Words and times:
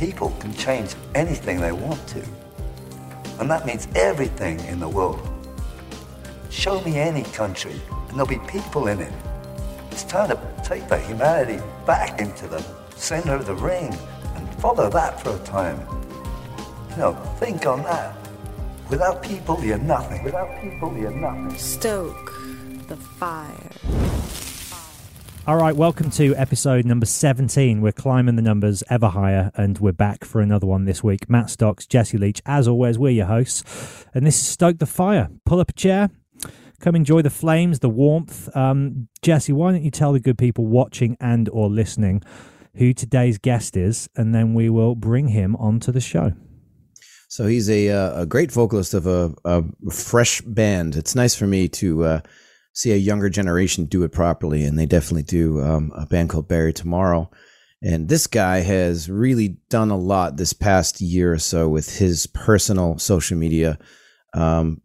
People 0.00 0.30
can 0.40 0.54
change 0.54 0.94
anything 1.14 1.60
they 1.60 1.72
want 1.72 2.08
to. 2.08 2.24
And 3.38 3.50
that 3.50 3.66
means 3.66 3.86
everything 3.94 4.58
in 4.60 4.80
the 4.80 4.88
world. 4.88 5.20
Show 6.48 6.80
me 6.84 6.96
any 6.96 7.22
country, 7.22 7.78
and 7.90 8.12
there'll 8.12 8.26
be 8.26 8.40
people 8.48 8.88
in 8.88 8.98
it. 8.98 9.12
It's 9.90 10.04
time 10.04 10.30
to 10.30 10.40
take 10.64 10.88
the 10.88 10.96
humanity 10.96 11.62
back 11.86 12.18
into 12.18 12.48
the 12.48 12.64
center 12.96 13.34
of 13.34 13.44
the 13.44 13.54
ring 13.54 13.94
and 14.36 14.54
follow 14.54 14.88
that 14.88 15.20
for 15.20 15.36
a 15.36 15.38
time. 15.40 15.78
You 16.92 16.96
know, 16.96 17.12
think 17.38 17.66
on 17.66 17.82
that. 17.82 18.16
Without 18.88 19.22
people, 19.22 19.62
you're 19.62 19.76
nothing. 19.76 20.24
Without 20.24 20.62
people, 20.62 20.96
you're 20.96 21.10
nothing. 21.10 21.58
Stoke 21.58 22.32
the 22.88 22.96
fire. 22.96 23.70
All 25.50 25.56
right, 25.56 25.74
welcome 25.74 26.10
to 26.10 26.32
episode 26.36 26.84
number 26.86 27.06
17. 27.06 27.80
We're 27.80 27.90
climbing 27.90 28.36
the 28.36 28.40
numbers 28.40 28.84
ever 28.88 29.08
higher, 29.08 29.50
and 29.56 29.76
we're 29.78 29.90
back 29.90 30.24
for 30.24 30.40
another 30.40 30.68
one 30.68 30.84
this 30.84 31.02
week. 31.02 31.28
Matt 31.28 31.50
Stocks, 31.50 31.88
Jesse 31.88 32.18
Leach, 32.18 32.40
as 32.46 32.68
always, 32.68 33.00
we're 33.00 33.10
your 33.10 33.26
hosts. 33.26 34.06
And 34.14 34.24
this 34.24 34.38
is 34.38 34.46
Stoke 34.46 34.78
the 34.78 34.86
Fire. 34.86 35.28
Pull 35.44 35.58
up 35.58 35.70
a 35.70 35.72
chair, 35.72 36.08
come 36.78 36.94
enjoy 36.94 37.22
the 37.22 37.30
flames, 37.30 37.80
the 37.80 37.88
warmth. 37.88 38.48
Um, 38.56 39.08
Jesse, 39.22 39.52
why 39.52 39.72
don't 39.72 39.82
you 39.82 39.90
tell 39.90 40.12
the 40.12 40.20
good 40.20 40.38
people 40.38 40.66
watching 40.66 41.16
and 41.18 41.48
or 41.48 41.68
listening 41.68 42.22
who 42.76 42.94
today's 42.94 43.36
guest 43.36 43.76
is, 43.76 44.08
and 44.14 44.32
then 44.32 44.54
we 44.54 44.70
will 44.70 44.94
bring 44.94 45.26
him 45.26 45.56
onto 45.56 45.90
the 45.90 46.00
show. 46.00 46.32
So 47.26 47.48
he's 47.48 47.68
a, 47.68 47.90
uh, 47.90 48.22
a 48.22 48.24
great 48.24 48.52
vocalist 48.52 48.94
of 48.94 49.08
a, 49.08 49.34
a 49.44 49.64
fresh 49.90 50.42
band. 50.42 50.94
It's 50.94 51.16
nice 51.16 51.34
for 51.34 51.48
me 51.48 51.66
to 51.70 52.04
uh, 52.04 52.20
see 52.80 52.92
a 52.92 52.96
younger 52.96 53.28
generation 53.28 53.84
do 53.84 54.02
it 54.04 54.12
properly, 54.12 54.64
and 54.64 54.78
they 54.78 54.86
definitely 54.86 55.22
do. 55.22 55.60
Um, 55.60 55.92
a 55.94 56.06
band 56.06 56.30
called 56.30 56.48
Bury 56.48 56.72
Tomorrow, 56.72 57.30
and 57.82 58.08
this 58.08 58.26
guy 58.26 58.60
has 58.60 59.10
really 59.10 59.58
done 59.68 59.90
a 59.90 59.98
lot 59.98 60.38
this 60.38 60.54
past 60.54 61.00
year 61.02 61.30
or 61.30 61.38
so 61.38 61.68
with 61.68 61.98
his 61.98 62.26
personal 62.28 62.98
social 62.98 63.36
media, 63.36 63.78
um, 64.32 64.80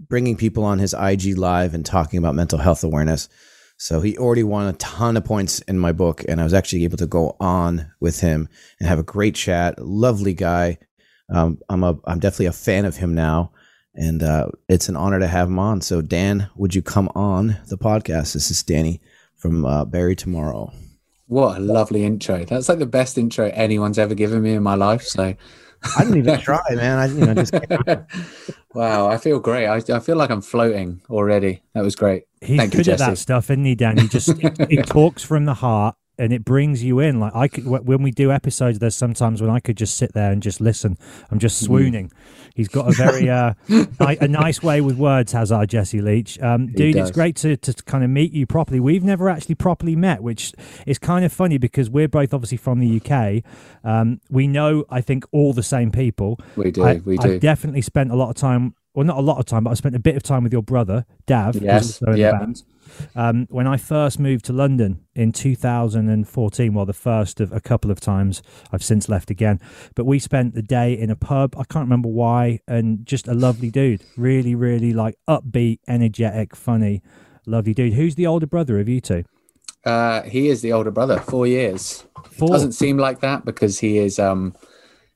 bringing 0.00 0.38
people 0.38 0.64
on 0.64 0.78
his 0.78 0.94
IG 0.94 1.36
live 1.36 1.74
and 1.74 1.84
talking 1.84 2.18
about 2.18 2.34
mental 2.34 2.58
health 2.58 2.82
awareness. 2.82 3.28
So 3.76 4.00
he 4.00 4.16
already 4.16 4.44
won 4.44 4.66
a 4.66 4.72
ton 4.74 5.18
of 5.18 5.26
points 5.26 5.58
in 5.60 5.78
my 5.78 5.92
book, 5.92 6.24
and 6.26 6.40
I 6.40 6.44
was 6.44 6.54
actually 6.54 6.84
able 6.84 6.96
to 6.98 7.06
go 7.06 7.36
on 7.40 7.92
with 8.00 8.20
him 8.20 8.48
and 8.80 8.88
have 8.88 8.98
a 8.98 9.02
great 9.02 9.34
chat. 9.34 9.78
Lovely 9.78 10.32
guy. 10.32 10.78
Um, 11.28 11.58
I'm 11.68 11.84
a 11.84 11.98
I'm 12.06 12.20
definitely 12.20 12.46
a 12.46 12.52
fan 12.52 12.86
of 12.86 12.96
him 12.96 13.14
now, 13.14 13.52
and 13.94 14.22
uh, 14.22 14.48
it's 14.68 14.88
an 14.88 14.96
honor 14.96 15.18
to 15.20 15.26
have 15.26 15.48
him 15.48 15.58
on. 15.58 15.80
So 15.80 16.02
Dan, 16.02 16.48
would 16.56 16.74
you 16.74 16.82
come 16.82 17.08
on 17.14 17.56
the 17.68 17.78
podcast? 17.78 18.34
This 18.34 18.50
is 18.50 18.62
Danny 18.62 19.00
from 19.36 19.64
uh, 19.64 19.84
Bury 19.84 20.16
Tomorrow. 20.16 20.72
What 21.26 21.56
a 21.56 21.60
lovely 21.60 22.04
intro! 22.04 22.44
That's 22.44 22.68
like 22.68 22.78
the 22.78 22.86
best 22.86 23.16
intro 23.16 23.50
anyone's 23.54 23.98
ever 23.98 24.14
given 24.14 24.42
me 24.42 24.54
in 24.54 24.62
my 24.62 24.74
life. 24.74 25.02
So 25.02 25.34
I 25.96 26.04
didn't 26.04 26.18
even 26.18 26.40
try, 26.40 26.60
man. 26.70 26.98
I 26.98 27.06
you 27.06 27.26
know 27.26 27.34
just 27.34 27.54
wow, 28.74 29.08
I 29.08 29.16
feel 29.16 29.40
great. 29.40 29.66
I, 29.66 29.76
I 29.94 30.00
feel 30.00 30.16
like 30.16 30.30
I'm 30.30 30.42
floating 30.42 31.00
already. 31.08 31.62
That 31.74 31.82
was 31.82 31.96
great. 31.96 32.24
He's 32.40 32.58
Thank 32.58 32.74
you, 32.74 32.78
good 32.78 32.88
at 32.88 32.98
Jesse. 32.98 33.10
that 33.12 33.16
stuff, 33.16 33.50
isn't 33.50 33.64
he, 33.64 33.74
Dan? 33.74 33.98
He 33.98 34.08
just 34.08 34.30
he 34.68 34.76
talks 34.82 35.22
from 35.22 35.46
the 35.46 35.54
heart 35.54 35.96
and 36.18 36.32
it 36.32 36.44
brings 36.44 36.82
you 36.84 37.00
in. 37.00 37.20
Like 37.20 37.34
I 37.34 37.48
could 37.48 37.66
when 37.66 38.02
we 38.02 38.10
do 38.10 38.30
episodes, 38.32 38.78
there's 38.78 38.94
sometimes 38.96 39.40
when 39.40 39.50
I 39.50 39.60
could 39.60 39.76
just 39.76 39.96
sit 39.96 40.12
there 40.12 40.30
and 40.30 40.42
just 40.42 40.60
listen. 40.60 40.96
I'm 41.30 41.38
just 41.38 41.62
Mm. 41.62 41.66
swooning. 41.66 42.12
He's 42.54 42.68
got 42.68 42.88
a 42.88 42.92
very 42.92 43.28
uh, 43.28 43.54
ni- 43.68 44.16
a 44.20 44.28
nice 44.28 44.62
way 44.62 44.80
with 44.80 44.96
words, 44.96 45.32
has 45.32 45.50
our 45.50 45.66
Jesse 45.66 46.00
Leach. 46.00 46.40
Um, 46.40 46.68
dude, 46.68 46.94
it's 46.96 47.10
great 47.10 47.36
to 47.36 47.56
to 47.56 47.72
kind 47.84 48.04
of 48.04 48.10
meet 48.10 48.32
you 48.32 48.46
properly. 48.46 48.78
We've 48.80 49.02
never 49.04 49.28
actually 49.28 49.56
properly 49.56 49.96
met, 49.96 50.22
which 50.22 50.52
is 50.86 50.98
kind 50.98 51.24
of 51.24 51.32
funny 51.32 51.58
because 51.58 51.90
we're 51.90 52.08
both 52.08 52.32
obviously 52.32 52.58
from 52.58 52.78
the 52.80 53.00
UK. 53.00 53.42
Um, 53.82 54.20
we 54.30 54.46
know, 54.46 54.84
I 54.88 55.00
think, 55.00 55.24
all 55.32 55.52
the 55.52 55.62
same 55.64 55.90
people. 55.90 56.38
We 56.56 56.70
do, 56.70 56.84
I, 56.84 56.94
we 57.04 57.16
do. 57.18 57.34
I've 57.34 57.40
definitely 57.40 57.82
spent 57.82 58.10
a 58.12 58.16
lot 58.16 58.30
of 58.30 58.36
time. 58.36 58.74
Well, 58.94 59.04
not 59.04 59.18
a 59.18 59.22
lot 59.22 59.38
of 59.38 59.46
time, 59.46 59.64
but 59.64 59.70
I 59.70 59.74
spent 59.74 59.96
a 59.96 60.00
bit 60.00 60.14
of 60.14 60.22
time 60.22 60.44
with 60.44 60.52
your 60.52 60.62
brother, 60.62 61.04
Dav, 61.26 61.56
Yes, 61.56 62.00
also 62.00 62.12
in 62.12 62.18
yep. 62.18 62.32
the 62.32 62.38
band. 62.38 62.62
Um, 63.16 63.46
when 63.50 63.66
I 63.66 63.76
first 63.76 64.20
moved 64.20 64.44
to 64.44 64.52
London 64.52 65.00
in 65.16 65.32
2014, 65.32 66.74
well, 66.74 66.86
the 66.86 66.92
first 66.92 67.40
of 67.40 67.52
a 67.52 67.60
couple 67.60 67.90
of 67.90 67.98
times, 67.98 68.40
I've 68.70 68.84
since 68.84 69.08
left 69.08 69.30
again. 69.30 69.60
But 69.96 70.04
we 70.04 70.20
spent 70.20 70.54
the 70.54 70.62
day 70.62 70.96
in 70.96 71.10
a 71.10 71.16
pub. 71.16 71.56
I 71.56 71.64
can't 71.64 71.84
remember 71.84 72.08
why, 72.08 72.60
and 72.68 73.04
just 73.04 73.26
a 73.26 73.34
lovely 73.34 73.70
dude. 73.70 74.02
Really, 74.16 74.54
really 74.54 74.92
like 74.92 75.18
upbeat, 75.28 75.80
energetic, 75.88 76.54
funny, 76.54 77.02
lovely 77.46 77.74
dude. 77.74 77.94
Who's 77.94 78.14
the 78.14 78.28
older 78.28 78.46
brother 78.46 78.78
of 78.78 78.88
you 78.88 79.00
two? 79.00 79.24
Uh, 79.84 80.22
he 80.22 80.48
is 80.48 80.62
the 80.62 80.72
older 80.72 80.90
brother, 80.92 81.18
four 81.18 81.46
years. 81.48 82.04
Four. 82.30 82.48
Doesn't 82.48 82.72
seem 82.72 82.96
like 82.96 83.20
that 83.20 83.44
because 83.44 83.80
he 83.80 83.98
is 83.98 84.18
um 84.18 84.54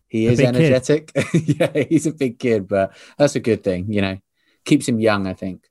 he 0.09 0.27
is 0.27 0.41
energetic. 0.41 1.13
yeah, 1.35 1.85
he's 1.89 2.07
a 2.07 2.13
big 2.13 2.39
kid, 2.39 2.67
but 2.67 2.93
that's 3.17 3.37
a 3.37 3.41
good 3.41 3.63
thing, 3.63 3.93
you 3.93 4.01
know. 4.01 4.19
Keeps 4.65 4.89
him 4.89 5.01
young, 5.01 5.27
I 5.27 5.35
think. 5.35 5.69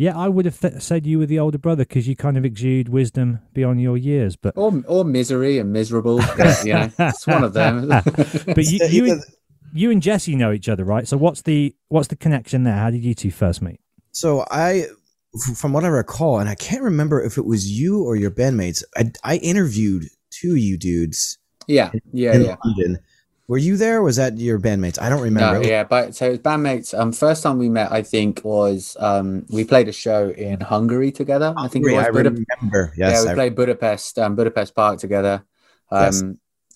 Yeah, 0.00 0.16
I 0.16 0.28
would 0.28 0.46
have 0.46 0.58
th- 0.58 0.80
said 0.80 1.06
you 1.06 1.18
were 1.18 1.26
the 1.26 1.38
older 1.38 1.58
brother 1.58 1.84
because 1.84 2.08
you 2.08 2.16
kind 2.16 2.38
of 2.38 2.44
exude 2.46 2.88
wisdom 2.88 3.40
beyond 3.52 3.82
your 3.82 3.98
years. 3.98 4.34
But 4.34 4.56
Or 4.56 4.82
or 4.86 5.04
misery 5.04 5.58
and 5.58 5.74
miserable. 5.74 6.22
but, 6.38 6.64
you 6.64 6.72
know, 6.72 6.90
it's 6.98 7.26
one 7.26 7.44
of 7.44 7.52
them. 7.52 7.88
but 7.88 8.64
you, 8.64 8.78
you, 8.88 9.12
and, 9.12 9.22
you 9.74 9.90
and 9.90 10.00
Jesse 10.00 10.36
know 10.36 10.52
each 10.52 10.70
other, 10.70 10.84
right? 10.84 11.06
So 11.06 11.18
what's 11.18 11.42
the 11.42 11.74
what's 11.88 12.08
the 12.08 12.16
connection 12.16 12.64
there? 12.64 12.76
How 12.76 12.90
did 12.90 13.04
you 13.04 13.14
two 13.14 13.30
first 13.30 13.60
meet? 13.60 13.80
So 14.12 14.46
I, 14.50 14.86
from 15.54 15.74
what 15.74 15.84
I 15.84 15.88
recall, 15.88 16.38
and 16.38 16.48
I 16.48 16.54
can't 16.54 16.82
remember 16.82 17.22
if 17.22 17.36
it 17.36 17.44
was 17.44 17.70
you 17.70 18.02
or 18.02 18.16
your 18.16 18.30
bandmates. 18.30 18.82
I, 18.96 19.12
I 19.22 19.36
interviewed 19.36 20.04
two 20.30 20.52
of 20.52 20.58
you 20.58 20.78
dudes 20.78 21.38
yeah, 21.66 21.90
yeah, 22.12 22.34
in 22.34 22.44
yeah. 22.44 22.56
London. 22.64 22.98
Were 23.50 23.58
you 23.58 23.76
there? 23.76 23.98
Or 23.98 24.02
was 24.02 24.14
that 24.14 24.38
your 24.38 24.60
bandmates? 24.60 25.02
I 25.02 25.08
don't 25.08 25.20
remember. 25.22 25.58
No, 25.60 25.68
yeah, 25.68 25.82
but 25.82 26.14
so 26.14 26.30
it's 26.30 26.40
bandmates. 26.40 26.96
Um, 26.96 27.10
first 27.10 27.42
time 27.42 27.58
we 27.58 27.68
met, 27.68 27.90
I 27.90 28.00
think, 28.02 28.42
was 28.44 28.96
um, 29.00 29.44
we 29.48 29.64
played 29.64 29.88
a 29.88 29.92
show 29.92 30.28
in 30.30 30.60
Hungary 30.60 31.10
together. 31.10 31.52
I 31.56 31.66
think 31.66 31.84
it 31.84 31.96
was 31.96 32.04
I 32.04 32.08
remember. 32.10 32.94
Yes, 32.96 33.12
yeah, 33.16 33.22
we 33.24 33.28
I- 33.30 33.34
played 33.34 33.56
Budapest, 33.56 34.20
um, 34.20 34.36
Budapest 34.36 34.72
Park 34.76 35.00
together. 35.00 35.42
Um, 35.90 36.04
Yes. 36.04 36.22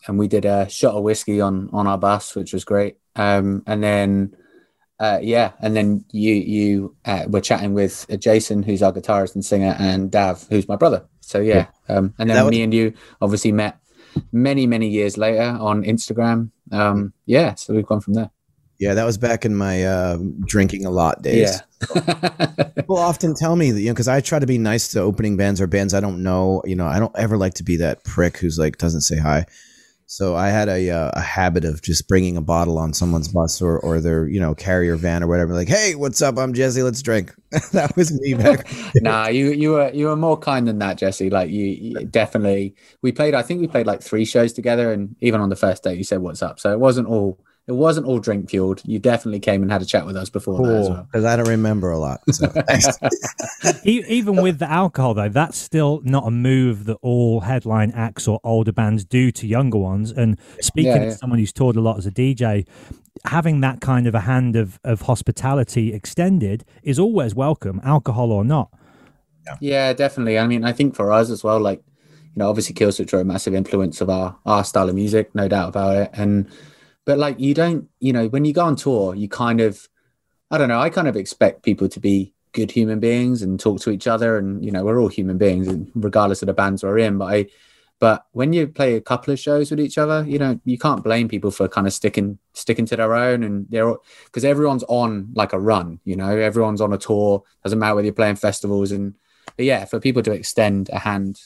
and 0.08 0.18
we 0.18 0.26
did 0.26 0.44
a 0.46 0.68
shot 0.68 0.94
of 0.96 1.04
whiskey 1.04 1.40
on 1.40 1.70
on 1.72 1.86
our 1.86 1.96
bus, 1.96 2.34
which 2.34 2.52
was 2.52 2.64
great. 2.64 2.96
Um, 3.14 3.62
and 3.68 3.80
then, 3.80 4.34
uh, 4.98 5.20
yeah, 5.22 5.52
and 5.60 5.76
then 5.76 6.04
you 6.10 6.34
you 6.34 6.96
uh, 7.04 7.26
were 7.28 7.40
chatting 7.40 7.74
with 7.74 8.04
uh, 8.10 8.16
Jason, 8.16 8.64
who's 8.64 8.82
our 8.82 8.92
guitarist 8.92 9.36
and 9.36 9.44
singer, 9.44 9.76
and 9.78 10.10
Dav, 10.10 10.44
who's 10.50 10.66
my 10.66 10.74
brother. 10.74 11.04
So 11.20 11.38
yeah, 11.38 11.66
um, 11.88 12.14
and 12.18 12.28
then 12.28 12.44
was- 12.44 12.50
me 12.50 12.62
and 12.64 12.74
you 12.74 12.94
obviously 13.22 13.52
met 13.52 13.78
many 14.32 14.66
many 14.66 14.88
years 14.88 15.16
later 15.16 15.56
on 15.60 15.84
Instagram. 15.84 16.50
Um, 16.72 17.12
yeah, 17.26 17.54
so 17.54 17.74
we've 17.74 17.86
gone 17.86 18.00
from 18.00 18.14
there. 18.14 18.30
yeah, 18.78 18.94
that 18.94 19.04
was 19.04 19.18
back 19.18 19.44
in 19.44 19.54
my 19.54 19.84
uh, 19.84 20.18
drinking 20.44 20.84
a 20.84 20.90
lot 20.90 21.22
days. 21.22 21.60
Yeah. 21.94 22.66
People 22.76 22.98
often 22.98 23.34
tell 23.34 23.56
me 23.56 23.70
that 23.70 23.80
you 23.80 23.86
know 23.86 23.92
because 23.92 24.08
I 24.08 24.20
try 24.20 24.38
to 24.38 24.46
be 24.46 24.58
nice 24.58 24.88
to 24.88 25.00
opening 25.00 25.36
bands 25.36 25.60
or 25.60 25.66
bands 25.66 25.94
I 25.94 26.00
don't 26.00 26.22
know. 26.22 26.62
You 26.64 26.76
know, 26.76 26.86
I 26.86 26.98
don't 26.98 27.14
ever 27.16 27.36
like 27.36 27.54
to 27.54 27.62
be 27.62 27.76
that 27.78 28.04
prick 28.04 28.38
who's 28.38 28.58
like 28.58 28.78
doesn't 28.78 29.02
say 29.02 29.18
hi. 29.18 29.46
So 30.06 30.36
I 30.36 30.48
had 30.48 30.68
a 30.68 30.90
uh, 30.90 31.10
a 31.14 31.20
habit 31.20 31.64
of 31.64 31.80
just 31.82 32.06
bringing 32.08 32.36
a 32.36 32.42
bottle 32.42 32.78
on 32.78 32.92
someone's 32.92 33.28
bus 33.28 33.62
or 33.62 33.78
or 33.80 34.00
their 34.00 34.28
you 34.28 34.38
know 34.38 34.54
carrier 34.54 34.96
van 34.96 35.22
or 35.22 35.26
whatever. 35.26 35.54
Like, 35.54 35.68
hey, 35.68 35.94
what's 35.94 36.20
up? 36.20 36.38
I'm 36.38 36.52
Jesse. 36.52 36.82
Let's 36.82 37.00
drink. 37.00 37.34
that 37.72 37.96
was 37.96 38.12
me 38.20 38.34
back. 38.34 38.68
nah, 38.96 39.28
you 39.28 39.52
you 39.52 39.70
were 39.72 39.90
you 39.92 40.06
were 40.06 40.16
more 40.16 40.38
kind 40.38 40.68
than 40.68 40.78
that, 40.78 40.98
Jesse. 40.98 41.30
Like 41.30 41.50
you, 41.50 41.64
you 41.64 42.04
definitely. 42.04 42.74
We 43.02 43.12
played. 43.12 43.34
I 43.34 43.42
think 43.42 43.60
we 43.60 43.66
played 43.66 43.86
like 43.86 44.02
three 44.02 44.24
shows 44.24 44.52
together, 44.52 44.92
and 44.92 45.16
even 45.20 45.40
on 45.40 45.48
the 45.48 45.56
first 45.56 45.82
day, 45.82 45.94
you 45.94 46.04
said 46.04 46.20
what's 46.20 46.42
up. 46.42 46.60
So 46.60 46.70
it 46.72 46.80
wasn't 46.80 47.08
all. 47.08 47.38
It 47.66 47.72
wasn't 47.72 48.06
all 48.06 48.18
drink 48.18 48.50
fueled. 48.50 48.82
You 48.84 48.98
definitely 48.98 49.40
came 49.40 49.62
and 49.62 49.72
had 49.72 49.80
a 49.80 49.86
chat 49.86 50.04
with 50.04 50.16
us 50.16 50.28
before 50.28 50.66
that 50.66 50.74
as 50.74 50.88
well. 50.90 51.02
because 51.10 51.24
I 51.24 51.36
don't 51.36 51.48
remember 51.48 51.90
a 51.90 51.98
lot. 51.98 52.20
So. 52.30 52.46
Even 53.84 54.36
with 54.42 54.58
the 54.58 54.70
alcohol, 54.70 55.14
though, 55.14 55.30
that's 55.30 55.56
still 55.56 56.02
not 56.04 56.26
a 56.26 56.30
move 56.30 56.84
that 56.84 56.98
all 57.00 57.40
headline 57.40 57.90
acts 57.92 58.28
or 58.28 58.38
older 58.44 58.72
bands 58.72 59.04
do 59.04 59.30
to 59.32 59.46
younger 59.46 59.78
ones. 59.78 60.10
And 60.10 60.38
speaking 60.60 60.92
Yeah, 60.92 60.98
as 61.08 61.14
yeah. 61.14 61.16
someone 61.16 61.38
who's 61.38 61.52
toured 61.54 61.76
a 61.76 61.80
lot 61.80 61.96
as 61.96 62.06
a 62.06 62.10
DJ, 62.10 62.66
having 63.24 63.60
that 63.60 63.80
kind 63.80 64.06
of 64.06 64.14
a 64.14 64.20
hand 64.20 64.56
of, 64.56 64.78
of 64.84 65.02
hospitality 65.02 65.94
extended 65.94 66.64
is 66.82 66.98
always 66.98 67.34
welcome, 67.34 67.80
alcohol 67.82 68.30
or 68.30 68.44
not. 68.44 68.68
Yeah, 69.60 69.92
definitely. 69.94 70.38
I 70.38 70.46
mean, 70.46 70.64
I 70.64 70.72
think 70.72 70.94
for 70.94 71.12
us 71.12 71.30
as 71.30 71.42
well, 71.44 71.60
like 71.60 71.82
you 72.34 72.40
know, 72.40 72.48
obviously 72.48 72.74
Killswitch 72.74 73.12
are 73.14 73.20
a 73.20 73.24
massive 73.24 73.54
influence 73.54 74.00
of 74.00 74.10
our 74.10 74.36
our 74.44 74.64
style 74.64 74.88
of 74.88 74.94
music, 74.94 75.34
no 75.34 75.48
doubt 75.48 75.68
about 75.68 75.96
it. 75.96 76.10
And 76.14 76.50
but 77.04 77.18
like 77.18 77.38
you 77.40 77.54
don't, 77.54 77.88
you 78.00 78.12
know, 78.12 78.28
when 78.28 78.44
you 78.44 78.52
go 78.52 78.64
on 78.64 78.76
tour, 78.76 79.14
you 79.14 79.28
kind 79.28 79.60
of, 79.60 79.88
I 80.50 80.58
don't 80.58 80.68
know, 80.68 80.80
I 80.80 80.90
kind 80.90 81.08
of 81.08 81.16
expect 81.16 81.62
people 81.62 81.88
to 81.88 82.00
be 82.00 82.32
good 82.52 82.70
human 82.70 83.00
beings 83.00 83.42
and 83.42 83.58
talk 83.58 83.80
to 83.80 83.90
each 83.90 84.06
other, 84.06 84.38
and 84.38 84.64
you 84.64 84.70
know, 84.70 84.84
we're 84.84 85.00
all 85.00 85.08
human 85.08 85.38
beings, 85.38 85.68
regardless 85.94 86.42
of 86.42 86.46
the 86.46 86.54
bands 86.54 86.82
we're 86.82 86.98
in. 86.98 87.18
But 87.18 87.34
I, 87.34 87.46
but 87.98 88.26
when 88.32 88.52
you 88.52 88.66
play 88.66 88.94
a 88.94 89.00
couple 89.00 89.32
of 89.32 89.38
shows 89.38 89.70
with 89.70 89.80
each 89.80 89.98
other, 89.98 90.24
you 90.26 90.38
know, 90.38 90.60
you 90.64 90.78
can't 90.78 91.04
blame 91.04 91.28
people 91.28 91.50
for 91.50 91.68
kind 91.68 91.86
of 91.86 91.92
sticking 91.92 92.38
sticking 92.52 92.86
to 92.86 92.96
their 92.96 93.14
own, 93.14 93.42
and 93.42 93.66
they're 93.70 93.94
because 94.26 94.44
everyone's 94.44 94.84
on 94.88 95.30
like 95.34 95.52
a 95.52 95.60
run, 95.60 96.00
you 96.04 96.16
know, 96.16 96.36
everyone's 96.36 96.80
on 96.80 96.92
a 96.92 96.98
tour. 96.98 97.42
Doesn't 97.62 97.78
matter 97.78 97.94
whether 97.94 98.06
you're 98.06 98.14
playing 98.14 98.36
festivals 98.36 98.92
and. 98.92 99.14
But 99.56 99.66
yeah, 99.66 99.84
for 99.84 100.00
people 100.00 100.22
to 100.22 100.32
extend 100.32 100.88
a 100.88 100.98
hand 100.98 101.40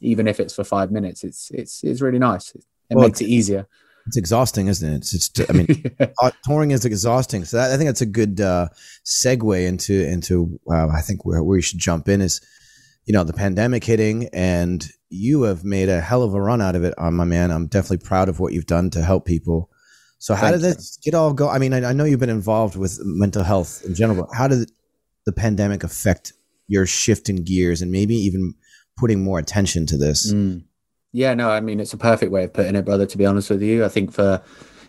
even 0.00 0.28
if 0.28 0.38
it's 0.38 0.54
for 0.54 0.64
five 0.64 0.90
minutes. 0.90 1.24
It's 1.24 1.50
it's 1.50 1.82
it's 1.82 2.00
really 2.00 2.18
nice. 2.18 2.54
It, 2.54 2.64
well, 2.90 3.06
makes 3.06 3.20
it 3.20 3.28
easier. 3.28 3.66
It's 4.06 4.16
exhausting, 4.16 4.68
isn't 4.68 4.92
it? 4.92 4.96
It's, 4.96 5.14
it's 5.14 5.50
I 5.50 5.52
mean, 5.52 5.66
yeah. 6.00 6.30
Touring 6.44 6.72
is 6.72 6.84
exhausting. 6.84 7.44
So 7.44 7.56
that, 7.56 7.70
I 7.70 7.76
think 7.76 7.88
that's 7.88 8.02
a 8.02 8.06
good 8.06 8.40
uh, 8.40 8.68
segue 9.04 9.66
into 9.66 10.06
into 10.06 10.60
uh, 10.70 10.88
I 10.88 11.00
think 11.00 11.24
where 11.24 11.42
where 11.42 11.56
we 11.56 11.62
should 11.62 11.78
jump 11.78 12.08
in 12.08 12.20
is, 12.20 12.40
you 13.06 13.12
know, 13.12 13.24
the 13.24 13.32
pandemic 13.32 13.84
hitting, 13.84 14.28
and 14.32 14.86
you 15.08 15.42
have 15.42 15.64
made 15.64 15.88
a 15.88 16.00
hell 16.00 16.22
of 16.22 16.34
a 16.34 16.40
run 16.40 16.60
out 16.60 16.76
of 16.76 16.84
it, 16.84 16.94
on 16.98 17.08
uh, 17.08 17.10
my 17.12 17.24
man. 17.24 17.50
I'm 17.50 17.66
definitely 17.66 18.06
proud 18.06 18.28
of 18.28 18.40
what 18.40 18.52
you've 18.52 18.66
done 18.66 18.90
to 18.90 19.02
help 19.02 19.24
people. 19.24 19.70
So 20.18 20.34
how 20.34 20.50
Thank 20.50 20.62
did 20.62 20.76
this 20.76 20.98
get 21.02 21.14
all 21.14 21.32
go? 21.32 21.48
I 21.48 21.58
mean, 21.58 21.72
I, 21.72 21.90
I 21.90 21.92
know 21.92 22.04
you've 22.04 22.20
been 22.20 22.30
involved 22.30 22.76
with 22.76 22.98
mental 23.02 23.42
health 23.42 23.82
in 23.84 23.94
general. 23.94 24.24
But 24.24 24.34
how 24.34 24.48
did 24.48 24.70
the 25.26 25.32
pandemic 25.32 25.84
affect 25.84 26.32
your 26.66 26.86
shift 26.86 27.28
in 27.28 27.44
gears 27.44 27.82
and 27.82 27.90
maybe 27.90 28.14
even 28.14 28.54
putting 28.96 29.22
more 29.22 29.38
attention 29.38 29.86
to 29.86 29.96
this. 29.96 30.32
Mm. 30.32 30.64
Yeah, 31.14 31.32
no, 31.34 31.48
I 31.48 31.60
mean 31.60 31.78
it's 31.78 31.92
a 31.92 31.96
perfect 31.96 32.32
way 32.32 32.42
of 32.42 32.52
putting 32.52 32.74
it, 32.74 32.84
brother. 32.84 33.06
To 33.06 33.16
be 33.16 33.24
honest 33.24 33.48
with 33.48 33.62
you, 33.62 33.84
I 33.84 33.88
think 33.88 34.12
for 34.12 34.42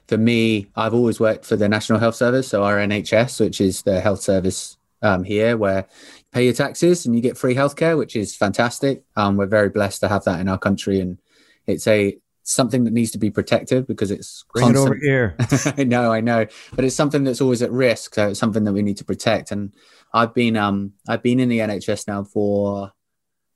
for 0.08 0.18
me, 0.18 0.68
I've 0.76 0.96
always 0.96 1.20
worked 1.20 1.46
for 1.46 1.56
the 1.56 1.70
National 1.70 2.00
Health 2.00 2.16
Service, 2.16 2.48
so 2.48 2.64
our 2.64 2.78
NHS, 2.78 3.40
which 3.40 3.62
is 3.62 3.84
the 3.84 4.02
health 4.02 4.22
service 4.22 4.76
um, 5.04 5.24
here, 5.24 5.56
where 5.56 5.86
you 6.18 6.24
pay 6.32 6.44
your 6.46 6.54
taxes 6.54 7.06
and 7.06 7.16
you 7.16 7.22
get 7.22 7.38
free 7.38 7.54
healthcare, 7.54 7.96
which 7.96 8.16
is 8.16 8.36
fantastic. 8.36 9.04
Um, 9.16 9.38
we're 9.38 9.46
very 9.46 9.70
blessed 9.70 10.00
to 10.00 10.08
have 10.08 10.24
that 10.24 10.40
in 10.40 10.50
our 10.50 10.58
country, 10.58 11.00
and 11.00 11.20
it's 11.68 11.86
a 11.86 12.18
something 12.42 12.86
that 12.86 12.94
needs 12.94 13.12
to 13.12 13.20
be 13.20 13.30
protected 13.30 13.86
because 13.86 14.10
it's 14.10 14.46
Bring 14.52 14.74
constant. 14.74 14.86
it 14.86 14.90
over 14.90 15.00
here. 15.00 15.36
I 15.78 15.84
know, 15.84 16.12
I 16.12 16.22
know, 16.22 16.48
but 16.76 16.86
it's 16.86 16.96
something 16.96 17.24
that's 17.24 17.42
always 17.42 17.62
at 17.62 17.72
risk. 17.72 18.16
So 18.16 18.30
it's 18.30 18.40
something 18.40 18.64
that 18.64 18.74
we 18.74 18.82
need 18.82 18.98
to 18.98 19.06
protect. 19.06 19.52
And 19.52 19.76
I've 20.12 20.34
been 20.34 20.58
um 20.58 20.94
I've 21.08 21.22
been 21.22 21.40
in 21.40 21.50
the 21.50 21.60
NHS 21.60 22.08
now 22.08 22.24
for 22.24 22.92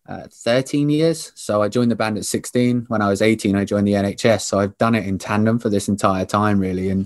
uh, 0.09 0.27
13 0.31 0.89
years. 0.89 1.31
So 1.35 1.61
I 1.61 1.69
joined 1.69 1.91
the 1.91 1.95
band 1.95 2.17
at 2.17 2.25
16. 2.25 2.85
When 2.88 3.01
I 3.01 3.09
was 3.09 3.21
18, 3.21 3.56
I 3.56 3.63
joined 3.63 3.88
the 3.88 3.94
NHS. 3.94 4.41
So 4.41 4.59
I've 4.59 4.77
done 4.79 4.95
it 4.95 5.06
in 5.06 5.19
tandem 5.19 5.59
for 5.59 5.69
this 5.69 5.88
entire 5.88 6.25
time, 6.25 6.59
really. 6.59 6.89
And 6.89 7.06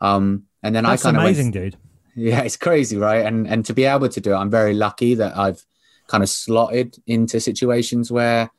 um, 0.00 0.44
and 0.62 0.74
then 0.74 0.82
That's 0.84 1.04
I 1.04 1.08
kind 1.08 1.16
of 1.16 1.22
amazing, 1.22 1.46
went, 1.46 1.54
dude. 1.54 1.76
Yeah, 2.14 2.42
it's 2.42 2.58
crazy, 2.58 2.98
right? 2.98 3.24
And 3.24 3.48
and 3.48 3.64
to 3.64 3.72
be 3.72 3.84
able 3.84 4.10
to 4.10 4.20
do 4.20 4.32
it, 4.32 4.36
I'm 4.36 4.50
very 4.50 4.74
lucky 4.74 5.14
that 5.14 5.34
I've 5.34 5.64
kind 6.08 6.22
of 6.22 6.28
slotted 6.28 6.98
into 7.06 7.40
situations 7.40 8.12
where 8.12 8.50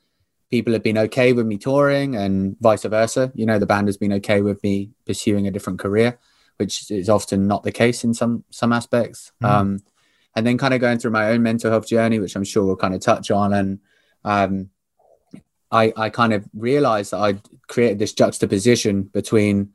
people 0.49 0.73
have 0.73 0.81
been 0.81 0.97
okay 0.97 1.33
with 1.33 1.45
me 1.45 1.59
touring, 1.59 2.15
and 2.15 2.57
vice 2.61 2.81
versa. 2.83 3.31
You 3.35 3.45
know, 3.45 3.59
the 3.59 3.67
band 3.67 3.89
has 3.89 3.97
been 3.97 4.13
okay 4.13 4.41
with 4.41 4.63
me 4.63 4.89
pursuing 5.05 5.45
a 5.45 5.51
different 5.51 5.77
career, 5.77 6.17
which 6.57 6.89
is 6.89 7.09
often 7.09 7.45
not 7.45 7.61
the 7.61 7.71
case 7.71 8.03
in 8.03 8.15
some 8.15 8.43
some 8.49 8.73
aspects. 8.73 9.31
Mm. 9.43 9.47
Um, 9.47 9.79
and 10.35 10.45
then 10.45 10.57
kind 10.57 10.73
of 10.73 10.81
going 10.81 10.99
through 10.99 11.11
my 11.11 11.29
own 11.29 11.43
mental 11.43 11.71
health 11.71 11.87
journey, 11.87 12.19
which 12.19 12.35
I'm 12.35 12.43
sure 12.43 12.65
we'll 12.65 12.75
kind 12.75 12.93
of 12.93 13.01
touch 13.01 13.31
on. 13.31 13.53
And 13.53 13.79
um, 14.23 14.69
I, 15.71 15.93
I 15.95 16.09
kind 16.09 16.33
of 16.33 16.47
realized 16.53 17.11
that 17.11 17.19
I'd 17.19 17.41
created 17.67 17.99
this 17.99 18.13
juxtaposition 18.13 19.03
between 19.03 19.73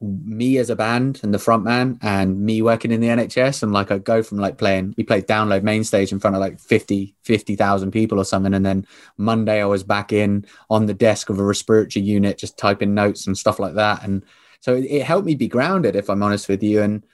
me 0.00 0.58
as 0.58 0.70
a 0.70 0.76
band 0.76 1.20
and 1.22 1.32
the 1.32 1.38
front 1.38 1.64
man 1.64 1.98
and 2.02 2.40
me 2.40 2.60
working 2.60 2.90
in 2.90 3.00
the 3.00 3.08
NHS. 3.08 3.62
And 3.62 3.72
like 3.72 3.90
I 3.90 3.98
go 3.98 4.22
from 4.22 4.38
like 4.38 4.58
playing, 4.58 4.94
we 4.96 5.04
played 5.04 5.26
download 5.26 5.62
main 5.62 5.84
stage 5.84 6.12
in 6.12 6.20
front 6.20 6.36
of 6.36 6.40
like 6.40 6.60
50, 6.60 7.14
50,000 7.22 7.90
people 7.90 8.18
or 8.18 8.24
something. 8.24 8.52
And 8.52 8.66
then 8.66 8.86
Monday 9.16 9.62
I 9.62 9.66
was 9.66 9.82
back 9.82 10.12
in 10.12 10.44
on 10.68 10.86
the 10.86 10.94
desk 10.94 11.30
of 11.30 11.38
a 11.38 11.44
respiratory 11.44 12.04
unit, 12.04 12.38
just 12.38 12.58
typing 12.58 12.94
notes 12.94 13.26
and 13.26 13.38
stuff 13.38 13.58
like 13.58 13.74
that. 13.74 14.02
And 14.04 14.24
so 14.60 14.74
it, 14.74 14.84
it 14.84 15.04
helped 15.04 15.26
me 15.26 15.34
be 15.34 15.48
grounded, 15.48 15.96
if 15.96 16.10
I'm 16.10 16.22
honest 16.22 16.48
with 16.48 16.62
you. 16.62 16.82
And 16.82 17.04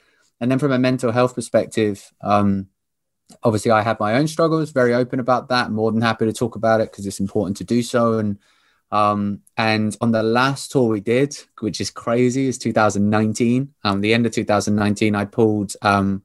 and 0.40 0.50
then 0.50 0.58
from 0.58 0.72
a 0.72 0.78
mental 0.78 1.12
health 1.12 1.34
perspective, 1.34 2.10
um, 2.22 2.68
obviously 3.42 3.70
I 3.70 3.82
have 3.82 4.00
my 4.00 4.14
own 4.14 4.26
struggles, 4.26 4.70
very 4.70 4.94
open 4.94 5.20
about 5.20 5.48
that. 5.48 5.70
More 5.70 5.92
than 5.92 6.00
happy 6.00 6.26
to 6.26 6.32
talk 6.32 6.56
about 6.56 6.80
it 6.80 6.90
because 6.90 7.06
it's 7.06 7.20
important 7.20 7.56
to 7.58 7.64
do 7.64 7.82
so. 7.82 8.18
And 8.18 8.38
um, 8.92 9.42
and 9.56 9.96
on 10.00 10.10
the 10.10 10.22
last 10.22 10.72
tour 10.72 10.88
we 10.88 11.00
did, 11.00 11.36
which 11.60 11.80
is 11.80 11.90
crazy, 11.90 12.48
is 12.48 12.58
2019. 12.58 13.72
Um, 13.84 14.00
the 14.00 14.12
end 14.12 14.26
of 14.26 14.32
2019, 14.32 15.14
I 15.14 15.24
pulled. 15.26 15.74
Um, 15.82 16.22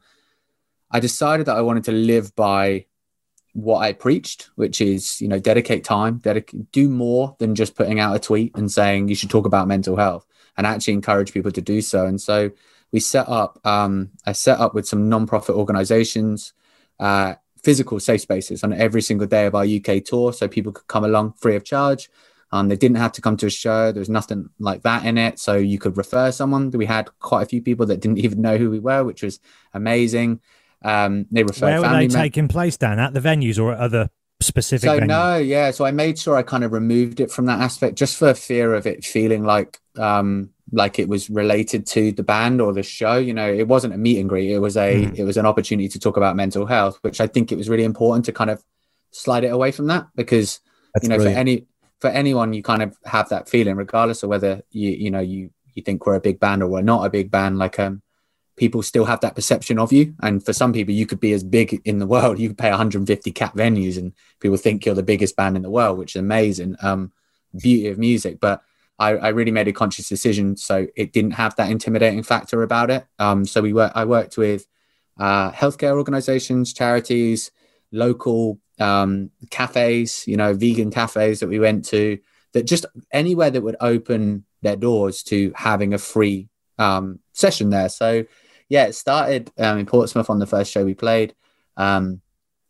I 0.89 0.99
decided 0.99 1.45
that 1.47 1.57
I 1.57 1.61
wanted 1.61 1.83
to 1.85 1.91
live 1.91 2.35
by 2.35 2.85
what 3.53 3.79
I 3.79 3.93
preached, 3.93 4.49
which 4.55 4.81
is 4.81 5.21
you 5.21 5.27
know 5.27 5.39
dedicate 5.39 5.83
time, 5.83 6.17
dedicate, 6.17 6.71
do 6.71 6.89
more 6.89 7.35
than 7.39 7.53
just 7.53 7.75
putting 7.75 7.99
out 7.99 8.15
a 8.15 8.19
tweet 8.19 8.55
and 8.55 8.71
saying 8.71 9.09
you 9.09 9.15
should 9.15 9.29
talk 9.29 9.45
about 9.45 9.67
mental 9.67 9.95
health, 9.95 10.25
and 10.57 10.65
actually 10.65 10.93
encourage 10.93 11.33
people 11.33 11.51
to 11.51 11.61
do 11.61 11.81
so. 11.81 12.05
And 12.05 12.19
so 12.19 12.51
we 12.91 12.99
set 12.99 13.27
up, 13.27 13.59
um, 13.65 14.11
I 14.25 14.31
set 14.31 14.59
up 14.59 14.73
with 14.73 14.87
some 14.87 15.09
non-profit 15.09 15.55
organizations, 15.55 16.53
uh, 16.99 17.35
physical 17.63 17.99
safe 17.99 18.21
spaces 18.21 18.63
on 18.63 18.73
every 18.73 19.01
single 19.01 19.27
day 19.27 19.47
of 19.47 19.55
our 19.55 19.65
UK 19.65 20.03
tour. 20.03 20.31
So 20.31 20.47
people 20.47 20.71
could 20.71 20.87
come 20.87 21.03
along 21.03 21.33
free 21.33 21.55
of 21.55 21.63
charge. 21.63 22.09
Um, 22.51 22.69
they 22.69 22.77
didn't 22.77 22.97
have 22.97 23.11
to 23.13 23.21
come 23.21 23.35
to 23.37 23.47
a 23.47 23.49
show. 23.49 23.91
There 23.91 23.99
was 23.99 24.09
nothing 24.09 24.49
like 24.59 24.83
that 24.83 25.05
in 25.05 25.17
it. 25.17 25.39
So 25.39 25.55
you 25.55 25.79
could 25.79 25.97
refer 25.97 26.31
someone. 26.31 26.69
We 26.71 26.85
had 26.85 27.09
quite 27.19 27.41
a 27.41 27.45
few 27.45 27.61
people 27.61 27.85
that 27.87 27.99
didn't 27.99 28.19
even 28.25 28.41
know 28.41 28.57
who 28.57 28.69
we 28.69 28.79
were, 28.79 29.03
which 29.03 29.23
was 29.23 29.39
amazing. 29.73 30.39
Um, 30.81 31.25
they 31.31 31.43
referred. 31.43 31.65
Where 31.65 31.81
were 31.81 31.97
they 31.97 32.07
taking 32.07 32.47
place, 32.47 32.77
Dan? 32.77 32.99
At 32.99 33.13
the 33.13 33.19
venues 33.19 33.59
or 33.59 33.73
at 33.73 33.79
other 33.79 34.09
specific? 34.39 34.87
So 34.87 34.99
venues? 34.99 35.07
no, 35.07 35.37
yeah. 35.37 35.71
So 35.71 35.85
I 35.85 35.91
made 35.91 36.19
sure 36.19 36.37
I 36.37 36.43
kind 36.43 36.63
of 36.63 36.71
removed 36.71 37.19
it 37.19 37.31
from 37.31 37.47
that 37.47 37.59
aspect, 37.59 37.97
just 37.97 38.15
for 38.17 38.33
fear 38.33 38.73
of 38.75 38.85
it 38.85 39.03
feeling 39.03 39.43
like 39.43 39.79
um, 39.97 40.51
like 40.75 40.99
it 40.99 41.07
was 41.07 41.29
related 41.29 41.87
to 41.87 42.11
the 42.11 42.23
band 42.23 42.61
or 42.61 42.73
the 42.73 42.83
show 42.83 43.17
you 43.17 43.33
know 43.33 43.51
it 43.51 43.67
wasn't 43.67 43.93
a 43.93 43.97
meet 43.97 44.19
and 44.19 44.29
greet 44.29 44.51
it 44.51 44.59
was 44.59 44.75
a 44.75 45.05
mm. 45.05 45.17
it 45.17 45.23
was 45.23 45.37
an 45.37 45.45
opportunity 45.45 45.87
to 45.87 45.99
talk 45.99 46.17
about 46.17 46.35
mental 46.35 46.65
health 46.65 46.99
which 47.01 47.21
i 47.21 47.27
think 47.27 47.51
it 47.51 47.57
was 47.57 47.69
really 47.69 47.83
important 47.83 48.25
to 48.25 48.31
kind 48.31 48.49
of 48.49 48.63
slide 49.11 49.43
it 49.43 49.53
away 49.53 49.71
from 49.71 49.87
that 49.87 50.07
because 50.15 50.59
That's 50.93 51.03
you 51.03 51.09
know 51.09 51.15
brilliant. 51.15 51.35
for 51.35 51.39
any 51.39 51.67
for 51.99 52.09
anyone 52.09 52.53
you 52.53 52.61
kind 52.61 52.83
of 52.83 52.97
have 53.05 53.29
that 53.29 53.49
feeling 53.49 53.75
regardless 53.75 54.21
of 54.23 54.29
whether 54.29 54.61
you 54.69 54.91
you 54.91 55.09
know 55.09 55.21
you 55.21 55.49
you 55.73 55.81
think 55.81 56.05
we're 56.05 56.15
a 56.15 56.21
big 56.21 56.39
band 56.39 56.61
or 56.61 56.67
we're 56.67 56.81
not 56.81 57.05
a 57.05 57.09
big 57.09 57.31
band 57.31 57.57
like 57.57 57.79
um 57.79 58.01
people 58.57 58.81
still 58.81 59.05
have 59.05 59.19
that 59.21 59.35
perception 59.35 59.79
of 59.79 59.91
you 59.91 60.13
and 60.21 60.45
for 60.45 60.53
some 60.53 60.71
people 60.71 60.93
you 60.93 61.05
could 61.05 61.19
be 61.19 61.33
as 61.33 61.43
big 61.43 61.81
in 61.85 61.99
the 61.99 62.07
world 62.07 62.39
you 62.39 62.49
could 62.49 62.57
pay 62.57 62.69
150 62.69 63.31
cap 63.31 63.55
venues 63.55 63.97
and 63.97 64.13
people 64.39 64.57
think 64.57 64.85
you're 64.85 64.95
the 64.95 65.03
biggest 65.03 65.35
band 65.35 65.55
in 65.55 65.61
the 65.61 65.69
world 65.69 65.97
which 65.97 66.15
is 66.15 66.19
amazing 66.19 66.75
um 66.81 67.11
beauty 67.57 67.87
of 67.87 67.97
music 67.97 68.39
but 68.41 68.61
I, 68.97 69.09
I, 69.11 69.27
really 69.29 69.51
made 69.51 69.67
a 69.67 69.73
conscious 69.73 70.07
decision 70.07 70.55
so 70.55 70.87
it 70.95 71.11
didn't 71.11 71.31
have 71.31 71.55
that 71.57 71.69
intimidating 71.69 72.23
factor 72.23 72.63
about 72.63 72.89
it. 72.89 73.05
Um, 73.19 73.45
so 73.45 73.61
we 73.61 73.73
work, 73.73 73.91
I 73.93 74.05
worked 74.05 74.37
with 74.37 74.65
uh, 75.19 75.51
healthcare 75.51 75.97
organizations, 75.97 76.73
charities, 76.73 77.51
local 77.91 78.59
um, 78.79 79.31
cafes, 79.49 80.25
you 80.27 80.37
know, 80.37 80.53
vegan 80.53 80.91
cafes 80.91 81.39
that 81.39 81.47
we 81.47 81.59
went 81.59 81.85
to, 81.85 82.19
that 82.53 82.63
just 82.63 82.85
anywhere 83.11 83.49
that 83.49 83.61
would 83.61 83.77
open 83.81 84.45
their 84.61 84.75
doors 84.75 85.23
to 85.23 85.51
having 85.55 85.93
a 85.93 85.97
free 85.97 86.49
um, 86.77 87.19
session 87.33 87.69
there. 87.69 87.89
So 87.89 88.25
yeah, 88.69 88.85
it 88.85 88.93
started 88.93 89.51
um, 89.57 89.77
in 89.77 89.85
Portsmouth 89.85 90.29
on 90.29 90.39
the 90.39 90.47
first 90.47 90.71
show 90.71 90.85
we 90.85 90.93
played. 90.93 91.35
Um, 91.77 92.21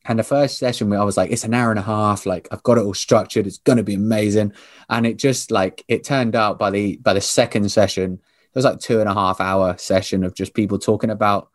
and 0.07 0.19
the 0.19 0.23
first 0.23 0.57
session 0.57 0.89
where 0.89 0.99
I 0.99 1.03
was 1.03 1.17
like, 1.17 1.31
it's 1.31 1.43
an 1.43 1.53
hour 1.53 1.71
and 1.71 1.79
a 1.79 1.83
half, 1.83 2.25
like 2.25 2.47
I've 2.51 2.63
got 2.63 2.77
it 2.77 2.83
all 2.83 2.93
structured, 2.93 3.47
it's 3.47 3.57
gonna 3.57 3.83
be 3.83 3.95
amazing. 3.95 4.53
And 4.89 5.05
it 5.05 5.17
just 5.17 5.51
like 5.51 5.83
it 5.87 6.03
turned 6.03 6.35
out 6.35 6.59
by 6.59 6.69
the 6.71 6.97
by 6.97 7.13
the 7.13 7.21
second 7.21 7.69
session, 7.71 8.13
it 8.13 8.55
was 8.55 8.65
like 8.65 8.79
two 8.79 8.99
and 8.99 9.09
a 9.09 9.13
half 9.13 9.41
hour 9.41 9.77
session 9.77 10.23
of 10.23 10.35
just 10.35 10.53
people 10.53 10.79
talking 10.79 11.09
about, 11.09 11.49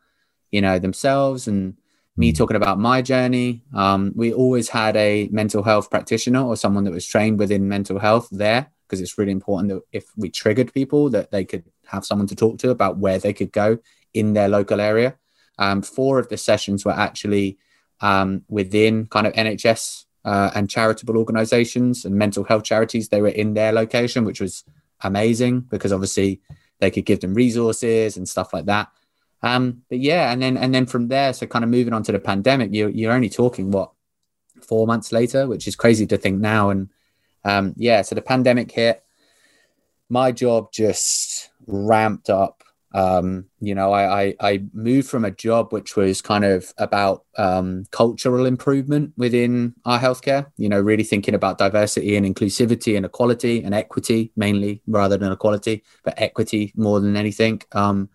you 0.51 0.61
know, 0.61 0.79
themselves 0.79 1.49
and 1.49 1.77
me 2.17 2.33
mm. 2.33 2.37
talking 2.37 2.57
about 2.57 2.79
my 2.79 3.03
journey. 3.03 3.63
Um, 3.75 4.13
we 4.15 4.33
always 4.33 4.69
had 4.69 4.97
a 4.97 5.29
mental 5.31 5.63
health 5.63 5.91
practitioner 5.91 6.45
or 6.45 6.57
someone 6.57 6.85
that 6.85 6.93
was 6.93 7.07
trained 7.07 7.39
within 7.39 7.69
mental 7.69 7.99
health 7.99 8.29
there 8.31 8.71
because 8.87 9.01
it's 9.01 9.17
really 9.17 9.33
important 9.33 9.69
that 9.71 9.83
if 9.93 10.07
we 10.17 10.29
triggered 10.29 10.75
people 10.75 11.09
that 11.11 11.31
they 11.31 11.45
could 11.45 11.65
have 11.87 12.05
someone 12.05 12.27
to 12.27 12.37
talk 12.37 12.59
to 12.59 12.71
about 12.71 12.99
where 12.99 13.19
they 13.19 13.33
could 13.33 13.53
go 13.53 13.79
in 14.15 14.33
their 14.33 14.49
local 14.49 14.81
area. 14.81 15.17
Um, 15.59 15.83
four 15.83 16.19
of 16.19 16.29
the 16.29 16.37
sessions 16.37 16.85
were 16.85 16.93
actually 16.93 17.59
um, 18.01 18.45
within 18.49 19.07
kind 19.07 19.27
of 19.27 19.33
NHS 19.35 20.05
uh, 20.25 20.51
and 20.55 20.69
charitable 20.69 21.17
organizations 21.17 22.05
and 22.05 22.15
mental 22.15 22.45
health 22.45 22.65
charities. 22.65 23.09
They 23.09 23.23
were 23.23 23.29
in 23.29 23.55
their 23.55 23.73
location, 23.73 24.25
which 24.25 24.41
was 24.41 24.65
amazing 25.03 25.61
because 25.61 25.93
obviously 25.93 26.41
they 26.79 26.91
could 26.91 27.07
give 27.07 27.21
them 27.21 27.35
resources 27.35 28.17
and 28.17 28.29
stuff 28.29 28.53
like 28.53 28.67
that. 28.67 28.89
Um, 29.43 29.83
but 29.89 29.99
yeah, 29.99 30.33
and 30.33 30.43
then 30.43 30.57
and 30.57 30.75
then 30.75 30.87
from 30.87 31.09
there, 31.09 31.33
so 31.33 31.47
kind 31.47 31.65
of 31.65 31.71
moving 31.71 31.95
on 31.95 32.03
to 32.05 32.13
the 32.13 32.19
pandemic, 32.19 32.71
you're 32.73 32.91
you're 32.91 33.13
only 33.13 33.31
talking 33.31 33.71
what 33.71 33.93
four 34.61 34.87
months 34.87 35.13
later, 35.13 35.47
which 35.47 35.67
is 35.67 35.77
crazy 35.77 36.07
to 36.07 36.19
think 36.19 36.41
now. 36.41 36.71
And 36.71 36.91
um, 37.45 37.75
yeah, 37.77 38.03
so 38.03 38.15
the 38.15 38.23
pandemic 38.23 38.71
hit. 38.71 39.03
My 40.09 40.33
job 40.33 40.73
just 40.73 41.51
ramped 41.67 42.29
up. 42.29 42.60
Um, 42.93 43.45
you 43.61 43.75
know, 43.75 43.93
I, 43.93 44.23
I, 44.23 44.35
I 44.41 44.63
moved 44.73 45.09
from 45.09 45.25
a 45.25 45.31
job 45.31 45.73
which 45.73 45.97
was 45.97 46.21
kind 46.21 46.45
of 46.45 46.73
about 46.77 47.25
um, 47.39 47.85
cultural 47.93 48.47
improvement 48.47 49.13
within 49.17 49.75
our 49.85 49.99
healthcare. 49.99 50.47
You 50.57 50.69
know, 50.69 50.81
really 50.81 51.05
thinking 51.05 51.35
about 51.35 51.59
diversity 51.59 52.17
and 52.17 52.27
inclusivity 52.27 52.97
and 52.97 53.07
equality 53.07 53.63
and 53.63 53.75
equity 53.75 54.33
mainly 54.37 54.83
rather 54.87 55.17
than 55.17 55.31
equality, 55.31 55.85
but 56.03 56.15
equity 56.17 56.73
more 56.75 57.01
than 57.01 57.17
anything. 57.17 57.63
Um, 57.73 58.09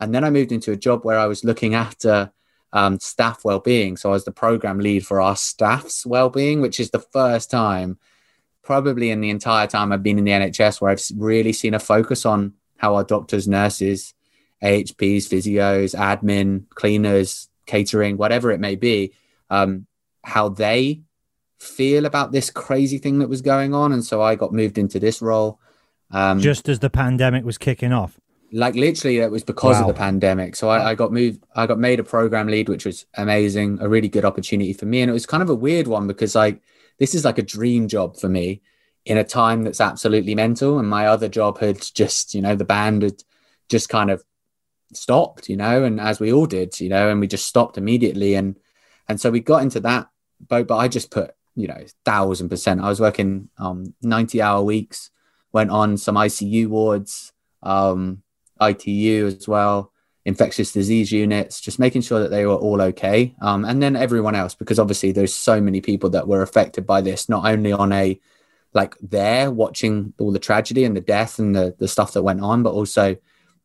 and 0.00 0.14
then 0.14 0.24
I 0.24 0.30
moved 0.30 0.52
into 0.52 0.72
a 0.72 0.76
job 0.76 1.04
where 1.04 1.18
I 1.18 1.26
was 1.26 1.44
looking 1.44 1.74
after 1.74 2.32
um, 2.72 2.98
staff 2.98 3.44
well-being. 3.44 3.96
So 3.96 4.10
I 4.10 4.12
was 4.12 4.24
the 4.24 4.32
program 4.32 4.80
lead 4.80 5.06
for 5.06 5.20
our 5.20 5.36
staff's 5.36 6.04
well-being, 6.04 6.60
which 6.60 6.80
is 6.80 6.90
the 6.90 6.98
first 6.98 7.50
time, 7.50 7.98
probably 8.62 9.10
in 9.10 9.20
the 9.20 9.30
entire 9.30 9.66
time 9.66 9.92
I've 9.92 10.02
been 10.02 10.18
in 10.18 10.24
the 10.24 10.32
NHS, 10.32 10.80
where 10.80 10.90
I've 10.90 11.02
really 11.16 11.52
seen 11.52 11.74
a 11.74 11.78
focus 11.78 12.26
on 12.26 12.54
how 12.84 12.96
our 12.96 13.04
doctors, 13.04 13.48
nurses, 13.48 14.12
AHPs, 14.62 15.24
physios, 15.32 15.94
admin, 15.94 16.68
cleaners, 16.68 17.48
catering, 17.64 18.18
whatever 18.18 18.50
it 18.50 18.60
may 18.60 18.76
be, 18.76 19.14
um, 19.48 19.86
how 20.22 20.50
they 20.50 21.00
feel 21.58 22.04
about 22.04 22.30
this 22.30 22.50
crazy 22.50 22.98
thing 22.98 23.20
that 23.20 23.28
was 23.30 23.40
going 23.40 23.72
on. 23.72 23.92
And 23.92 24.04
so 24.04 24.20
I 24.20 24.34
got 24.34 24.52
moved 24.52 24.76
into 24.76 24.98
this 25.00 25.22
role. 25.22 25.58
Um, 26.10 26.40
Just 26.40 26.68
as 26.68 26.80
the 26.80 26.90
pandemic 26.90 27.44
was 27.44 27.58
kicking 27.58 27.92
off 27.92 28.20
like 28.52 28.76
literally 28.76 29.18
it 29.18 29.32
was 29.32 29.42
because 29.42 29.76
wow. 29.76 29.80
of 29.80 29.88
the 29.88 29.94
pandemic 29.94 30.54
so 30.54 30.68
I, 30.68 30.90
I, 30.90 30.94
got 30.94 31.10
moved 31.10 31.42
i 31.56 31.66
got 31.66 31.78
made 31.78 31.98
a 31.98 32.04
program 32.04 32.46
lead 32.46 32.68
which 32.68 32.84
was 32.84 33.04
amazing 33.14 33.78
a 33.80 33.88
really 33.88 34.08
good 34.08 34.24
opportunity 34.24 34.72
for 34.72 34.86
me 34.86 35.00
and 35.00 35.10
it 35.10 35.12
was 35.12 35.26
kind 35.26 35.42
of 35.42 35.50
a 35.50 35.54
weird 35.56 35.88
one 35.88 36.06
because 36.06 36.36
like 36.36 36.60
this 36.98 37.16
is 37.16 37.24
like 37.24 37.38
a 37.38 37.42
dream 37.42 37.88
job 37.88 38.16
for 38.16 38.28
me 38.28 38.60
in 39.04 39.18
a 39.18 39.24
time 39.24 39.62
that's 39.62 39.80
absolutely 39.80 40.34
mental. 40.34 40.78
And 40.78 40.88
my 40.88 41.06
other 41.06 41.28
job 41.28 41.58
had 41.58 41.80
just 41.94 42.34
you 42.34 42.40
know 42.40 42.56
the 42.56 42.64
band 42.64 43.02
had 43.02 43.22
just 43.68 43.88
kind 43.88 44.10
of 44.10 44.22
stopped 44.92 45.48
you 45.48 45.56
know 45.56 45.82
and 45.82 46.00
as 46.00 46.20
we 46.20 46.32
all 46.32 46.46
did 46.46 46.78
you 46.78 46.88
know 46.88 47.08
and 47.08 47.18
we 47.18 47.26
just 47.26 47.46
stopped 47.46 47.78
immediately. 47.78 48.34
And 48.34 48.58
and 49.08 49.20
so 49.20 49.30
we 49.30 49.40
got 49.40 49.62
into 49.62 49.80
that 49.80 50.08
boat 50.40 50.66
but 50.66 50.76
i 50.76 50.88
just 50.88 51.10
put 51.10 51.34
you 51.54 51.68
know 51.68 51.84
thousand 52.04 52.48
percent. 52.48 52.80
I 52.80 52.88
was 52.88 53.00
working 53.00 53.48
um 53.58 53.94
90 54.02 54.42
hour 54.42 54.62
weeks 54.62 55.10
went 55.52 55.70
on 55.70 55.96
some 55.96 56.16
icu 56.16 56.66
wards 56.66 57.32
um 57.62 58.22
ITU 58.60 59.26
as 59.26 59.48
well, 59.48 59.92
infectious 60.24 60.72
disease 60.72 61.12
units, 61.12 61.60
just 61.60 61.78
making 61.78 62.02
sure 62.02 62.20
that 62.20 62.30
they 62.30 62.46
were 62.46 62.54
all 62.54 62.80
okay. 62.80 63.34
Um, 63.40 63.64
and 63.64 63.82
then 63.82 63.96
everyone 63.96 64.34
else, 64.34 64.54
because 64.54 64.78
obviously 64.78 65.12
there's 65.12 65.34
so 65.34 65.60
many 65.60 65.80
people 65.80 66.10
that 66.10 66.28
were 66.28 66.42
affected 66.42 66.86
by 66.86 67.00
this, 67.00 67.28
not 67.28 67.46
only 67.46 67.72
on 67.72 67.92
a 67.92 68.18
like 68.74 68.96
there 69.00 69.50
watching 69.50 70.12
all 70.18 70.32
the 70.32 70.38
tragedy 70.38 70.84
and 70.84 70.96
the 70.96 71.00
death 71.00 71.38
and 71.38 71.54
the, 71.54 71.74
the 71.78 71.88
stuff 71.88 72.12
that 72.12 72.22
went 72.22 72.40
on, 72.40 72.62
but 72.62 72.72
also 72.72 73.16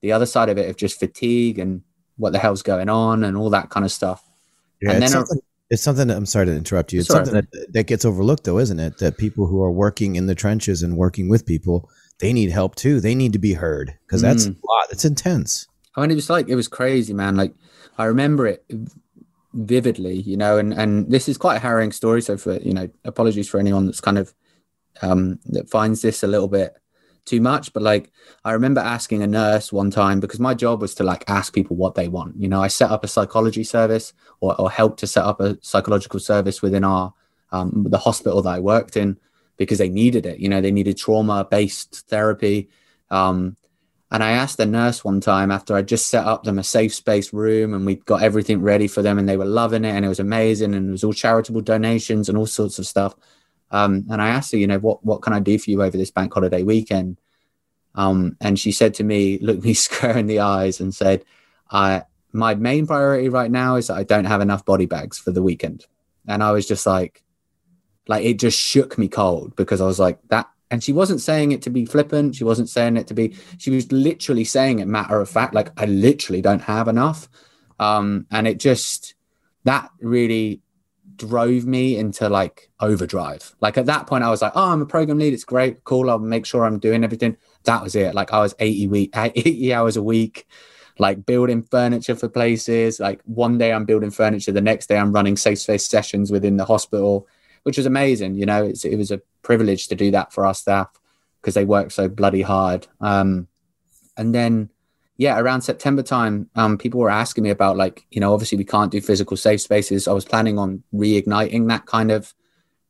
the 0.02 0.12
other 0.12 0.26
side 0.26 0.50
of 0.50 0.58
it 0.58 0.70
of 0.70 0.78
just 0.78 1.00
fatigue 1.00 1.60
and 1.60 1.82
what 2.18 2.32
the 2.32 2.40
hell's 2.40 2.62
going 2.62 2.90
on 2.90 3.24
and 3.24 3.36
all 3.36 3.50
that 3.50 3.70
kind 3.70 3.86
of 3.86 3.92
stuff. 3.92 4.24
Yeah, 4.82 4.92
and 4.92 5.04
it's, 5.04 5.12
then 5.12 5.26
something, 5.26 5.40
it's 5.70 5.82
something 5.82 6.08
that 6.08 6.18
I'm 6.18 6.26
sorry 6.26 6.46
to 6.46 6.56
interrupt 6.56 6.94
you. 6.94 7.00
It's 7.00 7.10
sorry. 7.10 7.26
something 7.26 7.48
that, 7.52 7.74
that 7.74 7.84
gets 7.88 8.06
overlooked 8.06 8.44
though, 8.44 8.60
isn't 8.60 8.80
it? 8.80 9.00
That 9.00 9.18
people 9.18 9.48
who 9.48 9.62
are 9.64 9.72
working 9.72 10.16
in 10.16 10.28
the 10.28 10.36
trenches 10.36 10.84
and 10.84 10.96
working 10.96 11.28
with 11.28 11.46
people 11.46 11.90
they 12.20 12.34
need 12.34 12.52
help 12.52 12.76
too. 12.76 13.00
They 13.00 13.16
need 13.16 13.34
to 13.34 13.40
be 13.40 13.54
heard 13.54 13.96
because 14.06 14.22
that's 14.22 14.46
mm. 14.46 14.56
a 14.62 14.68
lot. 14.68 14.88
It's 14.92 15.06
intense. 15.06 15.68
I 15.96 16.02
mean, 16.02 16.12
it 16.12 16.16
was 16.16 16.30
like 16.30 16.48
it 16.48 16.56
was 16.56 16.68
crazy, 16.68 17.14
man. 17.14 17.36
Like 17.36 17.54
I 17.98 18.06
remember 18.06 18.46
it 18.46 18.64
vividly, 19.54 20.16
you 20.22 20.38
know, 20.38 20.58
and 20.58 20.74
and 20.74 21.10
this 21.10 21.28
is 21.28 21.38
quite 21.38 21.56
a 21.56 21.60
harrowing 21.60 21.92
story. 21.92 22.22
So 22.22 22.38
for 22.38 22.58
you 22.58 22.74
know, 22.74 22.90
apologies 23.06 23.48
for 23.48 23.60
anyone 23.60 23.86
that's 23.86 24.02
kind 24.02 24.18
of 24.18 24.34
um 25.02 25.40
that 25.46 25.70
finds 25.70 26.02
this 26.02 26.24
a 26.24 26.28
little 26.28 26.48
bit 26.48 26.76
too 27.26 27.40
much. 27.42 27.72
But 27.74 27.84
like 27.84 28.12
I 28.44 28.52
remember 28.52 28.82
asking 28.82 29.24
a 29.24 29.28
nurse 29.28 29.72
one 29.72 29.92
time 29.92 30.20
because 30.20 30.40
my 30.40 30.54
job 30.54 30.82
was 30.82 30.96
to 30.96 31.04
like 31.04 31.24
ask 31.30 31.54
people 31.54 31.76
what 31.76 31.96
they 31.96 32.08
want. 32.08 32.36
You 32.38 32.48
know, 32.48 32.62
I 32.62 32.68
set 32.68 32.92
up 32.92 33.04
a 33.04 33.08
psychology 33.08 33.64
service 33.64 34.14
or, 34.40 34.60
or 34.60 34.72
helped 34.72 35.00
to 35.00 35.08
set 35.08 35.24
up 35.24 35.40
a 35.40 35.58
psychological 35.62 36.20
service 36.20 36.62
within 36.62 36.84
our 36.84 37.14
um, 37.52 37.88
the 37.90 37.98
hospital 37.98 38.42
that 38.42 38.50
I 38.50 38.60
worked 38.60 38.98
in 38.98 39.18
because 39.58 39.78
they 39.78 39.90
needed 39.90 40.26
it. 40.26 40.40
You 40.40 40.50
know, 40.50 40.62
they 40.62 40.72
needed 40.72 40.98
trauma 40.98 41.46
based 41.50 42.06
therapy. 42.08 42.70
Um, 43.10 43.58
and 44.12 44.24
I 44.24 44.32
asked 44.32 44.58
the 44.58 44.66
nurse 44.66 45.04
one 45.04 45.22
time 45.22 45.52
after 45.52 45.76
I 45.76 45.84
just 45.84 46.08
set 46.10 46.26
up 46.26 46.44
them 46.44 46.58
a 46.58 46.64
safe 46.64 46.96
space 46.96 47.32
room 47.32 47.76
and 47.76 47.86
we 47.86 47.96
got 47.96 48.24
everything 48.24 48.60
ready 48.60 48.88
for 48.88 49.04
them 49.04 49.20
and 49.20 49.30
they 49.30 49.38
were 49.38 49.46
loving 49.46 49.86
it 49.86 49.92
and 49.92 50.04
it 50.04 50.10
was 50.10 50.20
amazing 50.20 50.74
and 50.74 50.90
it 50.90 50.92
was 50.92 51.04
all 51.04 51.14
charitable 51.14 51.62
donations 51.62 52.28
and 52.28 52.38
all 52.38 52.48
sorts 52.48 52.80
of 52.80 52.88
stuff. 52.88 53.16
Um, 53.72 54.06
and 54.10 54.22
I 54.22 54.30
asked 54.30 54.52
her, 54.52 54.58
you 54.58 54.68
know, 54.68 54.80
what 54.80 55.06
what 55.06 55.22
can 55.22 55.34
I 55.34 55.40
do 55.40 55.58
for 55.60 55.70
you 55.70 55.84
over 55.84 55.98
this 55.98 56.12
bank 56.12 56.34
holiday 56.34 56.64
weekend? 56.64 57.20
Um, 57.96 58.38
and 58.40 58.60
she 58.60 58.72
said 58.72 58.94
to 58.96 59.04
me, 59.04 59.40
looked 59.40 59.64
me 59.64 59.74
square 59.86 60.18
in 60.18 60.28
the 60.28 60.40
eyes 60.40 60.80
and 60.80 60.94
said, 60.94 61.26
I 61.72 62.04
my 62.32 62.56
main 62.56 62.86
priority 62.86 63.30
right 63.30 63.52
now 63.52 63.76
is 63.76 63.88
that 63.88 63.98
I 63.98 64.04
don't 64.04 64.26
have 64.26 64.42
enough 64.42 64.66
body 64.66 64.86
bags 64.86 65.18
for 65.18 65.32
the 65.32 65.42
weekend. 65.42 65.86
And 66.28 66.44
I 66.44 66.52
was 66.52 66.68
just 66.68 66.86
like, 66.86 67.24
like 68.08 68.24
it 68.24 68.40
just 68.40 68.60
shook 68.60 68.98
me 68.98 69.08
cold 69.08 69.56
because 69.56 69.82
I 69.82 69.86
was 69.86 70.00
like 70.00 70.20
that. 70.30 70.48
And 70.72 70.84
she 70.84 70.94
wasn't 70.94 71.22
saying 71.22 71.52
it 71.52 71.64
to 71.64 71.72
be 71.72 71.86
flippant. 71.86 72.36
She 72.36 72.44
wasn't 72.44 72.70
saying 72.70 72.98
it 72.98 73.08
to 73.08 73.16
be. 73.16 73.36
She 73.58 73.72
was 73.72 73.92
literally 73.92 74.44
saying 74.44 74.78
it 74.80 74.88
matter 74.88 75.20
of 75.20 75.28
fact. 75.28 75.56
Like 75.56 75.72
I 75.80 75.86
literally 75.86 76.42
don't 76.42 76.62
have 76.62 76.88
enough. 76.88 77.28
Um, 77.80 78.28
and 78.30 78.48
it 78.48 78.60
just 78.60 79.16
that 79.64 79.90
really 80.00 80.62
drove 81.20 81.66
me 81.66 81.98
into 81.98 82.28
like 82.30 82.70
overdrive. 82.80 83.56
Like 83.62 83.78
at 83.78 83.86
that 83.86 84.08
point, 84.08 84.24
I 84.24 84.30
was 84.30 84.42
like, 84.42 84.54
"Oh, 84.56 84.72
I'm 84.72 84.82
a 84.82 84.86
program 84.86 85.20
lead. 85.20 85.34
It's 85.34 85.44
great, 85.44 85.84
cool. 85.84 86.10
I'll 86.10 86.20
make 86.20 86.46
sure 86.46 86.66
I'm 86.66 86.80
doing 86.80 87.04
everything." 87.04 87.38
That 87.66 87.84
was 87.84 87.96
it. 87.96 88.16
Like 88.16 88.34
I 88.34 88.40
was 88.40 88.56
80 88.60 88.88
week, 88.88 89.12
80 89.16 89.74
hours 89.74 89.98
a 89.98 90.04
week, 90.04 90.48
like 90.98 91.26
building 91.26 91.62
furniture 91.62 92.16
for 92.16 92.30
places. 92.30 93.00
Like 93.00 93.22
one 93.26 93.58
day 93.58 93.72
I'm 93.72 93.86
building 93.86 94.12
furniture, 94.12 94.52
the 94.52 94.62
next 94.62 94.88
day 94.88 94.98
I'm 94.98 95.14
running 95.14 95.38
safe 95.38 95.60
space 95.60 95.88
sessions 95.88 96.32
within 96.32 96.58
the 96.58 96.66
hospital 96.66 97.28
which 97.64 97.78
was 97.78 97.86
amazing. 97.86 98.36
You 98.36 98.46
know, 98.46 98.66
it 98.66 98.98
was 98.98 99.12
a 99.12 99.22
privilege 99.42 99.88
to 99.88 99.96
do 99.96 100.12
that 100.12 100.34
for 100.34 100.46
our 100.46 100.54
staff 100.54 100.90
because 101.42 101.54
they 101.54 101.66
work 101.66 101.92
so 101.92 102.08
bloody 102.08 102.42
hard. 102.42 102.88
Um, 103.02 103.48
and 104.18 104.34
then, 104.34 104.70
yeah, 105.20 105.38
around 105.38 105.60
September 105.62 106.02
time, 106.02 106.50
um, 106.56 106.78
people 106.78 107.02
were 107.02 107.10
asking 107.10 107.44
me 107.44 107.50
about 107.50 107.76
like, 107.76 108.06
you 108.10 108.22
know, 108.22 108.34
obviously 108.34 108.58
we 108.58 108.64
can't 108.64 108.90
do 108.90 109.02
physical 109.02 109.36
safe 109.36 109.60
spaces. 109.60 110.08
I 110.08 110.14
was 110.14 110.24
planning 110.24 110.58
on 110.58 110.82
reigniting 110.94 111.68
that 111.68 111.86
kind 111.86 112.10
of 112.10 112.34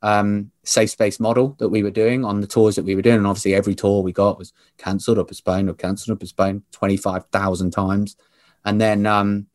um, 0.03 0.51
safe 0.63 0.91
space 0.91 1.19
model 1.19 1.55
that 1.57 1.69
we 1.69 1.81
were 1.81 1.89
doing 1.89 2.24
on 2.24 2.39
the 2.39 2.45
tours 2.45 2.75
that 2.75 2.86
we 2.86 2.93
were 2.93 3.01
doing. 3.01 3.17
And 3.17 3.25
obviously, 3.25 3.55
every 3.55 3.74
tour 3.74 4.03
we 4.03 4.12
got 4.12 4.38
was 4.38 4.53
cancelled 4.77 5.17
or 5.17 5.25
postponed 5.25 5.71
or 5.71 5.74
cancelled 5.74 6.15
or 6.15 6.19
postponed 6.19 6.62
25,000 6.71 7.71
times. 7.71 8.15
And 8.63 8.79
then 8.79 9.07
um, 9.07 9.48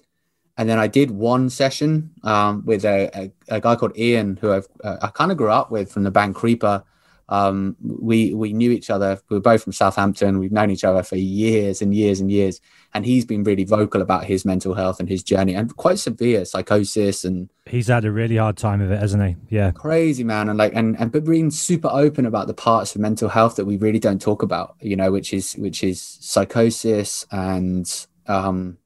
and 0.57 0.69
then 0.69 0.81
I 0.81 0.89
did 0.89 1.13
one 1.13 1.51
session 1.51 2.11
um, 2.25 2.65
with 2.67 2.85
a, 2.85 3.09
a, 3.15 3.57
a, 3.57 3.61
guy 3.61 3.77
called 3.77 3.97
Ian, 3.97 4.37
who 4.41 4.53
I've, 4.53 4.67
uh, 4.83 4.97
I 5.01 5.09
kind 5.09 5.31
of 5.31 5.39
grew 5.39 5.51
up 5.51 5.71
with 5.71 5.93
from 5.93 6.03
the 6.03 6.11
band 6.11 6.35
Creeper. 6.35 6.83
Um, 7.29 7.77
we 7.81 8.35
we 8.35 8.53
knew 8.53 8.71
each 8.71 8.91
other. 8.91 9.21
We 9.29 9.37
were 9.37 9.41
both 9.41 9.63
from 9.63 9.73
Southampton. 9.73 10.39
We've 10.39 10.53
known 10.53 10.71
each 10.71 10.85
other 10.85 11.03
for 11.03 11.17
years 11.17 11.81
and 11.81 11.95
years 11.95 12.21
and 12.21 12.31
years. 12.31 12.61
And 12.93 13.05
he's 13.05 13.25
been 13.25 13.43
really 13.43 13.65
vocal 13.65 14.03
about 14.03 14.25
his 14.25 14.45
mental 14.45 14.75
health 14.75 15.01
and 15.01 15.09
his 15.09 15.23
journey, 15.23 15.55
and 15.55 15.75
quite 15.77 15.99
severe 15.99 16.45
psychosis. 16.45 17.25
And 17.25 17.51
he's 17.67 17.89
had 17.89 18.05
a 18.05 18.13
really 18.13 18.37
hard 18.37 18.57
time 18.57 18.81
of 18.81 18.91
it, 18.91 18.99
hasn't 18.99 19.25
he? 19.25 19.37
Yeah, 19.49 19.71
crazy 19.73 20.25
man. 20.25 20.49
And 20.49 20.59
like, 20.59 20.73
and 20.75 20.99
and 21.01 21.11
but 21.11 21.25
being 21.25 21.51
super 21.51 21.89
open 21.91 22.27
about 22.27 22.47
the 22.47 22.55
parts 22.55 22.95
of 22.95 23.01
mental 23.01 23.29
health 23.29 23.57
that 23.57 23.65
we 23.65 23.77
really 23.77 23.99
don't 23.99 24.21
talk 24.21 24.43
about. 24.43 24.77
You 24.81 24.97
know, 24.97 25.11
which 25.11 25.33
is 25.33 25.55
which 25.55 25.83
is 25.83 26.01
psychosis 26.21 27.27
and 27.31 28.07
um, 28.27 28.79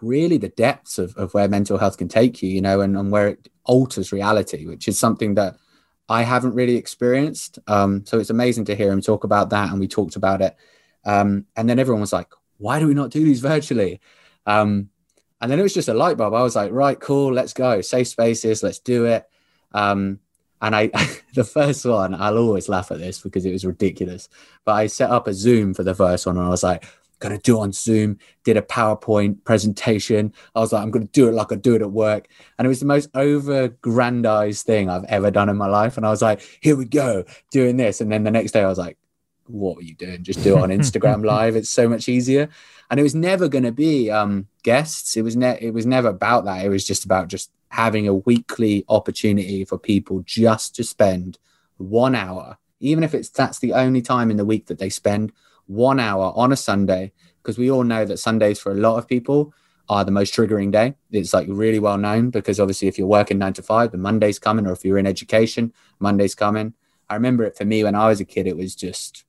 really 0.00 0.38
the 0.38 0.48
depths 0.48 0.98
of, 0.98 1.16
of 1.16 1.34
where 1.34 1.48
mental 1.48 1.78
health 1.78 1.96
can 1.96 2.08
take 2.08 2.42
you, 2.42 2.50
you 2.50 2.60
know, 2.60 2.80
and, 2.80 2.96
and 2.96 3.10
where 3.10 3.28
it 3.28 3.48
alters 3.64 4.12
reality, 4.12 4.66
which 4.66 4.86
is 4.88 4.98
something 4.98 5.34
that 5.34 5.56
I 6.08 6.22
haven't 6.22 6.54
really 6.54 6.76
experienced. 6.76 7.58
Um, 7.66 8.04
so 8.06 8.18
it's 8.18 8.30
amazing 8.30 8.66
to 8.66 8.76
hear 8.76 8.92
him 8.92 9.00
talk 9.00 9.24
about 9.24 9.50
that. 9.50 9.70
And 9.70 9.80
we 9.80 9.88
talked 9.88 10.16
about 10.16 10.42
it. 10.42 10.56
Um, 11.04 11.46
and 11.56 11.68
then 11.68 11.78
everyone 11.78 12.00
was 12.00 12.12
like, 12.12 12.28
why 12.58 12.78
do 12.78 12.86
we 12.86 12.94
not 12.94 13.10
do 13.10 13.24
these 13.24 13.40
virtually? 13.40 14.00
Um, 14.46 14.90
and 15.40 15.50
then 15.50 15.58
it 15.58 15.62
was 15.62 15.74
just 15.74 15.88
a 15.88 15.94
light 15.94 16.16
bulb. 16.16 16.34
I 16.34 16.42
was 16.42 16.56
like, 16.56 16.72
right, 16.72 16.98
cool, 16.98 17.32
let's 17.32 17.52
go. 17.52 17.80
Safe 17.80 18.08
spaces, 18.08 18.62
let's 18.62 18.78
do 18.78 19.06
it. 19.06 19.28
Um, 19.72 20.20
and 20.62 20.74
I, 20.74 20.86
the 21.34 21.44
first 21.44 21.84
one, 21.84 22.14
I'll 22.14 22.38
always 22.38 22.68
laugh 22.68 22.90
at 22.90 22.98
this 22.98 23.20
because 23.20 23.44
it 23.44 23.52
was 23.52 23.64
ridiculous. 23.64 24.28
But 24.64 24.72
I 24.72 24.86
set 24.86 25.10
up 25.10 25.26
a 25.26 25.34
Zoom 25.34 25.74
for 25.74 25.82
the 25.82 25.94
first 25.94 26.26
one 26.26 26.36
and 26.36 26.46
I 26.46 26.50
was 26.50 26.62
like, 26.62 26.84
going 27.24 27.38
to 27.38 27.42
do 27.42 27.56
it 27.56 27.62
on 27.62 27.72
Zoom, 27.72 28.18
did 28.44 28.58
a 28.58 28.62
PowerPoint 28.62 29.42
presentation. 29.44 30.32
I 30.54 30.60
was 30.60 30.72
like, 30.72 30.82
I'm 30.82 30.90
going 30.90 31.06
to 31.06 31.12
do 31.12 31.26
it 31.26 31.32
like 31.32 31.50
I 31.52 31.54
do 31.54 31.74
it 31.74 31.80
at 31.80 31.90
work. 31.90 32.28
And 32.58 32.66
it 32.66 32.68
was 32.68 32.80
the 32.80 32.86
most 32.86 33.08
over 33.14 33.68
grandized 33.68 34.66
thing 34.66 34.90
I've 34.90 35.04
ever 35.04 35.30
done 35.30 35.48
in 35.48 35.56
my 35.56 35.66
life. 35.66 35.96
And 35.96 36.04
I 36.04 36.10
was 36.10 36.20
like, 36.20 36.42
here 36.60 36.76
we 36.76 36.84
go, 36.84 37.24
doing 37.50 37.78
this. 37.78 38.02
And 38.02 38.12
then 38.12 38.24
the 38.24 38.30
next 38.30 38.52
day 38.52 38.62
I 38.62 38.68
was 38.68 38.78
like, 38.78 38.98
what 39.46 39.78
are 39.78 39.82
you 39.82 39.94
doing? 39.94 40.22
Just 40.22 40.42
do 40.42 40.56
it 40.56 40.62
on 40.62 40.68
Instagram 40.68 41.24
live. 41.34 41.56
It's 41.56 41.70
so 41.70 41.88
much 41.88 42.08
easier. 42.08 42.50
And 42.90 43.00
it 43.00 43.02
was 43.02 43.14
never 43.14 43.48
going 43.48 43.64
to 43.64 43.72
be 43.72 44.10
um, 44.10 44.46
guests. 44.62 45.16
It 45.16 45.22
was 45.22 45.34
ne- 45.34 45.58
it 45.60 45.72
was 45.72 45.86
never 45.86 46.08
about 46.08 46.44
that. 46.44 46.64
It 46.64 46.68
was 46.68 46.86
just 46.86 47.04
about 47.04 47.28
just 47.28 47.50
having 47.68 48.06
a 48.06 48.14
weekly 48.14 48.84
opportunity 48.88 49.64
for 49.64 49.78
people 49.78 50.22
just 50.26 50.74
to 50.76 50.84
spend 50.84 51.38
one 51.78 52.14
hour 52.14 52.58
even 52.80 53.02
if 53.02 53.14
it's 53.14 53.30
that's 53.30 53.58
the 53.58 53.72
only 53.72 54.02
time 54.02 54.30
in 54.30 54.36
the 54.36 54.44
week 54.44 54.66
that 54.66 54.78
they 54.78 54.90
spend 54.90 55.32
one 55.66 56.00
hour 56.00 56.32
on 56.36 56.52
a 56.52 56.56
Sunday, 56.56 57.12
because 57.42 57.58
we 57.58 57.70
all 57.70 57.84
know 57.84 58.04
that 58.04 58.18
Sundays 58.18 58.58
for 58.58 58.72
a 58.72 58.76
lot 58.76 58.96
of 58.96 59.08
people 59.08 59.52
are 59.88 60.04
the 60.04 60.10
most 60.10 60.34
triggering 60.34 60.72
day. 60.72 60.94
It's 61.10 61.34
like 61.34 61.46
really 61.48 61.78
well 61.78 61.98
known 61.98 62.30
because 62.30 62.58
obviously 62.58 62.88
if 62.88 62.98
you're 62.98 63.06
working 63.06 63.38
nine 63.38 63.52
to 63.54 63.62
five, 63.62 63.92
the 63.92 63.98
Monday's 63.98 64.38
coming, 64.38 64.66
or 64.66 64.72
if 64.72 64.84
you're 64.84 64.98
in 64.98 65.06
education, 65.06 65.72
Monday's 65.98 66.34
coming. 66.34 66.74
I 67.08 67.14
remember 67.14 67.44
it 67.44 67.56
for 67.56 67.64
me 67.64 67.84
when 67.84 67.94
I 67.94 68.08
was 68.08 68.20
a 68.20 68.24
kid, 68.24 68.46
it 68.46 68.56
was 68.56 68.74
just 68.74 69.24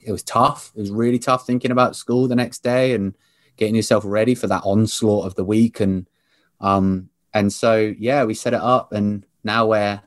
it 0.00 0.12
was 0.12 0.22
tough. 0.22 0.72
It 0.74 0.80
was 0.80 0.90
really 0.90 1.18
tough 1.18 1.46
thinking 1.46 1.70
about 1.70 1.96
school 1.96 2.28
the 2.28 2.36
next 2.36 2.62
day 2.62 2.92
and 2.92 3.14
getting 3.56 3.74
yourself 3.74 4.04
ready 4.04 4.34
for 4.34 4.46
that 4.48 4.62
onslaught 4.64 5.26
of 5.26 5.34
the 5.34 5.44
week. 5.44 5.80
And 5.80 6.08
um 6.60 7.08
and 7.32 7.52
so 7.52 7.94
yeah, 7.98 8.24
we 8.24 8.34
set 8.34 8.54
it 8.54 8.60
up 8.60 8.92
and 8.92 9.24
now 9.44 9.66
we're 9.66 10.02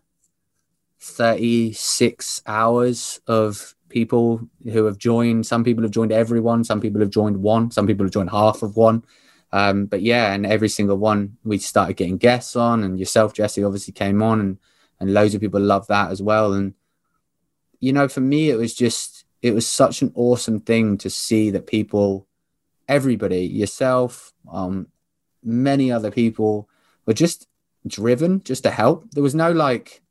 36 1.00 2.42
hours 2.46 3.22
of 3.28 3.76
people 3.90 4.48
who 4.64 4.86
have 4.86 4.98
joined. 4.98 5.46
Some 5.46 5.64
people 5.64 5.84
have 5.84 5.92
joined 5.92 6.12
everyone, 6.12 6.64
some 6.64 6.82
people 6.82 7.02
have 7.02 7.10
joined 7.10 7.38
one, 7.38 7.72
some 7.72 7.88
people 7.88 8.06
have 8.06 8.14
joined 8.14 8.30
half 8.30 8.62
of 8.62 8.76
one. 8.76 9.04
Um, 9.52 9.86
but 9.86 10.02
yeah, 10.02 10.34
and 10.34 10.46
every 10.46 10.70
single 10.70 10.98
one 10.98 11.38
we 11.44 11.58
started 11.58 11.96
getting 11.96 12.18
guests 12.18 12.56
on, 12.56 12.84
and 12.84 13.00
yourself, 13.00 13.34
Jesse, 13.34 13.64
obviously 13.64 13.94
came 13.94 14.22
on, 14.22 14.40
and 14.40 14.58
and 15.00 15.14
loads 15.14 15.36
of 15.36 15.42
people 15.42 15.62
love 15.62 15.88
that 15.88 16.12
as 16.12 16.22
well. 16.22 16.54
And 16.54 16.74
you 17.80 17.94
know, 17.94 18.08
for 18.08 18.22
me, 18.22 18.50
it 18.50 18.58
was 18.58 18.74
just 18.74 19.26
it 19.42 19.54
was 19.54 19.68
such 19.68 20.02
an 20.02 20.12
awesome 20.16 20.60
thing 20.60 20.98
to 20.98 21.10
see 21.10 21.50
that 21.52 21.68
people, 21.68 22.28
everybody, 22.88 23.46
yourself, 23.46 24.34
um, 24.52 24.88
many 25.44 25.92
other 25.92 26.12
people, 26.12 26.68
were 27.06 27.14
just 27.14 27.48
driven 27.86 28.44
just 28.44 28.64
to 28.64 28.72
help. 28.72 29.10
There 29.12 29.24
was 29.24 29.36
no 29.36 29.52
like, 29.52 30.02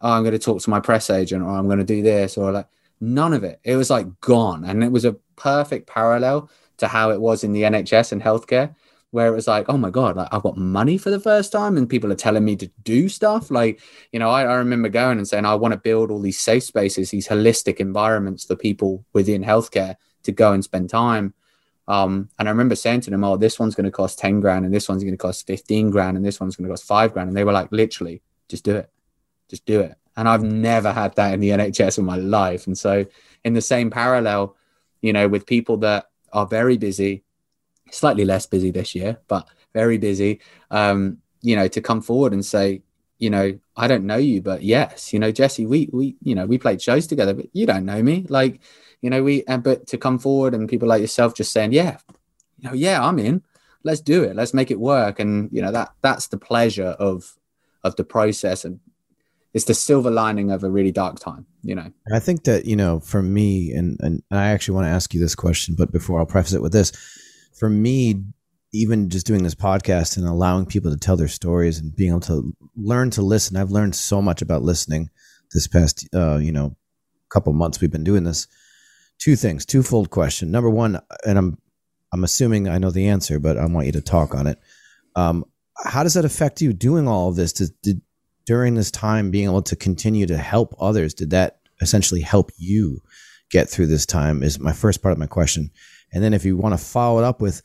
oh, 0.00 0.12
I'm 0.12 0.22
going 0.22 0.32
to 0.32 0.38
talk 0.38 0.60
to 0.62 0.70
my 0.70 0.80
press 0.80 1.08
agent, 1.08 1.42
or 1.42 1.50
I'm 1.50 1.66
going 1.66 1.78
to 1.78 1.84
do 1.84 2.02
this, 2.02 2.36
or 2.36 2.52
like 2.52 2.66
none 3.02 3.34
of 3.34 3.44
it. 3.44 3.60
It 3.64 3.76
was 3.76 3.90
like 3.90 4.20
gone, 4.20 4.64
and 4.64 4.82
it 4.82 4.92
was 4.92 5.04
a 5.04 5.16
perfect 5.36 5.86
parallel 5.86 6.48
to 6.78 6.88
how 6.88 7.10
it 7.10 7.20
was 7.20 7.44
in 7.44 7.52
the 7.52 7.62
NHS 7.62 8.12
and 8.12 8.22
healthcare 8.22 8.74
where 9.12 9.26
it 9.26 9.36
was 9.36 9.46
like, 9.46 9.66
oh 9.68 9.76
my 9.76 9.90
God, 9.90 10.16
like 10.16 10.28
I've 10.32 10.42
got 10.42 10.56
money 10.56 10.96
for 10.96 11.10
the 11.10 11.20
first 11.20 11.52
time 11.52 11.76
and 11.76 11.88
people 11.88 12.10
are 12.10 12.16
telling 12.16 12.46
me 12.46 12.56
to 12.56 12.66
do 12.82 13.10
stuff. 13.10 13.50
Like, 13.50 13.80
you 14.10 14.18
know, 14.18 14.30
I, 14.30 14.44
I 14.44 14.54
remember 14.54 14.88
going 14.88 15.18
and 15.18 15.28
saying, 15.28 15.44
I 15.44 15.54
want 15.54 15.72
to 15.72 15.78
build 15.78 16.10
all 16.10 16.18
these 16.18 16.40
safe 16.40 16.62
spaces, 16.62 17.10
these 17.10 17.28
holistic 17.28 17.76
environments 17.76 18.44
for 18.44 18.56
people 18.56 19.04
within 19.12 19.44
healthcare 19.44 19.96
to 20.22 20.32
go 20.32 20.52
and 20.52 20.64
spend 20.64 20.88
time. 20.88 21.34
Um, 21.88 22.30
and 22.38 22.48
I 22.48 22.52
remember 22.52 22.74
saying 22.74 23.02
to 23.02 23.10
them, 23.10 23.22
oh, 23.22 23.36
this 23.36 23.58
one's 23.58 23.74
going 23.74 23.84
to 23.84 23.90
cost 23.90 24.18
10 24.18 24.40
grand 24.40 24.64
and 24.64 24.72
this 24.72 24.88
one's 24.88 25.02
going 25.04 25.12
to 25.12 25.18
cost 25.18 25.46
15 25.46 25.90
grand 25.90 26.16
and 26.16 26.24
this 26.24 26.40
one's 26.40 26.56
going 26.56 26.66
to 26.66 26.72
cost 26.72 26.84
five 26.84 27.12
grand. 27.12 27.28
And 27.28 27.36
they 27.36 27.44
were 27.44 27.52
like, 27.52 27.70
literally, 27.70 28.22
just 28.48 28.64
do 28.64 28.76
it. 28.76 28.88
Just 29.50 29.66
do 29.66 29.80
it. 29.80 29.94
And 30.16 30.28
I've 30.28 30.42
never 30.42 30.92
had 30.92 31.14
that 31.16 31.34
in 31.34 31.40
the 31.40 31.50
NHS 31.50 31.98
in 31.98 32.04
my 32.04 32.16
life. 32.16 32.66
And 32.66 32.76
so, 32.76 33.06
in 33.44 33.54
the 33.54 33.60
same 33.60 33.90
parallel, 33.90 34.56
you 35.00 35.12
know, 35.12 35.28
with 35.28 35.46
people 35.46 35.78
that 35.78 36.10
are 36.32 36.46
very 36.46 36.76
busy, 36.78 37.24
slightly 37.90 38.24
less 38.24 38.46
busy 38.46 38.70
this 38.70 38.94
year, 38.94 39.18
but 39.28 39.48
very 39.72 39.98
busy. 39.98 40.40
Um, 40.70 41.18
you 41.40 41.56
know, 41.56 41.68
to 41.68 41.80
come 41.80 42.00
forward 42.00 42.32
and 42.32 42.44
say, 42.44 42.82
you 43.18 43.30
know, 43.30 43.58
I 43.76 43.88
don't 43.88 44.04
know 44.04 44.16
you, 44.16 44.42
but 44.42 44.62
yes, 44.62 45.12
you 45.12 45.18
know, 45.18 45.32
Jesse, 45.32 45.66
we 45.66 45.88
we 45.92 46.16
you 46.22 46.34
know 46.34 46.46
we 46.46 46.58
played 46.58 46.82
shows 46.82 47.06
together, 47.06 47.34
but 47.34 47.46
you 47.52 47.66
don't 47.66 47.84
know 47.84 48.02
me, 48.02 48.26
like, 48.28 48.60
you 49.00 49.10
know, 49.10 49.22
we 49.22 49.44
and 49.46 49.62
but 49.62 49.86
to 49.88 49.98
come 49.98 50.18
forward 50.18 50.54
and 50.54 50.68
people 50.68 50.88
like 50.88 51.00
yourself 51.00 51.34
just 51.34 51.52
saying, 51.52 51.72
yeah, 51.72 51.98
you 52.58 52.68
know, 52.68 52.74
yeah, 52.74 53.02
I'm 53.02 53.18
in. 53.18 53.42
Let's 53.84 54.00
do 54.00 54.22
it. 54.22 54.36
Let's 54.36 54.54
make 54.54 54.70
it 54.70 54.78
work. 54.78 55.18
And 55.20 55.48
you 55.52 55.62
know 55.62 55.72
that 55.72 55.92
that's 56.02 56.28
the 56.28 56.38
pleasure 56.38 56.96
of 56.98 57.36
of 57.84 57.96
the 57.96 58.04
process 58.04 58.64
and 58.64 58.80
it's 59.54 59.66
the 59.66 59.74
silver 59.74 60.10
lining 60.10 60.50
of 60.50 60.64
a 60.64 60.70
really 60.70 60.92
dark 60.92 61.18
time 61.18 61.46
you 61.62 61.74
know 61.74 61.90
i 62.12 62.18
think 62.18 62.44
that 62.44 62.64
you 62.64 62.76
know 62.76 63.00
for 63.00 63.22
me 63.22 63.72
and 63.72 63.98
and 64.00 64.22
i 64.30 64.46
actually 64.46 64.74
want 64.74 64.84
to 64.86 64.90
ask 64.90 65.12
you 65.12 65.20
this 65.20 65.34
question 65.34 65.74
but 65.76 65.92
before 65.92 66.18
i'll 66.18 66.26
preface 66.26 66.52
it 66.52 66.62
with 66.62 66.72
this 66.72 66.92
for 67.62 67.70
me, 67.70 68.24
even 68.72 69.08
just 69.08 69.24
doing 69.24 69.44
this 69.44 69.54
podcast 69.54 70.16
and 70.16 70.26
allowing 70.26 70.66
people 70.66 70.90
to 70.90 70.96
tell 70.96 71.16
their 71.16 71.28
stories 71.28 71.78
and 71.78 71.94
being 71.94 72.10
able 72.10 72.18
to 72.18 72.52
learn 72.74 73.08
to 73.10 73.22
listen, 73.22 73.56
I've 73.56 73.70
learned 73.70 73.94
so 73.94 74.20
much 74.20 74.42
about 74.42 74.64
listening 74.64 75.10
this 75.52 75.68
past, 75.68 76.08
uh, 76.12 76.38
you 76.38 76.50
know, 76.50 76.74
couple 77.30 77.52
months 77.52 77.80
we've 77.80 77.92
been 77.92 78.02
doing 78.02 78.24
this. 78.24 78.48
Two 79.18 79.36
things, 79.36 79.64
twofold 79.64 80.10
question. 80.10 80.50
Number 80.50 80.68
one, 80.68 80.98
and 81.24 81.38
I'm, 81.38 81.58
I'm 82.12 82.24
assuming 82.24 82.68
I 82.68 82.78
know 82.78 82.90
the 82.90 83.06
answer, 83.06 83.38
but 83.38 83.56
I 83.56 83.64
want 83.66 83.86
you 83.86 83.92
to 83.92 84.00
talk 84.00 84.34
on 84.34 84.48
it. 84.48 84.58
Um, 85.14 85.44
how 85.76 86.02
does 86.02 86.14
that 86.14 86.24
affect 86.24 86.60
you 86.60 86.72
doing 86.72 87.06
all 87.06 87.28
of 87.28 87.36
this? 87.36 87.52
Did, 87.52 87.70
did 87.80 88.02
during 88.46 88.74
this 88.74 88.90
time 88.90 89.30
being 89.30 89.44
able 89.44 89.62
to 89.62 89.76
continue 89.76 90.26
to 90.26 90.38
help 90.38 90.74
others? 90.80 91.14
Did 91.14 91.30
that 91.30 91.58
essentially 91.80 92.20
help 92.20 92.50
you 92.56 93.02
get 93.50 93.68
through 93.68 93.86
this 93.86 94.06
time? 94.06 94.42
Is 94.42 94.58
my 94.58 94.72
first 94.72 95.02
part 95.02 95.12
of 95.12 95.18
my 95.18 95.26
question. 95.26 95.70
And 96.12 96.22
then 96.22 96.34
if 96.34 96.44
you 96.44 96.56
want 96.56 96.78
to 96.78 96.84
follow 96.84 97.18
it 97.18 97.24
up 97.24 97.40
with, 97.40 97.62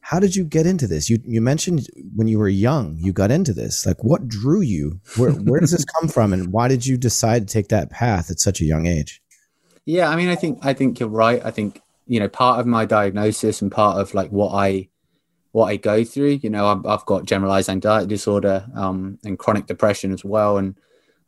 how 0.00 0.20
did 0.20 0.34
you 0.34 0.44
get 0.44 0.66
into 0.66 0.86
this? 0.86 1.10
You 1.10 1.18
you 1.26 1.42
mentioned 1.42 1.86
when 2.16 2.28
you 2.28 2.38
were 2.38 2.48
young, 2.48 2.96
you 2.98 3.12
got 3.12 3.30
into 3.30 3.52
this. 3.52 3.84
Like, 3.84 4.02
what 4.02 4.26
drew 4.26 4.62
you? 4.62 5.00
Where 5.16 5.32
where 5.32 5.60
does 5.60 5.72
this 5.72 5.84
come 5.84 6.08
from, 6.08 6.32
and 6.32 6.50
why 6.50 6.68
did 6.68 6.86
you 6.86 6.96
decide 6.96 7.46
to 7.46 7.52
take 7.52 7.68
that 7.68 7.90
path 7.90 8.30
at 8.30 8.40
such 8.40 8.62
a 8.62 8.64
young 8.64 8.86
age? 8.86 9.20
Yeah, 9.84 10.08
I 10.08 10.16
mean, 10.16 10.28
I 10.28 10.34
think 10.34 10.60
I 10.62 10.72
think 10.72 10.98
you're 10.98 11.10
right. 11.10 11.44
I 11.44 11.50
think 11.50 11.82
you 12.06 12.20
know 12.20 12.28
part 12.28 12.58
of 12.58 12.66
my 12.66 12.86
diagnosis 12.86 13.60
and 13.60 13.70
part 13.70 14.00
of 14.00 14.14
like 14.14 14.30
what 14.30 14.54
I 14.54 14.88
what 15.58 15.70
I 15.70 15.76
go 15.76 16.04
through. 16.04 16.38
You 16.42 16.50
know, 16.50 16.68
I've, 16.68 16.86
I've 16.86 17.04
got 17.04 17.24
generalized 17.24 17.68
anxiety 17.68 18.06
disorder 18.06 18.64
um, 18.76 19.18
and 19.24 19.36
chronic 19.36 19.66
depression 19.66 20.12
as 20.12 20.24
well, 20.24 20.56
and 20.56 20.76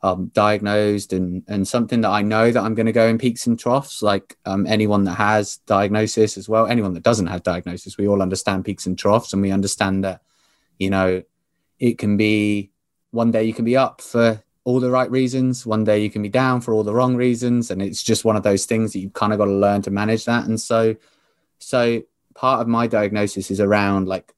um, 0.03 0.31
diagnosed 0.33 1.13
and 1.13 1.43
and 1.49 1.67
something 1.67 2.01
that 2.03 2.11
I 2.11 2.23
know 2.23 2.53
that 2.53 2.63
I'm 2.63 2.77
going 2.77 2.87
to 2.87 2.93
go 2.93 3.09
in 3.09 3.19
peaks 3.19 3.49
and 3.49 3.59
troughs. 3.59 4.03
Like 4.03 4.39
um, 4.47 4.69
anyone 4.69 5.03
that 5.05 5.15
has 5.15 5.57
diagnosis 5.67 6.39
as 6.39 6.49
well, 6.49 6.69
anyone 6.69 6.95
that 6.95 7.03
doesn't 7.03 7.27
have 7.27 7.43
diagnosis, 7.43 7.99
we 7.99 8.07
all 8.07 8.23
understand 8.23 8.65
peaks 8.65 8.87
and 8.87 8.97
troughs, 8.97 9.33
and 9.33 9.43
we 9.43 9.51
understand 9.51 10.05
that 10.05 10.23
you 10.79 10.91
know 10.91 11.25
it 11.81 11.99
can 11.99 12.17
be 12.17 12.71
one 13.11 13.33
day 13.33 13.43
you 13.43 13.53
can 13.53 13.65
be 13.65 13.77
up 13.77 14.01
for 14.01 14.41
all 14.63 14.79
the 14.79 14.91
right 14.91 15.11
reasons, 15.11 15.67
one 15.67 15.83
day 15.83 16.01
you 16.01 16.11
can 16.11 16.23
be 16.23 16.29
down 16.29 16.61
for 16.61 16.73
all 16.73 16.85
the 16.85 16.95
wrong 16.95 17.17
reasons, 17.17 17.73
and 17.73 17.83
it's 17.83 18.03
just 18.05 18.25
one 18.25 18.37
of 18.37 18.45
those 18.45 18.65
things 18.65 18.93
that 18.93 19.01
you've 19.01 19.13
kind 19.15 19.33
of 19.33 19.41
got 19.41 19.47
to 19.47 19.53
learn 19.53 19.83
to 19.83 19.91
manage 19.91 20.25
that. 20.27 20.45
And 20.47 20.61
so, 20.61 20.95
so 21.59 22.03
part 22.35 22.61
of 22.61 22.69
my 22.69 22.87
diagnosis 22.87 23.51
is 23.51 23.61
around 23.61 24.09
like 24.09 24.35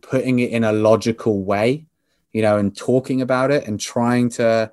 putting 0.00 0.38
it 0.38 0.50
in 0.50 0.64
a 0.64 0.72
logical 0.72 1.44
way 1.44 1.86
you 2.32 2.42
know, 2.42 2.56
and 2.56 2.76
talking 2.76 3.20
about 3.20 3.50
it 3.50 3.66
and 3.66 3.78
trying 3.78 4.28
to 4.30 4.72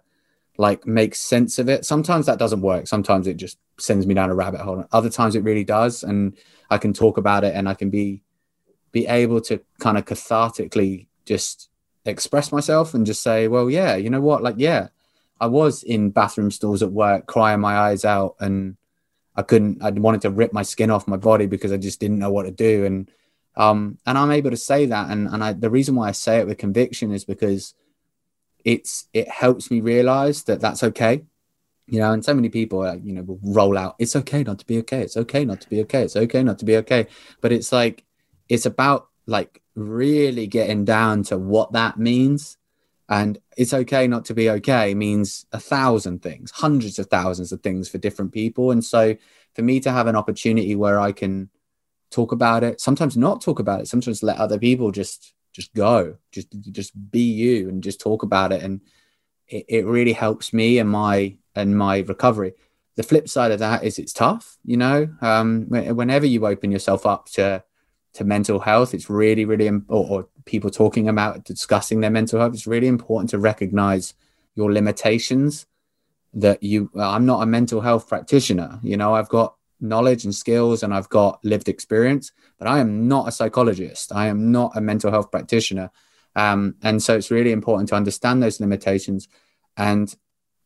like 0.57 0.87
make 0.87 1.15
sense 1.15 1.59
of 1.59 1.69
it. 1.69 1.85
Sometimes 1.85 2.25
that 2.25 2.39
doesn't 2.39 2.61
work. 2.61 2.87
Sometimes 2.87 3.27
it 3.27 3.37
just 3.37 3.57
sends 3.77 4.07
me 4.07 4.13
down 4.13 4.29
a 4.29 4.35
rabbit 4.35 4.61
hole. 4.61 4.85
Other 4.91 5.09
times 5.09 5.35
it 5.35 5.43
really 5.43 5.63
does, 5.63 6.03
and 6.03 6.37
I 6.69 6.77
can 6.77 6.93
talk 6.93 7.17
about 7.17 7.43
it 7.43 7.55
and 7.55 7.67
I 7.67 7.73
can 7.73 7.89
be 7.89 8.21
be 8.91 9.05
able 9.05 9.39
to 9.39 9.61
kind 9.79 9.97
of 9.97 10.05
cathartically 10.05 11.05
just 11.25 11.69
express 12.05 12.51
myself 12.51 12.95
and 12.95 13.05
just 13.05 13.21
say, 13.21 13.47
well, 13.47 13.69
yeah, 13.69 13.95
you 13.95 14.09
know 14.09 14.21
what, 14.21 14.41
like, 14.41 14.55
yeah, 14.57 14.87
I 15.39 15.45
was 15.45 15.83
in 15.83 16.09
bathroom 16.09 16.49
stalls 16.49 16.81
at 16.81 16.91
work, 16.91 17.27
crying 17.27 17.59
my 17.59 17.77
eyes 17.77 18.03
out, 18.03 18.35
and 18.39 18.77
I 19.39 19.43
couldn't. 19.43 19.81
I 19.81 19.89
wanted 19.91 20.21
to 20.21 20.29
rip 20.29 20.51
my 20.53 20.63
skin 20.63 20.91
off 20.91 21.07
my 21.07 21.17
body 21.17 21.47
because 21.47 21.71
I 21.71 21.77
just 21.77 21.99
didn't 21.99 22.19
know 22.19 22.31
what 22.31 22.43
to 22.43 22.51
do, 22.51 22.85
and 22.85 23.09
um, 23.59 23.97
and 24.05 24.17
I'm 24.17 24.31
able 24.31 24.51
to 24.51 24.57
say 24.57 24.85
that. 24.85 25.11
And, 25.11 25.27
and 25.27 25.43
I, 25.43 25.53
the 25.53 25.69
reason 25.69 25.95
why 25.95 26.07
I 26.07 26.13
say 26.13 26.39
it 26.39 26.47
with 26.47 26.57
conviction 26.57 27.11
is 27.11 27.25
because 27.25 27.73
it's, 28.63 29.07
it 29.13 29.27
helps 29.27 29.69
me 29.69 29.81
realize 29.81 30.43
that 30.43 30.61
that's 30.61 30.83
okay. 30.83 31.23
You 31.87 31.99
know, 31.99 32.13
and 32.13 32.23
so 32.23 32.33
many 32.33 32.49
people, 32.49 32.81
uh, 32.81 32.95
you 32.95 33.13
know, 33.13 33.23
will 33.23 33.39
roll 33.43 33.77
out, 33.77 33.95
it's 33.99 34.15
okay 34.15 34.43
not 34.43 34.59
to 34.59 34.65
be 34.65 34.77
okay. 34.79 35.01
It's 35.01 35.17
okay 35.17 35.43
not 35.43 35.59
to 35.61 35.69
be 35.69 35.81
okay. 35.81 36.03
It's 36.03 36.15
okay 36.15 36.41
not 36.41 36.59
to 36.59 36.65
be 36.65 36.77
okay. 36.77 37.07
But 37.41 37.51
it's 37.51 37.71
like, 37.73 38.05
it's 38.47 38.65
about 38.65 39.07
like 39.25 39.61
really 39.75 40.47
getting 40.47 40.85
down 40.85 41.23
to 41.23 41.37
what 41.37 41.73
that 41.73 41.97
means. 41.97 42.57
And 43.09 43.39
it's 43.57 43.73
okay 43.73 44.07
not 44.07 44.23
to 44.25 44.33
be 44.33 44.49
okay 44.51 44.93
means 44.93 45.45
a 45.51 45.59
thousand 45.59 46.21
things, 46.21 46.51
hundreds 46.51 46.99
of 46.99 47.07
thousands 47.07 47.51
of 47.51 47.61
things 47.61 47.89
for 47.89 47.97
different 47.97 48.31
people. 48.31 48.69
And 48.71 48.85
so 48.85 49.17
for 49.55 49.63
me 49.63 49.79
to 49.79 49.91
have 49.91 50.05
an 50.07 50.15
opportunity 50.15 50.75
where 50.75 50.99
I 50.99 51.11
can, 51.11 51.49
talk 52.11 52.31
about 52.31 52.63
it 52.63 52.81
sometimes 52.81 53.15
not 53.15 53.41
talk 53.41 53.59
about 53.59 53.81
it 53.81 53.87
sometimes 53.87 54.23
let 54.23 54.37
other 54.37 54.57
people 54.57 54.91
just 54.91 55.33
just 55.53 55.73
go 55.73 56.15
just 56.31 56.47
just 56.71 57.11
be 57.11 57.21
you 57.21 57.69
and 57.69 57.83
just 57.83 57.99
talk 57.99 58.23
about 58.23 58.51
it 58.51 58.63
and 58.63 58.81
it, 59.47 59.65
it 59.67 59.85
really 59.85 60.13
helps 60.13 60.53
me 60.53 60.79
and 60.79 60.89
my 60.89 61.35
and 61.55 61.77
my 61.77 61.99
recovery 61.99 62.53
the 62.95 63.03
flip 63.03 63.29
side 63.29 63.51
of 63.51 63.59
that 63.59 63.83
is 63.83 63.99
it's 63.99 64.13
tough 64.13 64.57
you 64.65 64.77
know 64.77 65.07
um, 65.21 65.65
whenever 65.69 66.25
you 66.25 66.45
open 66.45 66.71
yourself 66.71 67.05
up 67.05 67.27
to 67.27 67.63
to 68.13 68.23
mental 68.23 68.59
health 68.59 68.93
it's 68.93 69.09
really 69.09 69.45
really 69.45 69.69
or, 69.69 69.83
or 69.87 70.27
people 70.49 70.69
talking 70.69 71.07
about 71.07 71.43
discussing 71.43 72.01
their 72.01 72.09
mental 72.09 72.39
health 72.39 72.53
it's 72.53 72.67
really 72.67 72.87
important 72.87 73.29
to 73.29 73.37
recognize 73.37 74.13
your 74.55 74.71
limitations 74.71 75.65
that 76.33 76.61
you 76.61 76.89
i'm 76.99 77.25
not 77.25 77.43
a 77.43 77.45
mental 77.45 77.81
health 77.81 78.07
practitioner 78.07 78.79
you 78.83 78.97
know 78.97 79.13
i've 79.13 79.29
got 79.29 79.55
knowledge 79.79 80.25
and 80.25 80.35
skills 80.35 80.83
and 80.83 80.93
I've 80.93 81.09
got 81.09 81.43
lived 81.43 81.69
experience, 81.69 82.31
but 82.57 82.67
I 82.67 82.79
am 82.79 83.07
not 83.07 83.27
a 83.27 83.31
psychologist. 83.31 84.11
I 84.13 84.27
am 84.27 84.51
not 84.51 84.75
a 84.75 84.81
mental 84.81 85.11
health 85.11 85.31
practitioner. 85.31 85.91
Um, 86.35 86.75
and 86.83 87.01
so 87.01 87.15
it's 87.15 87.31
really 87.31 87.51
important 87.51 87.89
to 87.89 87.95
understand 87.95 88.43
those 88.43 88.59
limitations 88.59 89.27
and 89.77 90.13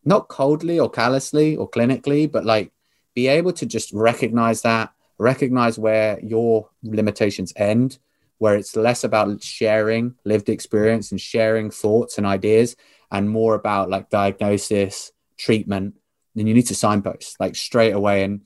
not 0.03 0.27
coldly 0.27 0.79
or 0.79 0.89
callously 0.89 1.55
or 1.55 1.69
clinically, 1.69 2.29
but 2.31 2.45
like 2.45 2.71
be 3.13 3.27
able 3.27 3.53
to 3.53 3.65
just 3.65 3.93
recognize 3.93 4.63
that, 4.63 4.91
recognize 5.17 5.77
where 5.77 6.19
your 6.21 6.69
limitations 6.83 7.53
end, 7.55 7.99
where 8.43 8.57
it's 8.57 8.75
less 8.75 9.05
about 9.05 9.41
sharing 9.41 10.13
lived 10.25 10.49
experience 10.49 11.11
and 11.11 11.21
sharing 11.21 11.71
thoughts 11.71 12.17
and 12.17 12.27
ideas 12.27 12.75
and 13.09 13.29
more 13.29 13.55
about 13.55 13.89
like 13.89 14.09
diagnosis, 14.09 15.13
treatment, 15.37 15.95
then 16.35 16.45
you 16.45 16.53
need 16.53 16.67
to 16.67 16.75
signpost 16.75 17.39
like 17.39 17.55
straight 17.55 17.93
away. 17.93 18.21
And, 18.21 18.41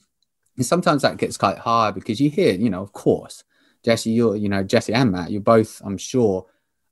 and 0.55 0.63
sometimes 0.63 1.01
that 1.01 1.17
gets 1.17 1.35
quite 1.35 1.57
hard 1.57 1.95
because 1.95 2.21
you 2.21 2.29
hear, 2.29 2.53
you 2.53 2.69
know, 2.69 2.83
of 2.83 2.93
course, 2.93 3.43
Jesse, 3.83 4.11
you're, 4.11 4.35
you 4.35 4.49
know, 4.49 4.63
Jesse 4.63 4.93
and 4.93 5.11
Matt, 5.11 5.31
you're 5.31 5.41
both, 5.41 5.81
I'm 5.83 5.97
sure, 5.97 6.45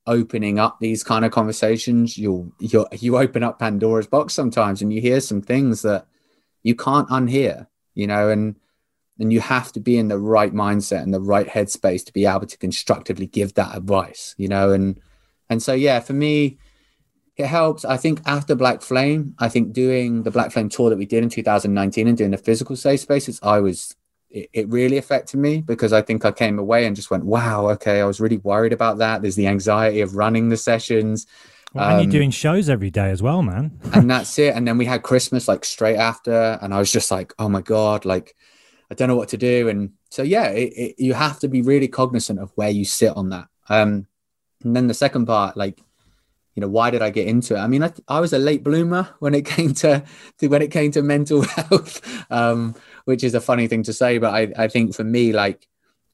opening 0.07 0.57
up 0.57 0.79
these 0.79 1.03
kind 1.03 1.25
of 1.25 1.31
conversations. 1.31 2.17
You'll, 2.17 2.53
you 2.59 2.87
you 2.91 3.19
open 3.19 3.43
up 3.43 3.59
Pandora's 3.59 4.07
box 4.07 4.33
sometimes 4.33 4.81
and 4.81 4.91
you 4.91 4.99
hear 4.99 5.19
some 5.19 5.43
things 5.43 5.83
that 5.83 6.07
you 6.63 6.73
can't 6.73 7.07
unhear, 7.09 7.67
you 7.93 8.07
know, 8.07 8.29
and, 8.29 8.55
and 9.19 9.31
you 9.31 9.39
have 9.39 9.71
to 9.73 9.79
be 9.79 9.97
in 9.97 10.07
the 10.07 10.19
right 10.19 10.53
mindset 10.53 11.03
and 11.03 11.13
the 11.13 11.21
right 11.21 11.47
headspace 11.47 12.05
to 12.05 12.13
be 12.13 12.25
able 12.25 12.45
to 12.45 12.57
constructively 12.57 13.27
give 13.27 13.53
that 13.53 13.75
advice, 13.75 14.35
you 14.37 14.47
know, 14.47 14.71
and, 14.71 14.99
and 15.49 15.61
so, 15.61 15.73
yeah, 15.73 15.99
for 15.99 16.13
me, 16.13 16.57
it 17.37 17.47
helps. 17.47 17.85
I 17.85 17.97
think 17.97 18.21
after 18.25 18.55
Black 18.55 18.81
Flame, 18.81 19.35
I 19.39 19.49
think 19.49 19.73
doing 19.73 20.23
the 20.23 20.31
Black 20.31 20.51
Flame 20.51 20.69
tour 20.69 20.89
that 20.89 20.97
we 20.97 21.05
did 21.05 21.23
in 21.23 21.29
2019 21.29 22.07
and 22.07 22.17
doing 22.17 22.31
the 22.31 22.37
physical 22.37 22.75
safe 22.75 23.01
spaces, 23.01 23.39
I 23.43 23.59
was 23.59 23.95
it, 24.29 24.49
it 24.53 24.69
really 24.69 24.97
affected 24.97 25.39
me 25.39 25.61
because 25.61 25.93
I 25.93 26.01
think 26.01 26.25
I 26.25 26.31
came 26.31 26.59
away 26.59 26.85
and 26.85 26.95
just 26.95 27.11
went, 27.11 27.25
wow, 27.25 27.69
okay, 27.71 28.01
I 28.01 28.05
was 28.05 28.19
really 28.19 28.37
worried 28.37 28.73
about 28.73 28.97
that. 28.99 29.21
There's 29.21 29.35
the 29.35 29.47
anxiety 29.47 30.01
of 30.01 30.15
running 30.15 30.49
the 30.49 30.57
sessions. 30.57 31.27
Well, 31.73 31.85
and 31.85 31.95
um, 31.95 32.03
you're 32.03 32.11
doing 32.11 32.31
shows 32.31 32.69
every 32.69 32.89
day 32.89 33.09
as 33.11 33.21
well, 33.21 33.41
man. 33.41 33.79
and 33.93 34.09
that's 34.09 34.37
it. 34.39 34.55
And 34.55 34.67
then 34.67 34.77
we 34.77 34.85
had 34.85 35.03
Christmas 35.03 35.47
like 35.47 35.65
straight 35.65 35.97
after, 35.97 36.57
and 36.61 36.73
I 36.73 36.79
was 36.79 36.91
just 36.91 37.11
like, 37.11 37.33
oh 37.37 37.49
my 37.49 37.61
god, 37.61 38.05
like 38.05 38.35
I 38.91 38.95
don't 38.95 39.07
know 39.07 39.15
what 39.15 39.29
to 39.29 39.37
do. 39.37 39.69
And 39.69 39.93
so 40.09 40.23
yeah, 40.23 40.49
it, 40.49 40.73
it, 40.75 40.95
you 40.97 41.13
have 41.13 41.39
to 41.39 41.47
be 41.47 41.61
really 41.61 41.87
cognizant 41.87 42.39
of 42.39 42.51
where 42.55 42.69
you 42.69 42.85
sit 42.85 43.15
on 43.15 43.29
that. 43.29 43.47
Um, 43.69 44.07
and 44.63 44.75
then 44.75 44.87
the 44.87 44.93
second 44.93 45.25
part, 45.25 45.57
like 45.57 45.81
you 46.55 46.61
know 46.61 46.69
why 46.69 46.89
did 46.89 47.01
i 47.01 47.09
get 47.09 47.27
into 47.27 47.55
it 47.55 47.59
i 47.59 47.67
mean 47.67 47.83
i, 47.83 47.91
I 48.07 48.19
was 48.19 48.33
a 48.33 48.39
late 48.39 48.63
bloomer 48.63 49.09
when 49.19 49.35
it 49.35 49.45
came 49.45 49.73
to, 49.75 50.03
to 50.39 50.47
when 50.47 50.61
it 50.61 50.71
came 50.71 50.91
to 50.91 51.01
mental 51.01 51.41
health 51.43 52.01
um, 52.31 52.75
which 53.03 53.23
is 53.23 53.35
a 53.35 53.41
funny 53.41 53.67
thing 53.67 53.83
to 53.83 53.93
say 53.93 54.17
but 54.17 54.33
I, 54.33 54.51
I 54.57 54.67
think 54.67 54.95
for 54.95 55.03
me 55.03 55.33
like 55.33 55.67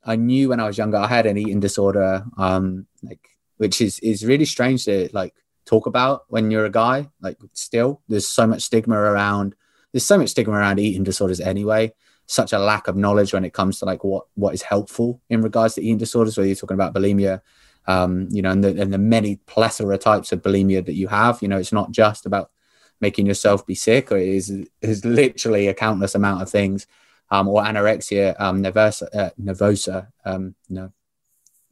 i 0.03 0.15
knew 0.15 0.49
when 0.49 0.59
i 0.59 0.67
was 0.67 0.77
younger 0.77 0.97
i 0.97 1.07
had 1.07 1.25
an 1.25 1.37
eating 1.37 1.59
disorder 1.59 2.25
um, 2.37 2.87
like 3.03 3.29
which 3.57 3.81
is 3.81 3.99
is 3.99 4.25
really 4.25 4.45
strange 4.45 4.85
to 4.85 5.09
like 5.13 5.35
talk 5.65 5.85
about 5.85 6.23
when 6.27 6.49
you're 6.51 6.65
a 6.65 6.71
guy 6.71 7.07
like 7.21 7.37
still 7.53 8.01
there's 8.09 8.27
so 8.27 8.47
much 8.47 8.63
stigma 8.63 8.95
around 8.95 9.55
there's 9.91 10.05
so 10.05 10.17
much 10.17 10.29
stigma 10.29 10.53
around 10.53 10.79
eating 10.79 11.03
disorders 11.03 11.39
anyway 11.39 11.93
such 12.25 12.53
a 12.53 12.59
lack 12.59 12.87
of 12.87 12.95
knowledge 12.95 13.33
when 13.33 13.43
it 13.43 13.53
comes 13.53 13.79
to 13.79 13.85
like 13.85 14.03
what 14.03 14.25
what 14.35 14.53
is 14.53 14.61
helpful 14.61 15.21
in 15.29 15.41
regards 15.41 15.75
to 15.75 15.81
eating 15.81 15.97
disorders 15.97 16.37
whether 16.37 16.47
you're 16.47 16.55
talking 16.55 16.75
about 16.75 16.93
bulimia 16.93 17.41
um, 17.87 18.27
you 18.31 18.41
know, 18.41 18.51
and 18.51 18.63
the, 18.63 18.81
and 18.81 18.93
the 18.93 18.97
many 18.97 19.37
plethora 19.47 19.97
types 19.97 20.31
of 20.31 20.41
bulimia 20.41 20.85
that 20.85 20.93
you 20.93 21.07
have. 21.07 21.41
You 21.41 21.47
know, 21.47 21.57
it's 21.57 21.73
not 21.73 21.91
just 21.91 22.25
about 22.25 22.51
making 22.99 23.25
yourself 23.25 23.65
be 23.65 23.75
sick, 23.75 24.11
or 24.11 24.17
it 24.17 24.27
is 24.27 24.53
is 24.81 25.05
literally 25.05 25.67
a 25.67 25.73
countless 25.73 26.15
amount 26.15 26.41
of 26.41 26.49
things. 26.49 26.87
Um, 27.29 27.47
or 27.47 27.63
anorexia 27.63 28.35
um, 28.41 28.61
nervosa, 28.61 29.07
uh, 29.15 29.29
nervosa, 29.41 30.07
um, 30.25 30.53
no, 30.69 30.91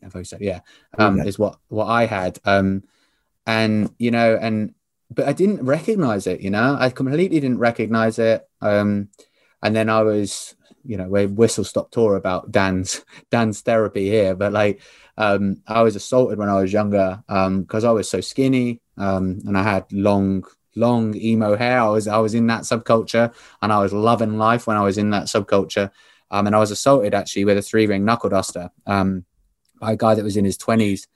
nervosa, 0.02 0.38
yeah, 0.40 0.62
um, 0.98 1.20
is 1.20 1.38
what 1.38 1.60
what 1.68 1.88
I 1.88 2.06
had. 2.06 2.40
Um, 2.46 2.84
and 3.46 3.94
you 3.98 4.10
know, 4.10 4.38
and 4.40 4.74
but 5.12 5.28
I 5.28 5.34
didn't 5.34 5.66
recognize 5.66 6.28
it. 6.28 6.40
You 6.40 6.50
know, 6.50 6.78
I 6.80 6.90
completely 6.90 7.42
didn't 7.42 7.60
recognize 7.60 8.20
it. 8.20 8.48
Um, 8.62 9.10
and 9.62 9.76
then 9.76 9.90
I 9.90 10.02
was, 10.02 10.56
you 10.86 10.98
know, 10.98 11.08
we 11.08 11.26
whistle 11.26 11.64
stop 11.64 11.92
tour 11.92 12.16
about 12.16 12.52
Dan's 12.52 13.04
Dan's 13.32 13.62
therapy 13.62 14.10
here, 14.10 14.36
but 14.36 14.54
like 14.54 14.82
um, 15.18 15.62
I 15.68 15.82
was 15.82 15.96
assaulted 15.96 16.40
when 16.40 16.50
I 16.50 16.62
was 16.62 16.72
younger 16.72 17.22
because 17.28 17.84
um, 17.84 17.90
I 17.90 17.92
was 17.92 18.10
so 18.10 18.22
skinny 18.22 18.82
um, 18.98 19.40
and 19.46 19.58
I 19.58 19.64
had 19.64 19.92
long, 19.92 20.46
long 20.76 21.16
emo 21.16 21.58
hair. 21.58 21.82
I 21.82 21.88
was 21.90 22.08
I 22.08 22.18
was 22.18 22.34
in 22.34 22.48
that 22.48 22.62
subculture 22.62 23.34
and 23.62 23.72
I 23.72 23.80
was 23.80 23.92
loving 23.92 24.38
life 24.38 24.66
when 24.66 24.78
I 24.78 24.84
was 24.84 24.98
in 24.98 25.10
that 25.12 25.26
subculture. 25.26 25.92
Um, 26.32 26.48
and 26.48 26.56
I 26.56 26.60
was 26.60 26.72
assaulted 26.72 27.14
actually 27.14 27.46
with 27.46 27.58
a 27.58 27.62
three 27.62 27.88
ring 27.88 28.06
knuckle 28.06 28.30
duster 28.30 28.70
um, 28.86 29.26
by 29.80 29.94
a 29.94 29.98
guy 29.98 30.16
that 30.16 30.24
was 30.24 30.38
in 30.38 30.46
his 30.46 30.58
twenties. 30.58 31.08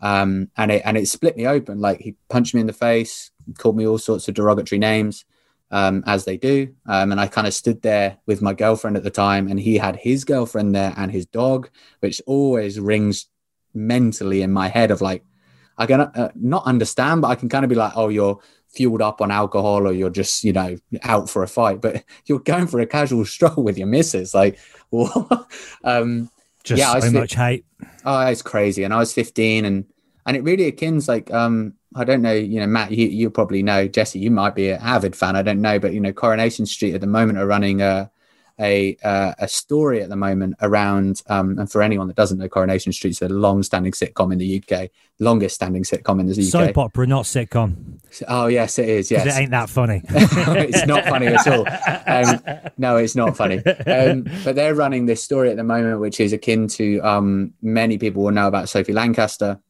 Um, 0.00 0.50
and 0.56 0.70
it 0.70 0.82
and 0.84 0.96
it 0.98 1.08
split 1.08 1.36
me 1.36 1.46
open. 1.46 1.80
Like 1.80 2.00
he 2.00 2.16
punched 2.28 2.54
me 2.54 2.60
in 2.60 2.66
the 2.66 2.72
face, 2.72 3.30
called 3.56 3.76
me 3.76 3.86
all 3.86 3.98
sorts 3.98 4.28
of 4.28 4.34
derogatory 4.34 4.78
names. 4.78 5.24
Um, 5.70 6.02
as 6.06 6.24
they 6.24 6.38
do. 6.38 6.74
Um, 6.86 7.12
and 7.12 7.20
I 7.20 7.26
kind 7.26 7.46
of 7.46 7.52
stood 7.52 7.82
there 7.82 8.16
with 8.24 8.40
my 8.40 8.54
girlfriend 8.54 8.96
at 8.96 9.02
the 9.02 9.10
time, 9.10 9.48
and 9.48 9.60
he 9.60 9.76
had 9.76 9.96
his 9.96 10.24
girlfriend 10.24 10.74
there 10.74 10.94
and 10.96 11.12
his 11.12 11.26
dog, 11.26 11.68
which 12.00 12.22
always 12.26 12.80
rings 12.80 13.26
mentally 13.74 14.40
in 14.40 14.50
my 14.50 14.68
head 14.68 14.90
of 14.90 15.02
like 15.02 15.22
I 15.78 15.86
can 15.86 16.00
uh, 16.00 16.30
not 16.34 16.66
understand, 16.66 17.22
but 17.22 17.28
I 17.28 17.36
can 17.36 17.48
kind 17.48 17.64
of 17.64 17.68
be 17.68 17.76
like, 17.76 17.92
oh, 17.94 18.08
you're 18.08 18.40
fueled 18.68 19.00
up 19.00 19.20
on 19.20 19.30
alcohol 19.30 19.86
or 19.86 19.92
you're 19.92 20.10
just 20.10 20.44
you 20.44 20.52
know 20.52 20.76
out 21.04 21.30
for 21.30 21.42
a 21.42 21.48
fight, 21.48 21.80
but 21.80 22.04
you're 22.26 22.40
going 22.40 22.66
for 22.66 22.80
a 22.80 22.86
casual 22.86 23.24
stroll 23.24 23.62
with 23.62 23.78
your 23.78 23.86
missus, 23.86 24.34
like, 24.34 24.58
um, 25.84 26.30
just 26.64 26.80
yeah, 26.80 26.98
so 26.98 27.10
much 27.12 27.34
hate. 27.34 27.64
Oh, 28.04 28.26
it's 28.26 28.42
crazy, 28.42 28.82
and 28.82 28.92
I 28.92 28.98
was 28.98 29.12
15, 29.14 29.64
and 29.64 29.84
and 30.28 30.36
it 30.36 30.44
really 30.44 30.64
akins 30.64 31.08
like 31.08 31.32
um 31.32 31.74
I 31.96 32.04
don't 32.04 32.20
know, 32.20 32.34
you 32.34 32.60
know, 32.60 32.66
Matt, 32.66 32.92
you 32.92 33.06
you 33.08 33.30
probably 33.30 33.62
know 33.62 33.88
Jesse, 33.88 34.18
you 34.18 34.30
might 34.30 34.54
be 34.54 34.70
an 34.70 34.80
avid 34.82 35.16
fan, 35.16 35.34
I 35.34 35.42
don't 35.42 35.62
know, 35.62 35.78
but 35.78 35.94
you 35.94 36.00
know, 36.00 36.12
Coronation 36.12 36.66
Street 36.66 36.94
at 36.94 37.00
the 37.00 37.06
moment 37.06 37.38
are 37.38 37.46
running 37.46 37.80
a 37.80 38.10
a 38.60 38.96
uh, 39.04 39.34
a 39.38 39.48
story 39.48 40.02
at 40.02 40.08
the 40.08 40.16
moment 40.16 40.54
around 40.60 41.22
um, 41.28 41.58
and 41.58 41.70
for 41.70 41.82
anyone 41.82 42.08
that 42.08 42.16
doesn't 42.16 42.38
know 42.38 42.48
coronation 42.48 42.92
street's 42.92 43.22
a 43.22 43.28
long-standing 43.28 43.92
sitcom 43.92 44.32
in 44.32 44.38
the 44.38 44.62
uk 44.62 44.90
longest 45.20 45.54
standing 45.54 45.84
sitcom 45.84 46.20
in 46.20 46.26
the 46.26 46.32
uk 46.32 46.50
soap 46.50 46.78
opera 46.78 47.06
not 47.06 47.24
sitcom. 47.24 48.00
Oh 48.26 48.46
yes 48.46 48.78
it 48.78 48.88
is 48.88 49.10
yes. 49.10 49.26
It 49.26 49.40
ain't 49.40 49.50
that 49.52 49.70
funny. 49.70 50.02
It's 50.10 50.86
not 50.86 51.04
funny 51.04 51.26
at 51.26 51.46
all. 51.46 51.66
Um, 52.06 52.40
no 52.78 52.96
it's 52.96 53.14
not 53.14 53.36
funny. 53.36 53.64
Um, 53.86 54.26
but 54.44 54.54
they're 54.54 54.74
running 54.74 55.06
this 55.06 55.22
story 55.22 55.50
at 55.50 55.56
the 55.56 55.64
moment 55.64 56.00
which 56.00 56.20
is 56.20 56.32
akin 56.32 56.68
to 56.68 56.98
um, 57.00 57.52
many 57.62 57.98
people 57.98 58.24
will 58.24 58.32
know 58.32 58.48
about 58.48 58.68
sophie 58.68 58.92
lancaster 58.92 59.60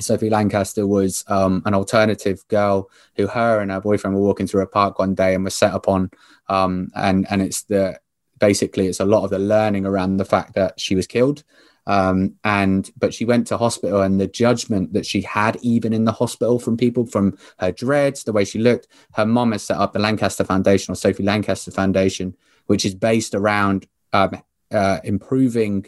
Sophie 0.00 0.30
Lancaster 0.30 0.86
was 0.86 1.24
um, 1.28 1.62
an 1.66 1.74
alternative 1.74 2.46
girl 2.48 2.90
who 3.16 3.26
her 3.26 3.60
and 3.60 3.70
her 3.70 3.80
boyfriend 3.80 4.16
were 4.16 4.22
walking 4.22 4.46
through 4.46 4.62
a 4.62 4.66
park 4.66 4.98
one 4.98 5.14
day 5.14 5.34
and 5.34 5.44
were 5.44 5.50
set 5.50 5.74
upon. 5.74 6.10
Um, 6.48 6.90
and 6.94 7.26
and 7.30 7.42
it's 7.42 7.62
the 7.62 7.98
basically 8.38 8.86
it's 8.86 9.00
a 9.00 9.04
lot 9.04 9.24
of 9.24 9.30
the 9.30 9.38
learning 9.38 9.86
around 9.86 10.16
the 10.16 10.24
fact 10.24 10.54
that 10.54 10.78
she 10.78 10.94
was 10.94 11.06
killed 11.06 11.42
um, 11.86 12.34
and 12.44 12.90
but 12.96 13.12
she 13.12 13.24
went 13.24 13.46
to 13.46 13.56
hospital 13.56 14.02
and 14.02 14.20
the 14.20 14.26
judgment 14.26 14.92
that 14.92 15.06
she 15.06 15.22
had 15.22 15.56
even 15.62 15.92
in 15.92 16.04
the 16.04 16.12
hospital 16.12 16.58
from 16.58 16.76
people 16.76 17.06
from 17.06 17.36
her 17.58 17.72
dreads 17.72 18.24
the 18.24 18.32
way 18.32 18.44
she 18.44 18.58
looked 18.58 18.86
her 19.14 19.26
mom 19.26 19.52
has 19.52 19.62
set 19.62 19.78
up 19.78 19.92
the 19.92 19.98
lancaster 19.98 20.44
foundation 20.44 20.92
or 20.92 20.94
sophie 20.94 21.22
lancaster 21.22 21.70
foundation 21.70 22.36
which 22.66 22.84
is 22.84 22.94
based 22.94 23.34
around 23.34 23.86
um, 24.12 24.40
uh, 24.70 25.00
improving 25.04 25.84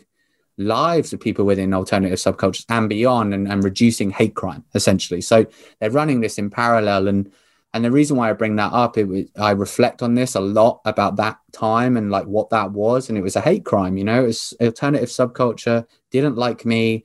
lives 0.61 1.13
of 1.13 1.21
people 1.21 1.45
within 1.45 1.75
alternative 1.75 2.19
subcultures 2.19 2.65
and 2.69 2.89
beyond 2.89 3.35
and, 3.35 3.49
and 3.51 3.65
reducing 3.65 4.11
hate 4.11 4.35
crime 4.35 4.65
essentially 4.75 5.21
so 5.21 5.47
they're 5.81 5.91
running 5.91 6.21
this 6.21 6.39
in 6.39 6.51
parallel 6.51 7.09
and 7.09 7.31
and 7.73 7.85
the 7.85 7.91
reason 7.91 8.17
why 8.17 8.29
I 8.29 8.33
bring 8.33 8.57
that 8.57 8.73
up, 8.73 8.99
it 8.99 9.31
I 9.39 9.53
reflect 9.53 10.03
on 10.03 10.15
this 10.15 10.35
a 10.35 10.41
lot 10.41 10.81
about 10.85 11.17
that 11.17 11.39
time 11.53 11.97
and 11.97 12.11
like 12.11 12.27
what 12.27 12.51
that 12.51 12.73
was. 12.73 13.09
And 13.09 13.17
it 13.17 13.23
was 13.23 13.37
a 13.37 13.41
hate 13.41 13.65
crime, 13.65 13.97
you 13.97 14.05
know, 14.05 14.25
it 14.25 14.27
was 14.27 14.55
alternative 14.61 15.09
subculture, 15.09 15.87
didn't 16.11 16.37
like 16.37 16.67
me, 16.67 17.05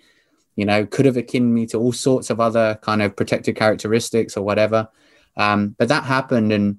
you 0.56 0.65
know, 0.65 0.86
could 0.86 1.06
have 1.06 1.18
akin 1.18 1.54
me 1.54 1.68
to 1.68 1.78
all 1.78 1.91
sorts 1.91 2.32
of 2.32 2.39
other 2.39 2.80
kind 2.82 3.04
of 3.04 3.15
protected 3.15 3.56
characteristics 3.56 4.36
or 4.36 4.44
whatever. 4.44 4.88
Um, 5.38 5.76
but 5.78 5.89
that 5.89 6.06
happened 6.06 6.52
and 6.52 6.78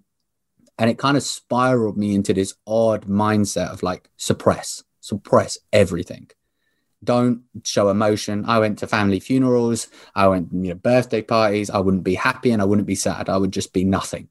and 0.79 0.91
it 0.91 0.99
kind 0.99 1.17
of 1.17 1.23
spiraled 1.23 1.97
me 1.97 2.15
into 2.15 2.35
this 2.35 2.55
odd 2.67 3.07
mindset 3.07 3.69
of 3.69 3.83
like 3.83 4.11
suppress, 4.17 4.83
suppress 5.01 5.57
everything 5.73 6.29
don't 7.05 7.43
show 7.65 7.89
emotion. 7.89 8.45
I 8.47 8.59
went 8.59 8.79
to 8.81 8.87
family 8.87 9.21
funerals, 9.21 9.89
I 10.15 10.29
went, 10.29 10.49
you 10.53 10.71
know, 10.71 10.75
birthday 10.75 11.23
parties. 11.23 11.71
I 11.71 11.79
wouldn't 11.79 12.05
be 12.05 12.15
happy 12.15 12.51
and 12.51 12.61
I 12.61 12.65
wouldn't 12.65 12.87
be 12.87 12.95
sad. 12.95 13.29
I 13.29 13.37
would 13.37 13.53
just 13.53 13.73
be 13.73 13.85
nothing. 13.85 14.29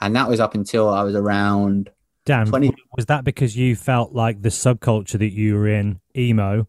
And 0.00 0.14
that 0.16 0.28
was 0.28 0.40
up 0.40 0.54
until 0.54 0.88
I 0.88 1.02
was 1.02 1.14
around. 1.14 1.90
Dan, 2.24 2.46
20... 2.46 2.74
was 2.96 3.06
that 3.06 3.24
because 3.24 3.56
you 3.56 3.76
felt 3.76 4.14
like 4.14 4.42
the 4.42 4.48
subculture 4.48 5.18
that 5.18 5.32
you 5.32 5.54
were 5.54 5.68
in, 5.68 6.00
emo, 6.16 6.66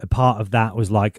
a 0.00 0.06
part 0.06 0.40
of 0.40 0.50
that 0.52 0.74
was 0.74 0.90
like 0.90 1.18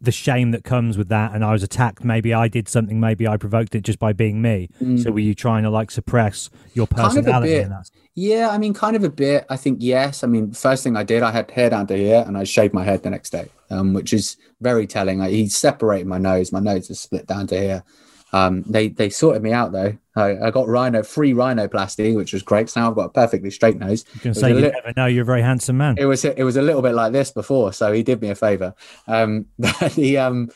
the 0.00 0.12
shame 0.12 0.52
that 0.52 0.64
comes 0.64 0.96
with 0.96 1.08
that 1.08 1.32
and 1.32 1.44
I 1.44 1.52
was 1.52 1.62
attacked. 1.62 2.04
Maybe 2.04 2.32
I 2.32 2.48
did 2.48 2.68
something 2.68 3.00
maybe 3.00 3.26
I 3.26 3.36
provoked 3.36 3.74
it 3.74 3.82
just 3.82 3.98
by 3.98 4.12
being 4.12 4.40
me. 4.40 4.68
Mm. 4.80 5.02
so 5.02 5.10
were 5.10 5.18
you 5.18 5.34
trying 5.34 5.64
to 5.64 5.70
like 5.70 5.90
suppress 5.90 6.50
your 6.74 6.86
personality 6.86 7.60
kind 7.60 7.72
of 7.72 7.90
yeah 8.14 8.48
I 8.50 8.58
mean 8.58 8.74
kind 8.74 8.96
of 8.96 9.04
a 9.04 9.10
bit. 9.10 9.46
I 9.48 9.56
think 9.56 9.78
yes. 9.80 10.22
I 10.22 10.26
mean 10.26 10.52
first 10.52 10.84
thing 10.84 10.96
I 10.96 11.02
did 11.02 11.22
I 11.22 11.32
had 11.32 11.50
hair 11.50 11.70
down 11.70 11.86
to 11.88 11.96
here 11.96 12.24
and 12.26 12.38
I 12.38 12.44
shaved 12.44 12.74
my 12.74 12.84
head 12.84 13.02
the 13.02 13.10
next 13.10 13.30
day 13.30 13.48
um, 13.70 13.92
which 13.92 14.12
is 14.12 14.36
very 14.60 14.86
telling. 14.86 15.18
Like, 15.18 15.30
he 15.30 15.48
separated 15.48 16.06
my 16.06 16.18
nose. 16.18 16.52
My 16.52 16.60
nose 16.60 16.90
is 16.90 17.00
split 17.00 17.26
down 17.26 17.46
to 17.48 17.58
here. 17.58 17.84
Um, 18.32 18.62
they 18.66 18.88
they 18.88 19.08
sorted 19.10 19.42
me 19.42 19.52
out 19.52 19.72
though. 19.72 19.96
I, 20.18 20.48
I 20.48 20.50
got 20.50 20.68
rhino 20.68 21.02
free 21.02 21.32
rhinoplasty, 21.32 22.14
which 22.16 22.32
was 22.32 22.42
great. 22.42 22.68
So 22.68 22.80
now 22.80 22.90
I've 22.90 22.96
got 22.96 23.04
a 23.06 23.10
perfectly 23.10 23.50
straight 23.50 23.78
nose. 23.78 24.04
You 24.14 24.20
can 24.20 24.34
say 24.34 24.50
you 24.50 24.56
li- 24.56 24.70
never 24.70 24.92
know. 24.96 25.06
You're 25.06 25.22
a 25.22 25.26
very 25.26 25.42
handsome 25.42 25.78
man. 25.78 25.96
it 25.98 26.04
was 26.06 26.24
it 26.24 26.42
was 26.42 26.56
a 26.56 26.62
little 26.62 26.82
bit 26.82 26.94
like 26.94 27.12
this 27.12 27.30
before, 27.30 27.72
so 27.72 27.92
he 27.92 28.02
did 28.02 28.20
me 28.20 28.30
a 28.30 28.34
favor. 28.34 28.74
Um, 29.06 29.46
but 29.58 29.92
the 29.92 30.18
um, 30.18 30.50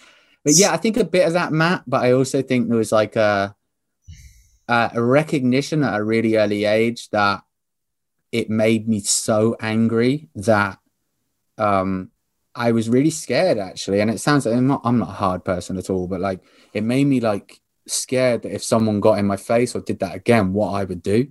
but 0.45 0.55
yeah, 0.55 0.73
I 0.73 0.77
think 0.77 0.97
a 0.97 1.05
bit 1.05 1.27
of 1.27 1.33
that, 1.35 1.53
Matt. 1.53 1.85
But 1.87 2.03
I 2.03 2.13
also 2.13 2.43
think 2.43 2.69
there 2.69 2.79
was 2.79 2.93
like 2.93 3.17
a 3.17 3.55
a 4.69 5.03
recognition 5.03 5.83
at 5.83 5.99
a 5.99 6.05
really 6.05 6.37
early 6.37 6.65
age 6.65 7.11
that 7.11 7.43
it 8.31 8.49
made 8.49 8.89
me 8.89 9.01
so 9.01 9.57
angry 9.61 10.29
that 10.35 10.79
um 11.59 12.11
I 12.55 12.73
was 12.73 12.89
really 12.89 13.11
scared 13.11 13.59
actually. 13.59 14.01
And 14.01 14.11
it 14.11 14.19
sounds 14.19 14.47
like 14.47 14.55
I'm 14.55 14.67
not 14.67 14.83
I'm 14.85 14.99
not 14.99 15.11
a 15.11 15.13
hard 15.13 15.45
person 15.45 15.79
at 15.79 15.91
all, 15.91 16.07
but 16.07 16.21
like 16.21 16.41
it 16.73 16.83
made 16.83 17.07
me 17.07 17.21
like 17.21 17.61
scared 17.87 18.43
that 18.43 18.55
if 18.55 18.63
someone 18.63 19.01
got 19.01 19.19
in 19.19 19.27
my 19.27 19.37
face 19.37 19.75
or 19.75 19.81
did 19.81 20.01
that 20.01 20.15
again, 20.15 20.53
what 20.53 20.73
I 20.73 20.85
would 20.85 21.03
do. 21.03 21.29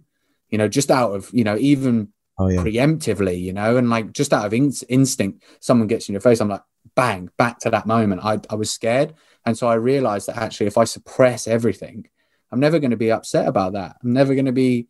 You 0.50 0.58
know, 0.58 0.68
just 0.68 0.92
out 0.92 1.14
of 1.14 1.30
you 1.34 1.44
know 1.44 1.58
even 1.58 2.12
Oh 2.42 2.48
yeah. 2.48 2.64
preemptively, 2.64 3.40
you 3.40 3.54
know, 3.54 3.78
and 3.78 3.90
like 3.90 4.14
just 4.14 4.34
out 4.34 4.46
of 4.46 4.54
in- 4.54 4.74
instinct, 4.90 5.44
someone 5.60 5.88
gets 5.88 6.10
in 6.10 6.14
your 6.14 6.22
face. 6.22 6.40
I'm 6.40 6.50
like, 6.50 6.64
bang, 6.96 7.30
back 7.38 7.60
to 7.60 7.70
that 7.70 7.86
moment. 7.86 8.26
I, 8.26 8.40
I 8.50 8.56
was 8.56 8.72
scared. 8.72 9.14
And 9.46 9.56
so 9.56 9.68
I 9.68 9.76
realized 9.76 10.28
that 10.28 10.38
actually, 10.38 10.66
if 10.66 10.78
I 10.78 10.86
suppress 10.86 11.48
everything, 11.48 12.08
I'm 12.52 12.60
never 12.60 12.80
going 12.80 12.92
to 12.92 12.98
be 12.98 13.12
upset 13.12 13.48
about 13.48 13.74
that. 13.74 13.98
I'm 14.04 14.14
never 14.14 14.34
going 14.34 14.46
to 14.46 14.52
be 14.52 14.88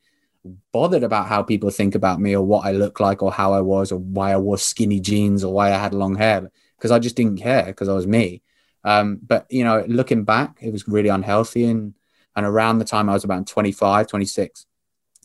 bothered 0.71 1.04
about 1.04 1.28
how 1.28 1.43
people 1.43 1.69
think 1.69 1.93
about 1.93 2.21
me 2.21 2.36
or 2.36 2.45
what 2.45 2.65
I 2.65 2.71
look 2.71 3.00
like 3.02 3.21
or 3.21 3.34
how 3.34 3.54
I 3.54 3.62
was 3.62 3.91
or 3.91 4.00
why 4.00 4.32
I 4.32 4.38
wore 4.38 4.58
skinny 4.58 5.00
jeans 5.00 5.43
or 5.43 5.54
why 5.54 5.74
I 5.74 5.78
had 5.78 5.93
long 5.93 6.15
hair 6.15 6.50
because 6.78 6.91
I 6.91 7.00
just 7.00 7.15
didn't 7.15 7.38
care 7.38 7.65
because 7.65 7.89
I 7.89 7.93
was 7.93 8.08
me. 8.08 8.41
Um, 8.84 9.20
but, 9.26 9.46
you 9.50 9.63
know, 9.63 9.84
looking 9.88 10.24
back, 10.24 10.58
it 10.62 10.72
was 10.72 10.88
really 10.88 11.10
unhealthy. 11.10 11.65
And, 11.65 11.94
and 12.36 12.46
around 12.46 12.80
the 12.80 12.86
time 12.86 13.10
I 13.10 13.13
was 13.13 13.24
about 13.24 13.48
25, 13.48 14.08
26, 14.08 14.65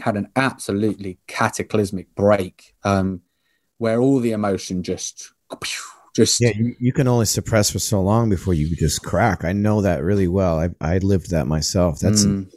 had 0.01 0.17
an 0.17 0.29
absolutely 0.37 1.19
cataclysmic 1.27 2.15
break 2.15 2.75
um, 2.85 3.23
where 3.79 4.01
all 4.01 4.21
the 4.21 4.33
emotion 4.33 4.83
just 4.83 5.33
just 6.15 6.41
Yeah, 6.41 6.53
you, 6.57 6.75
you 6.81 6.93
can 6.93 7.09
only 7.09 7.27
suppress 7.27 7.71
for 7.71 7.79
so 7.79 8.01
long 8.03 8.29
before 8.31 8.55
you 8.55 8.75
just 8.77 9.03
crack. 9.03 9.45
I 9.45 9.53
know 9.53 9.83
that 9.83 10.03
really 10.03 10.29
well. 10.29 10.59
I 10.59 10.71
I 10.81 10.99
lived 10.99 11.31
that 11.31 11.47
myself. 11.47 12.01
That's 12.01 12.25
Mm. 12.25 12.51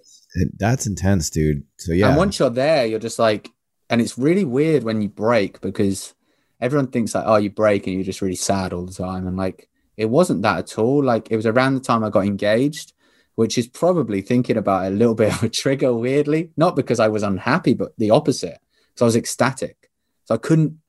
that's 0.58 0.88
intense, 0.88 1.30
dude. 1.30 1.64
So 1.78 1.92
yeah, 1.92 2.08
and 2.08 2.18
once 2.18 2.40
you're 2.40 2.50
there 2.50 2.86
you're 2.86 3.00
just 3.00 3.20
like 3.20 3.50
and 3.90 4.00
it's 4.02 4.18
really 4.18 4.46
weird 4.46 4.84
when 4.84 5.02
you 5.02 5.10
break 5.10 5.60
because 5.62 6.14
everyone 6.62 6.88
thinks 6.88 7.16
like 7.16 7.26
oh 7.26 7.36
you 7.36 7.50
break 7.50 7.86
and 7.86 7.96
you're 7.96 8.04
just 8.04 8.22
really 8.22 8.36
sad 8.36 8.74
all 8.74 8.86
the 8.86 8.94
time 8.94 9.28
and 9.28 9.38
like 9.38 9.68
it 10.00 10.10
wasn't 10.10 10.42
that 10.44 10.58
at 10.58 10.78
all. 10.80 11.04
Like 11.04 11.30
it 11.30 11.36
was 11.36 11.46
around 11.46 11.76
the 11.76 11.82
time 11.82 12.04
i 12.04 12.10
got 12.10 12.26
engaged 12.26 12.94
which 13.36 13.58
is 13.58 13.70
probably 13.70 14.22
thinking 14.22 14.58
about 14.58 14.84
it 14.84 14.88
a 14.88 14.96
little 14.98 15.16
bit 15.24 15.34
of 15.34 15.44
a 15.44 15.50
trigger 15.50 15.94
weirdly. 15.94 16.52
Not 16.58 16.76
because 16.76 17.00
i 17.00 17.08
was 17.08 17.24
unhappy 17.24 17.74
but 17.74 17.94
the 17.98 18.10
opposite. 18.10 18.60
So 18.96 19.06
i 19.06 19.08
was 19.08 19.16
ecstatic. 19.16 19.90
So 20.26 20.36
i 20.36 20.38
couldn't 20.38 20.80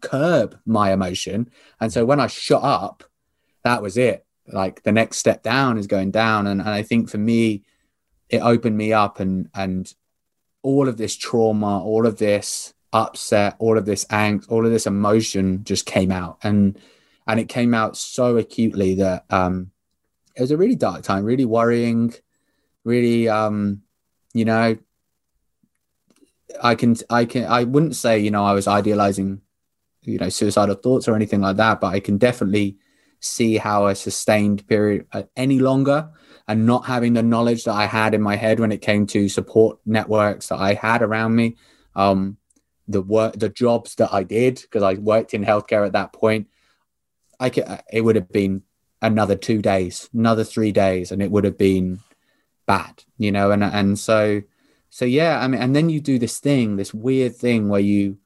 curb 0.00 0.58
my 0.64 0.92
emotion. 0.92 1.50
And 1.80 1.92
so 1.92 2.04
when 2.04 2.20
i 2.20 2.26
shut 2.26 2.62
up 2.62 3.04
that 3.64 3.82
was 3.82 3.96
it. 3.96 4.24
Like 4.46 4.82
the 4.82 4.92
next 4.92 5.18
step 5.18 5.42
down 5.42 5.76
is 5.76 5.86
going 5.86 6.10
down. 6.10 6.46
And, 6.46 6.60
and 6.60 6.70
i 6.70 6.82
think 6.82 7.10
for 7.10 7.18
me 7.18 7.64
it 8.30 8.40
opened 8.40 8.76
me 8.76 8.92
up 8.92 9.20
and 9.20 9.48
and 9.54 9.94
all 10.62 10.88
of 10.88 10.96
this 10.96 11.16
trauma 11.16 11.82
all 11.82 12.06
of 12.06 12.18
this 12.18 12.74
upset 12.92 13.54
all 13.58 13.78
of 13.78 13.86
this 13.86 14.04
angst 14.06 14.50
all 14.50 14.64
of 14.64 14.72
this 14.72 14.86
emotion 14.86 15.64
just 15.64 15.84
came 15.84 16.10
out. 16.10 16.38
And 16.42 16.78
and 17.28 17.38
it 17.38 17.48
came 17.48 17.74
out 17.74 17.96
so 17.96 18.36
acutely 18.36 18.94
that 18.94 19.24
um 19.30 19.70
it 20.34 20.40
was 20.40 20.50
a 20.50 20.56
really 20.56 20.74
dark 20.74 21.02
time 21.02 21.24
really 21.24 21.44
worrying 21.44 22.12
really 22.84 23.28
um 23.28 23.82
you 24.34 24.44
know 24.44 24.76
i 26.62 26.74
can 26.74 26.96
i 27.10 27.24
can 27.24 27.44
i 27.44 27.62
wouldn't 27.62 27.94
say 27.94 28.18
you 28.18 28.30
know 28.30 28.44
i 28.44 28.52
was 28.52 28.66
idealizing 28.66 29.40
you 30.02 30.18
know 30.18 30.28
suicidal 30.28 30.74
thoughts 30.74 31.06
or 31.06 31.14
anything 31.14 31.40
like 31.40 31.56
that 31.56 31.80
but 31.80 31.88
i 31.88 32.00
can 32.00 32.18
definitely 32.18 32.76
see 33.20 33.56
how 33.56 33.86
a 33.86 33.94
sustained 33.94 34.66
period 34.68 35.06
uh, 35.12 35.22
any 35.36 35.58
longer 35.58 36.10
and 36.46 36.64
not 36.66 36.86
having 36.86 37.12
the 37.12 37.22
knowledge 37.22 37.64
that 37.64 37.74
I 37.74 37.86
had 37.86 38.14
in 38.14 38.22
my 38.22 38.36
head 38.36 38.60
when 38.60 38.72
it 38.72 38.80
came 38.80 39.06
to 39.08 39.28
support 39.28 39.78
networks 39.84 40.48
that 40.48 40.58
I 40.58 40.74
had 40.74 41.02
around 41.02 41.34
me, 41.34 41.56
um, 41.94 42.38
the 42.86 43.02
work, 43.02 43.34
the 43.34 43.50
jobs 43.50 43.96
that 43.96 44.12
I 44.12 44.22
did 44.22 44.62
because 44.62 44.82
I 44.82 44.94
worked 44.94 45.34
in 45.34 45.44
healthcare 45.44 45.86
at 45.86 45.92
that 45.92 46.12
point, 46.12 46.48
I 47.40 47.50
could, 47.50 47.64
it 47.92 48.02
would 48.02 48.16
have 48.16 48.30
been 48.30 48.62
another 49.00 49.36
two 49.36 49.62
days, 49.62 50.08
another 50.12 50.44
three 50.44 50.72
days, 50.72 51.12
and 51.12 51.22
it 51.22 51.30
would 51.30 51.44
have 51.44 51.58
been 51.58 52.00
bad, 52.66 53.04
you 53.16 53.32
know, 53.32 53.50
and 53.50 53.62
and 53.62 53.98
so 53.98 54.42
so 54.90 55.04
yeah, 55.04 55.40
I 55.40 55.48
mean, 55.48 55.60
and 55.60 55.76
then 55.76 55.88
you 55.88 56.00
do 56.00 56.18
this 56.18 56.40
thing, 56.40 56.76
this 56.76 56.94
weird 56.94 57.36
thing 57.36 57.68
where 57.68 57.80
you 57.80 58.18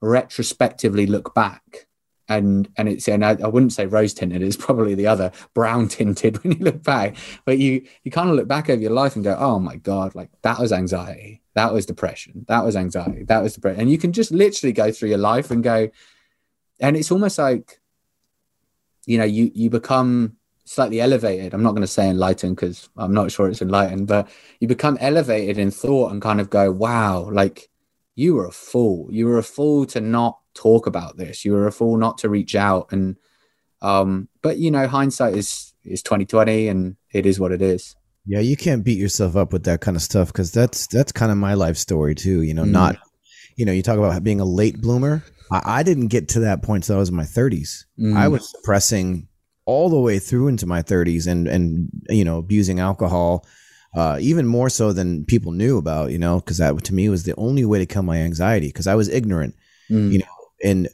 retrospectively 0.00 1.06
look 1.06 1.34
back 1.34 1.88
and 2.28 2.68
and 2.76 2.88
it's 2.88 3.08
and 3.08 3.24
I, 3.24 3.36
I 3.42 3.48
wouldn't 3.48 3.72
say 3.72 3.86
rose 3.86 4.14
tinted 4.14 4.42
it's 4.42 4.56
probably 4.56 4.94
the 4.94 5.06
other 5.06 5.32
brown 5.54 5.88
tinted 5.88 6.42
when 6.44 6.52
you 6.52 6.64
look 6.64 6.82
back 6.82 7.16
but 7.44 7.58
you 7.58 7.86
you 8.04 8.10
kind 8.10 8.28
of 8.30 8.36
look 8.36 8.46
back 8.46 8.68
over 8.68 8.80
your 8.80 8.92
life 8.92 9.16
and 9.16 9.24
go 9.24 9.36
oh 9.38 9.58
my 9.58 9.76
god 9.76 10.14
like 10.14 10.30
that 10.42 10.58
was 10.58 10.72
anxiety 10.72 11.42
that 11.54 11.72
was 11.72 11.86
depression 11.86 12.44
that 12.48 12.64
was 12.64 12.76
anxiety 12.76 13.24
that 13.24 13.42
was 13.42 13.54
depression 13.54 13.80
and 13.80 13.90
you 13.90 13.98
can 13.98 14.12
just 14.12 14.30
literally 14.30 14.72
go 14.72 14.92
through 14.92 15.08
your 15.08 15.18
life 15.18 15.50
and 15.50 15.64
go 15.64 15.88
and 16.80 16.96
it's 16.96 17.10
almost 17.10 17.38
like 17.38 17.77
you 19.08 19.18
know 19.18 19.24
you 19.24 19.50
you 19.54 19.70
become 19.70 20.36
slightly 20.64 21.00
elevated 21.00 21.54
i'm 21.54 21.62
not 21.62 21.70
going 21.70 21.82
to 21.82 21.86
say 21.86 22.08
enlightened 22.08 22.54
because 22.54 22.88
i'm 22.98 23.14
not 23.14 23.32
sure 23.32 23.48
it's 23.48 23.62
enlightened 23.62 24.06
but 24.06 24.28
you 24.60 24.68
become 24.68 24.98
elevated 25.00 25.56
in 25.58 25.70
thought 25.70 26.12
and 26.12 26.20
kind 26.20 26.40
of 26.40 26.50
go 26.50 26.70
wow 26.70 27.28
like 27.32 27.70
you 28.16 28.34
were 28.34 28.46
a 28.46 28.52
fool 28.52 29.08
you 29.10 29.26
were 29.26 29.38
a 29.38 29.42
fool 29.42 29.86
to 29.86 30.00
not 30.00 30.38
talk 30.54 30.86
about 30.86 31.16
this 31.16 31.44
you 31.44 31.52
were 31.52 31.66
a 31.66 31.72
fool 31.72 31.96
not 31.96 32.18
to 32.18 32.28
reach 32.28 32.54
out 32.54 32.92
and 32.92 33.16
um 33.80 34.28
but 34.42 34.58
you 34.58 34.70
know 34.70 34.86
hindsight 34.86 35.34
is 35.34 35.72
is 35.84 36.02
2020 36.02 36.68
and 36.68 36.96
it 37.12 37.24
is 37.24 37.40
what 37.40 37.52
it 37.52 37.62
is 37.62 37.96
yeah, 38.30 38.40
you 38.40 38.58
can't 38.58 38.84
beat 38.84 38.98
yourself 38.98 39.36
up 39.36 39.54
with 39.54 39.64
that 39.64 39.80
kind 39.80 39.96
of 39.96 40.02
stuff 40.02 40.28
because 40.28 40.52
that's 40.52 40.86
that's 40.88 41.12
kind 41.12 41.32
of 41.32 41.38
my 41.38 41.54
life 41.54 41.78
story 41.78 42.14
too. 42.14 42.42
You 42.42 42.52
know, 42.52 42.64
Mm. 42.64 42.72
not 42.72 42.96
you 43.56 43.64
know, 43.64 43.72
you 43.72 43.82
talk 43.82 43.96
about 43.96 44.22
being 44.22 44.38
a 44.38 44.44
late 44.44 44.80
bloomer. 44.82 45.24
I, 45.50 45.60
I 45.64 45.82
didn't 45.82 46.08
get 46.08 46.28
to 46.30 46.40
that 46.40 46.62
point 46.62 46.84
until 46.84 46.96
I 46.96 46.98
was 47.00 47.08
in 47.08 47.16
my 47.16 47.24
30s. 47.24 47.84
Mm. 47.98 48.16
I 48.16 48.28
was 48.28 48.50
suppressing 48.50 49.28
all 49.64 49.90
the 49.90 49.98
way 50.00 50.18
through 50.18 50.48
into 50.48 50.66
my 50.66 50.82
30s 50.82 51.26
and 51.26 51.46
and 51.46 51.90
you 52.08 52.24
know 52.24 52.38
abusing 52.38 52.80
alcohol 52.80 53.44
uh, 53.94 54.16
even 54.20 54.46
more 54.46 54.70
so 54.70 54.92
than 54.92 55.24
people 55.26 55.52
knew 55.52 55.76
about 55.76 56.10
you 56.10 56.18
know 56.18 56.40
because 56.40 56.56
that 56.56 56.82
to 56.84 56.94
me 56.94 57.08
was 57.10 57.24
the 57.24 57.34
only 57.36 57.66
way 57.66 57.78
to 57.78 57.84
kill 57.84 58.02
my 58.02 58.16
anxiety 58.16 58.68
because 58.68 58.86
i 58.86 58.94
was 58.94 59.08
ignorant 59.08 59.54
Mm. 59.90 60.12
you 60.12 60.18
know 60.20 60.24
and 60.64 60.88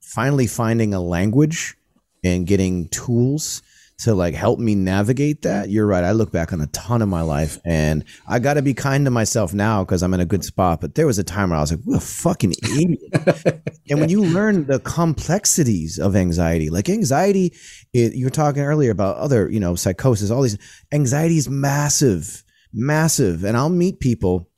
finally 0.00 0.46
finding 0.48 0.94
a 0.94 1.00
language 1.00 1.76
and 2.24 2.46
getting 2.46 2.88
tools 2.88 3.62
to 3.98 4.14
like 4.14 4.34
help 4.34 4.60
me 4.60 4.74
navigate 4.76 5.42
that 5.42 5.70
you're 5.70 5.86
right 5.86 6.04
i 6.04 6.12
look 6.12 6.30
back 6.30 6.52
on 6.52 6.60
a 6.60 6.66
ton 6.68 7.02
of 7.02 7.08
my 7.08 7.20
life 7.20 7.58
and 7.64 8.04
i 8.28 8.38
got 8.38 8.54
to 8.54 8.62
be 8.62 8.72
kind 8.72 9.04
to 9.04 9.10
myself 9.10 9.52
now 9.52 9.84
because 9.84 10.02
i'm 10.02 10.14
in 10.14 10.20
a 10.20 10.26
good 10.26 10.44
spot 10.44 10.80
but 10.80 10.94
there 10.94 11.06
was 11.06 11.18
a 11.18 11.24
time 11.24 11.50
where 11.50 11.58
i 11.58 11.60
was 11.60 11.72
like 11.72 11.80
what 11.84 11.96
a 11.96 12.00
fucking 12.00 12.54
idiot. 12.62 13.64
And 13.90 14.00
when 14.00 14.10
you 14.10 14.22
learn 14.22 14.66
the 14.66 14.80
complexities 14.80 15.98
of 15.98 16.14
anxiety 16.14 16.68
like 16.68 16.90
anxiety 16.90 17.54
it, 17.94 18.14
you 18.14 18.26
were 18.26 18.30
talking 18.30 18.62
earlier 18.62 18.90
about 18.90 19.16
other 19.16 19.50
you 19.50 19.60
know 19.60 19.74
psychosis 19.74 20.30
all 20.30 20.42
these 20.42 20.58
anxiety 20.92 21.38
is 21.38 21.48
massive 21.48 22.44
massive 22.72 23.44
and 23.44 23.56
i'll 23.56 23.70
meet 23.70 23.98
people 23.98 24.50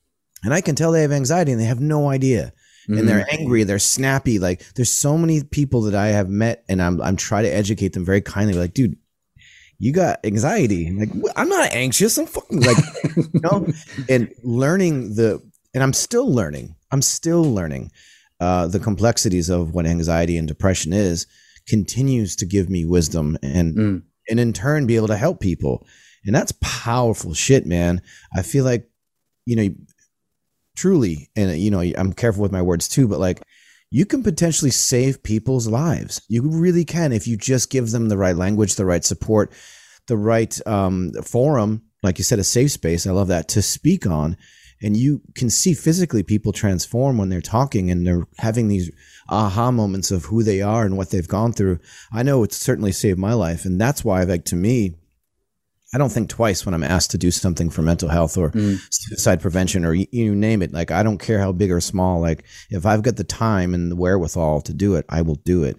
and 0.43 0.53
i 0.53 0.61
can 0.61 0.75
tell 0.75 0.91
they 0.91 1.03
have 1.03 1.13
anxiety 1.13 1.53
and 1.53 1.61
they 1.61 1.67
have 1.67 1.81
no 1.81 2.11
idea 2.11 2.53
and 2.89 3.09
they're 3.09 3.21
mm-hmm. 3.21 3.41
angry 3.41 3.63
they're 3.63 3.79
snappy 3.79 4.41
like 4.41 4.65
there's 4.75 4.91
so 4.91 5.17
many 5.17 5.45
people 5.45 5.83
that 5.83 5.95
i 5.95 6.09
have 6.09 6.29
met 6.29 6.65
and 6.69 6.83
i'm, 6.83 7.01
I'm 7.01 7.17
trying 7.17 7.45
to 7.45 7.51
educate 7.51 7.93
them 7.93 8.05
very 8.05 8.21
kindly 8.21 8.55
like 8.55 8.75
dude 8.75 8.97
you 9.83 9.93
got 9.93 10.21
anxiety. 10.25 10.91
Like 10.93 11.09
i'm 11.37 11.49
not 11.49 11.73
anxious. 11.73 12.17
I'm 12.19 12.27
fucking 12.27 12.61
like 12.61 12.77
you 13.17 13.41
know? 13.41 13.67
And 14.09 14.31
learning 14.45 15.15
the 15.17 15.43
and 15.75 15.83
i'm 15.83 15.93
still 15.93 16.33
learning. 16.33 16.77
I'm 16.93 17.03
still 17.03 17.43
learning 17.43 17.91
uh, 18.41 18.67
the 18.69 18.79
complexities 18.81 19.49
of 19.49 19.75
what 19.75 19.87
anxiety 19.87 20.37
and 20.39 20.47
depression 20.49 20.93
is 20.93 21.27
continues 21.67 22.37
to 22.37 22.47
give 22.47 22.69
me 22.71 22.85
wisdom 22.85 23.37
and 23.43 23.75
Mm. 23.77 24.03
and 24.29 24.41
in 24.41 24.53
turn 24.53 24.87
be 24.87 24.97
able 24.97 25.09
to 25.09 25.17
help 25.17 25.41
people. 25.41 25.87
And 26.27 26.35
that's 26.35 26.53
powerful 26.61 27.33
shit 27.35 27.65
man. 27.67 28.03
I 28.37 28.43
feel 28.43 28.65
like 28.65 28.89
you 29.47 29.57
know 29.57 29.69
truly 30.77 31.29
and 31.37 31.59
you 31.59 31.71
know 31.71 31.81
i'm 31.81 32.13
careful 32.13 32.43
with 32.43 32.53
my 32.53 32.63
words 32.63 32.89
too 32.89 33.07
but 33.09 33.19
like 33.21 33.43
you 33.91 34.07
can 34.07 34.23
potentially 34.23 34.71
save 34.71 35.23
people's 35.23 35.67
lives. 35.67 36.23
You 36.29 36.43
really 36.43 36.85
can 36.85 37.13
if 37.13 37.27
you 37.27 37.37
just 37.37 37.71
give 37.71 37.91
them 37.91 38.09
the 38.09 38.19
right 38.19 38.37
language 38.37 38.77
the 38.77 38.87
right 38.87 39.05
support 39.05 39.53
the 40.07 40.17
right 40.17 40.59
um, 40.67 41.13
forum 41.25 41.83
like 42.03 42.19
you 42.19 42.25
said 42.25 42.39
a 42.39 42.45
safe 42.45 42.73
space 42.73 43.07
i 43.07 43.11
love 43.11 43.29
that 43.29 43.49
to 43.49 43.63
speak 43.63 44.07
on. 44.07 44.37
And 44.83 44.97
you 44.97 45.21
can 45.35 45.51
see 45.51 45.75
physically 45.75 46.23
people 46.23 46.53
transform 46.53 47.19
when 47.19 47.29
they're 47.29 47.43
talking 47.43 47.91
and 47.91 48.07
they're 48.07 48.27
having 48.39 48.69
these 48.69 48.91
aha 49.29 49.71
moments 49.71 50.11
of 50.11 50.25
who 50.25 50.43
they 50.43 50.63
are 50.63 50.87
and 50.87 50.97
what 50.97 51.11
they've 51.11 51.29
gone 51.29 51.53
through. 51.53 51.81
I 52.11 52.23
know 52.23 52.43
it's 52.45 52.57
certainly 52.57 52.93
saved 52.93 53.19
my 53.19 53.35
life 53.35 53.67
and 53.67 53.79
that's 53.79 54.05
why 54.05 54.23
like 54.23 54.47
to 54.47 54.57
me 54.57 54.95
I 55.93 55.99
don't 55.99 56.13
think 56.13 56.29
twice 56.29 56.65
when 56.65 56.75
I'm 56.75 56.85
asked 56.85 57.11
to 57.13 57.19
do 57.19 57.31
something 57.33 57.69
for 57.71 57.83
mental 57.83 58.09
health 58.09 58.39
or 58.39 58.51
Mm. 58.53 58.79
suicide 58.91 59.41
prevention 59.41 59.85
or 59.85 59.93
you, 59.93 60.07
you 60.13 60.35
name 60.37 60.63
it. 60.63 60.73
Like 60.73 60.91
I 60.91 61.03
don't 61.03 61.19
care 61.19 61.41
how 61.41 61.53
big 61.53 61.71
or 61.73 61.81
small. 61.81 62.21
Like 62.21 62.45
if 62.71 62.87
I've 62.87 63.03
got 63.03 63.17
the 63.17 63.25
time 63.25 63.75
and 63.75 63.91
the 63.91 63.97
wherewithal 63.97 64.61
to 64.63 64.73
do 64.73 64.95
it, 64.95 65.05
I 65.09 65.23
will 65.23 65.35
do 65.45 65.65
it. 65.65 65.77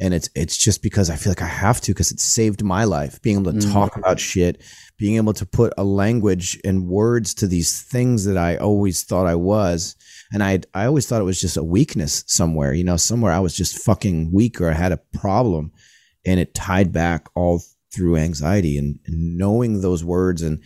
And 0.00 0.14
it's 0.14 0.30
it's 0.36 0.56
just 0.56 0.80
because 0.80 1.10
I 1.10 1.16
feel 1.16 1.32
like 1.32 1.42
I 1.42 1.46
have 1.46 1.80
to 1.80 1.90
because 1.92 2.12
it 2.12 2.20
saved 2.20 2.62
my 2.62 2.84
life. 2.84 3.20
Being 3.20 3.40
able 3.40 3.52
to 3.52 3.58
Mm. 3.66 3.72
talk 3.72 3.96
about 3.96 4.20
shit, 4.20 4.62
being 4.96 5.16
able 5.16 5.32
to 5.32 5.44
put 5.44 5.72
a 5.76 5.82
language 5.82 6.60
and 6.64 6.86
words 6.86 7.34
to 7.34 7.48
these 7.48 7.80
things 7.82 8.24
that 8.26 8.36
I 8.36 8.56
always 8.58 9.02
thought 9.02 9.26
I 9.26 9.34
was. 9.34 9.96
And 10.32 10.40
I 10.44 10.60
I 10.72 10.84
always 10.84 11.06
thought 11.08 11.20
it 11.20 11.24
was 11.24 11.40
just 11.40 11.56
a 11.56 11.64
weakness 11.64 12.22
somewhere, 12.28 12.72
you 12.74 12.84
know, 12.84 12.96
somewhere 12.96 13.32
I 13.32 13.40
was 13.40 13.56
just 13.56 13.78
fucking 13.78 14.30
weak 14.32 14.60
or 14.60 14.70
I 14.70 14.74
had 14.74 14.92
a 14.92 15.00
problem. 15.14 15.72
And 16.24 16.38
it 16.38 16.54
tied 16.54 16.92
back 16.92 17.26
all 17.34 17.60
through 17.92 18.16
anxiety 18.16 18.78
and, 18.78 18.98
knowing 19.06 19.80
those 19.80 20.04
words 20.04 20.42
and 20.42 20.62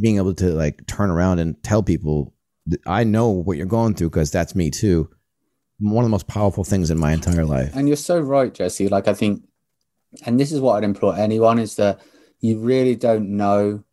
being 0.00 0.16
able 0.16 0.34
to 0.34 0.52
like 0.52 0.86
turn 0.86 1.10
around 1.10 1.38
and 1.38 1.62
tell 1.62 1.82
people 1.82 2.34
I 2.86 3.04
know 3.04 3.30
what 3.30 3.56
you're 3.56 3.66
going 3.66 3.94
through 3.94 4.10
because 4.10 4.30
that's 4.30 4.54
me 4.54 4.70
too. 4.70 5.10
One 5.80 6.04
of 6.04 6.08
the 6.08 6.12
most 6.12 6.26
powerful 6.26 6.64
things 6.64 6.90
in 6.90 6.98
my 6.98 7.12
entire 7.12 7.44
life. 7.44 7.74
And 7.74 7.88
you're 7.88 7.96
so 7.96 8.18
right, 8.20 8.52
Jesse. 8.52 8.88
Like 8.88 9.08
I 9.08 9.14
think, 9.14 9.42
and 10.26 10.38
this 10.38 10.52
is 10.52 10.60
what 10.60 10.76
I'd 10.76 10.84
implore 10.84 11.16
anyone 11.16 11.58
is 11.58 11.76
that 11.76 12.00
you 12.40 12.58
really 12.58 12.96
don't 12.96 13.36
know 13.36 13.84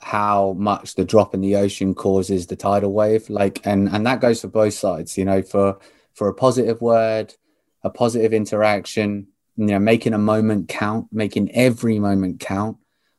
how 0.00 0.54
much 0.58 0.96
the 0.96 1.04
drop 1.04 1.32
in 1.32 1.40
the 1.40 1.56
ocean 1.56 1.94
causes 1.94 2.46
the 2.46 2.56
tidal 2.56 2.92
wave. 2.92 3.30
Like, 3.30 3.64
and 3.64 3.88
and 3.88 4.06
that 4.06 4.20
goes 4.20 4.40
for 4.40 4.48
both 4.48 4.74
sides. 4.74 5.16
You 5.16 5.24
know, 5.24 5.42
for 5.42 5.78
for 6.12 6.28
a 6.28 6.34
positive 6.34 6.80
word, 6.80 7.34
a 7.82 7.90
positive 7.90 8.32
interaction. 8.32 9.28
You 9.56 9.66
know, 9.66 9.78
making 9.78 10.14
a 10.14 10.18
moment 10.18 10.68
count, 10.68 11.08
making 11.12 11.50
every 11.52 11.98
moment 11.98 12.40
count. 12.40 12.78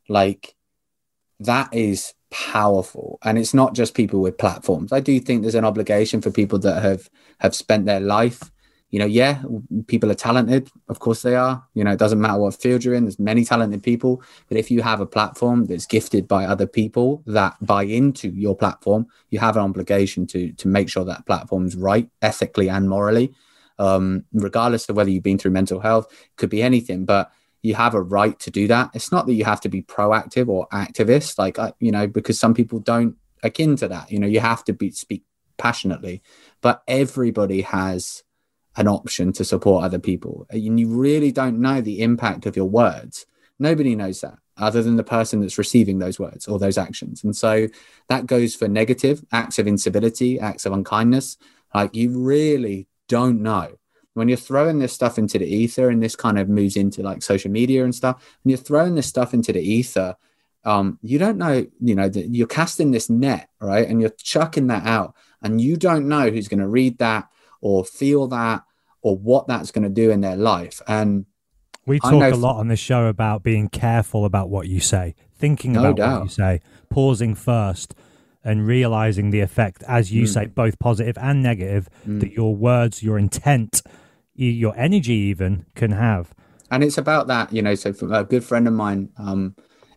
Like 0.10 0.56
that 1.40 1.74
is 1.74 2.14
powerful. 2.32 3.20
And 3.24 3.38
it's 3.38 3.54
not 3.54 3.76
just 3.76 3.94
people 3.94 4.22
with 4.22 4.38
platforms. 4.38 4.92
I 4.92 5.00
do 5.00 5.20
think 5.20 5.42
there's 5.42 5.56
an 5.56 5.66
obligation 5.66 6.22
for 6.22 6.32
people 6.32 6.60
that 6.60 6.82
have 6.82 7.10
have 7.40 7.56
spent 7.56 7.86
their 7.86 8.00
life 8.00 8.52
you 8.94 9.00
know 9.00 9.08
yeah 9.08 9.42
people 9.88 10.12
are 10.12 10.16
talented. 10.30 10.70
Of 10.88 11.00
course 11.00 11.24
they 11.24 11.36
are. 11.36 11.66
You 11.74 11.84
know 11.84 11.94
it 11.94 12.00
doesn't 12.00 12.22
matter 12.22 12.38
what 12.38 12.54
field 12.54 12.84
you're 12.84 12.94
in. 12.94 13.06
There's 13.06 13.18
many 13.18 13.44
talented 13.44 13.82
people. 13.82 14.22
But 14.48 14.58
if 14.60 14.70
you 14.70 14.84
have 14.84 15.02
a 15.02 15.08
platform 15.08 15.66
that's 15.66 15.88
gifted 15.88 16.28
by 16.28 16.46
other 16.46 16.68
people 16.68 17.24
that 17.26 17.56
buy 17.60 17.84
into 17.84 18.30
your 18.30 18.56
platform 18.56 19.08
you 19.32 19.40
have 19.40 19.58
an 19.58 19.64
obligation 19.64 20.28
to 20.28 20.54
to 20.54 20.68
make 20.68 20.90
sure 20.90 21.06
that 21.06 21.26
platform's 21.26 21.76
right 21.76 22.08
ethically 22.22 22.70
and 22.70 22.88
morally 22.88 23.34
um 23.80 24.24
regardless 24.34 24.88
of 24.88 24.96
whether 24.96 25.10
you've 25.10 25.24
been 25.24 25.38
through 25.38 25.52
mental 25.52 25.80
health 25.80 26.08
could 26.38 26.50
be 26.50 26.62
anything 26.62 27.06
but 27.06 27.32
you 27.64 27.76
have 27.76 27.96
a 27.96 28.02
right 28.02 28.38
to 28.40 28.52
do 28.52 28.68
that. 28.68 28.92
It's 28.94 29.12
not 29.12 29.26
that 29.26 29.34
you 29.34 29.46
have 29.46 29.62
to 29.62 29.70
be 29.70 29.82
proactive 29.82 30.50
or 30.50 30.68
activist, 30.68 31.40
like 31.40 31.58
uh, 31.58 31.72
you 31.80 31.92
know, 31.92 32.06
because 32.06 32.38
some 32.38 32.54
people 32.54 32.80
don't 32.80 33.16
akin 33.42 33.78
to 33.78 33.88
that. 33.88 34.12
You 34.12 34.20
know, 34.20 34.28
you 34.28 34.42
have 34.42 34.64
to 34.66 34.74
be 34.74 34.92
speak 34.92 35.24
passionately, 35.58 36.22
but 36.62 36.84
everybody 36.88 37.62
has 37.62 38.24
an 38.76 38.88
option 38.88 39.32
to 39.34 39.46
support 39.46 39.86
other 39.86 40.00
people, 40.00 40.46
and 40.50 40.80
you 40.80 40.88
really 40.90 41.32
don't 41.32 41.60
know 41.60 41.80
the 41.80 42.02
impact 42.02 42.46
of 42.46 42.56
your 42.56 42.70
words. 42.70 43.26
Nobody 43.58 43.96
knows 43.96 44.22
that 44.22 44.38
other 44.58 44.84
than 44.84 44.98
the 44.98 45.04
person 45.04 45.40
that's 45.40 45.58
receiving 45.58 45.98
those 46.00 46.20
words 46.20 46.48
or 46.48 46.60
those 46.60 46.78
actions, 46.78 47.24
and 47.24 47.36
so 47.36 47.70
that 48.10 48.28
goes 48.28 48.56
for 48.56 48.68
negative 48.68 49.24
acts 49.32 49.58
of 49.58 49.68
incivility, 49.68 50.38
acts 50.38 50.66
of 50.66 50.74
unkindness. 50.74 51.38
Like 51.74 51.96
you 51.96 52.10
really 52.10 52.88
don't 53.18 53.42
know. 53.42 53.68
When 54.16 54.28
you're 54.30 54.46
throwing 54.50 54.78
this 54.80 54.94
stuff 54.94 55.18
into 55.18 55.38
the 55.40 55.48
ether 55.62 55.90
and 55.90 56.02
this 56.04 56.16
kind 56.16 56.38
of 56.38 56.48
moves 56.48 56.76
into 56.84 57.02
like 57.02 57.24
social 57.24 57.52
media 57.60 57.84
and 57.84 57.96
stuff 58.02 58.16
when 58.42 58.50
you're 58.52 58.66
throwing 58.70 58.94
this 58.96 59.08
stuff 59.08 59.34
into 59.34 59.52
the 59.52 59.62
ether 59.78 60.16
um, 60.66 60.86
you 61.02 61.18
don't 61.24 61.38
know 61.44 61.66
you 61.88 61.96
know 62.00 62.10
that 62.16 62.26
you're 62.36 62.56
casting 62.60 62.92
this 62.92 63.10
net 63.10 63.50
right? 63.60 63.88
And 63.90 64.00
you're 64.02 64.16
chucking 64.34 64.68
that 64.68 64.86
out 64.86 65.10
and 65.42 65.60
you 65.60 65.76
don't 65.78 66.08
know 66.08 66.30
who's 66.30 66.48
going 66.48 66.60
to 66.60 66.68
read 66.80 67.00
that 67.00 67.24
or 67.60 67.84
feel 67.84 68.28
that 68.28 68.62
or 69.02 69.18
what 69.18 69.48
that's 69.48 69.72
going 69.72 69.84
to 69.84 69.90
do 70.04 70.12
in 70.12 70.22
their 70.22 70.38
life. 70.38 70.82
And 70.88 71.26
We 71.86 72.00
talk 72.00 72.34
a 72.34 72.36
lot 72.36 72.60
on 72.60 72.68
this 72.68 72.80
show 72.80 73.08
about 73.08 73.42
being 73.44 73.68
careful 73.68 74.26
about 74.26 74.50
what 74.50 74.68
you 74.68 74.80
say, 74.80 75.16
thinking 75.36 75.74
No 75.74 75.80
about 75.82 75.96
doubt. 75.98 76.20
what 76.20 76.24
you 76.26 76.30
say, 76.30 76.62
pausing 76.90 77.36
first, 77.36 77.96
and 78.44 78.68
realizing 78.68 79.30
the 79.30 79.40
effect, 79.40 79.84
as 79.88 80.12
you 80.12 80.24
Mm. 80.24 80.28
say, 80.34 80.46
both 80.48 80.78
positive 80.80 81.18
and 81.18 81.42
negative, 81.42 81.90
that 82.06 82.32
your 82.34 82.56
words, 82.56 83.02
your 83.02 83.18
intent, 83.18 83.82
your 84.36 84.74
energy 84.78 85.14
even 85.14 85.66
can 85.76 85.92
have. 85.92 86.34
and 86.72 86.84
it's 86.84 86.98
about 86.98 87.28
that 87.28 87.54
you 87.54 87.62
know 87.62 87.76
so 87.76 87.94
a 88.10 88.24
good 88.24 88.44
friend 88.44 88.68
of 88.68 88.74
mine 88.74 89.10
um 89.18 89.54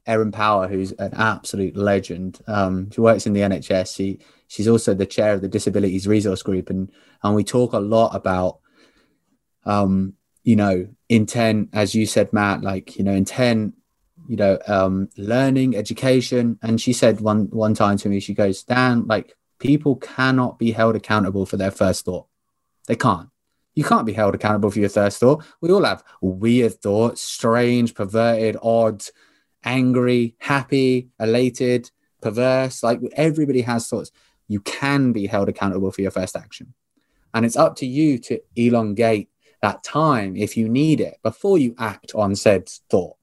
erin 0.07 0.31
power 0.31 0.69
who's 0.69 0.93
an 0.99 1.11
absolute 1.15 1.75
legend 1.75 2.41
um 2.49 2.91
she 2.91 3.01
works 3.01 3.25
in 3.27 3.33
the 3.33 3.41
nhs 3.41 3.95
she 3.97 4.19
she's 4.47 4.69
also 4.69 4.93
the 4.93 5.07
chair 5.07 5.33
of 5.33 5.41
the 5.41 5.49
disabilities 5.49 6.07
resource 6.07 6.43
group 6.43 6.69
and 6.69 6.91
and 7.23 7.35
we 7.35 7.43
talk 7.43 7.73
a 7.73 7.79
lot 7.79 8.15
about 8.15 8.59
um 9.65 10.13
you 10.45 10.57
know 10.57 10.87
intent 11.09 11.71
as 11.73 11.95
you 11.95 12.05
said 12.05 12.31
matt 12.33 12.61
like 12.63 12.97
you 12.99 13.05
know 13.05 13.13
intent 13.15 13.73
you 14.29 14.37
know 14.37 14.59
um 14.67 15.09
learning 15.17 15.77
education 15.77 16.59
and 16.63 16.81
she 16.81 16.93
said 16.93 17.21
one 17.21 17.47
one 17.51 17.75
time 17.75 17.97
to 17.97 18.09
me 18.09 18.21
she 18.21 18.35
goes 18.35 18.63
dan 18.65 19.07
like 19.07 19.35
people 19.59 19.97
cannot 19.97 20.59
be 20.59 20.73
held 20.73 20.97
accountable 20.97 21.47
for 21.47 21.57
their 21.57 21.71
first 21.71 22.05
thought 22.05 22.27
they 22.87 22.97
can't 22.97 23.29
you 23.77 23.85
can't 23.85 24.07
be 24.07 24.15
held 24.15 24.35
accountable 24.35 24.71
for 24.71 24.81
your 24.81 24.89
first 24.89 25.21
thought. 25.21 25.45
We 25.61 25.71
all 25.71 25.85
have 25.85 26.03
weird 26.23 26.81
thoughts, 26.81 27.21
strange, 27.21 27.95
perverted, 27.95 28.57
odd, 28.63 29.05
angry, 29.63 30.35
happy, 30.39 31.11
elated, 31.21 31.91
perverse. 32.23 32.83
Like 32.83 33.01
everybody 33.13 33.61
has 33.61 33.87
thoughts. 33.87 34.11
You 34.49 34.61
can 34.61 35.13
be 35.13 35.27
held 35.27 35.51
accountable 35.51 35.93
for 35.93 36.01
your 36.01 36.11
first 36.11 36.37
action. 36.37 36.73
And 37.35 37.45
it's 37.45 37.57
up 37.57 37.77
to 37.77 37.87
you 37.87 38.19
to 38.21 38.41
elongate 38.57 39.29
that 39.61 39.85
time 39.85 40.37
if 40.37 40.57
you 40.57 40.71
need 40.71 41.01
it 41.01 41.19
before 41.23 41.59
you 41.59 41.75
act 41.79 42.15
on 42.15 42.35
said 42.35 42.69
thought. 42.91 43.16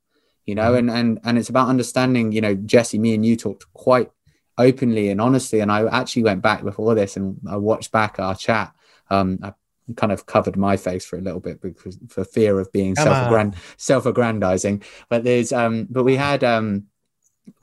You 0.45 0.55
know, 0.55 0.73
and 0.75 0.89
and 0.91 1.19
and 1.23 1.37
it's 1.37 1.49
about 1.49 1.69
understanding, 1.69 2.31
you 2.31 2.41
know, 2.41 2.53
Jesse, 2.53 2.99
me 2.99 3.13
and 3.13 3.25
you 3.25 3.35
talked 3.37 3.71
quite 3.73 4.11
openly 4.57 5.09
and 5.09 5.21
honestly. 5.21 5.59
And 5.61 5.71
I 5.71 5.87
actually 5.87 6.23
went 6.23 6.41
back 6.41 6.63
before 6.63 6.95
this 6.95 7.15
and 7.17 7.39
I 7.49 7.57
watched 7.57 7.91
back 7.91 8.19
our 8.19 8.35
chat. 8.35 8.73
Um, 9.09 9.39
I 9.41 9.53
kind 9.95 10.11
of 10.11 10.25
covered 10.25 10.55
my 10.55 10.77
face 10.77 11.05
for 11.05 11.17
a 11.17 11.21
little 11.21 11.39
bit 11.39 11.61
because 11.61 11.97
for 12.07 12.23
fear 12.23 12.59
of 12.59 12.71
being 12.71 12.95
self-aggrand 12.95 13.55
self-aggrandizing. 13.77 14.83
But 15.09 15.23
there's 15.23 15.51
um 15.51 15.87
but 15.89 16.03
we 16.03 16.15
had 16.15 16.43
um 16.43 16.85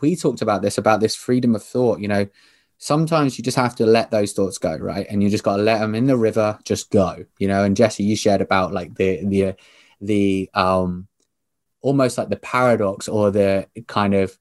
we 0.00 0.16
talked 0.16 0.42
about 0.42 0.62
this 0.62 0.78
about 0.78 1.00
this 1.00 1.16
freedom 1.16 1.54
of 1.54 1.62
thought 1.62 2.00
you 2.00 2.08
know. 2.08 2.26
Sometimes 2.82 3.36
you 3.36 3.44
just 3.44 3.58
have 3.58 3.76
to 3.76 3.84
let 3.84 4.10
those 4.10 4.32
thoughts 4.32 4.56
go 4.56 4.74
right? 4.74 5.06
And 5.10 5.22
you 5.22 5.28
just 5.28 5.44
got 5.44 5.58
to 5.58 5.62
let 5.62 5.80
them 5.80 5.94
in 5.94 6.06
the 6.06 6.16
river 6.16 6.58
just 6.64 6.90
go 6.90 7.24
you 7.38 7.46
know. 7.46 7.62
And 7.62 7.76
jesse 7.76 8.04
you 8.04 8.16
shared 8.16 8.40
about 8.40 8.72
like 8.72 8.94
the 8.94 9.24
the 9.24 9.54
the 10.00 10.50
um 10.54 11.06
almost 11.82 12.18
like 12.18 12.28
the 12.28 12.36
paradox 12.36 13.08
or 13.08 13.30
the 13.30 13.66
kind 13.86 14.14
of 14.14 14.38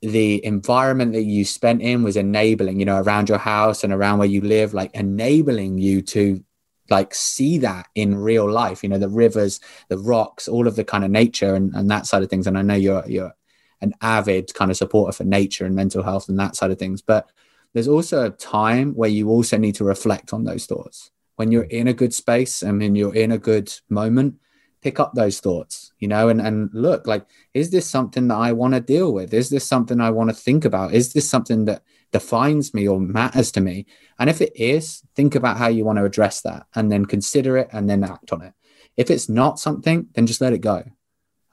the 0.00 0.44
environment 0.44 1.12
that 1.12 1.24
you 1.24 1.44
spent 1.44 1.82
in 1.82 2.04
was 2.04 2.16
enabling 2.16 2.78
you 2.78 2.86
know 2.86 3.00
around 3.02 3.28
your 3.28 3.38
house 3.38 3.82
and 3.82 3.92
around 3.92 4.18
where 4.18 4.28
you 4.28 4.40
live 4.40 4.72
like 4.72 4.92
enabling 4.94 5.76
you 5.76 6.00
to 6.00 6.42
like 6.88 7.12
see 7.12 7.58
that 7.58 7.88
in 7.96 8.14
real 8.16 8.48
life 8.48 8.82
you 8.82 8.88
know 8.88 8.98
the 8.98 9.08
rivers 9.08 9.60
the 9.88 9.98
rocks 9.98 10.46
all 10.46 10.68
of 10.68 10.76
the 10.76 10.84
kind 10.84 11.04
of 11.04 11.10
nature 11.10 11.54
and, 11.54 11.74
and 11.74 11.90
that 11.90 12.06
side 12.06 12.22
of 12.22 12.30
things. 12.30 12.46
And 12.46 12.56
i 12.56 12.62
know 12.62 12.74
you're 12.74 13.04
you're 13.08 13.34
an 13.80 13.94
avid 14.00 14.52
kind 14.54 14.70
of 14.70 14.76
supporter 14.76 15.12
for 15.12 15.24
nature 15.24 15.64
and 15.64 15.74
mental 15.74 16.02
health 16.02 16.28
and 16.28 16.38
that 16.38 16.56
side 16.56 16.70
of 16.70 16.78
things. 16.78 17.02
But 17.02 17.30
there's 17.72 17.88
also 17.88 18.26
a 18.26 18.30
time 18.30 18.94
where 18.94 19.10
you 19.10 19.28
also 19.28 19.56
need 19.56 19.74
to 19.76 19.84
reflect 19.84 20.32
on 20.32 20.44
those 20.44 20.66
thoughts. 20.66 21.10
When 21.36 21.52
you're 21.52 21.64
in 21.64 21.86
a 21.86 21.92
good 21.92 22.12
space 22.12 22.62
and 22.62 22.80
when 22.80 22.96
you're 22.96 23.14
in 23.14 23.30
a 23.30 23.38
good 23.38 23.72
moment 23.88 24.40
pick 24.80 25.00
up 25.00 25.12
those 25.14 25.40
thoughts 25.40 25.92
you 25.98 26.06
know 26.08 26.28
and 26.28 26.40
and 26.40 26.70
look 26.72 27.06
like 27.06 27.26
is 27.54 27.70
this 27.70 27.88
something 27.88 28.28
that 28.28 28.36
i 28.36 28.52
want 28.52 28.74
to 28.74 28.80
deal 28.80 29.12
with? 29.12 29.34
Is 29.34 29.50
this 29.50 29.66
something 29.66 30.00
i 30.00 30.10
want 30.10 30.30
to 30.30 30.36
think 30.36 30.64
about? 30.64 30.94
Is 30.94 31.12
this 31.12 31.28
something 31.28 31.64
that 31.66 31.82
defines 32.12 32.72
me 32.72 32.88
or 32.88 33.00
matters 33.00 33.52
to 33.52 33.60
me? 33.60 33.86
And 34.18 34.30
if 34.30 34.40
it 34.40 34.52
is 34.54 35.02
think 35.14 35.34
about 35.34 35.56
how 35.56 35.68
you 35.68 35.84
want 35.84 35.98
to 35.98 36.04
address 36.04 36.40
that 36.42 36.66
and 36.74 36.90
then 36.90 37.04
consider 37.04 37.56
it 37.58 37.68
and 37.72 37.88
then 37.88 38.04
act 38.04 38.32
on 38.32 38.42
it. 38.42 38.54
If 38.96 39.10
it's 39.10 39.28
not 39.28 39.58
something 39.58 40.08
then 40.14 40.26
just 40.26 40.40
let 40.40 40.52
it 40.52 40.60
go. 40.60 40.84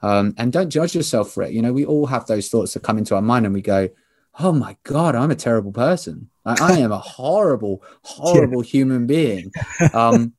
Um, 0.02 0.34
and 0.36 0.52
don't 0.52 0.70
judge 0.70 0.94
yourself 0.94 1.32
for 1.32 1.42
it. 1.42 1.52
You 1.52 1.62
know 1.62 1.72
we 1.72 1.84
all 1.84 2.06
have 2.06 2.26
those 2.26 2.48
thoughts 2.48 2.74
that 2.74 2.82
come 2.82 2.98
into 2.98 3.14
our 3.14 3.22
mind 3.22 3.46
and 3.46 3.54
we 3.54 3.62
go 3.62 3.88
oh 4.38 4.52
my 4.52 4.76
god 4.84 5.14
i'm 5.14 5.30
a 5.30 5.36
terrible 5.36 5.72
person. 5.72 6.30
I, 6.44 6.56
I 6.60 6.78
am 6.78 6.92
a 6.92 6.98
horrible 6.98 7.82
horrible 8.02 8.60
human 8.72 9.06
being. 9.06 9.50
Um, 9.92 10.34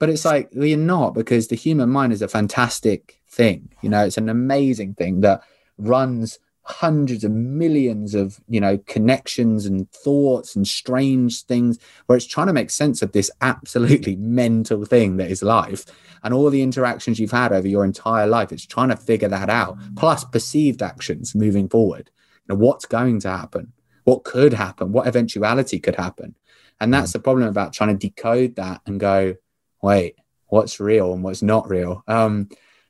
but 0.00 0.08
it's 0.08 0.24
like 0.24 0.50
well, 0.54 0.66
you're 0.66 0.76
not 0.78 1.14
because 1.14 1.46
the 1.46 1.56
human 1.56 1.88
mind 1.88 2.12
is 2.12 2.22
a 2.22 2.28
fantastic 2.28 3.20
thing 3.28 3.68
you 3.82 3.88
know 3.88 4.04
it's 4.04 4.18
an 4.18 4.28
amazing 4.28 4.94
thing 4.94 5.20
that 5.20 5.40
runs 5.78 6.40
hundreds 6.64 7.24
of 7.24 7.32
millions 7.32 8.14
of 8.14 8.40
you 8.48 8.60
know 8.60 8.78
connections 8.86 9.66
and 9.66 9.90
thoughts 9.92 10.54
and 10.54 10.66
strange 10.66 11.42
things 11.44 11.78
where 12.06 12.16
it's 12.16 12.26
trying 12.26 12.46
to 12.46 12.52
make 12.52 12.70
sense 12.70 13.02
of 13.02 13.12
this 13.12 13.30
absolutely 13.40 14.16
mental 14.40 14.84
thing 14.84 15.16
that 15.16 15.30
is 15.30 15.42
life 15.42 15.84
and 16.22 16.34
all 16.34 16.50
the 16.50 16.62
interactions 16.62 17.18
you've 17.18 17.30
had 17.30 17.52
over 17.52 17.66
your 17.66 17.84
entire 17.84 18.26
life. 18.26 18.52
It's 18.52 18.66
trying 18.66 18.90
to 18.90 18.96
figure 18.96 19.28
that 19.28 19.48
out 19.48 19.78
plus 19.96 20.24
perceived 20.24 20.82
actions 20.82 21.34
moving 21.34 21.68
forward. 21.68 22.10
You 22.46 22.54
know 22.54 22.60
what's 22.60 22.86
going 22.86 23.20
to 23.20 23.30
happen? 23.30 23.72
What 24.04 24.24
could 24.24 24.52
happen? 24.52 24.92
What 24.92 25.06
eventuality 25.06 25.78
could 25.78 25.96
happen? 25.96 26.34
And 26.80 26.92
that's 26.92 27.10
mm. 27.10 27.14
the 27.14 27.20
problem 27.20 27.48
about 27.48 27.72
trying 27.72 27.96
to 27.96 28.08
decode 28.08 28.56
that 28.56 28.80
and 28.86 29.00
go 29.00 29.36
wait 29.82 30.16
what's 30.48 30.80
real 30.80 31.12
and 31.12 31.22
what's 31.22 31.42
not 31.42 31.68
real? 31.68 32.02
Um 32.08 32.48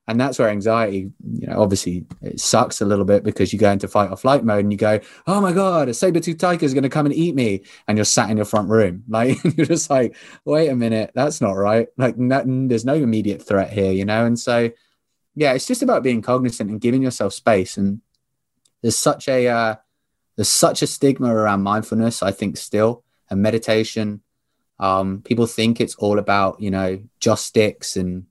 and 0.09 0.21
that's 0.21 0.41
where 0.41 0.49
anxiety 0.49 1.13
you 1.35 1.47
know 1.47 1.63
obviously 1.63 2.05
it 2.21 2.41
sucks 2.41 2.81
a 2.81 2.85
little 2.85 3.05
bit 3.05 3.23
because 3.23 3.53
you 3.53 3.59
go 3.59 3.71
into 3.71 3.87
fight 3.87 4.11
or 4.11 4.17
flight 4.17 4.43
mode 4.45 4.65
and 4.65 4.73
you 4.73 4.79
go 4.79 4.99
oh 5.29 5.41
my 5.41 5.53
god 5.53 5.89
a 5.89 5.95
saber-tooth 5.95 6.39
tiger 6.39 6.67
is 6.67 6.75
going 6.75 6.83
to 6.83 6.89
come 6.89 7.07
and 7.07 7.15
eat 7.15 7.35
me 7.35 7.63
and 7.87 7.97
you're 7.97 8.05
sat 8.05 8.29
in 8.29 8.37
your 8.37 8.47
front 8.47 8.69
room. 8.69 9.05
Like 9.09 9.43
you're 9.45 9.67
just 9.67 9.89
like 9.89 10.17
wait 10.45 10.69
a 10.69 10.77
minute 10.77 11.13
that's 11.15 11.41
not 11.41 11.53
right. 11.53 11.89
Like 11.97 12.17
no, 12.17 12.43
there's 12.67 12.85
no 12.85 12.95
immediate 12.95 13.43
threat 13.47 13.73
here 13.73 13.93
you 13.93 14.05
know? 14.05 14.25
And 14.25 14.39
so 14.39 14.71
yeah 15.37 15.53
it's 15.53 15.67
just 15.67 15.83
about 15.83 16.03
being 16.03 16.23
cognizant 16.23 16.71
and 16.71 16.81
giving 16.81 17.03
yourself 17.03 17.33
space. 17.33 17.77
And 17.77 18.01
there's 18.83 18.99
such 18.99 19.29
a 19.29 19.47
uh, 19.47 19.75
there's 20.37 20.49
such 20.49 20.83
a 20.83 20.87
stigma 20.87 21.35
around 21.35 21.63
mindfulness 21.63 22.23
i 22.23 22.31
think 22.31 22.57
still 22.57 23.05
and 23.29 23.43
meditation 23.43 24.23
um, 24.81 25.21
people 25.23 25.47
think 25.47 25.81
it's 25.81 25.95
all 25.97 26.19
about 26.19 26.61
you 26.61 26.71
know 26.71 27.01
just 27.21 27.47
sticks 27.47 27.97
and 27.97 28.27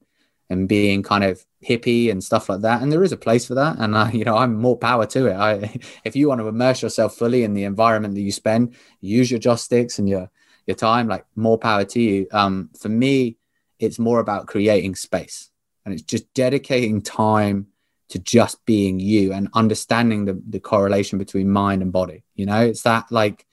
and 0.50 0.68
being 0.68 1.04
kind 1.04 1.24
of 1.24 1.46
hippie 1.64 2.10
and 2.10 2.24
stuff 2.24 2.50
like 2.50 2.62
that. 2.62 2.82
And 2.82 2.92
there 2.92 3.04
is 3.04 3.12
a 3.12 3.18
place 3.18 3.46
for 3.46 3.54
that. 3.54 3.78
And 3.78 3.96
I, 3.96 4.12
you 4.20 4.26
know 4.26 4.36
i'm 4.36 4.56
more 4.56 4.78
power 4.78 5.06
to 5.06 5.28
it. 5.28 5.36
I 5.36 5.80
if 6.04 6.16
you 6.16 6.28
want 6.28 6.42
to 6.42 6.48
immerse 6.48 6.82
yourself 6.82 7.16
fully 7.16 7.44
in 7.44 7.54
the 7.54 7.64
environment 7.64 8.16
that 8.16 8.22
you 8.22 8.32
spend 8.32 8.76
use 9.00 9.32
your 9.32 9.40
joysticks 9.40 10.00
and 10.00 10.10
your 10.10 10.30
your 10.66 10.76
time 10.76 11.08
like 11.08 11.26
more 11.36 11.58
power 11.58 11.86
to 11.86 12.02
you. 12.02 12.28
Um 12.32 12.72
for 12.78 12.90
me 12.90 13.38
it's 13.78 14.00
more 14.00 14.20
about 14.20 14.48
creating 14.48 14.96
space. 14.96 15.52
And 15.86 15.94
it's 15.94 16.04
just 16.04 16.34
dedicating 16.34 17.02
time 17.02 17.68
to 18.10 18.20
just 18.20 18.66
being 18.66 19.00
you 19.00 19.32
and 19.32 19.48
understanding 19.54 20.26
the, 20.26 20.42
the 20.50 20.60
correlation 20.60 21.18
between 21.20 21.50
mind 21.50 21.84
and 21.84 21.92
body 21.92 22.24
you 22.34 22.48
know? 22.48 22.62
It's 22.62 22.82
that 22.82 23.12
like 23.12 23.46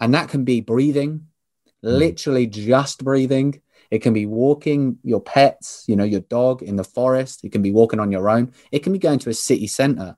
and 0.00 0.14
that 0.14 0.30
can 0.30 0.44
be 0.44 0.62
breathing 0.62 1.26
literally 1.82 2.46
just 2.46 3.02
breathing 3.02 3.60
it 3.90 4.02
can 4.02 4.12
be 4.12 4.26
walking 4.26 4.98
your 5.02 5.20
pets, 5.20 5.84
you 5.88 5.96
know, 5.96 6.04
your 6.04 6.20
dog 6.20 6.62
in 6.62 6.76
the 6.76 6.84
forest. 6.84 7.44
It 7.44 7.50
can 7.50 7.62
be 7.62 7.72
walking 7.72 7.98
on 7.98 8.12
your 8.12 8.30
own. 8.30 8.52
It 8.70 8.80
can 8.80 8.92
be 8.92 8.98
going 8.98 9.18
to 9.20 9.30
a 9.30 9.34
city 9.34 9.66
center 9.66 10.16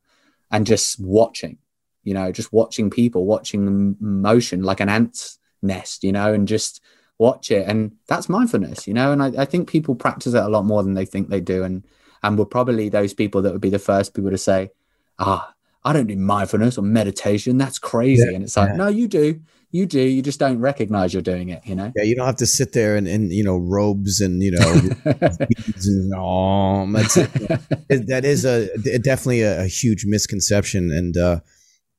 and 0.50 0.66
just 0.66 1.00
watching, 1.00 1.56
you 2.04 2.12
know, 2.12 2.30
just 2.32 2.52
watching 2.52 2.90
people, 2.90 3.24
watching 3.24 3.96
motion 3.98 4.62
like 4.62 4.80
an 4.80 4.90
ant's 4.90 5.38
nest, 5.62 6.04
you 6.04 6.12
know, 6.12 6.34
and 6.34 6.46
just 6.46 6.82
watch 7.16 7.50
it. 7.50 7.66
And 7.66 7.92
that's 8.08 8.28
mindfulness, 8.28 8.86
you 8.86 8.92
know. 8.92 9.10
And 9.10 9.22
I, 9.22 9.32
I 9.38 9.44
think 9.46 9.70
people 9.70 9.94
practice 9.94 10.34
it 10.34 10.42
a 10.42 10.48
lot 10.48 10.66
more 10.66 10.82
than 10.82 10.94
they 10.94 11.06
think 11.06 11.30
they 11.30 11.40
do. 11.40 11.64
And 11.64 11.86
and 12.22 12.38
we're 12.38 12.44
probably 12.44 12.88
those 12.88 13.14
people 13.14 13.40
that 13.42 13.52
would 13.52 13.62
be 13.62 13.70
the 13.70 13.78
first 13.78 14.14
people 14.14 14.30
to 14.30 14.38
say, 14.38 14.70
ah, 15.18 15.54
I 15.82 15.92
don't 15.94 16.06
do 16.06 16.16
mindfulness 16.16 16.78
or 16.78 16.82
meditation. 16.82 17.56
That's 17.56 17.78
crazy. 17.78 18.26
Yeah, 18.28 18.34
and 18.34 18.44
it's 18.44 18.56
like, 18.56 18.68
yeah. 18.70 18.76
no, 18.76 18.88
you 18.88 19.08
do 19.08 19.40
you 19.72 19.86
do 19.86 20.00
you 20.00 20.22
just 20.22 20.38
don't 20.38 20.60
recognize 20.60 21.12
you're 21.12 21.22
doing 21.22 21.48
it 21.48 21.66
you 21.66 21.74
know? 21.74 21.90
Yeah 21.96 22.04
you 22.04 22.14
don't 22.14 22.26
have 22.26 22.36
to 22.36 22.46
sit 22.46 22.72
there 22.72 22.94
and 22.94 23.08
in 23.08 23.30
you 23.30 23.42
know 23.42 23.56
robes 23.56 24.20
and 24.20 24.42
you 24.42 24.52
know 24.52 24.60
and, 25.04 26.12
oh, 26.16 26.86
that's 26.92 27.16
it, 27.16 28.06
that 28.06 28.24
is 28.24 28.44
a 28.44 28.68
definitely 28.98 29.42
a, 29.42 29.62
a, 29.62 29.66
huge 29.66 30.04
misconception 30.04 30.92
and 30.92 31.16
uh 31.16 31.40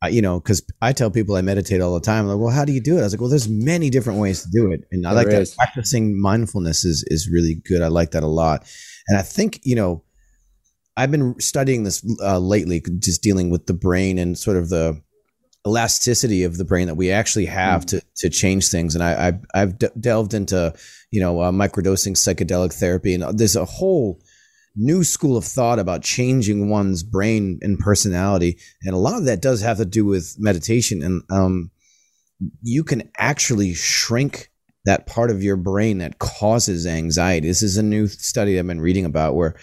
you 0.10 0.22
know 0.22 0.40
because 0.40 0.62
i 0.82 0.92
tell 0.92 1.10
people 1.10 1.36
i 1.36 1.42
meditate 1.42 1.82
all 1.82 1.94
the 1.94 2.00
time 2.00 2.28
like 2.28 2.38
well 2.38 2.52
how 2.52 2.64
do 2.64 2.72
you 2.72 2.82
do 2.82 2.98
it? 2.98 3.02
I 3.02 3.04
was 3.04 3.14
like 3.14 3.22
well 3.22 3.30
there's 3.30 3.50
many 3.50 3.90
different 3.90 4.20
ways 4.20 4.44
to 4.44 4.50
do 4.52 4.72
it. 4.72 4.86
And 4.92 5.06
i 5.06 5.14
there 5.14 5.24
like 5.24 5.34
is. 5.34 5.52
that 5.52 5.58
practicing 5.58 6.22
mindfulness 6.22 6.86
is 6.86 7.04
is 7.08 7.30
really 7.30 7.56
good. 7.56 7.82
I 7.82 7.88
like 7.88 8.12
that 8.12 8.24
a 8.24 8.28
lot. 8.28 8.66
And 9.08 9.18
i 9.18 9.22
think 9.22 9.60
you 9.64 9.76
know 9.76 10.04
i've 10.96 11.10
been 11.10 11.40
studying 11.40 11.84
this 11.84 12.06
uh, 12.22 12.38
lately 12.38 12.82
just 13.00 13.24
dealing 13.24 13.50
with 13.50 13.66
the 13.66 13.74
brain 13.74 14.20
and 14.20 14.38
sort 14.38 14.58
of 14.58 14.70
the 14.70 15.02
elasticity 15.66 16.44
of 16.44 16.58
the 16.58 16.66
brain 16.66 16.88
that 16.88 16.96
we 16.96 17.12
actually 17.12 17.46
have 17.46 17.86
mm. 17.86 17.90
to 17.90 18.02
to 18.18 18.30
change 18.30 18.68
things. 18.70 18.96
And 18.96 19.04
I, 19.04 19.40
I 19.54 19.60
have 19.60 19.80
de- 19.80 19.92
delved 20.00 20.34
into 20.34 20.74
you 21.12 21.22
know 21.22 21.42
uh, 21.42 21.52
microdosing 21.52 22.14
psychedelic 22.14 22.74
therapy, 22.74 23.14
and 23.14 23.38
there's 23.38 23.56
a 23.56 23.66
whole 23.66 24.20
new 24.76 25.04
school 25.04 25.38
of 25.38 25.46
thought 25.46 25.80
about 25.80 26.02
changing 26.02 26.70
one's 26.70 27.04
brain 27.04 27.60
and 27.62 27.80
personality, 27.80 28.58
and 28.82 28.94
a 28.94 29.00
lot 29.00 29.18
of 29.18 29.26
that 29.26 29.42
does 29.42 29.62
have 29.62 29.78
to 29.78 29.86
do 29.86 30.06
with 30.06 30.36
meditation. 30.38 31.02
And 31.02 31.24
um, 31.30 31.72
you 32.62 32.84
can 32.84 33.10
actually 33.18 33.74
shrink 33.74 34.50
that 34.86 35.06
part 35.06 35.32
of 35.32 35.44
your 35.44 35.56
brain 35.56 36.00
that 36.00 36.20
causes 36.20 36.86
anxiety. 36.86 37.48
This 37.48 37.62
is 37.62 37.78
a 37.78 37.84
new 37.84 38.08
study 38.08 38.60
I've 38.60 38.68
been 38.68 38.82
reading 38.82 39.06
about 39.06 39.36
where 39.36 39.56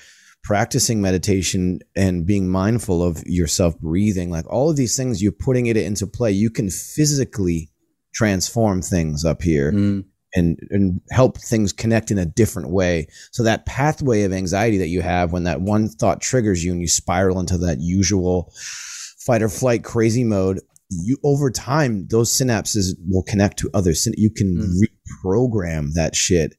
practicing 0.43 1.01
meditation 1.01 1.81
and 1.95 2.27
being 2.27 2.49
mindful 2.49 3.03
of 3.03 3.23
yourself 3.27 3.79
breathing, 3.79 4.31
like 4.31 4.47
all 4.49 4.71
of 4.71 4.77
these 4.77 4.97
things, 4.97 5.23
you're 5.23 5.33
putting 5.33 5.67
it 5.67 5.77
into 5.77 6.07
play. 6.07 6.33
You 6.33 6.51
can 6.51 6.71
physically 6.71 7.71
transform 8.15 8.83
things 8.83 9.25
up 9.25 9.43
here. 9.43 9.73
Mm. 9.73 10.05
And, 10.33 10.61
and 10.71 11.01
help 11.11 11.39
things 11.39 11.73
connect 11.73 12.13
in 12.13 12.19
a 12.19 12.25
different 12.25 12.71
way. 12.71 13.09
So 13.33 13.43
that 13.43 13.67
pathway 13.67 14.23
of 14.23 14.33
anxiety 14.33 14.79
that 14.79 14.87
you 14.87 15.03
have 15.03 15.33
when 15.33 15.43
that 15.43 15.61
one 15.61 15.89
thought 15.89 16.21
triggers 16.21 16.65
you 16.65 16.71
and 16.71 16.81
you 16.81 16.87
spiral 16.87 17.41
into 17.41 17.59
that 17.59 17.81
usual 17.81 18.53
fight 19.19 19.43
or 19.43 19.49
flight 19.49 19.83
crazy 19.83 20.23
mode, 20.23 20.61
you 20.89 21.17
over 21.25 21.51
time 21.51 22.07
those 22.11 22.31
synapses 22.31 22.95
will 23.09 23.25
connect 23.25 23.59
to 23.59 23.71
others. 23.75 24.07
You 24.17 24.31
can 24.31 24.57
mm. 24.57 24.81
reprogram 25.25 25.95
that 25.95 26.15
shit 26.15 26.57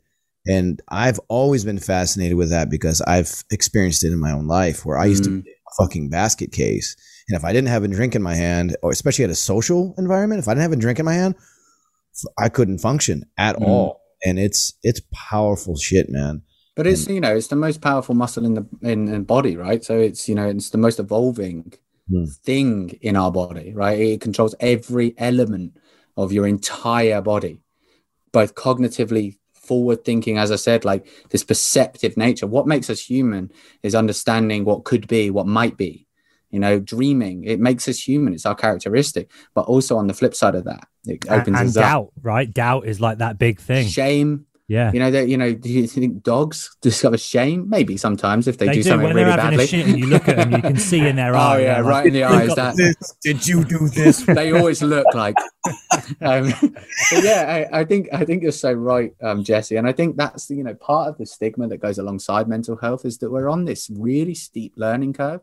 and 0.48 0.82
I've 0.90 1.20
always 1.28 1.64
been 1.64 1.80
fascinated 1.80 2.38
with 2.38 2.50
that 2.50 2.70
because 2.70 3.02
I've 3.02 3.44
experienced 3.52 4.04
it 4.04 4.12
in 4.12 4.20
my 4.20 4.32
own 4.32 4.48
life 4.48 4.86
where 4.86 4.98
I 4.98 5.06
used 5.06 5.24
mm. 5.24 5.26
to 5.26 5.42
be 5.44 5.50
a 5.50 5.84
fucking 5.84 6.10
basket 6.10 6.52
case. 6.52 6.96
And 7.30 7.38
if 7.38 7.46
I 7.46 7.54
didn't 7.54 7.70
have 7.70 7.84
a 7.84 7.88
drink 7.88 8.16
in 8.16 8.24
my 8.24 8.36
hand, 8.36 8.76
or 8.82 8.92
especially 8.92 9.24
at 9.24 9.30
a 9.30 9.36
social 9.36 9.94
environment, 9.98 10.40
if 10.40 10.48
I 10.48 10.52
didn't 10.52 10.64
have 10.64 10.72
a 10.72 10.78
drink 10.78 11.00
in 11.00 11.06
my 11.06 11.14
hand, 11.14 11.36
I 12.40 12.50
couldn't 12.50 12.80
function 12.80 13.26
at 13.38 13.56
mm. 13.58 13.68
all. 13.68 14.02
And 14.24 14.38
it's 14.38 14.74
it's 14.84 15.02
powerful 15.12 15.78
shit, 15.78 16.10
man. 16.10 16.44
But 16.76 16.88
it's 16.88 17.06
and, 17.06 17.16
you 17.16 17.22
know 17.22 17.36
it's 17.36 17.48
the 17.48 17.56
most 17.56 17.82
powerful 17.82 18.16
muscle 18.16 18.46
in 18.46 18.54
the 18.54 18.66
in 18.82 19.06
the 19.06 19.20
body, 19.20 19.58
right? 19.58 19.84
So 19.84 19.98
it's 19.98 20.28
you 20.28 20.36
know 20.36 20.48
it's 20.48 20.70
the 20.70 20.78
most 20.78 21.00
evolving 21.00 21.74
mm. 22.12 22.36
thing 22.44 22.98
in 23.02 23.16
our 23.16 23.32
body, 23.32 23.74
right? 23.74 24.00
It 24.00 24.22
controls 24.22 24.56
every 24.60 25.16
element 25.18 25.78
of 26.18 26.32
your 26.32 26.46
entire 26.46 27.22
body, 27.22 27.62
both 28.32 28.54
cognitively, 28.56 29.38
forward 29.72 30.04
thinking, 30.04 30.38
as 30.38 30.52
I 30.52 30.58
said, 30.58 30.84
like 30.84 31.08
this 31.30 31.46
perceptive 31.46 32.18
nature. 32.18 32.46
What 32.46 32.68
makes 32.68 32.90
us 32.90 33.00
human 33.00 33.54
is 33.84 33.96
understanding 33.96 34.66
what 34.66 34.84
could 34.84 35.08
be, 35.08 35.30
what 35.30 35.48
might 35.48 35.78
be. 35.78 36.08
You 36.50 36.60
know, 36.60 36.78
dreaming. 36.78 37.46
It 37.46 37.62
makes 37.62 37.88
us 37.88 38.06
human. 38.06 38.34
It's 38.34 38.46
our 38.46 38.54
characteristic. 38.54 39.32
But 39.54 39.62
also 39.68 39.96
on 39.96 40.08
the 40.08 40.14
flip 40.14 40.36
side 40.36 40.56
of 40.56 40.66
that, 40.66 40.86
it 41.06 41.24
opens 41.32 41.58
and, 41.58 41.68
and 41.68 41.74
doubt, 41.74 42.08
up. 42.08 42.14
right? 42.22 42.54
Doubt 42.54 42.86
is 42.86 43.00
like 43.00 43.20
that 43.20 43.40
big 43.40 43.62
thing. 43.62 43.88
Shame, 43.88 44.46
yeah. 44.72 44.90
You 44.94 45.00
know 45.00 45.12
that 45.12 45.28
you 45.28 45.36
know. 45.36 45.54
Do 45.54 45.70
you 45.70 45.86
think 45.86 46.24
dogs 46.24 46.78
discover 46.82 47.18
shame? 47.18 47.70
Maybe 47.70 47.98
sometimes 47.98 48.48
if 48.48 48.58
they, 48.58 48.68
they 48.68 48.76
do, 48.76 48.84
do, 48.84 48.90
something 48.90 49.08
when 49.08 49.16
really 49.18 49.30
they're 49.30 49.42
having 49.42 49.60
badly. 49.60 49.66
A 49.66 49.68
shit 49.68 49.86
and 49.86 50.00
you 50.00 50.08
look 50.08 50.30
at 50.30 50.38
them, 50.38 50.52
you 50.54 50.62
can 50.62 50.78
see 50.78 51.06
in 51.06 51.18
their 51.18 51.36
eyes. 51.36 51.42
Oh 51.52 51.58
yeah, 51.58 51.80
right 51.82 52.06
in 52.06 52.14
the 52.14 52.24
eyes. 52.36 52.56
That 52.56 52.78
this, 52.78 52.96
did 53.22 53.46
you 53.46 53.66
do 53.66 53.90
this? 53.90 54.24
they 54.26 54.54
always 54.54 54.82
look 54.82 55.06
like. 55.14 55.36
Um, 56.22 56.54
but 56.62 57.22
yeah, 57.22 57.68
I, 57.74 57.82
I, 57.82 57.84
think 57.84 58.08
I 58.14 58.24
think 58.24 58.44
you're 58.44 58.54
so 58.54 58.72
right, 58.72 59.14
um, 59.22 59.44
Jesse, 59.44 59.76
and 59.76 59.86
I 59.86 59.92
think 59.92 60.16
that's 60.16 60.50
you 60.50 60.64
know 60.64 60.76
part 60.76 61.10
of 61.10 61.18
the 61.18 61.26
stigma 61.26 61.68
that 61.68 61.80
goes 61.80 61.98
alongside 61.98 62.48
mental 62.48 62.78
health 62.78 63.04
is 63.04 63.18
that 63.18 63.30
we're 63.30 63.50
on 63.50 63.66
this 63.66 63.90
really 63.90 64.36
steep 64.36 64.74
learning 64.78 65.12
curve. 65.12 65.42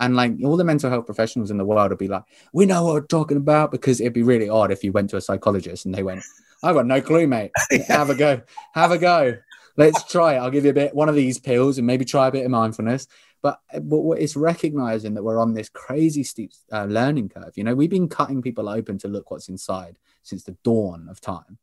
And 0.00 0.14
like 0.14 0.32
all 0.44 0.58
the 0.58 0.64
mental 0.64 0.90
health 0.90 1.06
professionals 1.06 1.50
in 1.50 1.56
the 1.56 1.64
world 1.64 1.88
would 1.88 1.98
be 1.98 2.08
like, 2.08 2.24
we 2.52 2.66
know 2.66 2.84
what 2.84 2.92
we're 2.92 3.06
talking 3.06 3.38
about 3.38 3.70
because 3.70 3.98
it'd 3.98 4.12
be 4.12 4.22
really 4.22 4.50
odd 4.50 4.70
if 4.70 4.84
you 4.84 4.92
went 4.92 5.08
to 5.10 5.16
a 5.16 5.22
psychologist 5.22 5.86
and 5.86 5.94
they 5.94 6.02
went, 6.02 6.22
I've 6.62 6.74
got 6.74 6.86
no 6.86 7.00
clue, 7.00 7.26
mate. 7.26 7.50
Have 7.88 8.10
a 8.10 8.14
go. 8.14 8.42
Have 8.72 8.92
a 8.92 8.98
go 8.98 9.36
let's 9.76 10.02
try 10.04 10.34
it. 10.34 10.38
I'll 10.38 10.50
give 10.50 10.64
you 10.64 10.70
a 10.70 10.74
bit 10.74 10.94
one 10.94 11.08
of 11.08 11.14
these 11.14 11.38
pills 11.38 11.78
and 11.78 11.86
maybe 11.86 12.04
try 12.04 12.28
a 12.28 12.32
bit 12.32 12.44
of 12.44 12.50
mindfulness. 12.50 13.06
But, 13.42 13.60
but 13.82 14.02
it's 14.14 14.34
recognizing 14.36 15.14
that 15.14 15.22
we're 15.22 15.40
on 15.40 15.54
this 15.54 15.68
crazy 15.68 16.24
steep 16.24 16.52
uh, 16.72 16.84
learning 16.84 17.28
curve. 17.28 17.52
You 17.56 17.64
know, 17.64 17.74
we've 17.74 17.90
been 17.90 18.08
cutting 18.08 18.42
people 18.42 18.68
open 18.68 18.98
to 18.98 19.08
look 19.08 19.30
what's 19.30 19.48
inside 19.48 19.98
since 20.22 20.42
the 20.42 20.56
dawn 20.64 21.06
of 21.08 21.20
time. 21.20 21.58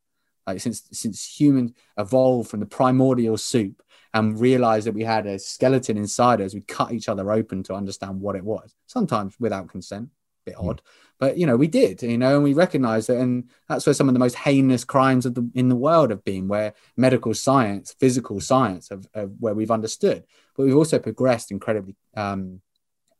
Like 0.45 0.61
since 0.61 0.83
since 0.91 1.39
humans 1.39 1.71
evolved 1.97 2.49
from 2.49 2.59
the 2.59 2.65
primordial 2.65 3.37
soup 3.37 3.81
and 4.13 4.39
realized 4.39 4.85
that 4.87 4.93
we 4.93 5.03
had 5.03 5.25
a 5.25 5.39
skeleton 5.39 5.97
inside 5.97 6.41
us, 6.41 6.53
we 6.53 6.61
cut 6.61 6.91
each 6.91 7.09
other 7.09 7.31
open 7.31 7.63
to 7.63 7.73
understand 7.73 8.19
what 8.19 8.35
it 8.35 8.43
was. 8.43 8.75
Sometimes 8.85 9.35
without 9.39 9.69
consent, 9.69 10.09
bit 10.45 10.55
hmm. 10.55 10.69
odd, 10.69 10.81
but 11.19 11.37
you 11.37 11.45
know 11.45 11.55
we 11.55 11.67
did 11.67 12.01
you 12.01 12.17
know 12.17 12.35
and 12.35 12.43
we 12.43 12.53
recognized 12.53 13.09
it 13.09 13.17
and 13.17 13.49
that's 13.69 13.85
where 13.85 13.93
some 13.93 14.09
of 14.09 14.13
the 14.13 14.19
most 14.19 14.35
heinous 14.35 14.83
crimes 14.83 15.25
of 15.25 15.35
the 15.35 15.49
in 15.55 15.69
the 15.69 15.75
world 15.75 16.09
have 16.09 16.23
been 16.23 16.47
where 16.47 16.73
medical 16.97 17.33
science 17.33 17.95
physical 17.99 18.39
science 18.39 18.89
have, 18.89 19.07
have 19.13 19.31
where 19.39 19.53
we've 19.53 19.71
understood 19.71 20.23
but 20.55 20.63
we've 20.63 20.75
also 20.75 20.99
progressed 20.99 21.51
incredibly 21.51 21.95
um 22.15 22.59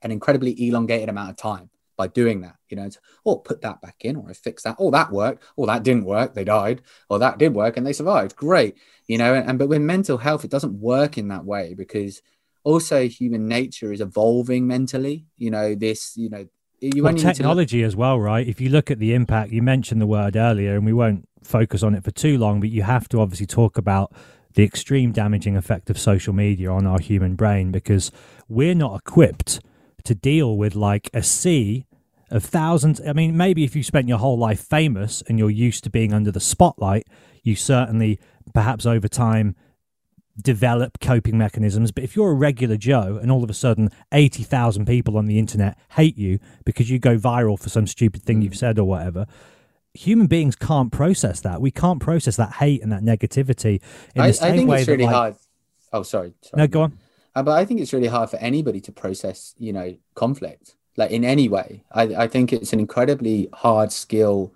an 0.01 0.11
incredibly 0.11 0.67
elongated 0.67 1.09
amount 1.09 1.29
of 1.29 1.37
time 1.37 1.69
by 1.97 2.07
doing 2.07 2.41
that. 2.41 2.55
You 2.69 2.77
know, 2.77 2.89
oh, 3.25 3.37
put 3.37 3.61
that 3.61 3.81
back 3.81 3.97
in, 4.01 4.15
or 4.15 4.29
I 4.29 4.33
fix 4.33 4.63
that. 4.63 4.75
Oh, 4.79 4.91
that 4.91 5.11
worked. 5.11 5.43
Oh, 5.57 5.65
that 5.65 5.83
didn't 5.83 6.05
work. 6.05 6.33
They 6.33 6.43
died. 6.43 6.81
Or 7.09 7.19
that 7.19 7.37
did 7.37 7.53
work 7.53 7.77
and 7.77 7.85
they 7.85 7.93
survived. 7.93 8.35
Great. 8.35 8.77
You 9.07 9.17
know, 9.17 9.33
and, 9.33 9.49
and 9.49 9.59
but 9.59 9.69
with 9.69 9.81
mental 9.81 10.17
health, 10.17 10.43
it 10.43 10.51
doesn't 10.51 10.79
work 10.79 11.17
in 11.17 11.29
that 11.29 11.45
way 11.45 11.73
because 11.73 12.21
also 12.63 13.07
human 13.07 13.47
nature 13.47 13.91
is 13.91 14.01
evolving 14.01 14.67
mentally. 14.67 15.25
You 15.37 15.51
know, 15.51 15.75
this, 15.75 16.17
you 16.17 16.29
know, 16.29 16.47
you 16.83 17.03
well, 17.03 17.15
technology 17.15 17.81
look- 17.81 17.87
as 17.87 17.95
well, 17.95 18.19
right? 18.19 18.47
If 18.47 18.59
you 18.59 18.69
look 18.69 18.91
at 18.91 18.99
the 18.99 19.13
impact, 19.13 19.51
you 19.51 19.61
mentioned 19.61 20.01
the 20.01 20.07
word 20.07 20.35
earlier, 20.35 20.75
and 20.75 20.85
we 20.85 20.93
won't 20.93 21.27
focus 21.43 21.83
on 21.83 21.95
it 21.95 22.03
for 22.03 22.11
too 22.11 22.37
long, 22.37 22.59
but 22.59 22.69
you 22.69 22.83
have 22.83 23.07
to 23.09 23.19
obviously 23.19 23.45
talk 23.45 23.77
about 23.77 24.13
the 24.55 24.63
extreme 24.63 25.11
damaging 25.11 25.57
effect 25.57 25.89
of 25.89 25.97
social 25.97 26.33
media 26.33 26.69
on 26.69 26.85
our 26.85 26.99
human 26.99 27.35
brain 27.35 27.71
because 27.71 28.11
we're 28.47 28.75
not 28.75 28.99
equipped 28.99 29.59
to 30.03 30.13
deal 30.13 30.57
with 30.57 30.75
like 30.75 31.09
a 31.13 31.23
sea 31.23 31.85
of 32.29 32.43
thousands. 32.43 33.01
I 33.07 33.13
mean, 33.13 33.35
maybe 33.35 33.63
if 33.63 33.75
you 33.75 33.83
spent 33.83 34.07
your 34.07 34.19
whole 34.19 34.37
life 34.37 34.59
famous 34.59 35.23
and 35.27 35.39
you're 35.39 35.49
used 35.49 35.83
to 35.85 35.89
being 35.89 36.13
under 36.13 36.31
the 36.31 36.39
spotlight, 36.39 37.07
you 37.41 37.55
certainly, 37.55 38.19
perhaps 38.53 38.85
over 38.85 39.07
time, 39.07 39.55
develop 40.41 40.99
coping 40.99 41.37
mechanisms. 41.37 41.91
But 41.91 42.03
if 42.03 42.15
you're 42.15 42.31
a 42.31 42.35
regular 42.35 42.77
Joe 42.77 43.19
and 43.21 43.31
all 43.31 43.43
of 43.43 43.49
a 43.49 43.53
sudden 43.53 43.89
80,000 44.11 44.85
people 44.85 45.17
on 45.17 45.27
the 45.27 45.39
internet 45.39 45.77
hate 45.91 46.17
you 46.17 46.39
because 46.65 46.89
you 46.89 46.99
go 46.99 47.17
viral 47.17 47.59
for 47.59 47.69
some 47.69 47.87
stupid 47.87 48.23
thing 48.23 48.41
you've 48.41 48.57
said 48.57 48.79
or 48.79 48.85
whatever, 48.85 49.27
human 49.93 50.27
beings 50.27 50.55
can't 50.55 50.91
process 50.91 51.41
that. 51.41 51.61
We 51.61 51.71
can't 51.71 51.99
process 51.99 52.35
that 52.37 52.53
hate 52.53 52.81
and 52.81 52.91
that 52.91 53.01
negativity 53.01 53.81
in 54.15 54.21
I, 54.21 54.27
the 54.27 54.33
same 54.33 54.53
I 54.53 54.57
think 54.57 54.69
way 54.69 54.79
it's 54.79 54.87
really 54.87 55.05
that, 55.05 55.11
like, 55.11 55.15
hard. 55.15 55.35
Oh, 55.91 56.03
sorry, 56.03 56.33
sorry. 56.41 56.61
No, 56.61 56.67
go 56.67 56.81
on. 56.81 56.97
Uh, 57.35 57.43
but 57.43 57.51
I 57.51 57.65
think 57.65 57.79
it's 57.79 57.93
really 57.93 58.07
hard 58.07 58.29
for 58.29 58.37
anybody 58.37 58.79
to 58.81 58.91
process, 58.91 59.53
you 59.57 59.73
know, 59.73 59.95
conflict 60.15 60.75
like 60.97 61.11
in 61.11 61.23
any 61.23 61.49
way. 61.49 61.83
I, 61.91 62.03
I 62.03 62.27
think 62.27 62.53
it's 62.53 62.73
an 62.73 62.79
incredibly 62.79 63.49
hard 63.53 63.91
skill 63.91 64.53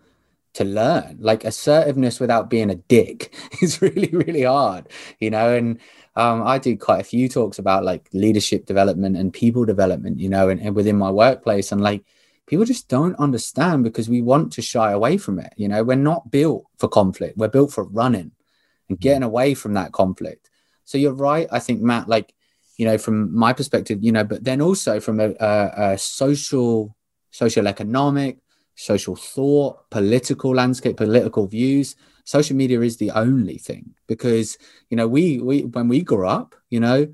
to 0.57 0.63
learn. 0.63 1.17
Like 1.19 1.45
assertiveness 1.45 2.19
without 2.19 2.49
being 2.49 2.69
a 2.69 2.75
dick 2.75 3.33
is 3.61 3.81
really, 3.81 4.09
really 4.09 4.43
hard, 4.43 4.87
you 5.19 5.29
know. 5.29 5.53
And 5.53 5.79
um, 6.15 6.43
I 6.43 6.57
do 6.57 6.75
quite 6.77 7.01
a 7.01 7.05
few 7.05 7.29
talks 7.29 7.59
about 7.59 7.83
like 7.83 8.09
leadership 8.13 8.65
development 8.65 9.17
and 9.17 9.31
people 9.31 9.65
development, 9.65 10.19
you 10.19 10.29
know, 10.29 10.49
and, 10.49 10.59
and 10.59 10.75
within 10.75 10.97
my 10.97 11.11
workplace. 11.11 11.71
And 11.71 11.81
like 11.81 12.03
people 12.47 12.65
just 12.65 12.87
don't 12.87 13.19
understand 13.19 13.83
because 13.83 14.09
we 14.09 14.21
want 14.21 14.51
to 14.53 14.61
shy 14.61 14.91
away 14.91 15.17
from 15.17 15.39
it. 15.39 15.53
You 15.57 15.67
know, 15.67 15.83
we're 15.83 15.95
not 15.95 16.31
built 16.31 16.65
for 16.77 16.87
conflict, 16.87 17.37
we're 17.37 17.47
built 17.47 17.71
for 17.71 17.83
running 17.83 18.31
and 18.89 18.99
getting 18.99 19.23
away 19.23 19.53
from 19.53 19.73
that 19.73 19.91
conflict. 19.91 20.49
So 20.85 20.97
you're 20.97 21.13
right. 21.13 21.47
I 21.51 21.59
think, 21.59 21.81
Matt, 21.81 22.07
like, 22.07 22.33
you 22.77 22.85
know, 22.85 22.97
from 22.97 23.35
my 23.35 23.51
perspective, 23.53 23.99
you 24.01 24.11
know, 24.11 24.23
but 24.23 24.43
then 24.43 24.61
also 24.61 24.99
from 24.99 25.19
a, 25.19 25.33
a, 25.39 25.71
a 25.75 25.97
social, 25.97 26.95
social 27.31 27.67
economic, 27.67 28.39
social 28.77 29.15
thought, 29.15 29.89
political 29.89 30.55
landscape, 30.55 30.95
political 30.97 31.47
views. 31.47 31.95
Social 32.23 32.55
media 32.55 32.79
is 32.81 32.97
the 32.97 33.11
only 33.11 33.57
thing 33.57 33.95
because 34.07 34.57
you 34.89 34.97
know 34.97 35.07
we 35.07 35.39
we 35.39 35.63
when 35.63 35.87
we 35.87 36.01
grew 36.01 36.27
up, 36.27 36.55
you 36.69 36.79
know, 36.79 37.07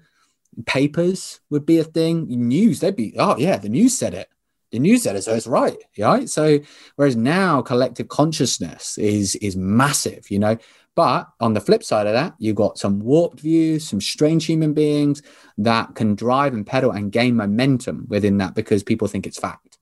papers 0.66 1.39
would 1.49 1.66
be 1.66 1.80
a 1.80 1.84
thing, 1.84 2.28
news 2.28 2.80
they'd 2.80 2.95
be 2.95 3.16
oh 3.18 3.38
yeah, 3.38 3.57
the 3.57 3.70
news 3.70 3.97
said 3.97 4.14
it. 4.14 4.30
The 4.72 4.80
news 4.80 5.03
said 5.03 5.16
it, 5.16 5.24
so 5.24 5.36
it's 5.36 5.47
right, 5.47 5.78
right? 5.99 6.28
So 6.28 6.59
whereas 6.95 7.16
now 7.16 7.61
collective 7.61 8.07
consciousness 8.09 8.97
is 8.97 9.36
is 9.36 9.55
massive, 9.55 10.30
you 10.30 10.39
know. 10.39 10.57
But 10.95 11.28
on 11.39 11.53
the 11.53 11.61
flip 11.61 11.84
side 11.84 12.05
of 12.05 12.14
that, 12.14 12.36
you've 12.38 12.55
got 12.55 12.78
some 12.78 12.99
warped 12.99 13.39
views, 13.39 13.88
some 13.88 14.01
strange 14.01 14.45
human 14.45 14.74
beings 14.74 15.24
that 15.57 15.95
can 15.95 16.14
drive 16.14 16.53
and 16.53 16.68
pedal 16.68 16.91
and 16.91 17.11
gain 17.11 17.36
momentum 17.36 18.05
within 18.09 18.38
that 18.38 18.53
because 18.53 18.84
people 18.84 19.07
think 19.07 19.26
it's 19.26 19.39
fact. 19.39 19.73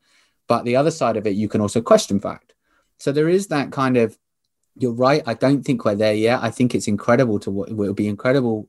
But 0.52 0.66
the 0.66 0.76
other 0.76 0.92
side 0.92 1.16
of 1.16 1.26
it, 1.26 1.36
you 1.36 1.48
can 1.48 1.62
also 1.62 1.82
question 1.82 2.20
fact. 2.20 2.54
So 2.98 3.14
there 3.14 3.30
is 3.30 3.48
that 3.48 3.72
kind 3.72 3.96
of, 3.96 4.18
you're 4.76 4.92
right. 5.08 5.24
I 5.26 5.34
don't 5.34 5.64
think 5.64 5.86
we're 5.86 5.96
there 5.96 6.14
yet. 6.14 6.44
I 6.44 6.52
think 6.52 6.76
it's 6.76 6.90
incredible 6.90 7.40
to, 7.40 7.64
it 7.64 7.78
will 7.78 7.94
be 7.94 8.10
incredible 8.10 8.68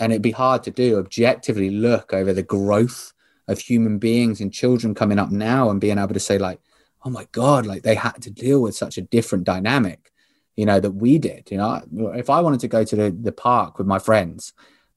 and 0.00 0.12
it'd 0.12 0.20
be 0.20 0.32
hard 0.32 0.64
to 0.64 0.72
do 0.72 0.98
objectively 0.98 1.70
look 1.70 2.12
over 2.12 2.32
the 2.32 2.42
growth 2.42 3.12
of 3.46 3.60
human 3.60 3.98
beings 3.98 4.40
and 4.40 4.52
children 4.52 4.96
coming 4.96 5.20
up 5.20 5.30
now 5.30 5.70
and 5.70 5.80
being 5.80 5.96
able 5.96 6.14
to 6.14 6.18
say 6.18 6.38
like 6.38 6.58
oh 7.04 7.10
my 7.10 7.24
god 7.30 7.66
like 7.66 7.84
they 7.84 7.94
had 7.94 8.20
to 8.22 8.30
deal 8.30 8.60
with 8.60 8.74
such 8.74 8.98
a 8.98 9.02
different 9.02 9.44
dynamic 9.44 10.10
you 10.56 10.66
know 10.66 10.80
that 10.80 10.92
we 10.92 11.18
did 11.18 11.48
you 11.52 11.56
know 11.56 11.80
if 12.16 12.28
i 12.28 12.40
wanted 12.40 12.58
to 12.58 12.68
go 12.68 12.82
to 12.82 12.96
the, 12.96 13.16
the 13.22 13.30
park 13.32 13.78
with 13.78 13.86
my 13.86 14.00
friends 14.00 14.52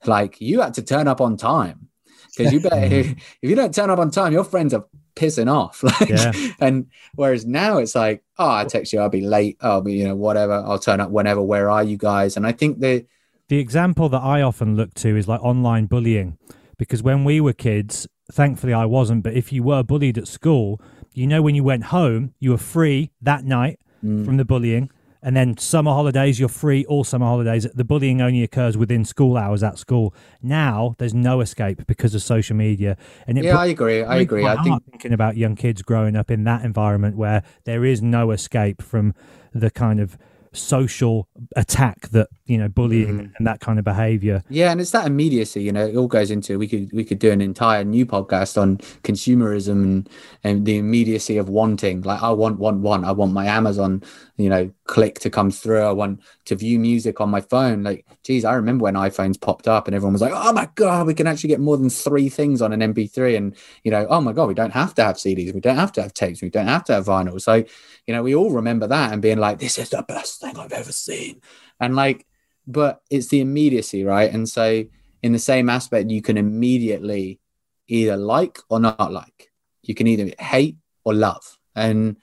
like 0.06 0.42
you 0.42 0.62
had 0.62 0.74
to 0.74 0.82
turn 0.82 1.08
up 1.08 1.22
on 1.22 1.38
time 1.38 1.90
because 2.36 2.52
you 2.52 2.60
better 2.60 2.78
if 3.42 3.50
you 3.50 3.56
don't 3.56 3.76
turn 3.76 3.92
up 3.92 4.00
on 4.00 4.10
time 4.10 4.34
your 4.34 4.44
friends 4.44 4.74
are 4.74 4.88
pissing 5.18 5.52
off 5.52 5.84
like 6.00 6.10
yeah. 6.10 6.32
and 6.60 6.88
whereas 7.16 7.46
now 7.46 7.78
it's 7.78 7.96
like 7.96 8.24
oh 8.38 8.50
i 8.50 8.66
text 8.66 8.94
you 8.94 9.00
i'll 9.00 9.10
be 9.10 9.22
late 9.22 9.58
i'll 9.62 9.82
be 9.82 9.94
you 9.94 10.08
know 10.08 10.16
whatever 10.16 10.54
i'll 10.54 10.80
turn 10.80 11.00
up 11.00 11.10
whenever 11.10 11.42
where 11.42 11.70
are 11.70 11.84
you 11.84 11.98
guys 11.98 12.38
and 12.38 12.46
i 12.46 12.52
think 12.52 12.80
the 12.80 13.06
the 13.50 13.58
example 13.58 14.10
that 14.10 14.22
i 14.22 14.42
often 14.42 14.76
look 14.76 14.94
to 14.94 15.18
is 15.18 15.28
like 15.28 15.42
online 15.42 15.86
bullying 15.86 16.38
because 16.78 17.02
when 17.02 17.24
we 17.24 17.42
were 17.42 17.54
kids 17.54 18.08
thankfully 18.32 18.74
i 18.74 18.86
wasn't 18.86 19.24
but 19.24 19.34
if 19.34 19.52
you 19.52 19.64
were 19.64 19.84
bullied 19.84 20.18
at 20.18 20.28
school 20.28 20.80
you 21.14 21.26
know 21.26 21.42
when 21.42 21.56
you 21.56 21.64
went 21.64 21.86
home 21.86 22.34
you 22.40 22.52
were 22.52 22.58
free 22.58 23.12
that 23.22 23.44
night 23.44 23.80
mm. 24.04 24.24
from 24.24 24.38
the 24.38 24.46
bullying 24.46 24.90
and 25.22 25.36
then 25.36 25.58
summer 25.58 25.92
holidays 25.92 26.40
you're 26.40 26.50
free 26.50 26.86
all 26.86 27.04
summer 27.04 27.26
holidays. 27.26 27.68
The 27.74 27.84
bullying 27.84 28.22
only 28.22 28.44
occurs 28.44 28.78
within 28.78 29.06
school 29.06 29.38
hours 29.38 29.64
at 29.64 29.78
school. 29.78 30.14
Now 30.42 30.96
there's 30.98 31.14
no 31.14 31.42
escape 31.42 31.86
because 31.88 32.14
of 32.16 32.22
social 32.22 32.56
media. 32.56 32.98
And 33.26 33.38
yeah 33.44 33.58
i 33.58 33.66
agree. 33.68 34.04
I 34.04 34.18
agree. 34.18 34.46
i 34.46 34.62
think 34.64 34.84
thinking 34.90 35.14
about 35.14 35.38
young 35.38 35.56
kids 35.56 35.82
growing 35.82 36.16
up 36.16 36.32
in 36.32 36.44
that 36.46 36.64
environment 36.64 37.18
where 37.18 37.44
there 37.66 37.86
is 37.86 38.02
no 38.02 38.32
escape 38.32 38.82
from 38.82 39.14
the 39.54 39.70
kind 39.70 40.00
of 40.00 40.18
social 40.58 41.28
attack 41.56 42.10
that 42.10 42.28
you 42.46 42.58
know 42.58 42.68
bullying 42.68 43.20
mm. 43.20 43.32
and 43.38 43.48
that 43.48 43.60
kind 43.60 43.80
of 43.80 43.86
behavior. 43.86 44.44
Yeah 44.50 44.72
and 44.72 44.82
it's 44.82 44.92
that 44.92 45.06
immediacy 45.06 45.64
you 45.64 45.72
know 45.72 45.86
it 45.86 45.96
all 45.96 46.08
goes 46.08 46.32
into 46.32 46.58
we 46.58 46.68
could 46.68 46.92
we 46.92 47.04
could 47.04 47.20
do 47.20 47.32
an 47.32 47.42
entire 47.42 47.84
new 47.84 48.06
podcast 48.06 48.60
on 48.60 48.78
consumerism 49.04 49.84
and 49.84 50.10
and 50.44 50.66
the 50.66 50.78
immediacy 50.78 51.38
of 51.38 51.50
wanting. 51.50 52.02
Like 52.02 52.22
i 52.22 52.32
want 52.32 52.60
want 52.60 52.80
want. 52.80 53.06
I 53.06 53.12
want 53.12 53.34
my 53.34 53.46
amazon 53.46 54.04
you 54.38 54.50
know 54.50 54.72
click 54.88 55.20
to 55.20 55.30
come 55.30 55.52
through. 55.52 55.82
I 55.82 55.92
want 55.92 56.22
to 56.46 56.56
view 56.56 56.80
music 56.80 57.22
on 57.22 57.30
my 57.30 57.42
phone. 57.42 57.84
Like 57.84 58.06
geez 58.28 58.44
i 58.44 58.54
remember 58.54 58.84
when 58.84 58.96
iphones 58.96 59.40
popped 59.40 59.68
up 59.68 59.88
and 59.88 59.96
everyone 59.96 60.12
was 60.12 60.22
like 60.22 60.34
oh 60.36 60.52
my 60.52 60.68
god 60.76 61.08
we 61.08 61.14
can 61.14 61.28
actually 61.28 61.48
get 61.48 61.62
more 61.62 61.78
than 61.78 61.90
three 61.90 62.28
things 62.28 62.62
on 62.62 62.74
an 62.74 62.94
mp3 62.94 63.38
and 63.38 63.56
you 63.84 63.92
know 63.92 64.06
oh 64.10 64.20
my 64.20 64.34
god 64.34 64.48
we 64.48 64.54
don't 64.54 64.74
have 64.74 64.94
to 64.94 65.02
have 65.02 65.16
cds 65.16 65.54
we 65.54 65.62
don't 65.62 65.78
have 65.78 65.94
to 65.94 66.02
have 66.02 66.14
tapes. 66.14 66.42
We 66.42 66.50
don't 66.50 66.68
have 66.68 66.84
to 66.86 66.94
have 66.94 67.06
vinyl. 67.06 67.40
So 67.40 67.64
you 68.06 68.14
know 68.14 68.24
we 68.24 68.36
all 68.36 68.52
remember 68.52 68.88
that 68.88 69.14
and 69.14 69.22
being 69.22 69.38
like 69.38 69.60
this 69.60 69.78
is 69.78 69.90
the 69.90 70.04
best 70.04 70.42
thing 70.42 70.58
i've 70.58 70.74
ever 70.74 70.92
seen. 70.92 71.42
And 71.80 71.96
like 71.96 72.26
but 72.66 73.02
it's 73.10 73.28
the 73.28 73.40
immediacy 73.40 74.04
right? 74.04 74.32
And 74.34 74.48
so 74.50 74.84
in 75.24 75.32
the 75.32 75.40
same 75.40 75.70
aspect 75.70 76.10
you 76.10 76.22
can 76.22 76.38
immediately 76.38 77.40
either 77.88 78.18
like 78.18 78.60
or 78.70 78.80
not 78.80 79.12
like. 79.12 79.52
You 79.84 79.96
can 79.96 80.08
either 80.08 80.34
hate 80.38 80.76
or 81.06 81.14
love. 81.14 81.58
And 81.76 82.18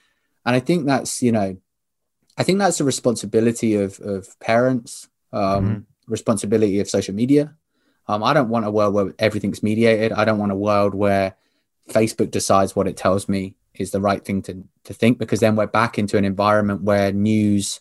and 0.47 0.55
i 0.55 0.61
think 0.61 0.85
that's 0.85 1.23
you 1.23 1.33
know 1.33 1.57
i 2.37 2.43
think 2.43 2.59
that's 2.59 2.79
the 2.79 2.85
responsibility 2.85 3.75
of 3.75 3.99
of 4.01 4.39
parents 4.41 5.09
um 5.33 5.65
mm-hmm. 5.65 5.81
responsibility 6.13 6.81
of 6.81 6.89
social 6.89 7.15
media 7.15 7.55
um 8.09 8.23
i 8.23 8.33
don't 8.33 8.49
want 8.49 8.67
a 8.67 8.71
world 8.71 8.95
where 8.95 9.15
everything's 9.19 9.63
mediated 9.63 10.13
i 10.13 10.25
don't 10.25 10.39
want 10.39 10.53
a 10.53 10.57
world 10.57 10.95
where 10.95 11.37
facebook 11.91 12.31
decides 12.31 12.75
what 12.75 12.89
it 12.89 12.97
tells 12.97 13.29
me 13.29 13.55
is 13.75 13.91
the 13.91 14.01
right 14.01 14.25
thing 14.25 14.41
to 14.41 14.65
to 14.85 14.95
think 14.95 15.19
because 15.19 15.41
then 15.41 15.57
we're 15.57 15.67
back 15.67 15.99
into 15.99 16.17
an 16.17 16.25
environment 16.25 16.83
where 16.83 17.13
news 17.13 17.81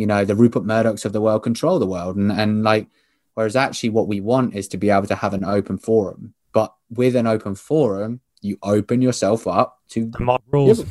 you 0.00 0.06
know 0.06 0.24
the 0.24 0.34
Rupert 0.34 0.64
Murdochs 0.64 1.04
of 1.04 1.12
the 1.12 1.20
world 1.20 1.42
control 1.42 1.78
the 1.78 1.86
world, 1.86 2.16
and 2.16 2.32
and 2.32 2.62
like 2.62 2.86
whereas 3.34 3.54
actually 3.54 3.90
what 3.90 4.08
we 4.08 4.18
want 4.18 4.54
is 4.54 4.66
to 4.68 4.78
be 4.78 4.88
able 4.88 5.06
to 5.06 5.14
have 5.14 5.34
an 5.34 5.44
open 5.44 5.76
forum. 5.76 6.32
But 6.54 6.72
with 6.88 7.14
an 7.16 7.26
open 7.26 7.54
forum, 7.54 8.20
you 8.40 8.56
open 8.62 9.02
yourself 9.02 9.46
up 9.46 9.78
to 9.90 10.06
the 10.06 10.20
mob 10.20 10.42
rules. 10.50 10.86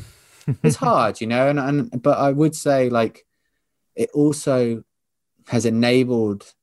It's 0.63 0.75
hard, 0.75 1.21
you 1.21 1.27
know, 1.27 1.49
and 1.49 1.59
and 1.59 2.01
but 2.01 2.17
I 2.17 2.31
would 2.31 2.55
say 2.55 2.89
like 2.89 3.25
it 3.95 4.09
also 4.13 4.83
has 5.47 5.65
enabled 5.65 6.53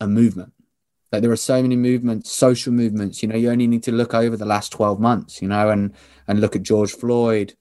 a 0.00 0.06
movement. 0.06 0.52
Like 1.12 1.22
there 1.22 1.32
are 1.32 1.36
so 1.36 1.60
many 1.60 1.76
movements, 1.76 2.32
social 2.32 2.72
movements. 2.72 3.22
You 3.22 3.28
know, 3.28 3.36
you 3.36 3.50
only 3.50 3.66
need 3.66 3.82
to 3.84 3.92
look 3.92 4.14
over 4.14 4.36
the 4.36 4.46
last 4.46 4.70
twelve 4.72 5.00
months, 5.00 5.42
you 5.42 5.48
know, 5.48 5.70
and 5.70 5.92
and 6.28 6.40
look 6.40 6.54
at 6.54 6.62
George 6.62 6.92
Floyd, 6.92 7.54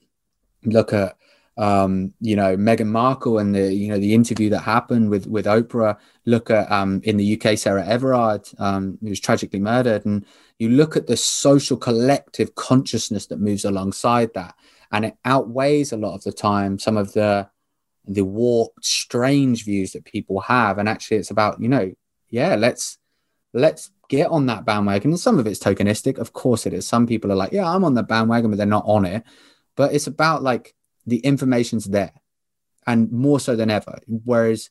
look 0.64 0.94
at 0.94 1.16
um, 1.60 2.14
you 2.22 2.38
know, 2.38 2.56
Meghan 2.56 2.88
Markle 2.88 3.38
and 3.38 3.54
the 3.54 3.74
you 3.74 3.90
know 3.90 4.00
the 4.00 4.14
interview 4.14 4.50
that 4.52 4.62
happened 4.62 5.10
with 5.10 5.28
with 5.28 5.46
Oprah. 5.46 5.98
Look 6.26 6.50
at 6.50 6.72
um, 6.72 7.02
in 7.04 7.18
the 7.18 7.40
UK, 7.40 7.58
Sarah 7.58 7.86
Everard, 7.86 8.48
um, 8.60 8.98
who 9.02 9.10
was 9.10 9.20
tragically 9.20 9.60
murdered, 9.60 10.06
and 10.06 10.26
you 10.58 10.70
look 10.70 10.96
at 10.96 11.08
the 11.08 11.18
social 11.18 11.76
collective 11.76 12.56
consciousness 12.56 13.26
that 13.28 13.42
moves 13.42 13.66
alongside 13.66 14.34
that, 14.36 14.56
and 14.92 15.06
it 15.06 15.18
outweighs 15.26 15.92
a 15.92 15.98
lot 15.98 16.16
of 16.16 16.24
the 16.24 16.32
time 16.32 16.80
some 16.80 16.98
of 16.98 17.14
the 17.14 17.50
the 18.10 18.26
warped, 18.26 18.84
strange 18.84 19.64
views 19.64 19.92
that 19.92 20.04
people 20.04 20.42
have. 20.42 20.80
And 20.80 20.90
actually, 20.90 21.18
it's 21.18 21.32
about 21.32 21.62
you 21.62 21.70
know, 21.70 21.94
yeah, 22.30 22.56
let's 22.56 22.98
let's 23.54 23.92
get 24.10 24.28
on 24.28 24.48
that 24.48 24.66
bandwagon. 24.66 25.12
And 25.12 25.20
some 25.20 25.40
of 25.40 25.48
it's 25.48 25.60
tokenistic, 25.60 26.18
of 26.18 26.34
course 26.34 26.66
it 26.66 26.74
is. 26.74 26.88
Some 26.88 27.08
people 27.08 27.32
are 27.32 27.36
like, 27.36 27.52
yeah, 27.52 27.70
I'm 27.70 27.84
on 27.84 27.94
the 27.94 28.04
bandwagon, 28.04 28.50
but 28.50 28.58
they're 28.58 28.66
not 28.66 28.86
on 28.86 29.06
it. 29.06 29.24
But 29.76 29.94
it's 29.94 30.08
about 30.08 30.44
like 30.44 30.76
the 31.06 31.20
information's 31.20 31.86
there, 31.86 32.14
and 32.86 33.12
more 33.12 33.40
so 33.40 33.56
than 33.56 33.70
ever. 33.70 34.00
Whereas, 34.08 34.70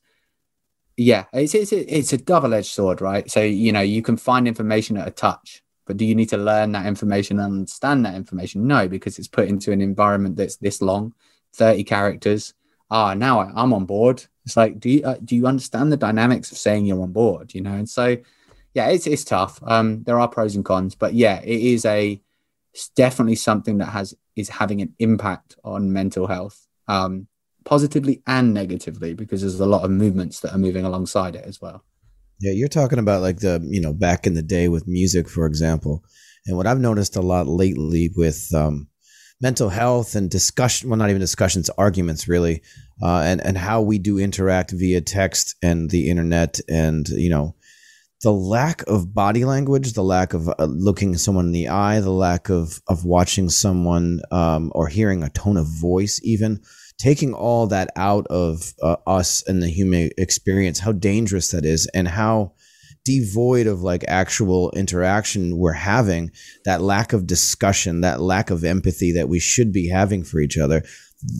yeah, 0.97 1.25
it's 1.33 1.55
it's 1.55 1.71
it's 1.71 2.13
a 2.13 2.17
double 2.17 2.53
edged 2.53 2.71
sword, 2.71 3.01
right? 3.01 3.29
So 3.31 3.41
you 3.41 3.71
know 3.71 3.81
you 3.81 4.01
can 4.01 4.17
find 4.17 4.47
information 4.47 4.97
at 4.97 5.07
a 5.07 5.11
touch, 5.11 5.63
but 5.89 5.97
do 5.97 6.05
you 6.05 6.13
need 6.13 6.29
to 6.29 6.37
learn 6.37 6.71
that 6.73 6.85
information 6.85 7.39
and 7.39 7.51
understand 7.51 8.05
that 8.05 8.13
information? 8.13 8.67
No, 8.67 8.87
because 8.87 9.17
it's 9.17 9.27
put 9.27 9.47
into 9.47 9.71
an 9.71 9.81
environment 9.81 10.35
that's 10.35 10.57
this 10.57 10.83
long, 10.83 11.15
thirty 11.51 11.83
characters. 11.83 12.53
Ah, 12.91 13.15
now 13.15 13.39
I, 13.39 13.51
I'm 13.55 13.73
on 13.73 13.85
board. 13.85 14.23
It's 14.45 14.55
like, 14.55 14.79
do 14.79 14.87
you 14.87 15.03
uh, 15.03 15.17
do 15.25 15.35
you 15.35 15.47
understand 15.47 15.91
the 15.91 15.97
dynamics 15.97 16.51
of 16.51 16.59
saying 16.59 16.85
you're 16.85 17.01
on 17.01 17.11
board? 17.11 17.55
You 17.55 17.61
know, 17.61 17.73
and 17.73 17.89
so 17.89 18.17
yeah, 18.75 18.89
it's 18.89 19.07
it's 19.07 19.23
tough. 19.23 19.59
Um, 19.63 20.03
there 20.03 20.19
are 20.19 20.27
pros 20.27 20.55
and 20.55 20.63
cons, 20.63 20.93
but 20.93 21.15
yeah, 21.15 21.41
it 21.41 21.59
is 21.59 21.85
a 21.85 22.21
it's 22.71 22.89
definitely 22.89 23.37
something 23.37 23.79
that 23.79 23.89
has 23.89 24.13
is 24.35 24.49
having 24.49 24.83
an 24.83 24.93
impact 24.99 25.55
on 25.63 25.91
mental 25.91 26.27
health, 26.27 26.67
um, 26.87 27.25
positively 27.65 28.21
and 28.27 28.53
negatively, 28.53 29.15
because 29.15 29.41
there's 29.41 29.59
a 29.59 29.65
lot 29.65 29.85
of 29.85 29.89
movements 29.89 30.41
that 30.41 30.53
are 30.53 30.59
moving 30.59 30.85
alongside 30.85 31.35
it 31.35 31.45
as 31.45 31.59
well. 31.59 31.83
Yeah, 32.39 32.51
you're 32.51 32.69
talking 32.69 32.99
about 32.99 33.21
like 33.21 33.39
the 33.39 33.65
you 33.69 33.81
know 33.81 33.93
back 33.93 34.25
in 34.25 34.33
the 34.33 34.41
day 34.41 34.67
with 34.67 34.87
music, 34.87 35.27
for 35.29 35.45
example, 35.45 36.03
and 36.45 36.55
what 36.55 36.67
I've 36.67 36.79
noticed 36.79 37.15
a 37.15 37.21
lot 37.21 37.47
lately 37.47 38.09
with 38.15 38.53
um, 38.53 38.87
mental 39.41 39.69
health 39.69 40.15
and 40.15 40.29
discussion 40.29 40.89
well 40.89 40.97
not 40.97 41.09
even 41.09 41.19
discussions 41.19 41.69
arguments 41.71 42.27
really 42.27 42.61
uh, 43.01 43.21
and 43.25 43.41
and 43.41 43.57
how 43.57 43.81
we 43.81 43.97
do 43.97 44.19
interact 44.19 44.71
via 44.71 45.01
text 45.01 45.55
and 45.61 45.89
the 45.89 46.09
internet 46.09 46.59
and 46.67 47.07
you 47.09 47.29
know 47.29 47.55
the 48.21 48.31
lack 48.33 48.83
of 48.87 49.13
body 49.13 49.45
language, 49.45 49.93
the 49.93 50.03
lack 50.03 50.33
of 50.33 50.49
uh, 50.49 50.65
looking 50.65 51.15
someone 51.17 51.45
in 51.45 51.51
the 51.51 51.69
eye, 51.69 51.99
the 52.01 52.11
lack 52.11 52.49
of 52.49 52.81
of 52.87 53.05
watching 53.05 53.49
someone 53.49 54.19
um, 54.31 54.71
or 54.75 54.87
hearing 54.87 55.23
a 55.23 55.29
tone 55.29 55.57
of 55.57 55.67
voice, 55.67 56.19
even 56.23 56.61
taking 56.99 57.33
all 57.33 57.67
that 57.67 57.89
out 57.95 58.27
of 58.27 58.73
uh, 58.83 58.97
us 59.07 59.43
and 59.47 59.63
the 59.63 59.69
human 59.69 60.11
experience, 60.17 60.79
how 60.79 60.91
dangerous 60.91 61.51
that 61.51 61.65
is, 61.65 61.87
and 61.93 62.07
how 62.07 62.53
devoid 63.05 63.65
of 63.65 63.81
like 63.81 64.03
actual 64.07 64.69
interaction 64.71 65.57
we're 65.57 65.71
having. 65.71 66.29
That 66.65 66.81
lack 66.81 67.13
of 67.13 67.25
discussion, 67.25 68.01
that 68.01 68.21
lack 68.21 68.49
of 68.49 68.63
empathy 68.63 69.13
that 69.13 69.29
we 69.29 69.39
should 69.39 69.71
be 69.71 69.89
having 69.89 70.23
for 70.23 70.39
each 70.39 70.57
other. 70.57 70.83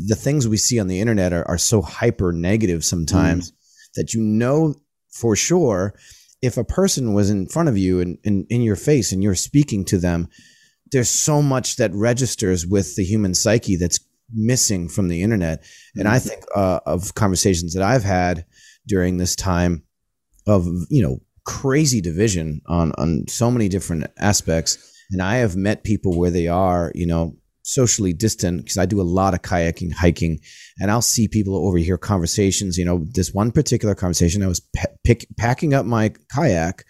The 0.07 0.16
things 0.16 0.47
we 0.47 0.57
see 0.57 0.80
on 0.80 0.88
the 0.88 0.99
internet 0.99 1.34
are, 1.34 1.47
are 1.47 1.57
so 1.57 1.82
hyper 1.82 2.32
negative 2.32 2.84
sometimes 2.84 3.51
mm. 3.51 3.55
that 3.95 4.14
you 4.14 4.22
know 4.22 4.76
for 5.12 5.36
sure 5.36 5.93
if 6.41 6.57
a 6.57 6.64
person 6.64 7.14
was 7.14 7.30
in 7.30 7.47
front 7.47 7.70
of 7.70 7.78
you 7.78 7.99
and 7.99 8.18
in, 8.24 8.45
in 8.49 8.62
your 8.62 8.76
face 8.76 9.12
and 9.12 9.22
you're 9.22 9.36
speaking 9.36 9.84
to 9.86 9.97
them, 9.97 10.30
there's 10.91 11.10
so 11.10 11.41
much 11.41 11.76
that 11.76 11.93
registers 11.93 12.66
with 12.66 12.95
the 12.95 13.03
human 13.03 13.34
psyche 13.34 13.76
that's 13.76 13.99
missing 14.34 14.90
from 14.90 15.08
the 15.08 15.22
internet. 15.24 15.64
And 15.96 16.08
I 16.08 16.18
mm-hmm. 16.18 16.30
think 16.30 16.44
uh, 16.56 16.80
of 16.86 17.16
conversations 17.16 17.74
that 17.74 17.84
I've 17.84 18.04
had 18.04 18.46
during 18.88 19.18
this 19.18 19.36
time 19.36 19.84
of, 20.48 20.66
you 20.90 21.04
know, 21.04 21.20
crazy 21.46 22.02
division 22.02 22.62
on, 22.68 22.92
on 22.98 23.26
so 23.28 23.50
many 23.52 23.70
different 23.70 24.08
aspects. 24.18 24.78
And 25.12 25.22
I 25.22 25.38
have 25.38 25.56
met 25.56 25.84
people 25.84 26.18
where 26.18 26.32
they 26.32 26.48
are, 26.48 26.92
you 26.94 27.06
know, 27.06 27.36
socially 27.64 28.14
distant 28.14 28.64
because 28.64 28.78
I 28.78 28.86
do 28.86 29.02
a 29.02 29.04
lot 29.04 29.34
of 29.34 29.42
kayaking, 29.42 29.94
hiking, 29.94 30.40
and 30.80 30.90
I'll 30.90 31.02
see 31.02 31.28
people 31.28 31.56
overhear 31.56 31.98
conversations. 31.98 32.78
You 32.78 32.86
know, 32.86 33.06
this 33.14 33.34
one 33.34 33.52
particular 33.52 33.96
conversation, 33.96 34.44
I 34.44 34.48
was 34.48 34.62
pick, 35.04 35.28
packing 35.38 35.74
up 35.74 35.86
my 35.86 36.14
kayak 36.34 36.86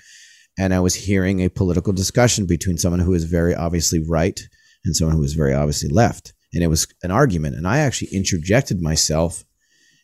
and 0.58 0.74
I 0.74 0.80
was 0.80 0.96
hearing 0.96 1.42
a 1.42 1.50
political 1.50 1.94
discussion 1.94 2.46
between 2.46 2.78
someone 2.78 3.00
who 3.00 3.14
is 3.14 3.24
very 3.24 3.56
obviously 3.56 4.04
right 4.08 4.40
and 4.84 4.96
someone 4.96 5.16
who 5.16 5.24
is 5.24 5.34
very 5.34 5.54
obviously 5.54 5.90
left. 5.90 6.34
And 6.54 6.64
it 6.64 6.68
was 6.68 6.88
an 7.04 7.12
argument. 7.12 7.56
And 7.56 7.68
I 7.68 7.80
actually 7.80 8.10
interjected 8.12 8.82
myself 8.82 9.43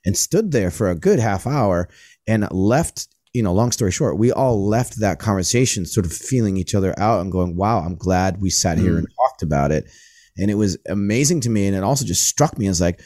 and 0.06 0.16
stood 0.16 0.52
there 0.52 0.72
for 0.72 0.90
a 0.90 0.96
good 0.96 1.20
half 1.20 1.48
hour 1.48 1.90
and 2.28 2.48
left 2.52 3.08
you 3.34 3.44
know, 3.44 3.52
long 3.52 3.74
story 3.74 3.92
short, 3.92 4.18
we 4.18 4.32
all 4.32 4.66
left 4.66 5.02
that 5.02 5.20
conversation 5.20 5.86
sort 5.86 6.06
of 6.06 6.14
feeling 6.14 6.56
each 6.56 6.74
other 6.74 6.98
out 6.98 7.20
and 7.20 7.34
going, 7.34 7.58
wow, 7.58 7.80
I'm 7.80 7.98
glad 7.98 8.40
we 8.40 8.50
sat 8.50 8.78
here 8.78 8.94
mm. 8.94 9.00
and 9.00 9.08
talked 9.14 9.42
about 9.42 9.74
it 9.74 9.90
and 10.38 10.52
it 10.52 10.56
was 10.56 10.78
amazing 10.88 11.42
to 11.42 11.50
me 11.50 11.68
and 11.68 11.76
it 11.76 11.84
also 11.84 12.06
just 12.06 12.28
struck 12.28 12.58
me 12.58 12.68
as 12.68 12.82
like 12.82 13.00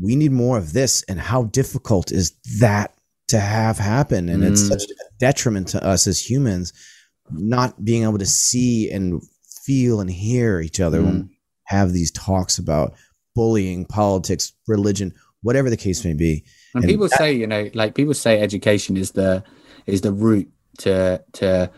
we 0.00 0.16
need 0.16 0.32
more 0.32 0.58
of 0.58 0.72
this 0.72 1.02
and 1.04 1.18
how 1.18 1.44
difficult 1.44 2.12
is 2.12 2.32
that 2.60 2.94
to 3.28 3.40
have 3.40 3.78
happen 3.78 4.28
and 4.28 4.42
mm. 4.42 4.50
it's 4.50 4.66
such 4.66 4.84
a 4.84 4.94
detriment 5.18 5.68
to 5.68 5.84
us 5.84 6.06
as 6.06 6.30
humans 6.30 6.72
not 7.30 7.84
being 7.84 8.04
able 8.04 8.18
to 8.18 8.26
see 8.26 8.90
and 8.90 9.22
feel 9.64 10.00
and 10.00 10.10
hear 10.10 10.60
each 10.60 10.80
other 10.80 11.00
mm. 11.00 11.04
when 11.04 11.30
have 11.66 11.92
these 11.92 12.10
talks 12.10 12.58
about 12.58 12.94
bullying 13.34 13.84
politics 13.84 14.52
religion 14.66 15.12
whatever 15.42 15.68
the 15.68 15.76
case 15.76 16.04
may 16.04 16.14
be 16.14 16.44
and, 16.74 16.84
and 16.84 16.90
people 16.90 17.08
that, 17.08 17.18
say 17.18 17.32
you 17.32 17.46
know 17.46 17.68
like 17.74 17.94
people 17.94 18.14
say 18.14 18.40
education 18.40 18.96
is 18.96 19.12
the 19.12 19.42
is 19.86 20.00
the 20.00 20.12
route 20.12 20.48
to 20.78 21.22
to 21.32 21.70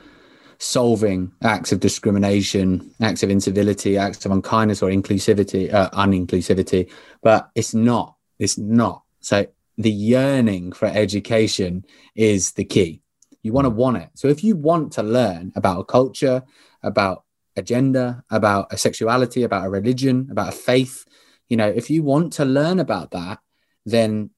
solving 0.59 1.33
acts 1.43 1.73
of 1.73 1.81
discrimination, 1.81 2.93
acts 3.01 3.23
of 3.23 3.31
incivility, 3.31 3.97
acts 3.97 4.25
of 4.27 4.33
unkindness 4.33 4.83
or 4.83 4.91
inclusivity, 4.91 5.73
uh, 5.73 5.89
uninclusivity, 5.91 6.91
but 7.23 7.51
it's 7.55 7.75
not. 7.75 8.17
It's 8.39 8.59
not. 8.59 9.03
So 9.21 9.47
the 9.77 9.91
yearning 9.91 10.73
for 10.73 10.87
education 10.87 11.85
is 12.15 12.53
the 12.53 12.65
key. 12.65 13.03
You 13.43 13.53
want 13.53 13.67
to 13.67 13.71
want 13.71 13.99
it. 13.99 14.11
So 14.15 14.29
if 14.29 14.43
you 14.43 14.57
want 14.57 14.93
to 14.95 15.03
learn 15.03 15.53
about 15.55 15.81
a 15.81 15.85
culture, 15.85 16.43
about 16.83 17.25
a 17.59 17.63
gender, 17.63 18.25
about 18.31 18.73
a 18.73 18.79
sexuality, 18.79 19.43
about 19.43 19.67
a 19.67 19.71
religion, 19.71 20.29
about 20.31 20.49
a 20.49 20.57
faith, 20.57 21.05
you 21.49 21.57
know, 21.57 21.69
if 21.69 21.91
you 21.91 22.03
want 22.03 22.33
to 22.35 22.45
learn 22.45 22.79
about 22.79 23.11
that, 23.13 23.39
then 23.85 24.31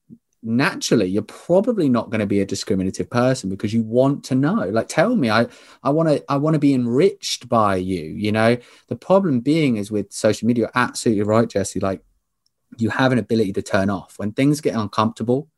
naturally 0.43 1.07
you're 1.07 1.23
probably 1.23 1.89
not 1.89 2.09
going 2.09 2.21
to 2.21 2.27
be 2.27 2.41
a 2.41 2.47
discriminative 2.47 3.11
person 3.11 3.51
because 3.51 3.75
you 3.75 3.83
want 3.83 4.25
to 4.25 4.35
know. 4.35 4.69
Like 4.71 4.89
tell 4.89 5.15
me 5.15 5.29
i 5.29 5.47
i 5.83 5.91
want 5.91 6.09
to 6.09 6.25
i 6.31 6.37
want 6.37 6.55
to 6.55 6.59
be 6.59 6.73
enriched 6.73 7.49
by 7.49 7.77
you 7.77 8.03
you 8.03 8.33
know? 8.33 8.57
The 8.89 8.97
problem 8.97 9.41
being 9.41 9.77
is 9.77 9.91
with 9.91 10.13
social 10.13 10.47
media 10.47 10.63
you're 10.63 10.71
absolutely 10.75 11.25
right 11.25 11.49
jesse 11.49 11.81
like 11.81 12.03
you 12.79 12.89
have 12.89 13.13
an 13.13 13.19
ability 13.19 13.53
to 13.55 13.63
turn 13.63 13.91
off. 13.91 14.19
When 14.19 14.33
things 14.33 14.61
get 14.61 14.77
uncomfortable 14.77 15.49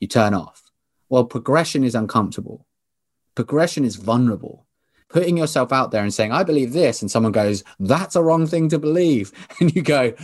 you 0.00 0.08
turn 0.08 0.34
off. 0.34 0.70
Well 1.08 1.24
progression 1.24 1.84
is 1.84 1.94
uncomfortable. 1.94 2.66
Progression 3.34 3.84
is 3.84 3.96
vulnerable 3.96 4.66
putting 5.10 5.36
yourself 5.36 5.72
out 5.72 5.90
there 5.90 6.02
and 6.02 6.14
saying 6.14 6.32
i 6.32 6.42
believe 6.42 6.72
this 6.72 7.02
and 7.02 7.10
someone 7.10 7.32
goes 7.32 7.62
that's 7.80 8.16
a 8.16 8.22
wrong 8.22 8.46
thing 8.46 8.68
to 8.68 8.78
believe. 8.78 9.32
And 9.60 9.74
you 9.74 9.82
go 9.82 10.14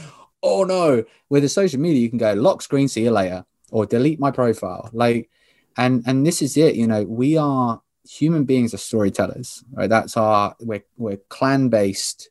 oh 0.42 0.64
no. 0.64 1.04
With 1.28 1.44
a 1.44 1.48
social 1.48 1.80
media 1.80 2.00
you 2.00 2.08
can 2.08 2.18
go 2.18 2.32
lock 2.34 2.62
screen 2.62 2.88
see 2.88 3.04
you 3.04 3.10
later 3.10 3.44
or 3.70 3.84
delete 3.86 4.20
my 4.20 4.30
profile. 4.30 4.88
Like 4.92 5.28
and 5.76 6.02
and 6.06 6.26
this 6.26 6.40
is 6.40 6.56
it 6.56 6.76
you 6.76 6.86
know 6.86 7.02
we 7.02 7.36
are 7.36 7.82
human 8.08 8.44
beings 8.44 8.72
are 8.72 8.78
storytellers 8.78 9.64
right? 9.72 9.90
That's 9.90 10.16
our 10.16 10.54
we're, 10.60 10.84
we're 10.96 11.18
clan 11.28 11.68
based 11.68 12.30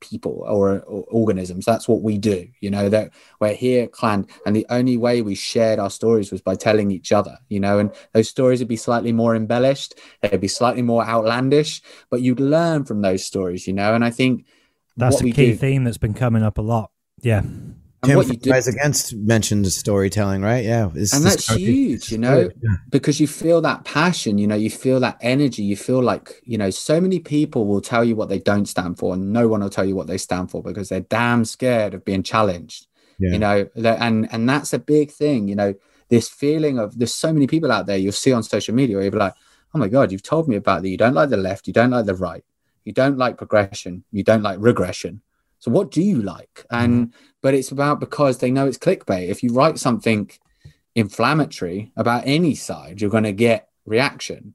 people 0.00 0.44
or, 0.46 0.80
or, 0.80 1.04
organisms. 1.08 1.64
That's 1.64 1.88
what 1.88 2.02
we 2.02 2.18
do 2.18 2.48
you 2.60 2.70
know 2.70 2.88
that 2.88 3.10
we're 3.40 3.54
here 3.54 3.86
clan 3.86 4.26
and 4.46 4.54
the 4.54 4.66
only 4.70 4.96
way 4.96 5.22
we 5.22 5.34
shared 5.34 5.78
our 5.78 5.90
stories 5.90 6.30
was 6.30 6.40
by 6.40 6.54
telling 6.54 6.90
each 6.90 7.12
other 7.12 7.38
you 7.48 7.60
know 7.60 7.78
and 7.78 7.92
those 8.12 8.28
stories 8.28 8.60
would 8.60 8.68
be 8.68 8.76
slightly 8.76 9.12
more 9.12 9.34
embellished 9.34 9.98
they'd 10.20 10.40
be 10.40 10.48
slightly 10.48 10.82
more 10.82 11.04
outlandish 11.04 11.82
but 12.10 12.20
you'd 12.20 12.40
learn 12.40 12.84
from 12.84 13.02
those 13.02 13.24
stories 13.24 13.66
you 13.66 13.72
know 13.72 13.94
and 13.94 14.04
i 14.04 14.10
think 14.10 14.44
that's 14.96 15.20
a 15.20 15.24
key 15.24 15.32
do, 15.32 15.56
theme 15.56 15.84
that's 15.84 15.98
been 15.98 16.14
coming 16.14 16.42
up 16.42 16.58
a 16.58 16.62
lot. 16.62 16.90
Yeah 17.22 17.42
and 18.02 18.16
what 18.16 18.28
you 18.28 18.36
do, 18.36 18.52
Against 18.52 19.14
mentioned 19.14 19.70
storytelling, 19.70 20.40
right? 20.42 20.64
Yeah, 20.64 20.88
and 20.88 21.06
that's 21.06 21.52
huge, 21.52 22.10
you 22.10 22.16
know, 22.16 22.48
yeah. 22.62 22.76
because 22.88 23.20
you 23.20 23.26
feel 23.26 23.60
that 23.60 23.84
passion, 23.84 24.38
you 24.38 24.46
know, 24.46 24.54
you 24.54 24.70
feel 24.70 25.00
that 25.00 25.18
energy, 25.20 25.62
you 25.62 25.76
feel 25.76 26.00
like, 26.00 26.40
you 26.44 26.56
know, 26.56 26.70
so 26.70 27.00
many 27.00 27.18
people 27.18 27.66
will 27.66 27.82
tell 27.82 28.02
you 28.02 28.16
what 28.16 28.30
they 28.30 28.38
don't 28.38 28.66
stand 28.66 28.98
for, 28.98 29.12
and 29.12 29.32
no 29.32 29.48
one 29.48 29.60
will 29.60 29.68
tell 29.68 29.84
you 29.84 29.94
what 29.94 30.06
they 30.06 30.16
stand 30.16 30.50
for 30.50 30.62
because 30.62 30.88
they're 30.88 31.00
damn 31.00 31.44
scared 31.44 31.92
of 31.92 32.04
being 32.04 32.22
challenged, 32.22 32.86
yeah. 33.18 33.32
you 33.32 33.38
know, 33.38 33.68
and 33.76 34.32
and 34.32 34.48
that's 34.48 34.72
a 34.72 34.78
big 34.78 35.10
thing, 35.10 35.46
you 35.46 35.54
know, 35.54 35.74
this 36.08 36.28
feeling 36.28 36.78
of 36.78 36.98
there's 36.98 37.14
so 37.14 37.32
many 37.32 37.46
people 37.46 37.70
out 37.70 37.86
there 37.86 37.98
you'll 37.98 38.12
see 38.12 38.32
on 38.32 38.42
social 38.42 38.74
media 38.74 38.96
where 38.96 39.04
you're 39.04 39.12
like, 39.12 39.34
oh 39.74 39.78
my 39.78 39.88
god, 39.88 40.10
you've 40.10 40.22
told 40.22 40.48
me 40.48 40.56
about 40.56 40.82
that. 40.82 40.88
You 40.88 40.96
don't 40.96 41.14
like 41.14 41.28
the 41.28 41.36
left, 41.36 41.66
you 41.66 41.74
don't 41.74 41.90
like 41.90 42.06
the 42.06 42.14
right, 42.14 42.44
you 42.84 42.94
don't 42.94 43.18
like 43.18 43.36
progression, 43.36 44.04
you 44.10 44.24
don't 44.24 44.42
like 44.42 44.58
regression 44.58 45.20
so 45.60 45.70
what 45.70 45.90
do 45.90 46.02
you 46.02 46.22
like? 46.22 46.64
And 46.70 47.08
mm-hmm. 47.08 47.29
But 47.42 47.54
it's 47.54 47.70
about 47.70 48.00
because 48.00 48.38
they 48.38 48.50
know 48.50 48.66
it's 48.66 48.78
clickbait. 48.78 49.28
If 49.28 49.42
you 49.42 49.52
write 49.52 49.78
something 49.78 50.30
inflammatory 50.94 51.92
about 51.96 52.24
any 52.26 52.54
side, 52.54 53.00
you're 53.00 53.10
going 53.10 53.24
to 53.24 53.32
get 53.32 53.68
reaction. 53.86 54.54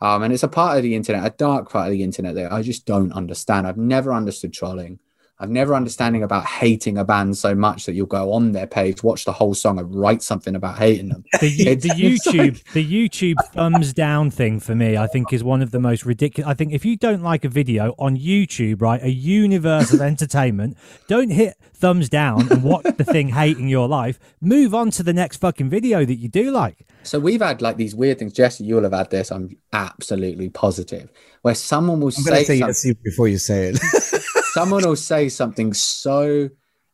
Um, 0.00 0.22
and 0.22 0.32
it's 0.32 0.42
a 0.42 0.48
part 0.48 0.76
of 0.76 0.82
the 0.82 0.94
internet, 0.94 1.24
a 1.24 1.30
dark 1.30 1.70
part 1.70 1.86
of 1.86 1.92
the 1.92 2.02
internet 2.02 2.34
that 2.34 2.52
I 2.52 2.62
just 2.62 2.84
don't 2.84 3.12
understand. 3.12 3.66
I've 3.66 3.78
never 3.78 4.12
understood 4.12 4.52
trolling. 4.52 4.98
I've 5.38 5.50
never 5.50 5.74
understanding 5.74 6.22
about 6.22 6.46
hating 6.46 6.96
a 6.96 7.04
band 7.04 7.36
so 7.36 7.54
much 7.54 7.84
that 7.84 7.92
you'll 7.92 8.06
go 8.06 8.32
on 8.32 8.52
their 8.52 8.66
page, 8.66 9.02
watch 9.02 9.26
the 9.26 9.32
whole 9.32 9.52
song, 9.52 9.78
and 9.78 9.94
write 9.94 10.22
something 10.22 10.56
about 10.56 10.78
hating 10.78 11.10
them. 11.10 11.24
The, 11.40 11.48
the 11.48 11.70
it's 11.70 11.86
like- 11.86 11.98
YouTube, 11.98 12.72
the 12.72 13.08
YouTube 13.08 13.36
thumbs 13.52 13.92
down 13.92 14.30
thing 14.30 14.60
for 14.60 14.74
me, 14.74 14.96
I 14.96 15.06
think, 15.06 15.34
is 15.34 15.44
one 15.44 15.60
of 15.60 15.72
the 15.72 15.80
most 15.80 16.06
ridiculous. 16.06 16.48
I 16.50 16.54
think 16.54 16.72
if 16.72 16.86
you 16.86 16.96
don't 16.96 17.22
like 17.22 17.44
a 17.44 17.50
video 17.50 17.94
on 17.98 18.16
YouTube, 18.16 18.80
right, 18.80 19.02
a 19.02 19.10
universe 19.10 19.92
of 19.92 20.00
entertainment, 20.12 20.78
don't 21.06 21.30
hit 21.30 21.54
thumbs 21.74 22.08
down 22.08 22.50
and 22.50 22.62
watch 22.62 22.84
the 22.96 23.04
thing 23.04 23.28
hating 23.28 23.68
your 23.68 23.88
life. 23.88 24.18
Move 24.40 24.74
on 24.74 24.90
to 24.92 25.02
the 25.02 25.12
next 25.12 25.36
fucking 25.36 25.68
video 25.68 26.06
that 26.06 26.14
you 26.14 26.28
do 26.30 26.50
like. 26.50 26.86
So 27.02 27.20
we've 27.20 27.42
had 27.42 27.60
like 27.60 27.76
these 27.76 27.94
weird 27.94 28.18
things. 28.18 28.32
Jesse, 28.32 28.64
you'll 28.64 28.84
have 28.84 28.92
had 28.92 29.10
this. 29.10 29.30
I'm 29.30 29.56
absolutely 29.74 30.48
positive. 30.48 31.10
Where 31.42 31.54
someone 31.54 32.00
will 32.00 32.06
I'm 32.06 32.12
say, 32.12 32.44
say 32.44 32.58
something, 32.58 32.88
yes 32.88 32.96
before 33.04 33.28
you 33.28 33.38
say 33.38 33.74
it. 33.74 33.78
someone 34.56 34.82
will 34.88 34.96
say 35.12 35.28
something 35.28 35.74
so 35.74 36.48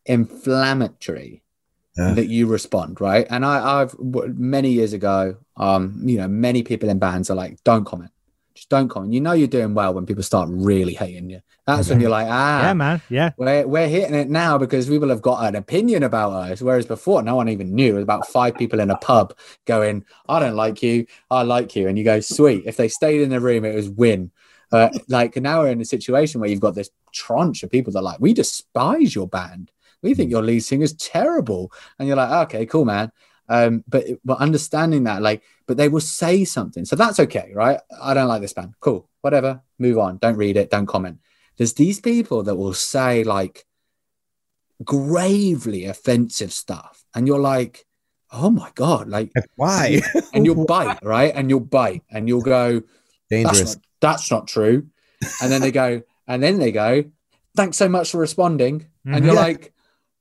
inflammatory 0.04 1.42
Yeah. 1.96 2.14
that 2.14 2.28
you 2.28 2.46
respond, 2.46 3.00
right? 3.00 3.26
And 3.30 3.44
I, 3.44 3.56
I've 3.82 3.94
many 4.54 4.70
years 4.78 4.92
ago, 4.94 5.36
um, 5.56 5.82
you 6.10 6.16
know, 6.16 6.28
many 6.28 6.62
people 6.62 6.88
in 6.88 6.98
bands 6.98 7.30
are 7.30 7.36
like, 7.36 7.62
"Don't 7.64 7.84
comment, 7.84 8.10
just 8.54 8.70
don't 8.70 8.88
comment." 8.88 9.12
You 9.12 9.20
know, 9.20 9.32
you're 9.32 9.56
doing 9.58 9.74
well 9.74 9.92
when 9.94 10.06
people 10.06 10.22
start 10.22 10.48
really 10.50 10.94
hating 10.94 11.28
you. 11.30 11.40
That's 11.66 11.90
when 11.90 12.00
you're 12.00 12.10
like, 12.18 12.26
"Ah, 12.30 12.62
yeah, 12.62 12.72
man. 12.72 13.00
Yeah. 13.10 13.30
We're, 13.36 13.66
we're 13.68 13.88
hitting 13.96 14.16
it 14.22 14.28
now 14.30 14.58
because 14.58 14.88
people 14.88 15.10
have 15.10 15.22
got 15.22 15.44
an 15.46 15.54
opinion 15.54 16.02
about 16.02 16.32
us. 16.32 16.62
Whereas 16.62 16.86
before, 16.86 17.22
no 17.22 17.36
one 17.36 17.48
even 17.50 17.74
knew. 17.74 17.92
It 17.92 18.00
was 18.00 18.08
about 18.10 18.26
five 18.26 18.54
people 18.56 18.80
in 18.80 18.90
a 18.90 18.96
pub 18.96 19.26
going, 19.66 20.04
I 20.28 20.40
don't 20.40 20.56
like 20.56 20.82
you. 20.82 21.06
I 21.30 21.42
like 21.42 21.76
you. 21.76 21.86
And 21.88 21.96
you 21.98 22.04
go, 22.04 22.18
sweet. 22.20 22.64
If 22.66 22.76
they 22.78 22.88
stayed 22.88 23.20
in 23.20 23.30
the 23.30 23.38
room, 23.48 23.64
it 23.64 23.76
was 23.76 23.88
win. 23.88 24.32
Uh, 24.72 24.88
like 25.08 25.36
now 25.36 25.60
we're 25.60 25.68
in 25.76 25.80
a 25.82 25.84
situation 25.84 26.40
where 26.40 26.48
you've 26.50 26.66
got 26.68 26.74
this 26.74 26.90
tranche 27.12 27.62
of 27.62 27.70
people 27.70 27.92
that 27.92 28.00
are 28.00 28.02
like, 28.02 28.20
we 28.20 28.34
despise 28.34 29.14
your 29.14 29.28
band. 29.28 29.70
We 30.02 30.14
think 30.14 30.30
your 30.30 30.42
lead 30.42 30.60
singer's 30.60 30.94
terrible. 30.94 31.72
And 31.98 32.08
you're 32.08 32.16
like, 32.16 32.48
okay, 32.48 32.66
cool, 32.66 32.84
man. 32.84 33.12
Um, 33.48 33.84
but 33.86 34.04
but 34.24 34.38
understanding 34.38 35.04
that, 35.04 35.22
like, 35.22 35.42
but 35.66 35.76
they 35.76 35.88
will 35.88 36.00
say 36.00 36.44
something. 36.44 36.84
So 36.84 36.96
that's 36.96 37.20
okay, 37.20 37.52
right? 37.54 37.78
I 38.00 38.14
don't 38.14 38.28
like 38.28 38.40
this 38.40 38.52
band. 38.52 38.74
Cool. 38.80 39.08
Whatever. 39.20 39.62
Move 39.78 39.98
on. 39.98 40.18
Don't 40.18 40.36
read 40.36 40.56
it. 40.56 40.70
Don't 40.70 40.86
comment 40.86 41.18
there's 41.56 41.74
these 41.74 42.00
people 42.00 42.42
that 42.44 42.56
will 42.56 42.74
say 42.74 43.24
like 43.24 43.64
gravely 44.84 45.84
offensive 45.84 46.52
stuff 46.52 47.04
and 47.14 47.26
you're 47.26 47.38
like 47.38 47.86
oh 48.32 48.50
my 48.50 48.70
god 48.74 49.08
like 49.08 49.30
Why? 49.56 50.00
and 50.34 50.44
you'll 50.44 50.64
bite 50.66 50.98
right 51.02 51.32
and 51.34 51.48
you'll 51.50 51.60
bite 51.60 52.02
and 52.10 52.26
you'll 52.26 52.42
go 52.42 52.80
that's 52.80 52.88
Dangerous. 53.30 53.76
not, 53.76 53.84
that's 54.00 54.30
not 54.30 54.48
true 54.48 54.88
and 55.40 55.52
then 55.52 55.60
they 55.60 55.70
go 55.70 56.02
and 56.33 56.43
then 56.43 56.59
they 56.59 56.72
go 56.72 57.05
thanks 57.55 57.76
so 57.76 57.89
much 57.89 58.11
for 58.11 58.18
responding 58.18 58.87
and 59.05 59.24
you're 59.24 59.35
Mhm. 59.35 59.47
like 59.49 59.72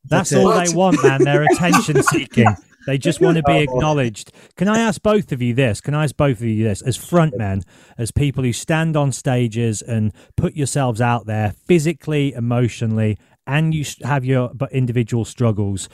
That's 0.03 0.31
That's 0.31 0.39
all 0.41 0.45
What? 0.51 0.67
they 0.67 0.73
want, 0.75 0.97
man. 1.03 1.23
They're 1.23 1.43
attention 1.43 2.01
seeking. 2.13 2.47
They 2.87 2.97
just 2.97 3.21
want 3.21 3.37
to 3.37 3.43
be 3.43 3.59
acknowledged. 3.59 4.31
Can 4.57 4.67
I 4.67 4.79
ask 4.79 4.99
both 5.03 5.31
of 5.31 5.39
you 5.43 5.53
this? 5.53 5.79
Can 5.79 5.93
I 5.93 6.03
ask 6.05 6.17
both 6.17 6.39
of 6.41 6.45
you 6.47 6.63
this? 6.63 6.81
As 6.81 6.97
frontmen, 6.97 7.61
as 7.99 8.09
people 8.11 8.43
who 8.43 8.51
stand 8.51 8.97
on 8.97 9.11
stages 9.11 9.83
and 9.83 10.11
put 10.35 10.55
yourselves 10.55 10.99
out 11.01 11.27
there 11.27 11.53
physically, 11.67 12.33
emotionally, 12.33 13.15
and 13.45 13.75
you 13.75 13.85
have 14.03 14.25
your 14.25 14.49
but 14.55 14.71
individual 14.73 15.23
struggles, 15.23 15.87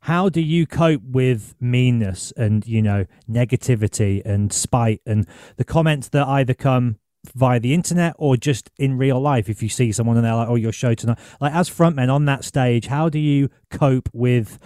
how 0.00 0.28
do 0.28 0.40
you 0.40 0.66
cope 0.66 1.02
with 1.04 1.54
meanness 1.60 2.32
and, 2.36 2.66
you 2.66 2.82
know, 2.82 3.06
negativity 3.30 4.20
and 4.24 4.52
spite 4.52 5.00
and 5.06 5.26
the 5.56 5.64
comments 5.64 6.08
that 6.08 6.26
either 6.26 6.54
come 6.54 6.96
via 7.34 7.60
the 7.60 7.72
internet 7.72 8.14
or 8.18 8.36
just 8.36 8.70
in 8.78 8.98
real 8.98 9.20
life 9.20 9.48
if 9.48 9.62
you 9.62 9.68
see 9.68 9.92
someone 9.92 10.16
and 10.16 10.26
they're 10.26 10.34
like 10.34 10.48
oh 10.48 10.56
your 10.56 10.72
show 10.72 10.92
tonight 10.92 11.18
like 11.40 11.54
as 11.54 11.70
frontmen 11.70 12.12
on 12.12 12.24
that 12.24 12.44
stage 12.44 12.86
how 12.86 13.08
do 13.08 13.18
you 13.18 13.48
cope 13.70 14.08
with 14.12 14.58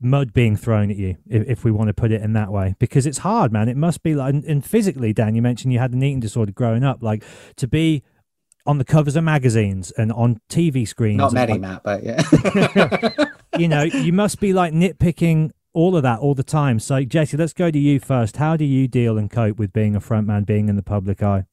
mud 0.00 0.32
being 0.32 0.56
thrown 0.56 0.90
at 0.90 0.96
you 0.96 1.16
if, 1.28 1.46
if 1.48 1.64
we 1.64 1.70
want 1.70 1.88
to 1.88 1.94
put 1.94 2.10
it 2.10 2.22
in 2.22 2.32
that 2.32 2.50
way 2.50 2.74
because 2.78 3.06
it's 3.06 3.18
hard 3.18 3.52
man 3.52 3.68
it 3.68 3.76
must 3.76 4.02
be 4.02 4.14
like 4.14 4.32
and, 4.32 4.42
and 4.44 4.64
physically 4.64 5.12
dan 5.12 5.34
you 5.34 5.42
mentioned 5.42 5.72
you 5.72 5.78
had 5.78 5.92
an 5.92 6.02
eating 6.02 6.18
disorder 6.18 6.50
growing 6.50 6.82
up 6.82 7.02
like 7.02 7.22
to 7.56 7.68
be 7.68 8.02
on 8.64 8.78
the 8.78 8.84
covers 8.84 9.14
of 9.14 9.22
magazines 9.22 9.90
and 9.92 10.10
on 10.12 10.40
tv 10.48 10.88
screens 10.88 11.18
not 11.18 11.32
many 11.32 11.52
like, 11.52 11.60
matt 11.60 11.82
but 11.82 12.02
yeah 12.02 13.26
you 13.58 13.68
know, 13.68 13.82
you 13.82 14.12
must 14.12 14.40
be 14.40 14.52
like 14.52 14.72
nitpicking 14.72 15.50
all 15.72 15.96
of 15.96 16.02
that 16.02 16.18
all 16.20 16.34
the 16.34 16.42
time. 16.42 16.78
So, 16.78 17.02
Jesse, 17.04 17.36
let's 17.36 17.52
go 17.52 17.70
to 17.70 17.78
you 17.78 18.00
first. 18.00 18.36
How 18.36 18.56
do 18.56 18.64
you 18.64 18.88
deal 18.88 19.18
and 19.18 19.30
cope 19.30 19.58
with 19.58 19.72
being 19.72 19.94
a 19.94 20.00
frontman, 20.00 20.46
being 20.46 20.68
in 20.68 20.76
the 20.76 20.82
public 20.82 21.22
eye? 21.22 21.44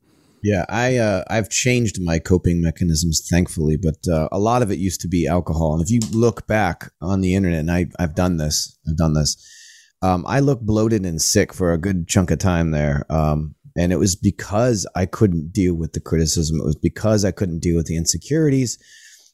Yeah, 0.41 0.65
I 0.69 0.97
uh, 0.97 1.23
I've 1.29 1.49
changed 1.49 2.01
my 2.01 2.19
coping 2.19 2.61
mechanisms, 2.61 3.27
thankfully, 3.29 3.77
but 3.77 4.07
uh, 4.07 4.29
a 4.31 4.39
lot 4.39 4.61
of 4.61 4.71
it 4.71 4.79
used 4.79 5.01
to 5.01 5.07
be 5.07 5.27
alcohol. 5.27 5.73
And 5.73 5.81
if 5.81 5.91
you 5.91 5.99
look 6.11 6.47
back 6.47 6.91
on 7.01 7.21
the 7.21 7.35
internet, 7.35 7.59
and 7.59 7.71
I 7.71 7.87
I've 7.99 8.15
done 8.15 8.37
this, 8.37 8.77
I've 8.87 8.97
done 8.97 9.13
this. 9.13 9.37
Um, 10.01 10.23
I 10.27 10.39
looked 10.39 10.65
bloated 10.65 11.05
and 11.05 11.21
sick 11.21 11.53
for 11.53 11.73
a 11.73 11.77
good 11.77 12.07
chunk 12.07 12.31
of 12.31 12.39
time 12.39 12.71
there, 12.71 13.05
um, 13.09 13.55
and 13.77 13.91
it 13.91 13.97
was 13.97 14.15
because 14.15 14.87
I 14.95 15.05
couldn't 15.05 15.51
deal 15.51 15.73
with 15.73 15.91
the 15.93 15.99
criticism. 15.99 16.59
It 16.61 16.65
was 16.65 16.77
because 16.77 17.25
I 17.25 17.31
couldn't 17.31 17.59
deal 17.59 17.75
with 17.75 17.87
the 17.87 17.97
insecurities. 17.97 18.77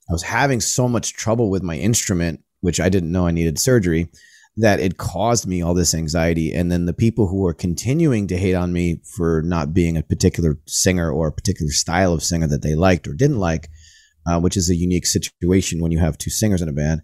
I 0.09 0.13
was 0.13 0.23
having 0.23 0.61
so 0.61 0.87
much 0.87 1.13
trouble 1.13 1.49
with 1.49 1.61
my 1.61 1.75
instrument, 1.75 2.41
which 2.61 2.79
I 2.79 2.89
didn't 2.89 3.11
know 3.11 3.27
I 3.27 3.31
needed 3.31 3.59
surgery, 3.59 4.09
that 4.57 4.79
it 4.79 4.97
caused 4.97 5.47
me 5.47 5.61
all 5.61 5.73
this 5.73 5.93
anxiety. 5.93 6.53
And 6.53 6.71
then 6.71 6.85
the 6.85 6.93
people 6.93 7.27
who 7.27 7.41
were 7.41 7.53
continuing 7.53 8.27
to 8.27 8.37
hate 8.37 8.55
on 8.55 8.71
me 8.71 9.01
for 9.03 9.41
not 9.41 9.73
being 9.73 9.97
a 9.97 10.03
particular 10.03 10.57
singer 10.65 11.11
or 11.11 11.27
a 11.27 11.33
particular 11.33 11.71
style 11.71 12.13
of 12.13 12.23
singer 12.23 12.47
that 12.47 12.61
they 12.61 12.75
liked 12.75 13.07
or 13.07 13.13
didn't 13.13 13.39
like, 13.39 13.69
uh, 14.25 14.39
which 14.39 14.55
is 14.55 14.69
a 14.69 14.75
unique 14.75 15.05
situation 15.05 15.81
when 15.81 15.91
you 15.91 15.99
have 15.99 16.17
two 16.17 16.29
singers 16.29 16.61
in 16.61 16.69
a 16.69 16.73
band, 16.73 17.01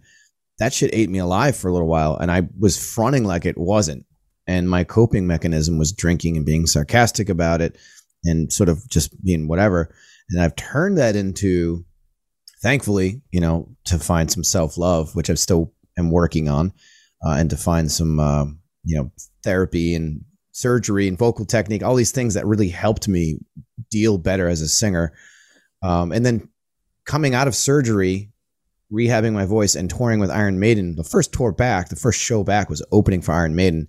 that 0.58 0.72
shit 0.72 0.94
ate 0.94 1.10
me 1.10 1.18
alive 1.18 1.56
for 1.56 1.68
a 1.68 1.72
little 1.72 1.88
while. 1.88 2.16
And 2.16 2.30
I 2.30 2.48
was 2.58 2.82
fronting 2.82 3.24
like 3.24 3.44
it 3.44 3.58
wasn't. 3.58 4.06
And 4.46 4.68
my 4.68 4.84
coping 4.84 5.26
mechanism 5.26 5.78
was 5.78 5.92
drinking 5.92 6.36
and 6.36 6.46
being 6.46 6.66
sarcastic 6.66 7.28
about 7.28 7.60
it 7.60 7.76
and 8.24 8.52
sort 8.52 8.68
of 8.68 8.88
just 8.88 9.22
being 9.24 9.46
whatever. 9.46 9.94
And 10.30 10.40
I've 10.40 10.56
turned 10.56 10.98
that 10.98 11.16
into, 11.16 11.84
thankfully, 12.62 13.20
you 13.30 13.40
know, 13.40 13.68
to 13.84 13.98
find 13.98 14.30
some 14.30 14.42
self 14.44 14.78
love, 14.78 15.14
which 15.14 15.28
I 15.28 15.34
still 15.34 15.72
am 15.98 16.10
working 16.10 16.48
on, 16.48 16.72
uh, 17.24 17.36
and 17.38 17.50
to 17.50 17.56
find 17.56 17.90
some, 17.90 18.18
uh, 18.18 18.44
you 18.84 18.96
know, 18.96 19.10
therapy 19.44 19.94
and 19.94 20.24
surgery 20.52 21.08
and 21.08 21.18
vocal 21.18 21.44
technique, 21.44 21.82
all 21.82 21.94
these 21.94 22.12
things 22.12 22.34
that 22.34 22.46
really 22.46 22.68
helped 22.68 23.08
me 23.08 23.38
deal 23.90 24.18
better 24.18 24.48
as 24.48 24.60
a 24.60 24.68
singer. 24.68 25.12
Um, 25.82 26.12
and 26.12 26.24
then 26.24 26.48
coming 27.06 27.34
out 27.34 27.48
of 27.48 27.54
surgery, 27.54 28.30
rehabbing 28.92 29.32
my 29.32 29.46
voice 29.46 29.74
and 29.74 29.88
touring 29.88 30.20
with 30.20 30.30
Iron 30.30 30.60
Maiden, 30.60 30.96
the 30.96 31.04
first 31.04 31.32
tour 31.32 31.52
back, 31.52 31.88
the 31.88 31.96
first 31.96 32.20
show 32.20 32.44
back 32.44 32.68
was 32.68 32.84
opening 32.92 33.22
for 33.22 33.32
Iron 33.32 33.54
Maiden. 33.54 33.88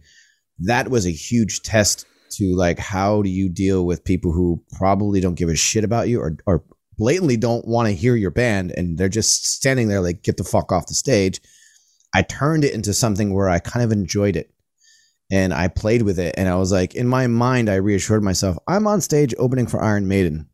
That 0.59 0.89
was 0.89 1.05
a 1.05 1.11
huge 1.11 1.61
test 1.61 2.05
to 2.31 2.55
like, 2.55 2.79
how 2.79 3.21
do 3.21 3.29
you 3.29 3.49
deal 3.49 3.86
with 3.86 4.05
people 4.05 4.31
who 4.31 4.63
probably 4.77 5.19
don't 5.19 5.36
give 5.36 5.49
a 5.49 5.55
shit 5.55 5.84
about 5.84 6.07
you 6.07 6.19
or, 6.19 6.38
or 6.45 6.63
blatantly 6.97 7.38
don't 7.38 7.67
want 7.67 7.88
to 7.88 7.93
hear 7.93 8.15
your 8.15 8.31
band 8.31 8.71
and 8.71 8.97
they're 8.97 9.09
just 9.09 9.45
standing 9.45 9.88
there 9.88 10.01
like, 10.01 10.23
get 10.23 10.38
the 10.38 10.43
fuck 10.43 10.71
off 10.71 10.88
the 10.88 10.93
stage. 10.93 11.41
I 12.14 12.22
turned 12.22 12.64
it 12.64 12.74
into 12.74 12.93
something 12.93 13.34
where 13.34 13.49
I 13.49 13.59
kind 13.59 13.84
of 13.84 13.91
enjoyed 13.91 14.36
it 14.36 14.53
and 15.32 15.53
I 15.53 15.68
played 15.68 16.03
with 16.03 16.20
it. 16.20 16.36
And 16.38 16.47
I 16.47 16.55
was 16.55 16.72
like, 16.72 16.95
in 16.95 17.07
my 17.07 17.28
mind, 17.28 17.70
I 17.70 17.76
reassured 17.76 18.24
myself, 18.24 18.57
I'm 18.68 18.88
on 18.88 19.01
stage 19.01 19.34
opening 19.38 19.68
for 19.68 19.82
Iron 19.82 20.07
Maiden. 20.07 20.47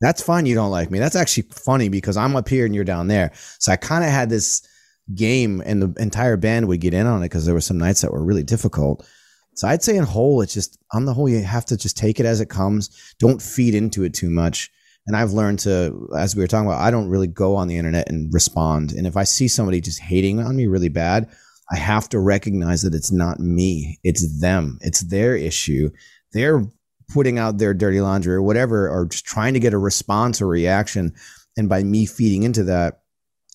That's 0.00 0.22
fine. 0.22 0.46
You 0.46 0.54
don't 0.54 0.70
like 0.70 0.90
me. 0.90 0.98
That's 0.98 1.16
actually 1.16 1.48
funny 1.50 1.88
because 1.88 2.16
I'm 2.16 2.36
up 2.36 2.48
here 2.48 2.64
and 2.64 2.74
you're 2.74 2.84
down 2.84 3.08
there. 3.08 3.32
So 3.58 3.72
I 3.72 3.76
kind 3.76 4.04
of 4.04 4.10
had 4.10 4.30
this 4.30 4.66
game, 5.14 5.62
and 5.64 5.82
the 5.82 6.00
entire 6.00 6.36
band 6.36 6.68
would 6.68 6.80
get 6.80 6.94
in 6.94 7.06
on 7.06 7.22
it 7.22 7.26
because 7.26 7.46
there 7.46 7.54
were 7.54 7.60
some 7.60 7.78
nights 7.78 8.02
that 8.02 8.12
were 8.12 8.22
really 8.22 8.44
difficult. 8.44 9.08
So 9.54 9.66
I'd 9.66 9.82
say 9.82 9.96
in 9.96 10.04
whole, 10.04 10.40
it's 10.40 10.54
just 10.54 10.78
on 10.92 11.04
the 11.04 11.14
whole, 11.14 11.28
you 11.28 11.42
have 11.42 11.66
to 11.66 11.76
just 11.76 11.96
take 11.96 12.20
it 12.20 12.26
as 12.26 12.40
it 12.40 12.48
comes. 12.48 13.14
Don't 13.18 13.42
feed 13.42 13.74
into 13.74 14.04
it 14.04 14.14
too 14.14 14.30
much. 14.30 14.70
And 15.08 15.16
I've 15.16 15.32
learned 15.32 15.60
to, 15.60 16.10
as 16.18 16.36
we 16.36 16.42
were 16.42 16.46
talking 16.46 16.66
about, 16.66 16.82
I 16.82 16.90
don't 16.90 17.08
really 17.08 17.26
go 17.26 17.56
on 17.56 17.66
the 17.66 17.78
internet 17.78 18.10
and 18.10 18.32
respond. 18.32 18.92
And 18.92 19.06
if 19.06 19.16
I 19.16 19.24
see 19.24 19.48
somebody 19.48 19.80
just 19.80 20.00
hating 20.00 20.38
on 20.38 20.54
me 20.54 20.66
really 20.66 20.90
bad, 20.90 21.30
I 21.72 21.76
have 21.76 22.10
to 22.10 22.18
recognize 22.18 22.82
that 22.82 22.94
it's 22.94 23.10
not 23.10 23.40
me. 23.40 23.98
It's 24.04 24.40
them. 24.40 24.78
It's 24.82 25.00
their 25.00 25.34
issue. 25.34 25.88
They're 26.34 26.62
putting 27.08 27.38
out 27.38 27.56
their 27.56 27.72
dirty 27.72 28.02
laundry 28.02 28.34
or 28.34 28.42
whatever, 28.42 28.86
or 28.86 29.06
just 29.06 29.24
trying 29.24 29.54
to 29.54 29.60
get 29.60 29.72
a 29.72 29.78
response 29.78 30.42
or 30.42 30.46
reaction. 30.46 31.14
And 31.56 31.70
by 31.70 31.84
me 31.84 32.04
feeding 32.04 32.42
into 32.42 32.64
that, 32.64 33.00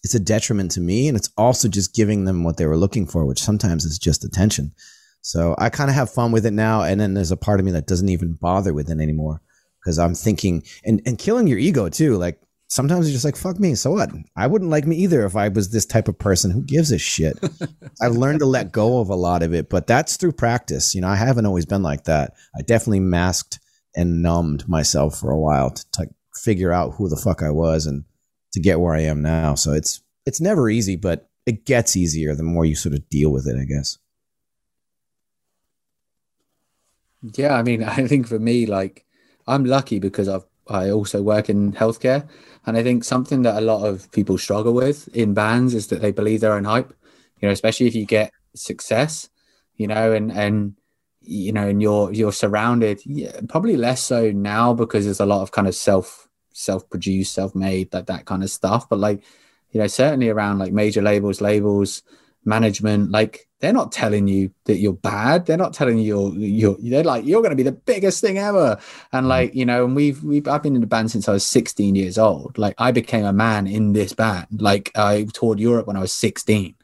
it's 0.03 0.15
a 0.15 0.19
detriment 0.19 0.71
to 0.71 0.81
me. 0.81 1.07
And 1.07 1.15
it's 1.15 1.29
also 1.37 1.67
just 1.67 1.93
giving 1.93 2.25
them 2.25 2.43
what 2.43 2.57
they 2.57 2.65
were 2.65 2.77
looking 2.77 3.05
for, 3.05 3.27
which 3.27 3.43
sometimes 3.43 3.85
is 3.85 3.99
just 3.99 4.25
attention. 4.25 4.73
So 5.21 5.53
I 5.59 5.69
kind 5.69 5.91
of 5.91 5.95
have 5.95 6.09
fun 6.09 6.31
with 6.31 6.47
it 6.47 6.53
now. 6.53 6.81
And 6.81 6.99
then 6.99 7.13
there's 7.13 7.31
a 7.31 7.37
part 7.37 7.59
of 7.59 7.65
me 7.65 7.73
that 7.73 7.85
doesn't 7.85 8.09
even 8.09 8.33
bother 8.33 8.73
with 8.73 8.89
it 8.89 8.99
anymore 8.99 9.39
because 9.83 9.99
I'm 9.99 10.15
thinking 10.15 10.63
and, 10.85 11.01
and 11.05 11.17
killing 11.17 11.47
your 11.47 11.59
ego 11.59 11.89
too. 11.89 12.17
Like 12.17 12.41
sometimes 12.67 13.07
you're 13.07 13.13
just 13.13 13.25
like, 13.25 13.35
fuck 13.35 13.59
me. 13.59 13.75
So 13.75 13.91
what? 13.91 14.11
I 14.35 14.47
wouldn't 14.47 14.71
like 14.71 14.85
me 14.85 14.95
either 14.97 15.25
if 15.25 15.35
I 15.35 15.49
was 15.49 15.71
this 15.71 15.85
type 15.85 16.07
of 16.07 16.17
person. 16.17 16.51
Who 16.51 16.63
gives 16.63 16.91
a 16.91 16.97
shit? 16.97 17.37
I've 18.01 18.15
learned 18.15 18.39
to 18.39 18.45
let 18.45 18.71
go 18.71 18.99
of 18.99 19.09
a 19.09 19.15
lot 19.15 19.43
of 19.43 19.53
it, 19.53 19.69
but 19.69 19.87
that's 19.87 20.17
through 20.17 20.33
practice. 20.33 20.95
You 20.95 21.01
know, 21.01 21.09
I 21.09 21.15
haven't 21.15 21.45
always 21.45 21.65
been 21.65 21.83
like 21.83 22.05
that. 22.05 22.33
I 22.57 22.61
definitely 22.61 23.01
masked 23.01 23.59
and 23.95 24.21
numbed 24.21 24.67
myself 24.67 25.19
for 25.19 25.31
a 25.31 25.39
while 25.39 25.69
to, 25.69 25.85
to 25.93 26.07
figure 26.35 26.71
out 26.71 26.95
who 26.95 27.09
the 27.09 27.15
fuck 27.15 27.43
I 27.43 27.51
was. 27.51 27.85
And 27.85 28.05
to 28.53 28.59
get 28.59 28.79
where 28.79 28.95
I 28.95 29.01
am 29.01 29.21
now. 29.21 29.55
So 29.55 29.73
it's 29.73 30.01
it's 30.25 30.39
never 30.39 30.69
easy, 30.69 30.95
but 30.95 31.29
it 31.45 31.65
gets 31.65 31.97
easier 31.97 32.33
the 32.33 32.43
more 32.43 32.65
you 32.65 32.75
sort 32.75 32.95
of 32.95 33.09
deal 33.09 33.31
with 33.31 33.47
it, 33.47 33.57
I 33.59 33.65
guess. 33.65 33.97
Yeah, 37.35 37.55
I 37.55 37.63
mean, 37.63 37.83
I 37.83 38.07
think 38.07 38.27
for 38.27 38.39
me, 38.39 38.65
like, 38.65 39.05
I'm 39.47 39.65
lucky 39.65 39.99
because 39.99 40.27
I've 40.27 40.45
I 40.69 40.91
also 40.91 41.21
work 41.21 41.49
in 41.49 41.73
healthcare, 41.73 42.27
and 42.65 42.77
I 42.77 42.83
think 42.83 43.03
something 43.03 43.41
that 43.41 43.57
a 43.57 43.65
lot 43.65 43.85
of 43.85 44.09
people 44.11 44.37
struggle 44.37 44.73
with 44.73 45.09
in 45.13 45.33
bands 45.33 45.73
is 45.73 45.87
that 45.87 46.01
they 46.01 46.11
believe 46.11 46.39
their 46.39 46.53
own 46.53 46.63
hype. 46.63 46.93
You 47.41 47.47
know, 47.47 47.51
especially 47.51 47.87
if 47.87 47.95
you 47.95 48.05
get 48.05 48.31
success, 48.55 49.29
you 49.75 49.87
know, 49.87 50.13
and 50.13 50.31
and 50.31 50.75
you 51.21 51.51
know, 51.51 51.67
and 51.67 51.81
you're 51.81 52.11
you're 52.13 52.31
surrounded. 52.31 53.01
Yeah, 53.05 53.39
probably 53.49 53.75
less 53.77 54.01
so 54.01 54.31
now 54.31 54.73
because 54.73 55.05
there's 55.05 55.19
a 55.19 55.25
lot 55.25 55.41
of 55.41 55.51
kind 55.51 55.67
of 55.67 55.75
self 55.75 56.29
self 56.53 56.89
produced, 56.89 57.33
self 57.33 57.55
made, 57.55 57.93
like 57.93 58.05
that 58.05 58.25
kind 58.25 58.43
of 58.43 58.49
stuff. 58.49 58.87
But 58.87 58.99
like, 58.99 59.23
you 59.71 59.81
know, 59.81 59.87
certainly 59.87 60.29
around 60.29 60.59
like 60.59 60.71
major 60.71 61.01
labels, 61.01 61.41
labels, 61.41 62.03
management, 62.45 63.11
like 63.11 63.47
they're 63.59 63.73
not 63.73 63.91
telling 63.91 64.27
you 64.27 64.51
that 64.65 64.77
you're 64.77 64.93
bad. 64.93 65.45
They're 65.45 65.57
not 65.57 65.73
telling 65.73 65.97
you 65.97 66.33
you're, 66.33 66.35
you're 66.37 66.77
they're 66.79 67.03
like, 67.03 67.25
you're 67.25 67.41
going 67.41 67.51
to 67.51 67.55
be 67.55 67.63
the 67.63 67.71
biggest 67.71 68.19
thing 68.19 68.37
ever. 68.37 68.77
And 69.11 69.25
mm. 69.25 69.29
like, 69.29 69.55
you 69.55 69.65
know, 69.65 69.85
and 69.85 69.95
we've, 69.95 70.23
we've, 70.23 70.47
I've 70.47 70.63
been 70.63 70.75
in 70.75 70.81
the 70.81 70.87
band 70.87 71.11
since 71.11 71.29
I 71.29 71.33
was 71.33 71.45
16 71.45 71.95
years 71.95 72.17
old. 72.17 72.57
Like 72.57 72.75
I 72.77 72.91
became 72.91 73.25
a 73.25 73.33
man 73.33 73.67
in 73.67 73.93
this 73.93 74.13
band. 74.13 74.47
Like 74.61 74.91
I 74.95 75.27
toured 75.33 75.59
Europe 75.59 75.87
when 75.87 75.95
I 75.95 76.01
was 76.01 76.11
16. 76.13 76.75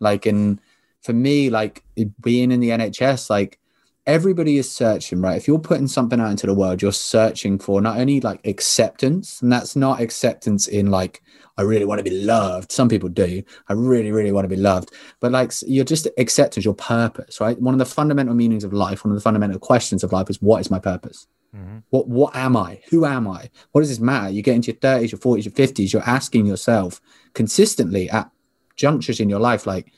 Like, 0.00 0.26
and 0.26 0.60
for 1.02 1.12
me, 1.12 1.50
like 1.50 1.82
being 2.20 2.52
in 2.52 2.60
the 2.60 2.70
NHS, 2.70 3.30
like 3.30 3.58
everybody 4.06 4.58
is 4.58 4.70
searching, 4.70 5.20
right? 5.20 5.36
If 5.36 5.46
you're 5.48 5.58
putting 5.58 5.86
something 5.86 6.20
out 6.20 6.30
into 6.30 6.46
the 6.46 6.54
world, 6.54 6.80
you're 6.80 6.92
searching 6.92 7.58
for 7.58 7.80
not 7.80 7.98
only 7.98 8.20
like 8.20 8.46
acceptance, 8.46 9.42
and 9.42 9.52
that's 9.52 9.76
not 9.76 10.00
acceptance 10.00 10.66
in 10.66 10.90
like, 10.90 11.20
I 11.58 11.62
really 11.62 11.84
want 11.84 11.98
to 11.98 12.04
be 12.04 12.22
loved. 12.24 12.72
Some 12.72 12.88
people 12.88 13.08
do. 13.08 13.42
I 13.68 13.72
really, 13.72 14.12
really 14.12 14.32
want 14.32 14.44
to 14.44 14.48
be 14.48 14.60
loved. 14.60 14.92
But 15.20 15.32
like, 15.32 15.52
you're 15.66 15.84
just 15.84 16.06
acceptance, 16.16 16.64
your 16.64 16.74
purpose, 16.74 17.40
right? 17.40 17.60
One 17.60 17.74
of 17.74 17.78
the 17.78 17.84
fundamental 17.84 18.34
meanings 18.34 18.64
of 18.64 18.72
life, 18.72 19.04
one 19.04 19.10
of 19.10 19.16
the 19.16 19.22
fundamental 19.22 19.58
questions 19.58 20.04
of 20.04 20.12
life 20.12 20.30
is 20.30 20.40
what 20.40 20.60
is 20.60 20.70
my 20.70 20.78
purpose? 20.78 21.26
Mm-hmm. 21.54 21.78
What 21.90 22.08
what 22.08 22.36
am 22.36 22.56
I? 22.56 22.80
Who 22.90 23.04
am 23.04 23.26
I? 23.26 23.50
What 23.72 23.80
does 23.80 23.90
this 23.90 24.00
matter? 24.00 24.30
You 24.30 24.42
get 24.42 24.54
into 24.54 24.70
your 24.70 24.80
30s, 24.80 25.12
your 25.12 25.18
40s, 25.18 25.44
your 25.44 25.52
50s, 25.52 25.92
you're 25.92 26.08
asking 26.08 26.46
yourself 26.46 27.00
consistently 27.34 28.08
at 28.10 28.30
junctures 28.76 29.18
in 29.18 29.28
your 29.28 29.40
life, 29.40 29.66
like, 29.66 29.92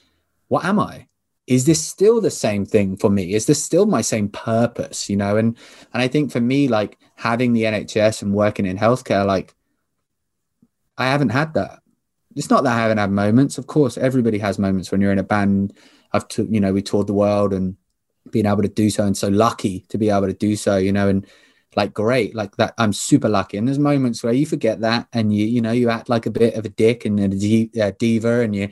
what 0.49 0.65
am 0.65 0.79
I? 0.79 1.07
is 1.51 1.65
this 1.67 1.85
still 1.85 2.21
the 2.21 2.31
same 2.31 2.65
thing 2.65 2.97
for 2.97 3.11
me 3.11 3.35
is 3.35 3.47
this 3.47 3.63
still 3.63 3.85
my 3.85 4.01
same 4.01 4.29
purpose 4.29 5.11
you 5.11 5.17
know 5.17 5.37
and 5.37 5.57
and 5.93 6.01
i 6.01 6.07
think 6.07 6.31
for 6.31 6.41
me 6.41 6.69
like 6.69 6.97
having 7.17 7.53
the 7.53 7.65
nhs 7.65 8.23
and 8.23 8.33
working 8.33 8.67
in 8.67 8.79
healthcare 8.79 9.27
like 9.27 9.55
i 11.01 11.07
haven't 11.07 11.31
had 11.31 11.55
that. 11.55 11.81
It's 12.37 12.51
not 12.51 12.63
that 12.65 12.77
i 12.77 12.83
haven't 12.83 12.99
had 12.99 13.11
moments. 13.11 13.59
Of 13.59 13.67
course 13.67 13.99
everybody 13.99 14.39
has 14.39 14.59
moments 14.59 14.93
when 14.93 15.01
you're 15.01 15.13
in 15.13 15.19
a 15.19 15.25
band. 15.25 15.73
I've 16.13 16.29
t- 16.29 16.47
you 16.51 16.61
know 16.61 16.73
we 16.73 16.83
toured 16.83 17.07
the 17.07 17.15
world 17.15 17.53
and 17.53 17.77
being 18.31 18.47
able 18.47 18.63
to 18.63 18.69
do 18.69 18.91
so 18.91 19.05
and 19.05 19.17
so 19.17 19.29
lucky 19.29 19.87
to 19.89 19.99
be 19.99 20.11
able 20.11 20.27
to 20.27 20.35
do 20.35 20.55
so 20.55 20.77
you 20.77 20.93
know 20.93 21.09
and 21.09 21.27
like 21.77 21.95
great 21.95 22.35
like 22.35 22.57
that 22.57 22.75
i'm 22.79 22.93
super 22.93 23.29
lucky. 23.29 23.57
And 23.57 23.67
there's 23.67 23.79
moments 23.79 24.23
where 24.23 24.33
you 24.33 24.45
forget 24.45 24.81
that 24.81 25.07
and 25.13 25.35
you 25.35 25.47
you 25.47 25.61
know 25.61 25.73
you 25.73 25.89
act 25.89 26.09
like 26.09 26.27
a 26.27 26.31
bit 26.31 26.55
of 26.55 26.65
a 26.65 26.69
dick 26.69 27.05
and 27.05 27.21
a 27.21 27.93
diva 27.93 28.41
and 28.41 28.57
you 28.57 28.69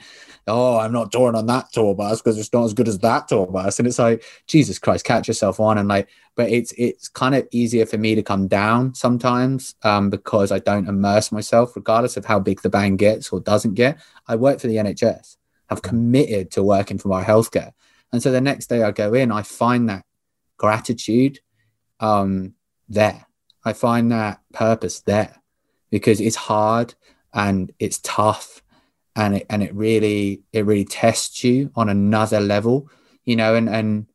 oh 0.46 0.78
i'm 0.78 0.92
not 0.92 1.12
touring 1.12 1.36
on 1.36 1.46
that 1.46 1.70
tour 1.72 1.94
bus 1.94 2.20
because 2.20 2.38
it's 2.38 2.53
not 2.53 2.64
as 2.64 2.74
good 2.74 2.88
as 2.88 2.99
that 2.99 3.28
tour 3.28 3.46
bus. 3.46 3.78
And 3.78 3.86
it's 3.86 3.99
like 3.99 4.24
jesus 4.46 4.78
christ 4.78 5.05
catch 5.05 5.28
yourself 5.28 5.61
on. 5.61 5.78
And 5.78 5.88
like 5.88 6.09
but 6.34 6.51
it's 6.51 6.72
it's 6.76 7.09
kind 7.09 7.34
of 7.34 7.46
easier 7.53 7.86
for 7.86 7.99
me 7.99 8.14
to 8.14 8.22
come 8.22 8.49
down 8.49 8.94
sometimes 8.94 9.74
um, 9.82 10.11
because 10.11 10.51
i 10.51 10.59
don't 10.59 10.88
immerse 10.88 11.30
myself 11.30 11.76
regardless 11.76 12.16
of 12.16 12.24
how 12.24 12.38
big 12.38 12.62
the 12.62 12.70
band 12.70 12.99
gets 12.99 13.30
or 13.30 13.40
doesn't 13.40 13.74
get. 13.74 13.99
I 14.26 14.36
work 14.36 14.61
for 14.61 14.66
the 14.66 14.76
nhs 14.76 15.36
i've 15.70 15.82
committed 15.82 16.51
to 16.53 16.62
working 16.62 16.99
for 16.99 17.09
my 17.09 17.22
healthcare. 17.22 17.72
And 18.12 18.22
so 18.22 18.32
the 18.32 18.40
next 18.40 18.68
day 18.68 18.82
i 18.82 18.90
go 18.90 19.14
in 19.14 19.30
i 19.30 19.42
find 19.42 19.88
that 19.88 20.05
gratitude 20.57 21.38
um 22.01 22.55
there. 22.89 23.26
I 23.64 23.72
find 23.72 24.11
that 24.11 24.41
purpose 24.53 25.01
there 25.01 25.36
because 25.91 26.20
it's 26.20 26.36
hard 26.36 26.95
and 27.34 27.72
it's 27.78 27.99
tough 27.99 28.62
and 29.16 29.36
it 29.36 29.47
and 29.51 29.62
it 29.62 29.74
really 29.74 30.43
it 30.53 30.64
really 30.64 30.84
tests 30.84 31.43
you 31.45 31.70
on 31.74 31.89
another 31.89 32.41
level, 32.41 32.89
you 33.24 33.36
know, 33.36 33.55
and 33.55 33.68
and 33.68 34.07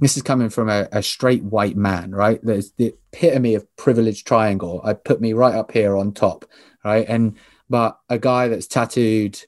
this 0.00 0.16
is 0.16 0.22
coming 0.22 0.48
from 0.48 0.68
a, 0.68 0.88
a 0.92 1.02
straight 1.02 1.44
white 1.44 1.76
man, 1.76 2.10
right? 2.10 2.40
There's 2.42 2.72
the 2.72 2.94
epitome 3.12 3.54
of 3.54 3.76
privilege 3.76 4.24
triangle. 4.24 4.80
I 4.82 4.94
put 4.94 5.20
me 5.20 5.34
right 5.34 5.54
up 5.54 5.72
here 5.72 5.96
on 5.96 6.12
top, 6.12 6.46
right? 6.84 7.06
And 7.08 7.36
but 7.68 7.98
a 8.08 8.18
guy 8.18 8.48
that's 8.48 8.66
tattooed 8.66 9.40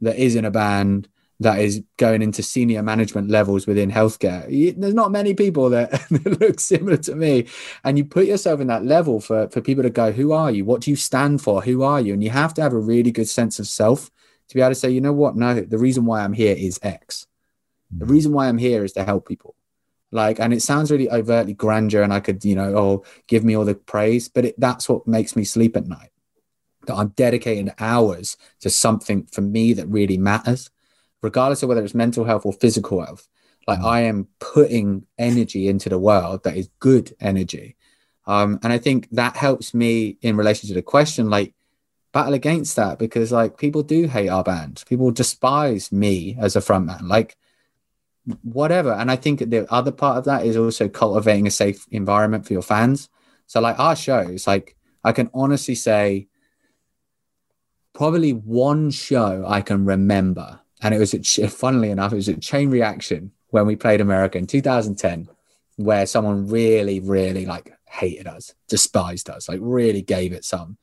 that 0.00 0.16
is 0.16 0.36
in 0.36 0.44
a 0.44 0.50
band 0.50 1.08
that 1.40 1.58
is 1.58 1.82
going 1.96 2.22
into 2.22 2.42
senior 2.42 2.82
management 2.82 3.28
levels 3.30 3.66
within 3.66 3.90
healthcare. 3.90 4.46
There's 4.78 4.94
not 4.94 5.10
many 5.10 5.34
people 5.34 5.70
that, 5.70 5.90
that, 6.10 6.40
look 6.40 6.60
similar 6.60 6.96
to 6.98 7.14
me. 7.14 7.48
And 7.82 7.98
you 7.98 8.04
put 8.04 8.26
yourself 8.26 8.60
in 8.60 8.68
that 8.68 8.84
level 8.84 9.20
for, 9.20 9.48
for 9.48 9.60
people 9.60 9.82
to 9.82 9.90
go, 9.90 10.12
who 10.12 10.32
are 10.32 10.50
you? 10.50 10.64
What 10.64 10.82
do 10.82 10.90
you 10.90 10.96
stand 10.96 11.42
for? 11.42 11.62
Who 11.62 11.82
are 11.82 12.00
you? 12.00 12.12
And 12.12 12.22
you 12.22 12.30
have 12.30 12.54
to 12.54 12.62
have 12.62 12.72
a 12.72 12.78
really 12.78 13.10
good 13.10 13.28
sense 13.28 13.58
of 13.58 13.66
self 13.66 14.10
to 14.48 14.54
be 14.54 14.60
able 14.60 14.70
to 14.70 14.74
say, 14.74 14.90
you 14.90 15.00
know 15.00 15.12
what? 15.12 15.36
No, 15.36 15.54
the 15.54 15.78
reason 15.78 16.04
why 16.04 16.22
I'm 16.22 16.32
here 16.32 16.54
is 16.56 16.78
X. 16.82 17.26
The 17.96 18.06
reason 18.06 18.32
why 18.32 18.48
I'm 18.48 18.58
here 18.58 18.84
is 18.84 18.92
to 18.92 19.04
help 19.04 19.28
people. 19.28 19.54
Like, 20.10 20.38
and 20.38 20.52
it 20.52 20.62
sounds 20.62 20.90
really 20.90 21.10
overtly 21.10 21.54
grandeur, 21.54 22.02
and 22.02 22.12
I 22.12 22.20
could, 22.20 22.44
you 22.44 22.54
know, 22.54 22.76
oh, 22.76 23.04
give 23.26 23.44
me 23.44 23.56
all 23.56 23.64
the 23.64 23.74
praise, 23.74 24.28
but 24.28 24.44
it, 24.44 24.54
that's 24.58 24.88
what 24.88 25.06
makes 25.06 25.34
me 25.34 25.44
sleep 25.44 25.76
at 25.76 25.86
night. 25.86 26.10
That 26.86 26.94
I'm 26.94 27.08
dedicating 27.08 27.72
hours 27.78 28.36
to 28.60 28.70
something 28.70 29.26
for 29.26 29.40
me 29.40 29.72
that 29.72 29.86
really 29.86 30.18
matters 30.18 30.70
regardless 31.24 31.62
of 31.62 31.70
whether 31.70 31.82
it's 31.82 31.94
mental 31.94 32.24
health 32.24 32.44
or 32.44 32.52
physical 32.52 33.00
health. 33.04 33.26
Like 33.66 33.80
mm. 33.80 33.86
I 33.86 34.00
am 34.02 34.28
putting 34.40 35.06
energy 35.18 35.68
into 35.68 35.88
the 35.88 35.98
world 35.98 36.44
that 36.44 36.56
is 36.56 36.68
good 36.80 37.16
energy. 37.18 37.76
Um, 38.26 38.60
and 38.62 38.72
I 38.72 38.78
think 38.78 39.08
that 39.12 39.36
helps 39.36 39.72
me 39.72 40.18
in 40.20 40.36
relation 40.36 40.68
to 40.68 40.74
the 40.74 40.82
question, 40.82 41.30
like 41.30 41.54
battle 42.12 42.34
against 42.34 42.76
that 42.76 42.98
because 42.98 43.32
like 43.32 43.56
people 43.56 43.82
do 43.82 44.06
hate 44.06 44.28
our 44.28 44.44
band. 44.44 44.84
People 44.86 45.10
despise 45.10 45.90
me 45.90 46.36
as 46.38 46.56
a 46.56 46.60
frontman. 46.60 47.08
Like 47.08 47.36
whatever. 48.42 48.92
And 48.92 49.10
I 49.10 49.16
think 49.16 49.38
the 49.40 49.66
other 49.72 49.92
part 49.92 50.18
of 50.18 50.24
that 50.26 50.44
is 50.44 50.58
also 50.58 50.88
cultivating 50.88 51.46
a 51.46 51.50
safe 51.50 51.86
environment 51.90 52.46
for 52.46 52.52
your 52.52 52.62
fans. 52.62 53.08
So 53.46 53.60
like 53.60 53.78
our 53.78 53.96
shows, 53.96 54.46
like 54.46 54.76
I 55.02 55.12
can 55.12 55.30
honestly 55.32 55.74
say 55.74 56.28
probably 57.94 58.32
one 58.32 58.90
show 58.90 59.44
I 59.46 59.62
can 59.62 59.86
remember 59.86 60.60
and 60.84 60.94
it 60.94 60.98
was, 60.98 61.14
a, 61.14 61.48
funnily 61.48 61.90
enough, 61.90 62.12
it 62.12 62.16
was 62.16 62.28
a 62.28 62.34
chain 62.34 62.70
reaction 62.70 63.32
when 63.48 63.66
we 63.66 63.74
played 63.74 64.02
America 64.02 64.36
in 64.36 64.46
2010, 64.46 65.28
where 65.76 66.04
someone 66.04 66.46
really, 66.46 67.00
really 67.00 67.46
like 67.46 67.72
hated 67.86 68.26
us, 68.26 68.54
despised 68.68 69.30
us, 69.30 69.48
like 69.48 69.60
really 69.62 70.02
gave 70.02 70.34
it 70.34 70.44
some. 70.44 70.76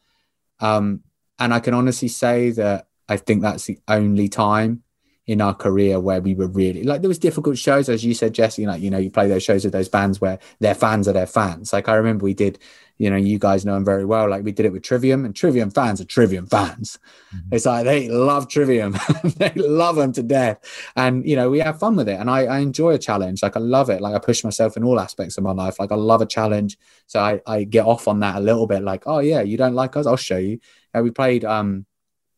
Um, 0.59 1.03
and 1.37 1.53
I 1.53 1.59
can 1.59 1.75
honestly 1.75 2.07
say 2.07 2.49
that 2.49 2.87
I 3.07 3.17
think 3.17 3.43
that's 3.43 3.65
the 3.65 3.77
only 3.87 4.27
time 4.27 4.83
in 5.27 5.39
our 5.39 5.53
career 5.53 5.99
where 5.99 6.19
we 6.19 6.33
were 6.33 6.47
really 6.47 6.83
like 6.83 7.01
there 7.01 7.07
was 7.07 7.19
difficult 7.19 7.55
shows 7.55 7.87
as 7.87 8.03
you 8.03 8.13
said 8.13 8.33
jesse 8.33 8.65
like 8.65 8.81
you 8.81 8.89
know 8.89 8.97
you 8.97 9.11
play 9.11 9.27
those 9.27 9.43
shows 9.43 9.63
with 9.63 9.71
those 9.71 9.87
bands 9.87 10.19
where 10.19 10.39
their 10.59 10.73
fans 10.73 11.07
are 11.07 11.13
their 11.13 11.27
fans 11.27 11.71
like 11.71 11.87
i 11.87 11.93
remember 11.93 12.23
we 12.23 12.33
did 12.33 12.57
you 13.01 13.09
know, 13.09 13.15
you 13.15 13.39
guys 13.39 13.65
know 13.65 13.73
them 13.73 13.83
very 13.83 14.05
well. 14.05 14.29
Like 14.29 14.43
we 14.43 14.51
did 14.51 14.67
it 14.67 14.71
with 14.71 14.83
Trivium, 14.83 15.25
and 15.25 15.35
Trivium 15.35 15.71
fans 15.71 15.99
are 15.99 16.05
Trivium 16.05 16.45
fans. 16.45 16.99
Mm-hmm. 17.35 17.55
It's 17.55 17.65
like 17.65 17.83
they 17.83 18.07
love 18.07 18.47
Trivium, 18.47 18.95
they 19.37 19.51
love 19.55 19.95
them 19.95 20.13
to 20.13 20.21
death, 20.21 20.59
and 20.95 21.27
you 21.27 21.35
know 21.35 21.49
we 21.49 21.57
have 21.61 21.79
fun 21.79 21.95
with 21.95 22.07
it. 22.07 22.19
And 22.19 22.29
I, 22.29 22.43
I, 22.43 22.59
enjoy 22.59 22.91
a 22.91 22.99
challenge. 22.99 23.41
Like 23.41 23.57
I 23.57 23.59
love 23.59 23.89
it. 23.89 24.01
Like 24.01 24.13
I 24.13 24.19
push 24.19 24.43
myself 24.43 24.77
in 24.77 24.83
all 24.83 24.99
aspects 24.99 25.35
of 25.39 25.43
my 25.43 25.51
life. 25.51 25.79
Like 25.79 25.91
I 25.91 25.95
love 25.95 26.21
a 26.21 26.27
challenge, 26.27 26.77
so 27.07 27.19
I, 27.19 27.41
I 27.47 27.63
get 27.63 27.87
off 27.87 28.07
on 28.07 28.19
that 28.19 28.35
a 28.35 28.39
little 28.39 28.67
bit. 28.67 28.83
Like, 28.83 29.07
oh 29.07 29.17
yeah, 29.17 29.41
you 29.41 29.57
don't 29.57 29.73
like 29.73 29.97
us? 29.97 30.05
I'll 30.05 30.15
show 30.15 30.37
you. 30.37 30.59
we 30.93 31.09
played 31.09 31.43
um 31.43 31.87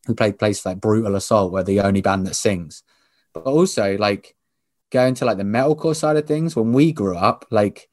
we 0.08 0.14
played 0.14 0.40
places 0.40 0.66
like 0.66 0.80
Brutal 0.80 1.18
Assault, 1.18 1.52
where 1.52 1.64
the 1.64 1.82
only 1.82 2.00
band 2.00 2.26
that 2.26 2.36
sings, 2.36 2.84
but 3.34 3.44
also 3.44 3.98
like 3.98 4.34
going 4.92 5.16
to 5.16 5.26
like 5.26 5.38
the 5.38 5.44
metalcore 5.44 5.94
side 5.94 6.16
of 6.16 6.26
things. 6.26 6.56
When 6.56 6.72
we 6.72 6.94
grew 6.94 7.18
up, 7.18 7.48
like 7.52 7.90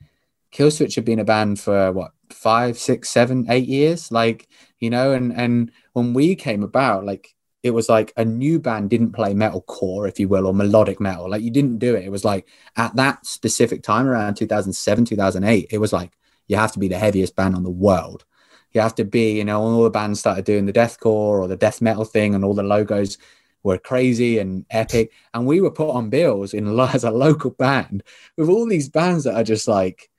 Killswitch 0.52 0.94
had 0.96 1.04
been 1.04 1.18
a 1.18 1.24
band 1.24 1.60
for 1.60 1.92
what 1.92 2.12
five, 2.30 2.78
six, 2.78 3.10
seven, 3.10 3.46
eight 3.48 3.68
years. 3.68 4.10
Like, 4.10 4.48
you 4.78 4.90
know, 4.90 5.12
and 5.12 5.32
and 5.32 5.70
when 5.92 6.14
we 6.14 6.34
came 6.34 6.62
about, 6.62 7.04
like 7.04 7.34
it 7.62 7.72
was 7.72 7.88
like 7.88 8.12
a 8.16 8.24
new 8.24 8.58
band 8.58 8.90
didn't 8.90 9.12
play 9.12 9.34
metal 9.34 9.60
core, 9.62 10.06
if 10.06 10.18
you 10.18 10.28
will, 10.28 10.46
or 10.46 10.54
melodic 10.54 11.00
metal. 11.00 11.28
Like 11.28 11.42
you 11.42 11.50
didn't 11.50 11.78
do 11.78 11.94
it. 11.94 12.04
It 12.04 12.10
was 12.10 12.24
like 12.24 12.48
at 12.76 12.96
that 12.96 13.26
specific 13.26 13.82
time 13.82 14.06
around 14.06 14.36
2007, 14.36 15.04
2008, 15.04 15.66
it 15.70 15.78
was 15.78 15.92
like 15.92 16.16
you 16.48 16.56
have 16.56 16.72
to 16.72 16.78
be 16.78 16.88
the 16.88 16.98
heaviest 16.98 17.36
band 17.36 17.54
on 17.54 17.62
the 17.62 17.70
world. 17.70 18.24
You 18.72 18.80
have 18.80 18.94
to 18.96 19.04
be, 19.04 19.36
you 19.36 19.44
know, 19.44 19.60
all 19.60 19.82
the 19.82 19.90
bands 19.90 20.20
started 20.20 20.44
doing 20.44 20.66
the 20.66 20.72
deathcore 20.72 21.40
or 21.40 21.48
the 21.48 21.56
death 21.56 21.80
metal 21.82 22.04
thing, 22.04 22.34
and 22.34 22.44
all 22.44 22.54
the 22.54 22.62
logos 22.62 23.18
were 23.62 23.78
crazy 23.78 24.38
and 24.38 24.64
epic. 24.70 25.12
And 25.34 25.46
we 25.46 25.60
were 25.60 25.70
put 25.70 25.90
on 25.90 26.08
bills 26.10 26.54
in 26.54 26.78
as 26.80 27.04
a 27.04 27.10
local 27.10 27.50
band 27.50 28.02
with 28.36 28.48
all 28.48 28.66
these 28.66 28.88
bands 28.88 29.24
that 29.24 29.34
are 29.34 29.44
just 29.44 29.68
like 29.68 30.09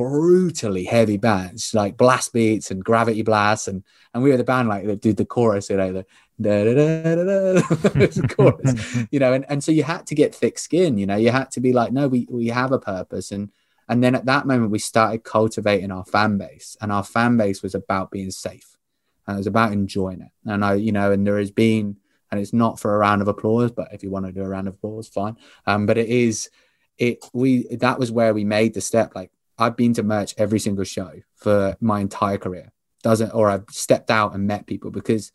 brutally 0.00 0.84
heavy 0.84 1.18
bands 1.18 1.74
like 1.74 1.98
blast 1.98 2.32
beats 2.32 2.70
and 2.70 2.82
gravity 2.82 3.20
blasts 3.20 3.68
and 3.68 3.84
and 4.14 4.22
we 4.22 4.30
were 4.30 4.38
the 4.38 4.42
band 4.42 4.66
like 4.66 4.86
that 4.86 5.02
did 5.02 5.18
the 5.18 5.26
chorus 5.26 5.68
you 5.68 5.76
know 5.76 5.92
the 5.92 6.06
da, 6.40 6.64
da, 6.64 6.74
da, 6.74 7.14
da, 7.16 8.10
da, 8.16 8.28
chorus 8.34 8.96
you 9.10 9.18
know 9.18 9.34
and, 9.34 9.44
and 9.50 9.62
so 9.62 9.70
you 9.70 9.82
had 9.82 10.06
to 10.06 10.14
get 10.14 10.34
thick 10.34 10.58
skin 10.58 10.96
you 10.96 11.04
know 11.04 11.16
you 11.16 11.30
had 11.30 11.50
to 11.50 11.60
be 11.60 11.74
like 11.74 11.92
no 11.92 12.08
we 12.08 12.26
we 12.30 12.46
have 12.46 12.72
a 12.72 12.78
purpose 12.78 13.30
and 13.30 13.50
and 13.90 14.02
then 14.02 14.14
at 14.14 14.24
that 14.24 14.46
moment 14.46 14.70
we 14.70 14.78
started 14.78 15.22
cultivating 15.22 15.90
our 15.90 16.06
fan 16.06 16.38
base 16.38 16.78
and 16.80 16.90
our 16.90 17.04
fan 17.04 17.36
base 17.36 17.62
was 17.62 17.74
about 17.74 18.10
being 18.10 18.30
safe 18.30 18.78
and 19.26 19.36
it 19.36 19.38
was 19.40 19.46
about 19.46 19.70
enjoying 19.70 20.22
it 20.22 20.32
and 20.46 20.64
i 20.64 20.72
you 20.72 20.92
know 20.92 21.12
and 21.12 21.26
there 21.26 21.38
has 21.38 21.50
been 21.50 21.94
and 22.30 22.40
it's 22.40 22.54
not 22.54 22.80
for 22.80 22.94
a 22.94 22.98
round 22.98 23.20
of 23.20 23.28
applause 23.28 23.70
but 23.70 23.92
if 23.92 24.02
you 24.02 24.10
want 24.10 24.24
to 24.24 24.32
do 24.32 24.40
a 24.40 24.48
round 24.48 24.66
of 24.66 24.72
applause 24.72 25.08
fine 25.08 25.36
um 25.66 25.84
but 25.84 25.98
it 25.98 26.08
is 26.08 26.48
it 26.96 27.22
we 27.34 27.66
that 27.76 27.98
was 27.98 28.10
where 28.10 28.32
we 28.32 28.44
made 28.44 28.72
the 28.72 28.80
step 28.80 29.14
like 29.14 29.30
I've 29.60 29.76
been 29.76 29.94
to 29.94 30.02
merch 30.02 30.34
every 30.38 30.58
single 30.58 30.84
show 30.84 31.12
for 31.36 31.76
my 31.80 32.00
entire 32.00 32.38
career. 32.38 32.72
Doesn't 33.02 33.30
or 33.30 33.50
I've 33.50 33.66
stepped 33.70 34.10
out 34.10 34.34
and 34.34 34.46
met 34.46 34.66
people 34.66 34.90
because 34.90 35.32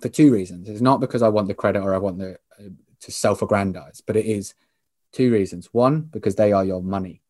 for 0.00 0.08
two 0.08 0.32
reasons. 0.32 0.68
It's 0.68 0.80
not 0.80 1.00
because 1.00 1.22
I 1.22 1.28
want 1.28 1.48
the 1.48 1.54
credit 1.54 1.82
or 1.82 1.94
I 1.94 1.98
want 1.98 2.18
the 2.18 2.38
uh, 2.58 2.68
to 3.00 3.12
self-aggrandize, 3.12 4.00
but 4.00 4.16
it 4.16 4.26
is 4.26 4.54
two 5.12 5.32
reasons. 5.32 5.68
One, 5.72 6.02
because 6.02 6.36
they 6.36 6.52
are 6.52 6.64
your 6.64 6.82
money. 6.82 7.22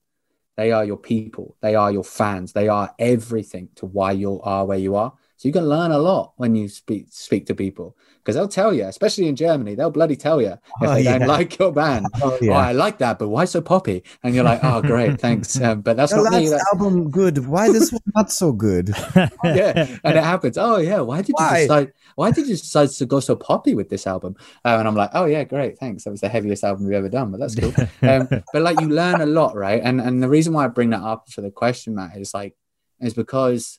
They 0.57 0.73
are 0.73 0.85
your 0.85 0.97
people. 0.97 1.57
They 1.61 1.75
are 1.75 1.93
your 1.93 2.05
fans. 2.05 2.53
They 2.53 2.69
are 2.69 2.93
everything 2.99 3.69
to 3.77 3.87
why 3.87 4.13
you 4.13 4.41
are 4.43 4.67
where 4.67 4.79
you 4.79 4.97
are. 4.97 5.13
So 5.39 5.47
you 5.47 5.53
can 5.53 5.69
learn 5.69 5.93
a 5.93 5.99
lot 5.99 6.33
when 6.37 6.57
you 6.57 6.69
speak 6.69 7.07
speak 7.11 7.47
to 7.47 7.55
people 7.55 7.97
because 8.19 8.35
they'll 8.35 8.49
tell 8.49 8.75
you, 8.75 8.87
especially 8.87 9.29
in 9.29 9.37
Germany, 9.37 9.77
they'll 9.77 9.89
bloody 9.89 10.17
tell 10.17 10.43
you 10.43 10.49
if 10.49 10.59
oh, 10.83 10.95
they 10.95 11.03
yeah. 11.03 11.19
don't 11.19 11.29
like 11.29 11.57
your 11.59 11.73
band. 11.73 12.07
Oh, 12.21 12.37
yeah. 12.43 12.53
oh, 12.53 12.57
I 12.57 12.73
like 12.73 12.99
that, 12.99 13.21
but 13.21 13.29
why 13.29 13.45
so 13.45 13.61
poppy? 13.61 14.03
And 14.25 14.35
you're 14.35 14.43
like, 14.43 14.59
oh, 14.65 14.83
great, 14.83 15.21
thanks. 15.21 15.59
Um, 15.69 15.83
but 15.83 15.97
that's 15.97 16.13
not 16.13 16.33
me. 16.33 16.49
That's... 16.49 16.65
album 16.73 17.11
good. 17.11 17.47
Why 17.47 17.71
this 17.71 17.93
one 17.93 18.03
not 18.15 18.33
so 18.33 18.53
good? 18.53 18.91
yeah, 19.45 19.97
and 20.03 20.17
it 20.17 20.25
happens. 20.25 20.59
Oh 20.59 20.79
yeah, 20.79 21.01
why 21.01 21.23
did 21.23 21.35
why? 21.39 21.61
you 21.61 21.63
decide? 21.63 21.93
Why 22.17 22.31
did 22.33 22.49
you 22.49 22.57
decide 22.57 22.91
to 22.91 23.07
go 23.07 23.21
so 23.21 23.37
poppy 23.37 23.75
with 23.75 23.89
this 23.91 24.07
album? 24.07 24.35
Uh, 24.65 24.77
and 24.79 24.89
I'm 24.89 24.97
like, 24.97 25.11
oh 25.15 25.27
yeah, 25.27 25.45
great, 25.45 25.79
thanks. 25.79 26.05
That 26.05 26.11
was 26.11 26.21
the 26.21 26.29
heaviest 26.29 26.65
album 26.65 26.85
we've 26.85 26.95
ever 26.95 27.09
done, 27.09 27.31
but 27.31 27.39
that's 27.39 27.55
cool. 27.55 27.73
Um, 28.03 28.29
but 28.29 28.63
like, 28.63 28.81
you 28.81 28.89
learn 28.89 29.21
a 29.21 29.27
lot, 29.27 29.55
right? 29.55 29.81
And 29.85 30.01
and 30.01 30.21
the 30.23 30.29
reason 30.29 30.53
why 30.53 30.65
I 30.65 30.69
bring 30.69 30.91
that 30.91 31.03
up 31.03 31.31
for 31.31 31.43
the 31.43 31.51
question, 31.51 31.95
Matt, 31.95 32.17
is 32.17 32.35
like, 32.35 32.57
is 33.01 33.15
because 33.15 33.79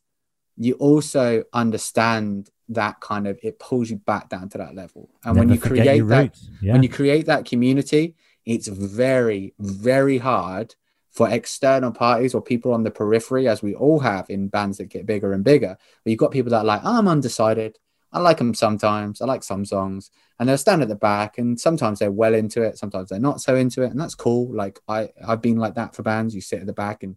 you 0.60 0.74
also 0.76 1.44
understand 1.54 2.50
that 2.68 3.00
kind 3.00 3.28
of 3.28 3.40
it 3.42 3.58
pulls 3.58 3.90
you 3.90 3.96
back 3.96 4.30
down 4.30 4.50
to 4.50 4.58
that 4.60 4.76
level. 4.76 5.10
And 5.24 5.36
Never 5.36 5.48
when 5.48 5.56
you 5.56 5.60
create 5.60 6.08
that 6.08 6.38
yeah. 6.62 6.74
when 6.74 6.84
you 6.84 6.90
create 6.90 7.26
that 7.26 7.46
community 7.46 8.16
it's 8.46 8.68
very 8.68 9.54
very 9.60 10.18
hard 10.18 10.76
for 11.10 11.30
external 11.30 11.92
parties 11.92 12.34
or 12.36 12.42
people 12.42 12.74
on 12.74 12.84
the 12.84 12.92
periphery 12.92 13.48
as 13.48 13.64
we 13.64 13.74
all 13.74 14.00
have 14.00 14.30
in 14.30 14.48
bands 14.48 14.78
that 14.78 14.86
get 14.86 15.06
bigger 15.06 15.34
and 15.34 15.44
bigger 15.44 15.78
but 16.04 16.10
you've 16.10 16.20
got 16.20 16.32
people 16.32 16.52
that 16.52 16.60
are 16.60 16.66
like 16.66 16.82
oh, 16.84 16.98
i'm 16.98 17.08
undecided. 17.08 17.78
I 18.12 18.18
like 18.18 18.40
them 18.40 18.56
sometimes. 18.56 19.22
I 19.22 19.28
like 19.28 19.44
some 19.44 19.66
songs. 19.66 20.10
And 20.40 20.50
they'll 20.50 20.58
stand 20.58 20.82
at 20.82 20.88
the 20.88 20.96
back 20.96 21.38
and 21.38 21.60
sometimes 21.60 22.00
they're 22.00 22.12
well 22.12 22.34
into 22.34 22.64
it 22.64 22.76
sometimes 22.76 23.10
they're 23.10 23.20
not 23.20 23.40
so 23.40 23.56
into 23.56 23.84
it 23.84 23.92
and 23.92 24.00
that's 24.00 24.16
cool. 24.16 24.52
Like 24.54 24.80
i 24.88 25.10
i've 25.28 25.42
been 25.42 25.58
like 25.58 25.76
that 25.76 25.96
for 25.96 26.04
bands. 26.04 26.34
You 26.36 26.42
sit 26.42 26.62
at 26.62 26.66
the 26.66 26.74
back 26.74 27.04
and 27.04 27.16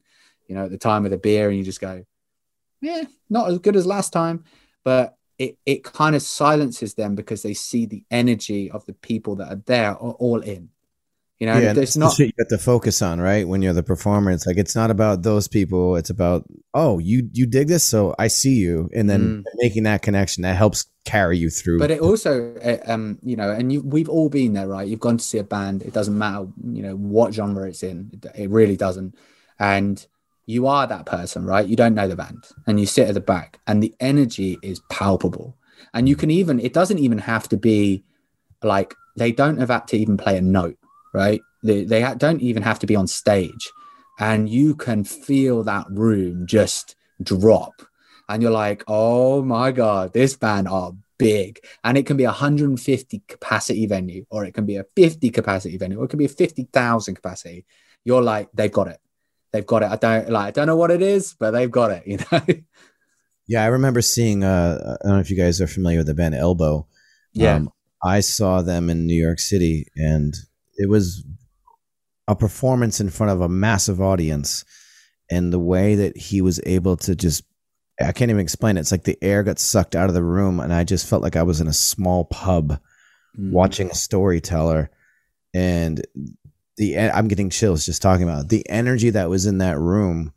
you 0.49 0.55
know 0.55 0.65
at 0.65 0.71
the 0.71 0.79
time 0.79 1.05
of 1.05 1.11
the 1.11 1.19
beer 1.19 1.49
and 1.49 1.59
you 1.59 1.65
just 1.65 1.81
go 1.81 2.05
yeah, 2.83 3.05
not 3.31 3.49
as 3.49 3.59
good 3.59 3.77
as 3.77 3.87
last 3.87 4.13
time, 4.13 4.45
but 4.85 5.17
it, 5.39 5.57
it 5.65 5.85
kind 5.85 6.15
of 6.15 6.23
silences 6.23 6.95
them 6.95 7.15
because 7.15 7.43
they 7.43 7.55
see 7.55 7.87
the 7.87 8.05
energy 8.11 8.71
of 8.71 8.85
the 8.87 8.93
people 8.93 9.37
that 9.37 9.53
are 9.53 9.63
there 9.67 9.91
are 9.91 10.13
all 10.13 10.41
in. 10.41 10.69
You 11.39 11.47
know, 11.47 11.59
yeah, 11.59 11.75
it's 11.77 11.97
not 11.97 12.17
you 12.21 12.31
have 12.39 12.47
to 12.49 12.59
focus 12.59 13.03
on, 13.03 13.21
right? 13.21 13.49
When 13.49 13.63
you're 13.63 13.73
the 13.73 13.83
performer, 13.83 14.31
it's 14.31 14.47
like 14.47 14.59
it's 14.59 14.77
not 14.77 14.93
about 14.93 15.25
those 15.25 15.49
people. 15.49 15.97
It's 15.97 16.11
about 16.11 16.45
oh, 16.73 17.01
you 17.01 17.29
you 17.33 17.47
dig 17.47 17.67
this, 17.67 17.83
so 17.83 18.15
I 18.17 18.29
see 18.29 18.55
you, 18.55 18.89
and 18.95 19.11
then 19.11 19.21
mm. 19.21 19.45
making 19.57 19.83
that 19.83 20.03
connection 20.03 20.45
that 20.45 20.55
helps 20.55 20.87
carry 21.05 21.39
you 21.39 21.51
through. 21.51 21.81
But 21.81 21.91
it 21.91 22.01
also, 22.01 22.55
uh, 22.63 22.79
um, 22.87 23.19
you 23.25 23.35
know, 23.35 23.51
and 23.51 23.73
you, 23.73 23.83
we've 23.83 24.09
all 24.09 24.29
been 24.29 24.53
there, 24.53 24.69
right? 24.69 24.87
You've 24.87 25.01
gone 25.01 25.17
to 25.17 25.25
see 25.25 25.39
a 25.39 25.43
band. 25.43 25.83
It 25.83 25.93
doesn't 25.93 26.17
matter, 26.17 26.47
you 26.65 26.83
know, 26.83 26.95
what 26.95 27.35
genre 27.35 27.69
it's 27.69 27.83
in. 27.83 28.13
It, 28.13 28.43
it 28.43 28.51
really 28.51 28.77
doesn't. 28.77 29.17
And 29.59 30.07
you 30.47 30.67
are 30.67 30.87
that 30.87 31.07
person, 31.07 31.45
right? 31.45 31.67
You 31.67 31.77
don't 31.77 31.95
know 31.95 32.09
the 32.09 32.17
band 32.17 32.45
and 32.67 32.81
you 32.81 32.87
sit 32.87 33.09
at 33.09 33.15
the 33.15 33.21
back 33.21 33.61
and 33.67 33.83
the 33.83 33.95
energy 34.01 34.59
is 34.63 34.81
palpable. 34.91 35.57
And 35.95 36.09
you 36.09 36.17
can 36.17 36.31
even, 36.31 36.61
it 36.61 36.73
doesn't 36.73 36.99
even 36.99 37.19
have 37.19 37.49
to 37.51 37.57
be 37.57 38.05
like 38.63 38.95
they 39.17 39.33
don't 39.33 39.59
have 39.59 39.87
to 39.87 39.97
even 39.97 40.17
play 40.17 40.37
a 40.37 40.41
note, 40.41 40.79
right? 41.15 41.41
They, 41.63 41.85
they 41.85 42.15
don't 42.17 42.41
even 42.41 42.63
have 42.63 42.79
to 42.81 42.87
be 42.87 42.97
on 42.97 43.07
stage. 43.07 43.71
And 44.19 44.49
you 44.49 44.75
can 44.75 45.05
feel 45.05 45.63
that 45.65 45.87
room 45.91 46.47
just 46.47 46.97
drop. 47.23 47.83
And 48.29 48.43
you're 48.43 48.53
like, 48.53 48.85
oh 48.89 49.43
my 49.43 49.73
God, 49.73 50.13
this 50.13 50.37
band 50.37 50.69
are 50.69 50.93
big. 51.19 51.61
And 51.85 51.99
it 51.99 52.07
can 52.07 52.17
be 52.17 52.25
a 52.25 52.29
150 52.29 53.23
capacity 53.29 53.87
venue, 53.87 54.25
or 54.31 54.45
it 54.45 54.55
can 54.55 54.65
be 54.65 54.77
a 54.77 54.85
50 54.97 55.31
capacity 55.31 55.77
venue, 55.77 55.99
or 55.99 56.05
it 56.05 56.09
can 56.09 56.19
be 56.19 56.25
a 56.25 56.29
50,000 56.29 57.15
capacity. 57.15 57.65
You're 58.05 58.23
like, 58.23 58.49
they've 58.55 58.73
got 58.73 58.89
it 58.89 59.02
they've 59.53 59.67
got 59.67 59.83
it. 59.83 59.91
I 59.91 59.97
don't 59.97 60.31
like 60.31 60.47
I 60.47 60.51
don't 60.51 60.67
know 60.67 60.77
what 60.77 60.91
it 60.91 61.03
is, 61.03 61.35
but 61.39 61.53
they've 61.53 61.71
got 61.71 61.91
it. 61.91 62.03
You 62.07 62.19
know. 62.31 62.43
Yeah, 63.49 63.65
I 63.65 63.67
remember 63.67 64.01
seeing. 64.03 64.45
Uh, 64.45 64.97
I 65.03 65.07
don't 65.07 65.17
know 65.17 65.21
if 65.21 65.31
you 65.31 65.37
guys 65.37 65.61
are 65.61 65.67
familiar 65.67 65.99
with 65.99 66.07
the 66.07 66.15
band 66.15 66.35
Elbow. 66.35 66.87
Yeah, 67.33 67.57
um, 67.57 67.71
I 68.03 68.21
saw 68.21 68.63
them 68.63 68.89
in 68.89 69.07
New 69.07 69.21
York 69.21 69.41
City, 69.41 69.87
and 69.97 70.35
it 70.77 70.89
was 70.89 71.25
a 72.29 72.37
performance 72.37 73.01
in 73.01 73.11
front 73.11 73.33
of 73.33 73.41
a 73.41 73.49
massive 73.49 74.01
audience, 74.01 74.65
and 75.31 75.53
the 75.53 75.59
way 75.59 75.97
that 75.97 76.17
he 76.17 76.41
was 76.41 76.61
able 76.65 76.97
to 76.99 77.15
just. 77.15 77.45
I 78.01 78.13
can't 78.13 78.31
even 78.31 78.41
explain 78.41 78.77
it. 78.77 78.81
It's 78.81 78.91
like 78.91 79.05
the 79.05 79.23
air 79.23 79.43
got 79.43 79.59
sucked 79.59 79.95
out 79.95 80.09
of 80.09 80.15
the 80.15 80.25
room, 80.25 80.61
and 80.61 80.73
I 80.73 80.83
just 80.83 81.07
felt 81.07 81.23
like 81.23 81.37
I 81.37 81.43
was 81.43 81.61
in 81.61 81.69
a 81.69 81.75
small 81.75 82.25
pub 82.25 82.81
mm. 83.39 83.53
watching 83.53 83.91
a 83.91 83.95
storyteller. 83.95 84.91
And 85.55 86.01
the 86.77 86.99
I'm 86.99 87.29
getting 87.29 87.51
chills 87.51 87.87
just 87.87 88.03
talking 88.03 88.25
about 88.25 88.45
it. 88.45 88.49
the 88.49 88.69
energy 88.69 89.11
that 89.11 89.31
was 89.31 89.47
in 89.47 89.59
that 89.59 89.79
room 89.79 90.33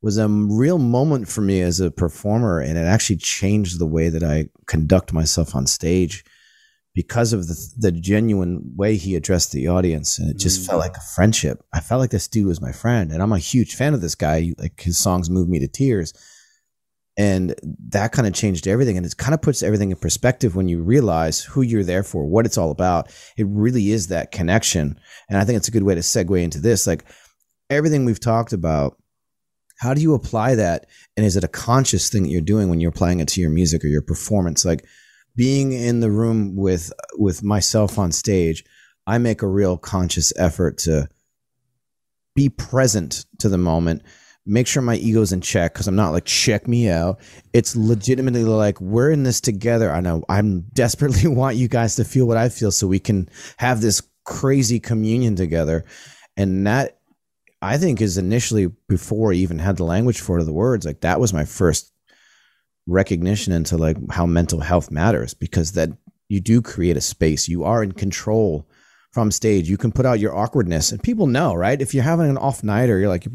was 0.00 0.18
a 0.18 0.28
real 0.28 0.78
moment 0.78 1.28
for 1.28 1.40
me 1.40 1.60
as 1.60 1.80
a 1.80 1.90
performer 1.90 2.60
and 2.60 2.78
it 2.78 2.82
actually 2.82 3.16
changed 3.16 3.78
the 3.78 3.86
way 3.86 4.08
that 4.08 4.22
I 4.22 4.48
conduct 4.66 5.12
myself 5.12 5.54
on 5.54 5.66
stage 5.66 6.24
because 6.94 7.32
of 7.32 7.46
the 7.48 7.72
the 7.76 7.92
genuine 7.92 8.72
way 8.76 8.96
he 8.96 9.16
addressed 9.16 9.52
the 9.52 9.68
audience 9.68 10.18
and 10.18 10.30
it 10.30 10.38
just 10.38 10.62
mm. 10.62 10.66
felt 10.66 10.80
like 10.80 10.96
a 10.96 11.14
friendship. 11.14 11.62
I 11.72 11.80
felt 11.80 12.00
like 12.00 12.10
this 12.10 12.28
dude 12.28 12.46
was 12.46 12.60
my 12.60 12.72
friend 12.72 13.12
and 13.12 13.22
I'm 13.22 13.32
a 13.32 13.38
huge 13.38 13.74
fan 13.74 13.94
of 13.94 14.00
this 14.00 14.14
guy 14.14 14.54
like 14.58 14.80
his 14.80 14.98
songs 14.98 15.30
move 15.30 15.48
me 15.48 15.58
to 15.60 15.68
tears 15.68 16.12
and 17.18 17.54
that 17.88 18.12
kind 18.12 18.26
of 18.26 18.32
changed 18.32 18.66
everything 18.66 18.96
and 18.96 19.04
it 19.04 19.16
kind 19.16 19.34
of 19.34 19.42
puts 19.42 19.62
everything 19.62 19.90
in 19.90 19.96
perspective 19.98 20.56
when 20.56 20.68
you 20.68 20.80
realize 20.80 21.42
who 21.42 21.60
you're 21.60 21.84
there 21.84 22.02
for 22.02 22.24
what 22.24 22.46
it's 22.46 22.56
all 22.56 22.70
about. 22.70 23.12
It 23.36 23.46
really 23.48 23.90
is 23.90 24.06
that 24.06 24.32
connection 24.32 24.98
and 25.28 25.36
i 25.36 25.44
think 25.44 25.58
it's 25.58 25.68
a 25.68 25.72
good 25.72 25.82
way 25.82 25.94
to 25.94 26.00
segue 26.00 26.42
into 26.42 26.60
this 26.60 26.86
like 26.86 27.04
everything 27.68 28.06
we've 28.06 28.20
talked 28.20 28.54
about 28.54 28.96
how 29.78 29.94
do 29.94 30.00
you 30.00 30.14
apply 30.14 30.54
that 30.54 30.86
and 31.16 31.26
is 31.26 31.36
it 31.36 31.44
a 31.44 31.48
conscious 31.48 32.08
thing 32.08 32.22
that 32.22 32.30
you're 32.30 32.40
doing 32.40 32.68
when 32.68 32.80
you're 32.80 32.90
applying 32.90 33.20
it 33.20 33.28
to 33.28 33.40
your 33.40 33.50
music 33.50 33.84
or 33.84 33.88
your 33.88 34.02
performance? 34.02 34.64
Like 34.64 34.84
being 35.38 35.72
in 35.72 36.00
the 36.00 36.10
room 36.10 36.56
with 36.56 36.92
with 37.16 37.44
myself 37.44 37.96
on 37.96 38.10
stage 38.10 38.64
i 39.06 39.16
make 39.16 39.40
a 39.40 39.46
real 39.46 39.78
conscious 39.78 40.32
effort 40.36 40.76
to 40.76 41.08
be 42.34 42.48
present 42.48 43.24
to 43.38 43.48
the 43.48 43.56
moment 43.56 44.02
make 44.48 44.66
sure 44.66 44.82
my 44.82 44.96
ego's 44.96 45.32
in 45.32 45.42
check 45.42 45.74
because 45.74 45.86
I'm 45.86 45.94
not 45.94 46.10
like 46.10 46.24
check 46.24 46.66
me 46.66 46.88
out. 46.88 47.20
It's 47.52 47.76
legitimately 47.76 48.44
like 48.44 48.80
we're 48.80 49.10
in 49.10 49.22
this 49.22 49.40
together. 49.40 49.92
I 49.92 50.00
know 50.00 50.24
I'm 50.28 50.60
desperately 50.72 51.28
want 51.28 51.56
you 51.56 51.68
guys 51.68 51.96
to 51.96 52.04
feel 52.04 52.26
what 52.26 52.38
I 52.38 52.48
feel 52.48 52.72
so 52.72 52.86
we 52.86 52.98
can 52.98 53.28
have 53.58 53.80
this 53.80 54.02
crazy 54.24 54.80
communion 54.80 55.36
together. 55.36 55.84
And 56.36 56.66
that 56.66 56.98
I 57.60 57.76
think 57.76 58.00
is 58.00 58.16
initially 58.16 58.66
before 58.88 59.32
I 59.32 59.36
even 59.36 59.58
had 59.58 59.76
the 59.76 59.84
language 59.84 60.20
for 60.20 60.42
the 60.42 60.52
words, 60.52 60.86
like 60.86 61.02
that 61.02 61.20
was 61.20 61.32
my 61.32 61.44
first 61.44 61.92
recognition 62.86 63.52
into 63.52 63.76
like 63.76 63.96
how 64.10 64.24
mental 64.24 64.60
health 64.60 64.90
matters 64.90 65.34
because 65.34 65.72
that 65.72 65.90
you 66.28 66.40
do 66.40 66.62
create 66.62 66.96
a 66.96 67.02
space. 67.02 67.48
You 67.48 67.64
are 67.64 67.82
in 67.82 67.92
control 67.92 68.66
from 69.12 69.30
stage. 69.30 69.68
You 69.68 69.76
can 69.76 69.92
put 69.92 70.06
out 70.06 70.20
your 70.20 70.36
awkwardness 70.36 70.92
and 70.92 71.02
people 71.02 71.26
know, 71.26 71.54
right? 71.54 71.80
If 71.80 71.92
you're 71.92 72.04
having 72.04 72.30
an 72.30 72.38
off 72.38 72.62
night 72.62 72.88
or 72.88 72.98
you're 72.98 73.08
like 73.08 73.26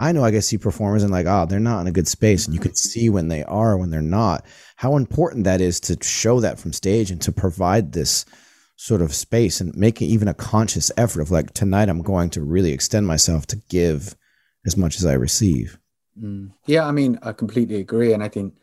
I 0.00 0.12
know 0.12 0.24
I 0.24 0.32
can 0.32 0.42
see 0.42 0.58
performers 0.58 1.02
and 1.02 1.12
like, 1.12 1.26
oh, 1.26 1.46
they're 1.46 1.60
not 1.60 1.82
in 1.82 1.86
a 1.86 1.92
good 1.92 2.08
space. 2.08 2.46
And 2.46 2.54
you 2.54 2.60
can 2.60 2.74
see 2.74 3.08
when 3.10 3.28
they 3.28 3.44
are, 3.44 3.76
when 3.76 3.90
they're 3.90 4.02
not. 4.02 4.44
How 4.76 4.96
important 4.96 5.44
that 5.44 5.60
is 5.60 5.78
to 5.80 5.96
show 6.02 6.40
that 6.40 6.58
from 6.58 6.72
stage 6.72 7.10
and 7.10 7.20
to 7.20 7.30
provide 7.30 7.92
this 7.92 8.24
sort 8.76 9.02
of 9.02 9.14
space 9.14 9.60
and 9.60 9.76
make 9.76 10.00
even 10.00 10.26
a 10.26 10.34
conscious 10.34 10.90
effort 10.96 11.20
of 11.20 11.30
like, 11.30 11.52
tonight 11.52 11.90
I'm 11.90 12.02
going 12.02 12.30
to 12.30 12.42
really 12.42 12.72
extend 12.72 13.06
myself 13.06 13.46
to 13.48 13.56
give 13.68 14.16
as 14.66 14.76
much 14.76 14.96
as 14.96 15.04
I 15.04 15.12
receive. 15.12 15.78
Mm. 16.20 16.52
Yeah, 16.66 16.86
I 16.86 16.92
mean, 16.92 17.18
I 17.22 17.32
completely 17.32 17.76
agree. 17.76 18.14
And 18.14 18.24
I 18.24 18.28
think 18.28 18.54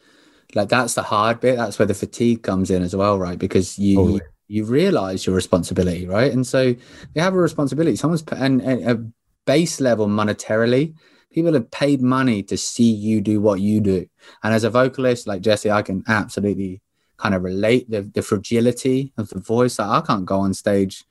like 0.56 0.70
that's 0.70 0.96
the 0.96 1.04
hard 1.04 1.40
bit. 1.40 1.56
That's 1.56 1.78
where 1.78 1.86
the 1.86 1.94
fatigue 1.94 2.42
comes 2.42 2.72
in 2.72 2.82
as 2.82 2.96
well, 2.96 3.20
right? 3.20 3.38
Because 3.38 3.78
you. 3.78 3.96
Totally. 3.96 4.22
You 4.50 4.64
realize 4.64 5.26
your 5.26 5.36
responsibility, 5.36 6.08
right? 6.08 6.32
And 6.32 6.48
so 6.48 6.62
you 6.62 6.78
have 7.22 7.34
a 7.34 7.38
responsibility. 7.38 7.98
Someone's 7.98 8.24
and, 8.32 8.62
and 8.62 8.90
a 8.90 9.06
base 9.46 9.82
level 9.82 10.08
monetarily, 10.08 10.96
people 11.32 11.54
have 11.54 11.70
paid 11.72 12.02
money 12.02 12.42
to 12.44 12.58
see 12.58 12.90
you 12.92 13.22
do 13.22 13.40
what 13.42 13.60
you 13.60 13.80
do. 13.82 14.08
And 14.44 14.54
as 14.54 14.64
a 14.64 14.70
vocalist 14.70 15.28
like 15.28 15.42
Jesse, 15.42 15.72
I 15.72 15.82
can 15.82 16.04
absolutely 16.08 16.82
kind 17.18 17.36
of 17.36 17.44
relate 17.44 17.90
the, 17.90 18.02
the 18.02 18.22
fragility 18.22 19.12
of 19.18 19.30
the 19.30 19.40
voice. 19.40 19.80
Like, 19.80 20.04
I 20.04 20.06
can't 20.06 20.26
go 20.26 20.40
on 20.40 20.54
stage 20.54 21.04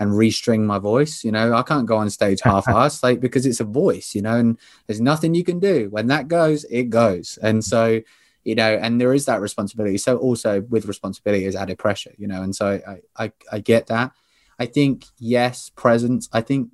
and 0.00 0.12
restring 0.12 0.64
my 0.64 0.78
voice. 0.78 1.24
You 1.24 1.32
know, 1.32 1.52
I 1.54 1.62
can't 1.62 1.86
go 1.86 1.96
on 1.96 2.08
stage 2.10 2.40
half-assed, 2.44 3.02
like 3.02 3.20
because 3.20 3.44
it's 3.44 3.60
a 3.60 3.64
voice. 3.64 4.14
You 4.14 4.22
know, 4.22 4.36
and 4.36 4.58
there's 4.86 5.00
nothing 5.00 5.34
you 5.34 5.44
can 5.44 5.58
do. 5.58 5.88
When 5.90 6.06
that 6.06 6.28
goes, 6.28 6.64
it 6.64 6.84
goes. 6.84 7.38
And 7.42 7.64
so, 7.64 8.00
you 8.44 8.54
know, 8.54 8.78
and 8.80 9.00
there 9.00 9.12
is 9.12 9.26
that 9.26 9.40
responsibility. 9.40 9.98
So 9.98 10.16
also 10.16 10.62
with 10.62 10.86
responsibility 10.86 11.44
is 11.44 11.56
added 11.56 11.78
pressure. 11.78 12.14
You 12.16 12.28
know, 12.28 12.42
and 12.42 12.54
so 12.54 12.80
I 12.86 13.24
I, 13.24 13.32
I 13.52 13.58
get 13.58 13.88
that. 13.88 14.12
I 14.58 14.66
think 14.66 15.04
yes, 15.18 15.70
presence. 15.76 16.28
I 16.32 16.40
think 16.40 16.70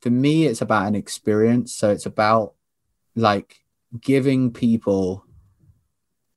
for 0.00 0.10
me, 0.10 0.46
it's 0.46 0.60
about 0.60 0.86
an 0.86 0.94
experience. 0.94 1.74
So 1.74 1.90
it's 1.90 2.06
about 2.06 2.54
like 3.14 3.60
giving 4.00 4.52
people 4.52 5.24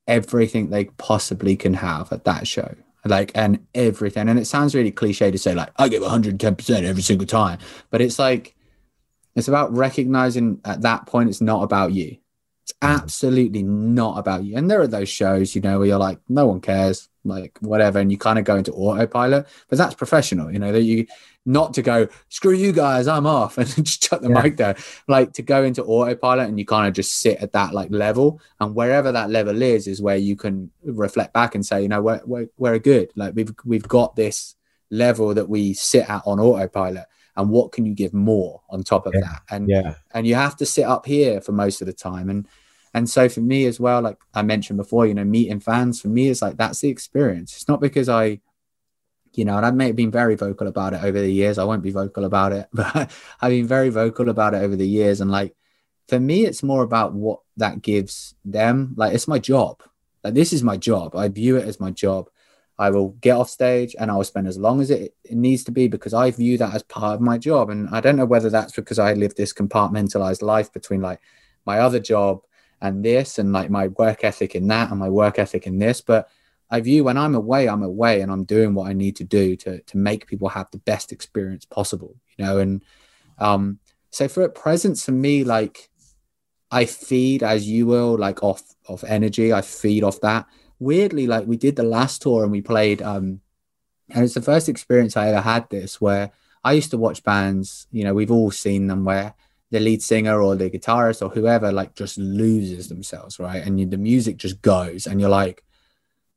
everything 0.06 0.70
they 0.70 0.84
possibly 0.84 1.56
can 1.56 1.74
have 1.74 2.12
at 2.12 2.24
that 2.24 2.46
show 2.46 2.74
like 3.06 3.30
and 3.34 3.66
everything 3.74 4.28
and 4.28 4.38
it 4.38 4.46
sounds 4.46 4.74
really 4.74 4.90
cliche 4.90 5.30
to 5.30 5.38
say 5.38 5.54
like 5.54 5.70
i 5.76 5.88
give 5.88 6.02
110% 6.02 6.84
every 6.84 7.02
single 7.02 7.26
time 7.26 7.58
but 7.90 8.00
it's 8.00 8.18
like 8.18 8.54
it's 9.34 9.48
about 9.48 9.72
recognizing 9.74 10.60
at 10.64 10.82
that 10.82 11.06
point 11.06 11.28
it's 11.28 11.40
not 11.40 11.62
about 11.62 11.92
you 11.92 12.16
it's 12.64 12.72
absolutely 12.80 13.62
not 13.62 14.18
about 14.18 14.42
you 14.42 14.56
and 14.56 14.70
there 14.70 14.80
are 14.80 14.86
those 14.86 15.08
shows 15.08 15.54
you 15.54 15.60
know 15.60 15.78
where 15.78 15.86
you're 15.86 15.98
like 15.98 16.18
no 16.30 16.46
one 16.46 16.62
cares 16.62 17.10
like 17.22 17.58
whatever 17.60 17.98
and 17.98 18.10
you 18.10 18.16
kind 18.16 18.38
of 18.38 18.46
go 18.46 18.56
into 18.56 18.72
autopilot 18.72 19.46
but 19.68 19.76
that's 19.76 19.94
professional 19.94 20.50
you 20.50 20.58
know 20.58 20.72
that 20.72 20.80
you 20.80 21.06
not 21.44 21.74
to 21.74 21.82
go 21.82 22.08
screw 22.30 22.54
you 22.54 22.72
guys 22.72 23.06
i'm 23.06 23.26
off 23.26 23.58
and 23.58 23.68
just 23.84 24.02
chuck 24.02 24.22
the 24.22 24.30
yeah. 24.30 24.42
mic 24.42 24.56
there. 24.56 24.74
like 25.08 25.34
to 25.34 25.42
go 25.42 25.62
into 25.62 25.84
autopilot 25.84 26.48
and 26.48 26.58
you 26.58 26.64
kind 26.64 26.88
of 26.88 26.94
just 26.94 27.18
sit 27.18 27.36
at 27.42 27.52
that 27.52 27.74
like 27.74 27.90
level 27.90 28.40
and 28.60 28.74
wherever 28.74 29.12
that 29.12 29.28
level 29.28 29.60
is 29.60 29.86
is 29.86 30.00
where 30.00 30.16
you 30.16 30.34
can 30.34 30.70
reflect 30.84 31.34
back 31.34 31.54
and 31.54 31.66
say 31.66 31.82
you 31.82 31.88
know 31.88 32.00
we're, 32.00 32.22
we're, 32.24 32.48
we're 32.56 32.78
good 32.78 33.10
like 33.14 33.34
we've 33.34 33.54
we've 33.66 33.88
got 33.88 34.16
this 34.16 34.56
level 34.90 35.34
that 35.34 35.50
we 35.50 35.74
sit 35.74 36.08
at 36.08 36.22
on 36.24 36.40
autopilot 36.40 37.04
and 37.36 37.50
what 37.50 37.72
can 37.72 37.84
you 37.84 37.94
give 37.94 38.14
more 38.14 38.60
on 38.70 38.82
top 38.82 39.06
of 39.06 39.14
yeah. 39.14 39.20
that 39.20 39.42
and 39.50 39.68
yeah 39.68 39.94
and 40.12 40.26
you 40.26 40.34
have 40.34 40.56
to 40.56 40.66
sit 40.66 40.84
up 40.84 41.06
here 41.06 41.40
for 41.40 41.52
most 41.52 41.80
of 41.80 41.86
the 41.86 41.92
time 41.92 42.30
and 42.30 42.46
and 42.92 43.10
so 43.10 43.28
for 43.28 43.40
me 43.40 43.66
as 43.66 43.80
well 43.80 44.00
like 44.00 44.18
i 44.34 44.42
mentioned 44.42 44.76
before 44.76 45.06
you 45.06 45.14
know 45.14 45.24
meeting 45.24 45.60
fans 45.60 46.00
for 46.00 46.08
me 46.08 46.28
is 46.28 46.40
like 46.40 46.56
that's 46.56 46.80
the 46.80 46.88
experience 46.88 47.54
it's 47.54 47.68
not 47.68 47.80
because 47.80 48.08
i 48.08 48.40
you 49.36 49.44
know, 49.44 49.56
and 49.56 49.66
I 49.66 49.70
may 49.70 49.88
have 49.88 49.96
been 49.96 50.10
very 50.10 50.36
vocal 50.36 50.66
about 50.66 50.94
it 50.94 51.02
over 51.02 51.20
the 51.20 51.30
years. 51.30 51.58
I 51.58 51.64
won't 51.64 51.82
be 51.82 51.90
vocal 51.90 52.24
about 52.24 52.52
it, 52.52 52.68
but 52.72 53.10
I've 53.40 53.50
been 53.50 53.66
very 53.66 53.88
vocal 53.88 54.28
about 54.28 54.54
it 54.54 54.58
over 54.58 54.76
the 54.76 54.86
years. 54.86 55.20
And 55.20 55.30
like, 55.30 55.54
for 56.08 56.20
me, 56.20 56.44
it's 56.44 56.62
more 56.62 56.82
about 56.82 57.14
what 57.14 57.40
that 57.56 57.82
gives 57.82 58.34
them. 58.44 58.94
Like, 58.96 59.14
it's 59.14 59.28
my 59.28 59.38
job. 59.38 59.82
Like, 60.22 60.34
this 60.34 60.52
is 60.52 60.62
my 60.62 60.76
job. 60.76 61.16
I 61.16 61.28
view 61.28 61.56
it 61.56 61.66
as 61.66 61.80
my 61.80 61.90
job. 61.90 62.28
I 62.78 62.90
will 62.90 63.10
get 63.20 63.36
off 63.36 63.48
stage 63.48 63.94
and 63.98 64.10
I 64.10 64.16
will 64.16 64.24
spend 64.24 64.48
as 64.48 64.58
long 64.58 64.80
as 64.80 64.90
it, 64.90 65.14
it 65.24 65.36
needs 65.36 65.62
to 65.64 65.72
be 65.72 65.86
because 65.86 66.12
I 66.12 66.30
view 66.30 66.58
that 66.58 66.74
as 66.74 66.82
part 66.82 67.14
of 67.14 67.20
my 67.20 67.38
job. 67.38 67.70
And 67.70 67.88
I 67.90 68.00
don't 68.00 68.16
know 68.16 68.24
whether 68.24 68.50
that's 68.50 68.72
because 68.72 68.98
I 68.98 69.12
live 69.12 69.34
this 69.34 69.52
compartmentalized 69.52 70.42
life 70.42 70.72
between 70.72 71.00
like 71.00 71.20
my 71.66 71.78
other 71.78 72.00
job 72.00 72.42
and 72.80 73.04
this 73.04 73.38
and 73.38 73.52
like 73.52 73.70
my 73.70 73.88
work 73.88 74.24
ethic 74.24 74.54
in 74.54 74.66
that 74.68 74.90
and 74.90 74.98
my 74.98 75.08
work 75.08 75.38
ethic 75.38 75.66
in 75.66 75.78
this. 75.78 76.00
But 76.00 76.28
I 76.70 76.80
view 76.80 77.04
when 77.04 77.16
I'm 77.16 77.36
away, 77.36 77.68
I'm 77.68 77.82
away 77.82 78.20
and 78.20 78.32
I'm 78.32 78.44
doing 78.44 78.74
what 78.74 78.88
I 78.88 78.92
need 78.92 79.16
to 79.16 79.24
do 79.24 79.54
to 79.56 79.80
to 79.80 79.96
make 79.96 80.26
people 80.26 80.48
have 80.48 80.70
the 80.72 80.78
best 80.78 81.12
experience 81.12 81.64
possible, 81.64 82.16
you 82.36 82.44
know. 82.44 82.58
And 82.58 82.84
um, 83.38 83.78
so 84.10 84.26
for 84.26 84.42
at 84.42 84.56
presence 84.56 85.04
for 85.04 85.12
me, 85.12 85.44
like 85.44 85.90
I 86.70 86.86
feed 86.86 87.44
as 87.44 87.68
you 87.68 87.86
will, 87.86 88.18
like 88.18 88.42
off 88.42 88.62
of 88.88 89.04
energy. 89.04 89.52
I 89.52 89.60
feed 89.60 90.02
off 90.02 90.20
that. 90.22 90.46
Weirdly, 90.84 91.26
like 91.26 91.46
we 91.46 91.56
did 91.56 91.76
the 91.76 91.82
last 91.82 92.20
tour 92.20 92.42
and 92.42 92.52
we 92.52 92.60
played, 92.60 93.00
um, 93.00 93.40
and 94.10 94.22
it's 94.22 94.34
the 94.34 94.42
first 94.42 94.68
experience 94.68 95.16
I 95.16 95.28
ever 95.28 95.40
had 95.40 95.70
this 95.70 96.00
where 96.00 96.30
I 96.62 96.72
used 96.72 96.90
to 96.90 96.98
watch 96.98 97.22
bands. 97.22 97.86
You 97.90 98.04
know, 98.04 98.12
we've 98.12 98.30
all 98.30 98.50
seen 98.50 98.86
them 98.86 99.04
where 99.04 99.34
the 99.70 99.80
lead 99.80 100.02
singer 100.02 100.40
or 100.40 100.54
the 100.54 100.68
guitarist 100.68 101.22
or 101.22 101.30
whoever 101.30 101.72
like 101.72 101.94
just 101.94 102.18
loses 102.18 102.88
themselves, 102.88 103.38
right? 103.38 103.64
And 103.64 103.80
you, 103.80 103.86
the 103.86 103.96
music 103.96 104.36
just 104.36 104.60
goes, 104.60 105.06
and 105.06 105.20
you're 105.20 105.30
like 105.30 105.64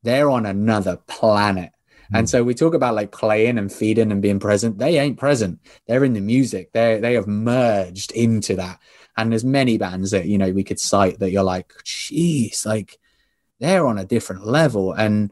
they're 0.03 0.29
on 0.29 0.45
another 0.45 0.97
planet. 1.07 1.71
And 2.13 2.21
hmm. 2.21 2.27
so 2.27 2.43
we 2.43 2.53
talk 2.53 2.73
about 2.73 2.95
like 2.95 3.11
playing 3.11 3.57
and 3.57 3.71
feeding 3.71 4.11
and 4.13 4.21
being 4.21 4.39
present. 4.39 4.77
They 4.77 4.97
ain't 4.97 5.19
present. 5.19 5.59
They're 5.87 6.05
in 6.05 6.13
the 6.13 6.21
music. 6.21 6.71
They 6.71 6.99
they 6.99 7.15
have 7.15 7.27
merged 7.27 8.11
into 8.13 8.55
that. 8.55 8.79
And 9.17 9.31
there's 9.31 9.43
many 9.43 9.77
bands 9.77 10.11
that 10.11 10.25
you 10.25 10.37
know 10.37 10.51
we 10.51 10.63
could 10.63 10.79
cite 10.79 11.19
that 11.19 11.31
you're 11.31 11.43
like, 11.43 11.73
geez, 11.83 12.65
like 12.65 12.97
they're 13.59 13.87
on 13.87 13.97
a 13.97 14.05
different 14.05 14.45
level. 14.45 14.93
And 14.93 15.31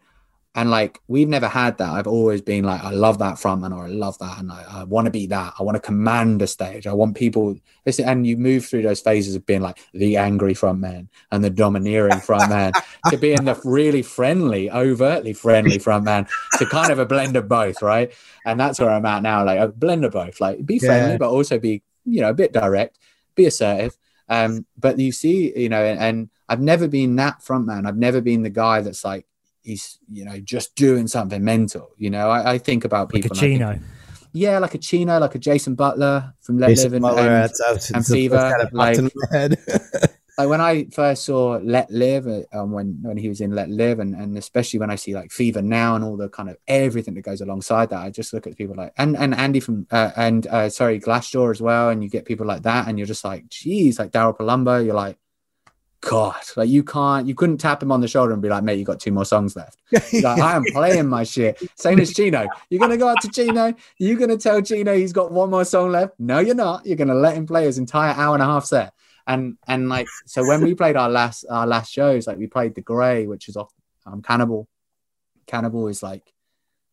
and 0.58 0.72
like 0.72 1.02
we've 1.10 1.28
never 1.28 1.50
had 1.50 1.78
that. 1.80 1.90
I've 1.90 2.08
always 2.08 2.42
been 2.42 2.64
like, 2.64 2.82
I 2.82 2.92
love 2.92 3.20
that 3.20 3.36
frontman 3.36 3.76
or 3.76 3.84
I 3.84 3.90
love 3.90 4.18
that. 4.20 4.40
And 4.40 4.50
I, 4.50 4.64
I 4.70 4.84
want 4.86 5.04
to 5.04 5.12
be 5.12 5.28
that. 5.28 5.54
I 5.60 5.64
want 5.64 5.76
to 5.76 5.82
command 5.82 6.42
a 6.42 6.48
stage. 6.48 6.88
I 6.88 6.94
want 6.94 7.18
people 7.18 7.58
listen. 7.86 8.08
And 8.08 8.26
you 8.26 8.38
move 8.38 8.66
through 8.66 8.84
those 8.84 9.02
phases 9.02 9.36
of 9.36 9.46
being 9.46 9.62
like 9.62 9.80
the 9.94 10.16
angry 10.16 10.54
frontman 10.54 11.10
and 11.30 11.44
the 11.44 11.50
domineering 11.50 12.20
frontman 12.20 12.72
to 13.10 13.18
being 13.18 13.44
the 13.44 13.60
really 13.66 14.02
friendly, 14.02 14.72
overtly 14.72 15.34
friendly 15.34 15.78
frontman 15.78 16.30
to 16.58 16.66
kind 16.66 16.90
of 16.90 17.00
a 17.00 17.06
blend 17.06 17.36
of 17.36 17.50
both, 17.50 17.82
right? 17.82 18.14
And 18.46 18.58
that's 18.58 18.80
where 18.80 18.90
I'm 18.90 19.06
at 19.06 19.24
now. 19.24 19.44
Like 19.44 19.60
a 19.60 19.68
blend 19.68 20.06
of 20.06 20.14
both. 20.14 20.40
Like 20.40 20.66
be 20.66 20.80
friendly, 20.80 21.12
yeah. 21.12 21.18
but 21.18 21.32
also 21.32 21.60
be, 21.60 21.84
you 22.06 22.22
know, 22.22 22.30
a 22.30 22.34
bit 22.34 22.54
direct, 22.54 22.98
be 23.36 23.46
assertive. 23.46 23.98
Um, 24.30 24.66
but 24.78 24.98
you 25.00 25.12
see, 25.12 25.52
you 25.60 25.68
know, 25.68 25.84
and, 25.84 26.00
and 26.00 26.30
I've 26.48 26.62
never 26.62 26.88
been 26.88 27.16
that 27.18 27.40
frontman. 27.40 27.88
I've 27.88 27.98
never 27.98 28.22
been 28.22 28.44
the 28.44 28.50
guy 28.50 28.82
that's 28.82 29.04
like, 29.04 29.26
he's 29.66 29.98
you 30.12 30.24
know 30.24 30.40
just 30.40 30.76
doing 30.76 31.08
something 31.08 31.44
mental. 31.44 31.92
You 31.98 32.12
know, 32.12 32.30
I, 32.30 32.54
I 32.54 32.58
think 32.58 32.86
about 32.86 33.10
people. 33.10 33.30
Like 33.30 33.38
a 33.38 33.42
Chino. 33.42 33.72
Think, 33.74 33.84
yeah, 34.32 34.60
like 34.60 34.76
a 34.76 34.78
Chino, 34.78 35.18
like 35.18 35.36
a 35.36 35.40
Jason 35.40 35.76
Butler 35.76 36.34
from 36.42 36.58
Let 36.60 36.68
Jason 36.68 36.92
Live 36.92 36.94
and, 36.94 37.02
Butler, 37.02 37.50
and, 37.68 37.92
and 37.96 38.06
Fever. 38.06 38.70
Like, 38.74 38.98
like 40.38 40.50
when 40.50 40.60
I 40.60 40.88
first 40.92 41.24
saw 41.24 41.58
Let 41.64 41.90
Live, 41.90 42.28
uh, 42.28 42.42
um, 42.52 42.74
when 42.74 43.00
when 43.02 43.16
he 43.16 43.30
was 43.30 43.40
in 43.40 43.52
Let 43.52 43.70
Live, 43.70 44.00
and, 44.00 44.14
and 44.14 44.38
especially 44.38 44.80
when 44.80 44.92
I 44.92 44.96
see 44.96 45.16
like 45.16 45.32
Fever 45.32 45.62
now 45.62 45.96
and 45.96 46.04
all 46.04 46.18
the 46.18 46.28
kind 46.28 46.50
of 46.50 46.58
everything 46.68 47.14
that 47.14 47.22
goes 47.22 47.40
alongside 47.40 47.90
that, 47.92 48.02
I 48.02 48.10
just 48.10 48.34
look 48.34 48.46
at 48.46 48.58
people 48.58 48.76
like 48.76 48.92
and 48.98 49.16
and 49.16 49.34
Andy 49.34 49.62
from 49.62 49.88
uh, 49.90 50.12
and 50.18 50.46
uh, 50.48 50.70
sorry 50.70 51.00
Glassjaw 51.00 51.50
as 51.50 51.62
well, 51.62 51.90
and 51.90 52.04
you 52.04 52.10
get 52.10 52.26
people 52.26 52.46
like 52.46 52.64
that, 52.64 52.90
and 52.90 53.00
you're 53.00 53.08
just 53.08 53.24
like, 53.24 53.48
geez, 53.48 54.00
like 54.00 54.12
Daryl 54.12 54.38
Palumbo, 54.38 54.86
you're 54.86 54.96
like, 54.96 55.18
God, 56.06 56.40
like 56.56 56.70
you 56.70 56.84
can't, 56.84 57.28
you 57.28 57.34
couldn't 57.34 57.58
tap 57.58 57.82
him 57.82 57.92
on 57.92 58.00
the 58.00 58.08
shoulder 58.08 58.32
and 58.32 58.40
be 58.40 58.48
like, 58.48 58.64
mate, 58.64 58.78
you 58.78 58.86
got 58.86 59.00
two 59.00 59.12
more 59.12 59.26
songs 59.26 59.56
left. 59.56 59.82
like, 59.92 60.40
I 60.40 60.56
am 60.56 60.64
playing 60.72 61.10
my 61.10 61.24
shit. 61.24 61.60
Same 61.76 62.00
as 62.00 62.14
Chino. 62.14 62.48
You're 62.70 62.80
gonna 62.80 62.96
go 62.96 63.08
out 63.08 63.20
to 63.22 63.30
Chino. 63.30 63.74
You're 63.98 64.18
gonna 64.18 64.38
tell 64.38 64.62
Chino 64.62 64.96
he's 64.96 65.14
got 65.14 65.32
one 65.32 65.50
more 65.50 65.66
song 65.66 65.92
left. 65.92 66.14
No, 66.20 66.38
you're 66.38 66.54
not. 66.54 66.86
You're 66.86 66.96
gonna 66.96 67.16
let 67.16 67.36
him 67.36 67.48
play 67.48 67.66
his 67.66 67.80
entire 67.80 68.14
hour 68.14 68.36
and 68.36 68.44
a 68.44 68.46
half 68.46 68.66
set. 68.66 68.94
And 69.26 69.58
and 69.68 69.90
like 69.90 70.06
so 70.28 70.46
when 70.46 70.64
we 70.64 70.76
played 70.76 70.96
our 70.96 71.10
last 71.10 71.44
our 71.50 71.66
last 71.66 71.92
shows, 71.92 72.28
like 72.28 72.38
we 72.38 72.46
played 72.46 72.76
the 72.76 72.82
Grey, 72.82 73.26
which 73.26 73.50
is 73.50 73.58
off 73.58 73.74
um, 74.06 74.22
Cannibal. 74.22 74.68
Cannibal 75.48 75.88
is 75.88 76.04
like 76.04 76.32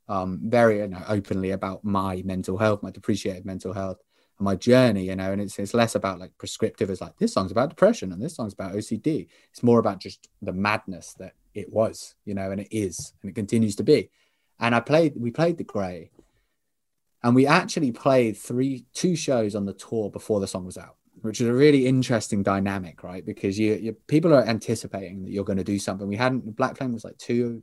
um 0.08 0.40
very 0.42 0.78
you 0.78 0.88
know, 0.88 1.02
openly 1.06 1.50
about 1.50 1.84
my 1.84 2.22
mental 2.24 2.56
health, 2.56 2.82
my 2.82 2.90
depreciated 2.90 3.44
mental 3.44 3.74
health 3.74 3.98
my 4.38 4.56
journey, 4.56 5.04
you 5.04 5.16
know, 5.16 5.32
and 5.32 5.40
it's 5.40 5.58
it's 5.58 5.74
less 5.74 5.94
about 5.94 6.18
like 6.18 6.36
prescriptive 6.38 6.90
as 6.90 7.00
like 7.00 7.16
this 7.18 7.32
song's 7.32 7.52
about 7.52 7.70
depression 7.70 8.12
and 8.12 8.20
this 8.20 8.34
song's 8.34 8.52
about 8.52 8.74
OCD. 8.74 9.28
It's 9.50 9.62
more 9.62 9.78
about 9.78 10.00
just 10.00 10.28
the 10.40 10.52
madness 10.52 11.14
that 11.18 11.34
it 11.54 11.72
was, 11.72 12.14
you 12.24 12.34
know, 12.34 12.50
and 12.50 12.60
it 12.60 12.68
is, 12.70 13.12
and 13.22 13.30
it 13.30 13.34
continues 13.34 13.76
to 13.76 13.82
be. 13.82 14.10
And 14.58 14.74
I 14.74 14.80
played, 14.80 15.14
we 15.16 15.30
played 15.30 15.58
the 15.58 15.64
Grey, 15.64 16.10
and 17.22 17.34
we 17.34 17.46
actually 17.46 17.92
played 17.92 18.36
three, 18.36 18.86
two 18.94 19.16
shows 19.16 19.54
on 19.54 19.66
the 19.66 19.72
tour 19.72 20.10
before 20.10 20.40
the 20.40 20.46
song 20.46 20.64
was 20.64 20.78
out, 20.78 20.96
which 21.20 21.40
is 21.40 21.48
a 21.48 21.52
really 21.52 21.86
interesting 21.86 22.42
dynamic, 22.42 23.02
right? 23.02 23.24
Because 23.24 23.58
you, 23.58 23.74
you 23.74 23.92
people 24.06 24.34
are 24.34 24.44
anticipating 24.44 25.22
that 25.22 25.30
you're 25.30 25.44
going 25.44 25.58
to 25.58 25.64
do 25.64 25.78
something. 25.78 26.08
We 26.08 26.16
hadn't. 26.16 26.56
Black 26.56 26.76
Flame 26.76 26.92
was 26.92 27.04
like 27.04 27.18
two, 27.18 27.62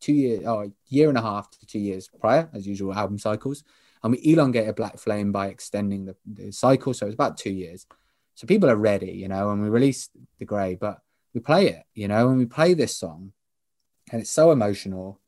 two 0.00 0.14
years, 0.14 0.46
oh, 0.46 0.72
year 0.88 1.08
and 1.08 1.18
a 1.18 1.22
half 1.22 1.50
to 1.50 1.66
two 1.66 1.80
years 1.80 2.08
prior, 2.20 2.48
as 2.52 2.66
usual, 2.66 2.94
album 2.94 3.18
cycles 3.18 3.64
and 4.02 4.12
we 4.12 4.20
elongated 4.32 4.74
Black 4.74 4.98
Flame 4.98 5.32
by 5.32 5.48
extending 5.48 6.06
the, 6.06 6.16
the 6.26 6.50
cycle. 6.50 6.92
So 6.92 7.06
it's 7.06 7.14
about 7.14 7.36
two 7.36 7.52
years. 7.52 7.86
So 8.34 8.46
people 8.46 8.70
are 8.70 8.76
ready, 8.76 9.12
you 9.12 9.28
know, 9.28 9.50
and 9.50 9.62
we 9.62 9.68
release 9.68 10.08
the 10.38 10.44
Grey, 10.44 10.74
but 10.74 11.00
we 11.34 11.40
play 11.40 11.68
it, 11.68 11.84
you 11.94 12.08
know, 12.08 12.28
and 12.28 12.38
we 12.38 12.46
play 12.46 12.74
this 12.74 12.96
song, 12.96 13.32
and 14.10 14.20
it's 14.20 14.30
so 14.30 14.50
emotional. 14.50 15.20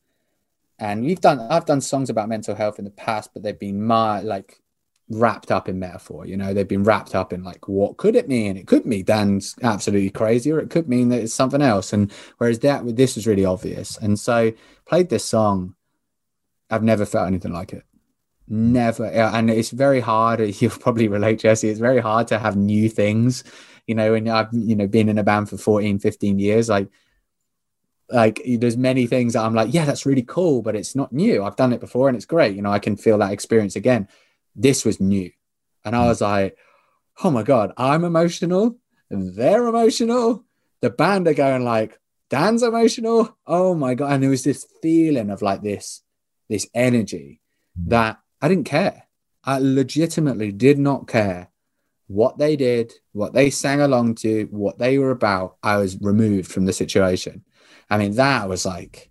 And 0.79 1.05
we've 1.05 1.21
done, 1.21 1.39
I've 1.39 1.67
done 1.67 1.81
songs 1.81 2.11
about 2.11 2.29
mental 2.29 2.55
health 2.55 2.79
in 2.79 2.85
the 2.85 2.91
past, 2.91 3.31
but 3.33 3.43
they've 3.43 3.59
been 3.59 3.85
my 3.85 4.21
like 4.21 4.61
wrapped 5.09 5.53
up 5.53 5.69
in 5.69 5.79
metaphor. 5.79 6.27
You 6.27 6.37
know, 6.37 6.53
they've 6.53 6.67
been 6.67 6.83
wrapped 6.83 7.15
up 7.15 7.33
in 7.33 7.45
like, 7.45 7.69
what 7.69 7.97
could 7.97 8.17
it 8.17 8.29
mean? 8.29 8.57
It 8.57 8.67
could 8.67 8.85
mean 8.85 9.05
Dan's 9.05 9.55
absolutely 9.63 10.11
crazy, 10.11 10.51
or 10.51 10.59
it 10.59 10.71
could 10.71 10.89
mean 10.89 11.11
that 11.11 11.21
it's 11.23 11.35
something 11.35 11.63
else. 11.63 11.93
And 11.93 12.11
whereas 12.39 12.59
that 12.61 12.97
this 12.97 13.15
was 13.15 13.27
really 13.27 13.45
obvious. 13.45 13.97
And 13.99 14.19
so 14.19 14.53
played 14.87 15.11
this 15.11 15.25
song. 15.25 15.77
I've 16.71 16.83
never 16.83 17.07
felt 17.07 17.29
anything 17.29 17.53
like 17.53 17.73
it 17.73 17.85
never 18.49 19.07
uh, 19.07 19.31
and 19.35 19.51
it's 19.51 19.71
very 19.71 20.01
hard 20.01 20.41
you'll 20.61 20.71
probably 20.71 21.09
relate 21.09 21.39
jesse 21.39 21.69
it's 21.69 21.81
very 21.81 22.01
hard 22.01 22.29
to 22.29 22.39
have 22.39 22.57
new 22.57 22.89
things 22.89 23.45
you 23.87 23.95
know 23.95 24.15
and 24.15 24.29
i've 24.29 24.49
you 24.53 24.77
know 24.77 24.87
been 24.87 25.09
in 25.09 25.19
a 25.19 25.25
band 25.25 25.49
for 25.49 25.57
14 25.57 25.99
15 25.99 26.39
years 26.39 26.69
like 26.69 26.89
like 28.11 28.43
there's 28.59 28.77
many 28.77 29.07
things 29.07 29.33
that 29.33 29.43
i'm 29.43 29.55
like 29.55 29.73
yeah 29.73 29.85
that's 29.85 30.05
really 30.05 30.23
cool 30.23 30.61
but 30.61 30.77
it's 30.77 30.95
not 30.95 31.13
new 31.13 31.43
i've 31.43 31.57
done 31.57 31.73
it 31.73 31.81
before 31.81 32.09
and 32.09 32.17
it's 32.17 32.27
great 32.27 32.55
you 32.55 32.63
know 32.63 32.71
i 32.71 32.79
can 32.79 32.97
feel 32.97 33.19
that 33.19 33.33
experience 33.33 33.77
again. 33.77 34.09
This 34.57 34.85
was 34.85 35.01
new 35.01 35.31
and 35.85 35.97
i 35.97 36.03
hmm. 36.03 36.09
was 36.09 36.21
like 36.21 36.57
oh 37.25 37.31
my 37.31 37.43
god 37.43 37.73
i'm 37.77 38.05
emotional 38.05 38.77
they're 39.11 39.67
emotional 39.67 40.45
the 40.81 40.91
band 40.91 41.27
are 41.27 41.35
going 41.35 41.65
like 41.65 41.99
dan's 42.31 42.63
emotional 42.63 43.37
oh 43.47 43.75
my 43.75 43.95
god 43.95 44.13
and 44.13 44.23
there 44.23 44.31
was 44.31 44.45
this 44.45 44.67
feeling 44.81 45.31
of 45.31 45.43
like 45.43 45.63
this 45.63 46.03
this 46.49 46.69
energy 46.75 47.41
hmm. 47.77 47.89
that 47.89 48.19
I 48.45 48.49
didn't 48.49 48.65
care. 48.67 49.05
I 49.45 49.59
legitimately 49.59 50.53
did 50.53 50.79
not 50.79 51.09
care 51.09 51.49
what 52.09 52.37
they 52.37 52.57
did, 52.57 52.93
what 53.13 53.33
they 53.33 53.49
sang 53.49 53.81
along 53.81 54.17
to, 54.17 54.45
what 54.51 54.79
they 54.79 54.99
were 54.99 55.13
about. 55.13 55.57
I 55.63 55.79
was 55.79 55.99
removed 56.03 56.53
from 56.53 56.67
the 56.67 56.75
situation. 56.75 57.43
I 57.89 57.97
mean, 57.97 58.17
that 58.17 58.47
was 58.47 58.67
like 58.67 59.11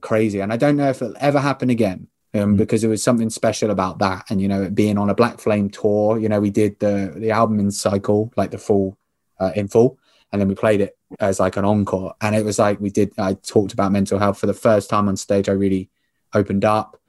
crazy. 0.00 0.40
And 0.40 0.52
I 0.52 0.56
don't 0.56 0.76
know 0.76 0.88
if 0.88 1.02
it'll 1.02 1.14
ever 1.20 1.38
happen 1.38 1.70
again. 1.70 2.08
Um, 2.34 2.54
mm. 2.54 2.56
because 2.56 2.80
there 2.80 2.90
was 2.90 3.00
something 3.00 3.30
special 3.30 3.70
about 3.70 4.00
that, 4.00 4.24
and 4.28 4.42
you 4.42 4.48
know, 4.48 4.68
being 4.68 4.98
on 4.98 5.08
a 5.08 5.14
Black 5.14 5.38
Flame 5.38 5.70
tour, 5.70 6.18
you 6.18 6.28
know, 6.28 6.40
we 6.40 6.50
did 6.50 6.80
the 6.80 7.14
the 7.14 7.30
album 7.30 7.60
in 7.60 7.70
cycle, 7.70 8.32
like 8.36 8.50
the 8.50 8.58
full 8.58 8.98
uh, 9.38 9.52
in 9.54 9.68
full, 9.68 10.00
and 10.32 10.40
then 10.40 10.48
we 10.48 10.56
played 10.56 10.80
it 10.80 10.98
as 11.20 11.38
like 11.38 11.56
an 11.56 11.64
encore, 11.64 12.16
and 12.20 12.34
it 12.34 12.44
was 12.44 12.58
like 12.58 12.80
we 12.80 12.90
did. 12.90 13.12
I 13.18 13.34
talked 13.34 13.72
about 13.72 13.92
mental 13.92 14.18
health 14.18 14.40
for 14.40 14.46
the 14.48 14.52
first 14.52 14.90
time 14.90 15.08
on 15.08 15.16
stage. 15.16 15.48
I 15.48 15.52
really 15.52 15.90
opened 16.34 16.64
up, 16.64 17.00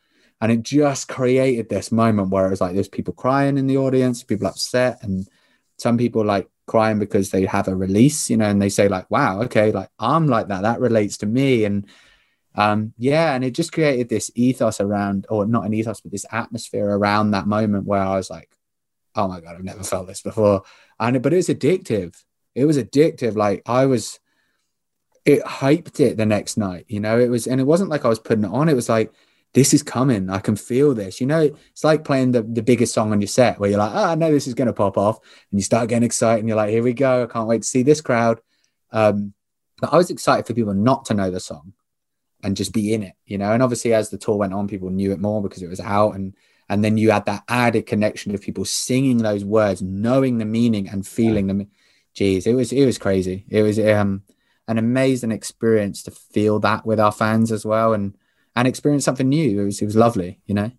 and 0.45 0.51
it 0.51 0.61
just 0.61 1.07
created 1.07 1.69
this 1.69 1.91
moment 1.91 2.29
where 2.29 2.45
it 2.45 2.51
was 2.51 2.61
like 2.61 2.75
there's 2.75 2.87
people 2.87 3.15
crying 3.15 3.57
in 3.57 3.65
the 3.65 3.77
audience, 3.77 4.21
people 4.21 4.45
upset, 4.45 5.01
and 5.01 5.27
some 5.79 5.97
people 5.97 6.23
like 6.23 6.47
crying 6.67 6.99
because 6.99 7.31
they 7.31 7.45
have 7.45 7.67
a 7.67 7.75
release, 7.75 8.29
you 8.29 8.37
know, 8.37 8.45
and 8.45 8.61
they 8.61 8.69
say 8.69 8.87
like, 8.87 9.09
"Wow, 9.09 9.41
okay, 9.41 9.71
like 9.71 9.89
I'm 9.97 10.27
like 10.27 10.49
that. 10.49 10.61
That 10.61 10.79
relates 10.79 11.17
to 11.17 11.25
me." 11.25 11.65
And 11.65 11.87
um, 12.53 12.93
yeah, 12.99 13.33
and 13.33 13.43
it 13.43 13.55
just 13.55 13.71
created 13.71 14.07
this 14.07 14.29
ethos 14.35 14.79
around, 14.79 15.25
or 15.31 15.47
not 15.47 15.65
an 15.65 15.73
ethos, 15.73 16.01
but 16.01 16.11
this 16.11 16.27
atmosphere 16.31 16.85
around 16.85 17.31
that 17.31 17.47
moment 17.47 17.87
where 17.87 18.03
I 18.03 18.15
was 18.15 18.29
like, 18.29 18.55
"Oh 19.15 19.27
my 19.27 19.41
god, 19.41 19.55
I've 19.55 19.63
never 19.63 19.83
felt 19.83 20.05
this 20.05 20.21
before." 20.21 20.61
And 20.99 21.23
but 21.23 21.33
it 21.33 21.37
was 21.37 21.49
addictive. 21.49 22.23
It 22.53 22.65
was 22.65 22.77
addictive. 22.77 23.35
Like 23.35 23.63
I 23.65 23.87
was, 23.87 24.19
it 25.25 25.41
hyped 25.43 25.99
it 25.99 26.17
the 26.17 26.25
next 26.27 26.55
night. 26.55 26.85
You 26.87 26.99
know, 26.99 27.17
it 27.17 27.29
was, 27.29 27.47
and 27.47 27.59
it 27.59 27.63
wasn't 27.63 27.89
like 27.89 28.05
I 28.05 28.09
was 28.09 28.19
putting 28.19 28.43
it 28.43 28.51
on. 28.51 28.69
It 28.69 28.75
was 28.75 28.89
like 28.89 29.11
this 29.55 29.73
is 29.73 29.81
coming. 29.81 30.29
I 30.29 30.39
can 30.39 30.57
feel 30.57 30.93
this. 30.93 31.21
You 31.21 31.27
know, 31.27 31.49
it's 31.71 31.83
like 31.83 32.03
playing 32.03 32.33
the, 32.33 32.43
the 32.43 32.61
biggest 32.61 32.93
song 32.93 33.13
on 33.13 33.21
your 33.21 33.29
set 33.29 33.57
where 33.57 33.69
you're 33.69 33.79
like, 33.79 33.93
oh, 33.93 34.03
I 34.03 34.15
know 34.15 34.29
this 34.29 34.47
is 34.47 34.53
going 34.53 34.67
to 34.67 34.73
pop 34.73 34.97
off. 34.97 35.17
And 35.49 35.59
you 35.59 35.63
start 35.63 35.87
getting 35.87 36.05
excited 36.05 36.39
and 36.39 36.49
you're 36.49 36.57
like, 36.57 36.71
here 36.71 36.83
we 36.83 36.91
go. 36.91 37.23
I 37.23 37.27
can't 37.27 37.47
wait 37.47 37.61
to 37.61 37.67
see 37.67 37.81
this 37.81 38.01
crowd. 38.01 38.41
Um, 38.91 39.33
but 39.79 39.93
I 39.93 39.97
was 39.97 40.09
excited 40.09 40.45
for 40.45 40.53
people 40.53 40.73
not 40.73 41.05
to 41.05 41.13
know 41.13 41.31
the 41.31 41.39
song 41.39 41.71
and 42.43 42.57
just 42.57 42.73
be 42.73 42.93
in 42.93 43.01
it, 43.01 43.13
you 43.25 43.37
know. 43.37 43.53
And 43.53 43.63
obviously, 43.63 43.93
as 43.93 44.09
the 44.09 44.17
tour 44.17 44.35
went 44.35 44.53
on, 44.53 44.67
people 44.67 44.89
knew 44.89 45.13
it 45.13 45.21
more 45.21 45.41
because 45.41 45.63
it 45.63 45.69
was 45.69 45.79
out. 45.79 46.15
And 46.15 46.35
and 46.67 46.83
then 46.83 46.97
you 46.97 47.11
had 47.11 47.25
that 47.25 47.43
added 47.47 47.85
connection 47.85 48.35
of 48.35 48.41
people 48.41 48.65
singing 48.65 49.19
those 49.19 49.45
words, 49.45 49.81
knowing 49.81 50.37
the 50.37 50.45
meaning 50.45 50.89
and 50.89 51.07
feeling 51.07 51.47
them. 51.47 51.67
Jeez, 52.13 52.45
it 52.45 52.55
was 52.55 52.73
it 52.73 52.85
was 52.85 52.97
crazy. 52.97 53.45
It 53.47 53.63
was 53.63 53.79
um, 53.79 54.23
an 54.67 54.77
amazing 54.77 55.31
experience 55.31 56.03
to 56.03 56.11
feel 56.11 56.59
that 56.59 56.85
with 56.85 56.99
our 56.99 57.13
fans 57.13 57.53
as 57.53 57.65
well. 57.65 57.93
And 57.93 58.17
and 58.55 58.67
experience 58.67 59.05
something 59.05 59.27
new. 59.27 59.61
It 59.61 59.65
was 59.65 59.81
it 59.81 59.85
was 59.85 59.95
lovely, 59.95 60.39
you 60.45 60.53
know. 60.55 60.71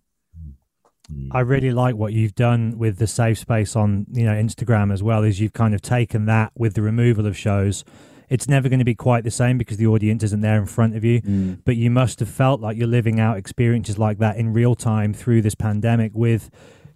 I 1.31 1.39
really 1.39 1.71
like 1.71 1.95
what 1.95 2.11
you've 2.11 2.35
done 2.35 2.77
with 2.77 2.97
the 2.97 3.07
safe 3.07 3.37
space 3.37 3.75
on 3.75 4.07
you 4.11 4.25
know 4.25 4.33
Instagram 4.33 4.91
as 4.91 5.01
well. 5.01 5.23
Is 5.23 5.39
you've 5.39 5.53
kind 5.53 5.73
of 5.73 5.81
taken 5.81 6.25
that 6.25 6.51
with 6.55 6.73
the 6.73 6.81
removal 6.81 7.25
of 7.25 7.37
shows. 7.37 7.85
It's 8.29 8.49
never 8.49 8.67
going 8.67 8.79
to 8.79 8.85
be 8.85 8.95
quite 8.95 9.23
the 9.23 9.31
same 9.31 9.57
because 9.57 9.77
the 9.77 9.87
audience 9.87 10.21
isn't 10.21 10.41
there 10.41 10.57
in 10.57 10.65
front 10.65 10.97
of 10.97 11.05
you. 11.05 11.21
Mm. 11.21 11.59
But 11.63 11.77
you 11.77 11.89
must 11.89 12.19
have 12.19 12.27
felt 12.27 12.59
like 12.59 12.75
you're 12.75 12.85
living 12.85 13.21
out 13.21 13.37
experiences 13.37 13.97
like 13.97 14.17
that 14.17 14.35
in 14.35 14.51
real 14.51 14.75
time 14.75 15.13
through 15.13 15.43
this 15.43 15.55
pandemic 15.55 16.11
with 16.13 16.49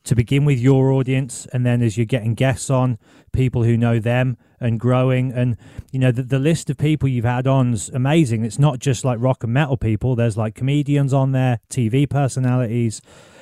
to 0.03 0.15
begin 0.15 0.45
with 0.45 0.59
your 0.59 0.91
audience 0.91 1.45
and 1.53 1.65
then 1.65 1.81
as 1.81 1.97
you're 1.97 2.05
getting 2.05 2.33
guests 2.33 2.69
on 2.69 2.97
people 3.31 3.63
who 3.63 3.77
know 3.77 3.99
them 3.99 4.37
and 4.59 4.79
growing 4.79 5.31
and 5.31 5.57
you 5.91 5.99
know 5.99 6.11
the, 6.11 6.23
the 6.23 6.39
list 6.39 6.69
of 6.69 6.77
people 6.77 7.07
you've 7.07 7.25
had 7.25 7.47
on's 7.47 7.89
amazing. 7.89 8.43
It's 8.43 8.59
not 8.59 8.79
just 8.79 9.05
like 9.05 9.19
rock 9.19 9.43
and 9.43 9.53
metal 9.53 9.77
people. 9.77 10.15
There's 10.15 10.37
like 10.37 10.55
comedians 10.55 11.13
on 11.13 11.31
there 11.31 11.59
tv 11.69 12.09
personalities 12.09 13.01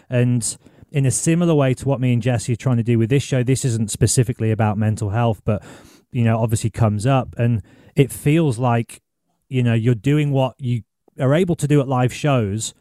and 0.10 0.58
in 0.92 1.06
a 1.06 1.12
similar 1.12 1.54
way 1.54 1.74
to 1.74 1.88
what 1.88 2.00
me 2.02 2.14
and 2.14 2.22
jesse 2.22 2.54
are 2.54 2.58
trying 2.58 2.78
to 2.78 2.84
do 2.84 2.98
with 2.98 3.10
this 3.10 3.22
show 3.22 3.44
this 3.44 3.64
isn't 3.64 3.92
specifically 3.92 4.50
about 4.50 4.76
mental 4.76 5.12
health 5.12 5.40
but 5.46 5.64
you 6.12 6.24
know 6.24 6.42
obviously 6.42 6.70
comes 6.70 7.06
up 7.06 7.36
and 7.38 7.62
it 7.96 8.12
feels 8.12 8.58
like 8.58 9.02
you 9.50 9.62
know 9.62 9.74
you're 9.74 9.94
doing 9.94 10.32
what 10.32 10.56
you 10.58 10.82
are 11.20 11.34
able 11.34 11.56
to 11.56 11.68
do 11.68 11.80
at 11.80 11.88
live 11.88 12.14
shows 12.14 12.74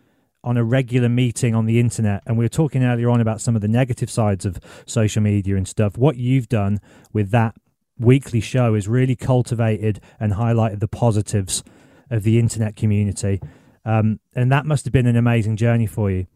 on 0.48 0.56
a 0.56 0.64
regular 0.64 1.10
meeting 1.10 1.54
on 1.54 1.66
the 1.66 1.78
internet 1.78 2.22
and 2.24 2.38
we 2.38 2.44
were 2.44 2.48
talking 2.48 2.82
earlier 2.82 3.10
on 3.10 3.20
about 3.20 3.38
some 3.38 3.54
of 3.54 3.60
the 3.60 3.68
negative 3.68 4.10
sides 4.10 4.46
of 4.46 4.58
social 4.86 5.20
media 5.20 5.56
and 5.56 5.68
stuff. 5.68 5.98
What 5.98 6.16
you've 6.16 6.48
done 6.48 6.80
with 7.12 7.30
that 7.32 7.54
weekly 7.98 8.40
show 8.40 8.74
is 8.74 8.88
really 8.88 9.14
cultivated 9.14 10.00
and 10.18 10.32
highlighted 10.32 10.80
the 10.80 10.88
positives 10.88 11.62
of 12.08 12.22
the 12.22 12.38
internet 12.38 12.76
community. 12.76 13.42
Um, 13.84 14.20
and 14.34 14.50
that 14.50 14.64
must 14.64 14.86
have 14.86 14.92
been 14.92 15.06
an 15.06 15.16
amazing 15.16 15.56
journey 15.56 15.86
for 15.86 16.10
you. 16.10 16.26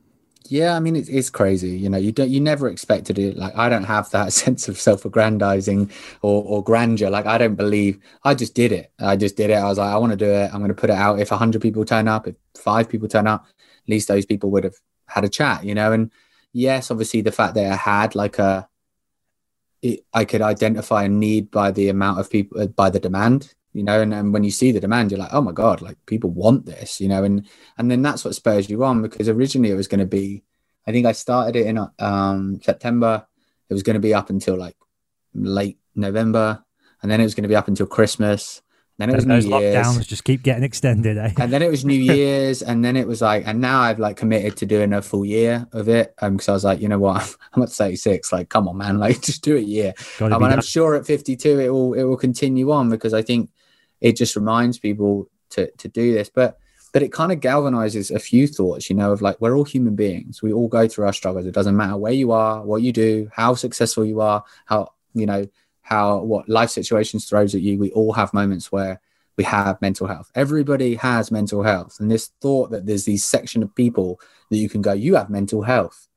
Yeah 0.49 0.77
i 0.77 0.81
mean 0.81 0.97
it's, 0.97 1.31
crazy. 1.31 1.71
You 1.71 1.89
know 1.89 1.97
you 1.97 2.13
don't 2.13 2.29
you 2.29 2.41
never 2.41 2.69
expected 2.69 3.19
it. 3.19 3.39
Like 3.39 3.57
i 3.57 3.71
don't 3.71 3.85
have 3.85 4.11
that 4.11 4.33
sense 4.43 4.69
of 4.69 4.79
self-aggrandizing 4.79 5.91
or, 6.21 6.45
or 6.45 6.63
grandeur. 6.63 7.09
Like 7.09 7.25
i 7.25 7.39
don't 7.39 7.55
believe 7.55 7.99
i 8.25 8.35
just 8.35 8.55
did 8.55 8.73
it. 8.73 8.93
I 8.99 9.17
just 9.17 9.39
did 9.39 9.49
it. 9.49 9.55
I 9.55 9.65
was 9.65 9.79
like 9.79 9.91
i 9.91 9.97
want 9.97 10.11
to 10.13 10.19
do 10.19 10.31
it. 10.31 10.51
I'm 10.53 10.59
going 10.59 10.69
to 10.69 10.75
put 10.75 10.91
it 10.91 10.97
out. 10.97 11.19
If 11.19 11.31
100 11.31 11.63
people 11.63 11.87
turn 11.87 12.09
up 12.09 12.27
if 12.27 12.35
five 12.55 12.91
people 12.91 13.09
turn 13.09 13.27
up 13.27 13.47
at 13.85 13.89
least 13.89 14.09
those 14.09 14.27
people 14.27 14.51
would 14.51 14.65
have 14.65 14.77
had 15.07 15.25
a 15.25 15.29
chat, 15.29 15.65
you 15.65 15.75
know. 15.75 15.93
And 15.93 16.11
yes, 16.53 16.91
obviously 16.91 17.21
the 17.21 17.33
fact 17.33 17.55
that 17.55 17.71
I 17.71 17.77
had 17.77 18.15
like 18.15 18.39
a, 18.39 18.69
it, 19.83 20.05
I 20.13 20.25
could 20.25 20.43
identify 20.43 21.05
a 21.05 21.09
need 21.09 21.51
by 21.51 21.71
the 21.73 21.89
amount 21.89 22.21
of 22.21 22.31
people, 22.31 22.61
uh, 22.61 22.67
by 22.67 22.91
the 22.91 23.01
demand, 23.01 23.55
you 23.73 23.83
know. 23.83 24.01
And, 24.01 24.15
and 24.15 24.33
when 24.33 24.45
you 24.45 24.51
see 24.51 24.73
the 24.73 24.81
demand, 24.81 25.11
you're 25.11 25.21
like, 25.21 25.33
oh 25.33 25.41
my 25.41 25.53
god, 25.53 25.83
like 25.83 25.97
people 26.07 26.31
want 26.31 26.67
this, 26.67 27.01
you 27.01 27.09
know. 27.09 27.25
And 27.25 27.49
and 27.79 27.91
then 27.91 28.03
that's 28.03 28.25
what 28.25 28.35
spurs 28.35 28.71
you 28.71 28.85
on 28.85 29.03
because 29.03 29.29
originally 29.29 29.71
it 29.71 29.77
was 29.77 29.89
going 29.89 30.01
to 30.01 30.07
be, 30.07 30.45
I 30.87 30.93
think 30.93 31.07
I 31.07 31.13
started 31.13 31.57
it 31.57 31.67
in 31.67 31.79
um, 31.99 32.61
September. 32.63 33.27
It 33.69 33.75
was 33.75 33.83
going 33.83 33.95
to 33.95 34.01
be 34.01 34.15
up 34.15 34.31
until 34.31 34.57
like 34.57 34.77
late 35.35 35.79
November, 35.97 36.65
and 37.03 37.11
then 37.11 37.21
it 37.21 37.25
was 37.25 37.35
going 37.35 37.43
to 37.45 37.49
be 37.49 37.57
up 37.57 37.69
until 37.69 37.87
Christmas 37.87 38.62
then 38.99 39.11
it 39.11 39.17
was 39.17 39.25
those 39.25 39.47
New 39.47 39.59
Year's. 39.59 40.07
just 40.07 40.25
keep 40.25 40.43
getting 40.43 40.65
extended, 40.65 41.17
eh? 41.17 41.33
And 41.39 41.53
then 41.53 41.63
it 41.63 41.71
was 41.71 41.85
New 41.85 41.95
Year's, 42.15 42.63
and 42.63 42.85
then 42.85 42.97
it 42.97 43.07
was 43.07 43.23
like, 43.23 43.47
and 43.47 43.61
now 43.61 43.81
I've 43.81 43.99
like 43.99 44.17
committed 44.17 44.57
to 44.59 44.67
doing 44.67 44.93
a 44.93 45.01
full 45.01 45.25
year 45.25 45.67
of 45.73 45.89
it. 45.89 46.15
Um, 46.21 46.35
because 46.35 46.49
I 46.49 46.53
was 46.53 46.65
like, 46.65 46.81
you 46.81 46.89
know 46.89 46.99
what, 46.99 47.35
I'm 47.53 47.63
at 47.63 47.71
36. 47.71 48.33
Like, 48.33 48.49
come 48.49 48.69
on, 48.69 48.77
man, 48.77 48.99
like 49.01 49.23
just 49.23 49.43
do 49.43 49.57
it 49.57 49.65
a 49.65 49.67
year. 49.67 49.95
Um, 50.21 50.33
and 50.35 50.53
I'm 50.53 50.63
sure 50.63 50.95
at 50.95 51.07
52 51.07 51.61
it 51.61 51.69
will 51.71 51.95
it 51.95 52.05
will 52.05 52.17
continue 52.17 52.71
on 52.71 52.91
because 52.91 53.15
I 53.15 53.23
think 53.23 53.51
it 54.01 54.17
just 54.17 54.37
reminds 54.37 54.79
people 54.79 55.31
to 55.51 55.71
to 55.71 55.89
do 55.89 56.13
this. 56.13 56.29
But 56.29 56.59
but 56.93 57.03
it 57.03 57.13
kind 57.13 57.33
of 57.33 57.41
galvanizes 57.41 58.15
a 58.15 58.19
few 58.19 58.47
thoughts, 58.47 58.91
you 58.91 58.97
know, 58.97 59.13
of 59.13 59.23
like 59.23 59.41
we're 59.41 59.57
all 59.57 59.65
human 59.65 59.97
beings. 59.97 60.43
We 60.43 60.53
all 60.53 60.69
go 60.69 60.87
through 60.87 61.07
our 61.07 61.13
struggles. 61.15 61.47
It 61.47 61.55
doesn't 61.55 61.77
matter 61.77 61.97
where 61.97 62.13
you 62.13 62.33
are, 62.33 62.63
what 62.63 62.83
you 62.83 62.93
do, 62.93 63.31
how 63.33 63.55
successful 63.55 64.05
you 64.05 64.21
are, 64.21 64.45
how 64.67 64.93
you 65.15 65.27
know 65.27 65.47
how 65.93 66.19
what 66.23 66.49
life 66.49 66.71
situations 66.71 67.27
throws 67.27 67.55
at 67.55 67.61
you. 67.61 67.79
We 67.79 67.91
all 67.93 68.13
have 68.15 68.33
moments 68.33 68.73
where 68.73 69.01
we 69.37 69.45
have 69.45 69.81
mental 69.81 70.07
health. 70.07 70.31
Everybody 70.35 70.95
has 70.97 71.31
mental 71.31 71.63
health. 71.63 71.99
And 72.01 72.11
this 72.11 72.31
thought 72.41 72.71
that 72.71 72.87
there's 72.87 73.05
these 73.05 73.25
section 73.25 73.63
of 73.63 73.75
people 73.75 74.21
that 74.51 74.57
you 74.57 74.69
can 74.69 74.83
go, 74.83 74.93
you 74.93 75.15
have 75.17 75.31
mental 75.31 75.63
health. 75.63 76.09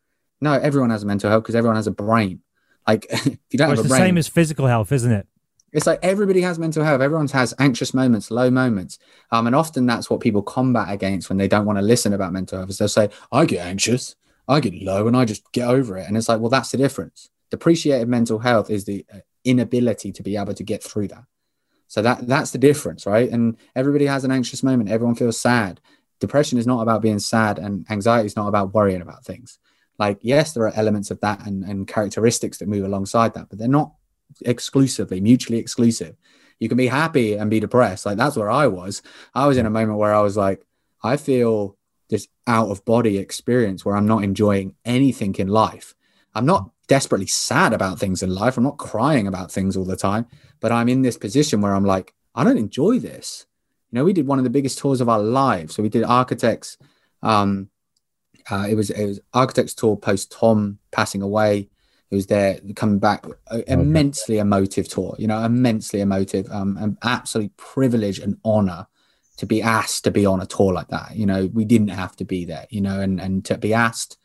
No, 0.41 0.53
everyone 0.53 0.89
has 0.89 1.03
a 1.03 1.05
mental 1.05 1.29
health 1.29 1.43
because 1.43 1.55
everyone 1.55 1.75
has 1.75 1.87
a 1.87 1.91
brain. 1.91 2.41
Like 2.87 3.05
if 3.09 3.25
you 3.25 3.57
don't 3.57 3.69
well, 3.69 3.77
have 3.77 3.85
a 3.85 3.89
brain, 3.89 3.91
it's 3.91 3.99
the 3.99 4.07
same 4.07 4.17
as 4.17 4.27
physical 4.27 4.67
health, 4.67 4.91
isn't 4.91 5.11
it? 5.11 5.27
It's 5.73 5.87
like 5.87 5.99
everybody 6.01 6.41
has 6.41 6.57
mental 6.57 6.85
health. 6.85 7.01
Everyone 7.01 7.27
has 7.29 7.53
anxious 7.59 7.93
moments, 7.93 8.31
low 8.31 8.49
moments. 8.49 8.97
Um, 9.31 9.45
and 9.45 9.55
often 9.55 9.85
that's 9.85 10.09
what 10.09 10.21
people 10.21 10.41
combat 10.41 10.89
against 10.89 11.27
when 11.27 11.37
they 11.37 11.49
don't 11.49 11.65
want 11.65 11.77
to 11.77 11.83
listen 11.83 12.13
about 12.13 12.31
mental 12.31 12.57
health. 12.59 12.69
Is 12.69 12.77
they'll 12.77 12.87
say, 12.87 13.09
I 13.29 13.45
get 13.45 13.65
anxious, 13.65 14.15
I 14.47 14.61
get 14.61 14.81
low, 14.81 15.07
and 15.07 15.17
I 15.17 15.25
just 15.25 15.51
get 15.51 15.67
over 15.67 15.97
it. 15.97 16.07
And 16.07 16.15
it's 16.15 16.29
like, 16.29 16.39
well, 16.39 16.49
that's 16.49 16.71
the 16.71 16.77
difference. 16.77 17.29
Depreciated 17.51 18.07
mental 18.07 18.39
health 18.39 18.69
is 18.69 18.85
the 18.85 19.05
inability 19.45 20.11
to 20.11 20.23
be 20.23 20.35
able 20.35 20.53
to 20.53 20.63
get 20.63 20.83
through 20.83 21.07
that. 21.09 21.23
So 21.87 22.01
that 22.01 22.27
that's 22.27 22.51
the 22.51 22.57
difference, 22.57 23.05
right? 23.05 23.29
And 23.29 23.57
everybody 23.75 24.05
has 24.07 24.23
an 24.23 24.31
anxious 24.31 24.63
moment. 24.63 24.89
Everyone 24.89 25.15
feels 25.15 25.39
sad. 25.39 25.79
Depression 26.19 26.57
is 26.57 26.67
not 26.67 26.81
about 26.81 27.01
being 27.01 27.19
sad, 27.19 27.59
and 27.59 27.85
anxiety 27.89 28.25
is 28.25 28.35
not 28.35 28.47
about 28.47 28.73
worrying 28.73 29.01
about 29.01 29.23
things. 29.23 29.59
Like, 29.97 30.17
yes, 30.21 30.53
there 30.53 30.63
are 30.63 30.73
elements 30.75 31.11
of 31.11 31.21
that 31.21 31.45
and, 31.45 31.63
and 31.63 31.87
characteristics 31.87 32.57
that 32.57 32.67
move 32.67 32.83
alongside 32.83 33.33
that, 33.33 33.49
but 33.49 33.59
they're 33.59 33.67
not 33.67 33.93
exclusively 34.45 35.21
mutually 35.21 35.59
exclusive. 35.59 36.15
You 36.59 36.69
can 36.69 36.77
be 36.77 36.87
happy 36.87 37.35
and 37.35 37.49
be 37.49 37.59
depressed. 37.59 38.05
Like 38.05 38.17
that's 38.17 38.35
where 38.35 38.49
I 38.49 38.67
was. 38.67 39.01
I 39.33 39.47
was 39.47 39.57
in 39.57 39.65
a 39.65 39.69
moment 39.69 39.99
where 39.99 40.13
I 40.13 40.21
was 40.21 40.37
like, 40.37 40.65
I 41.03 41.17
feel 41.17 41.77
this 42.09 42.27
out 42.47 42.69
of 42.69 42.85
body 42.85 43.17
experience 43.17 43.83
where 43.83 43.95
I'm 43.95 44.07
not 44.07 44.23
enjoying 44.23 44.75
anything 44.85 45.35
in 45.35 45.47
life. 45.47 45.95
I'm 46.35 46.45
not 46.45 46.69
desperately 46.87 47.27
sad 47.27 47.73
about 47.73 47.99
things 47.99 48.21
in 48.21 48.29
life. 48.29 48.57
I'm 48.57 48.63
not 48.63 48.77
crying 48.77 49.27
about 49.27 49.51
things 49.51 49.75
all 49.75 49.85
the 49.85 49.95
time, 49.95 50.27
but 50.59 50.71
I'm 50.71 50.89
in 50.89 51.01
this 51.01 51.17
position 51.17 51.61
where 51.61 51.73
I'm 51.73 51.85
like, 51.85 52.13
I 52.35 52.43
don't 52.43 52.57
enjoy 52.57 52.99
this. 52.99 53.45
You 53.91 53.97
know, 53.97 54.05
we 54.05 54.13
did 54.13 54.27
one 54.27 54.37
of 54.37 54.43
the 54.43 54.49
biggest 54.49 54.77
tours 54.77 55.01
of 55.01 55.09
our 55.09 55.19
lives. 55.19 55.75
So 55.75 55.81
we 55.81 55.89
did 55.89 56.03
architects. 56.03 56.77
Um, 57.23 57.69
uh, 58.49 58.67
it 58.69 58.75
was 58.75 58.89
it 58.89 59.05
was 59.05 59.19
architects 59.33 59.73
tour 59.73 59.95
post 59.95 60.31
Tom 60.31 60.79
passing 60.91 61.21
away. 61.21 61.69
It 62.11 62.15
was 62.15 62.27
there 62.27 62.59
coming 62.75 62.99
back, 62.99 63.25
uh, 63.49 63.61
immensely 63.67 64.37
emotive 64.37 64.87
tour. 64.87 65.15
You 65.17 65.27
know, 65.27 65.43
immensely 65.43 66.01
emotive. 66.01 66.47
Um, 66.51 66.77
an 66.77 66.97
absolute 67.03 67.55
privilege 67.57 68.19
and 68.19 68.37
honor 68.43 68.87
to 69.37 69.45
be 69.45 69.61
asked 69.61 70.03
to 70.03 70.11
be 70.11 70.25
on 70.25 70.41
a 70.41 70.45
tour 70.45 70.73
like 70.73 70.89
that. 70.89 71.15
You 71.15 71.25
know, 71.25 71.49
we 71.53 71.65
didn't 71.65 71.89
have 71.89 72.15
to 72.17 72.25
be 72.25 72.45
there. 72.45 72.67
You 72.69 72.81
know, 72.81 72.99
and 72.99 73.19
and 73.19 73.45
to 73.45 73.57
be 73.57 73.73
asked 73.73 74.17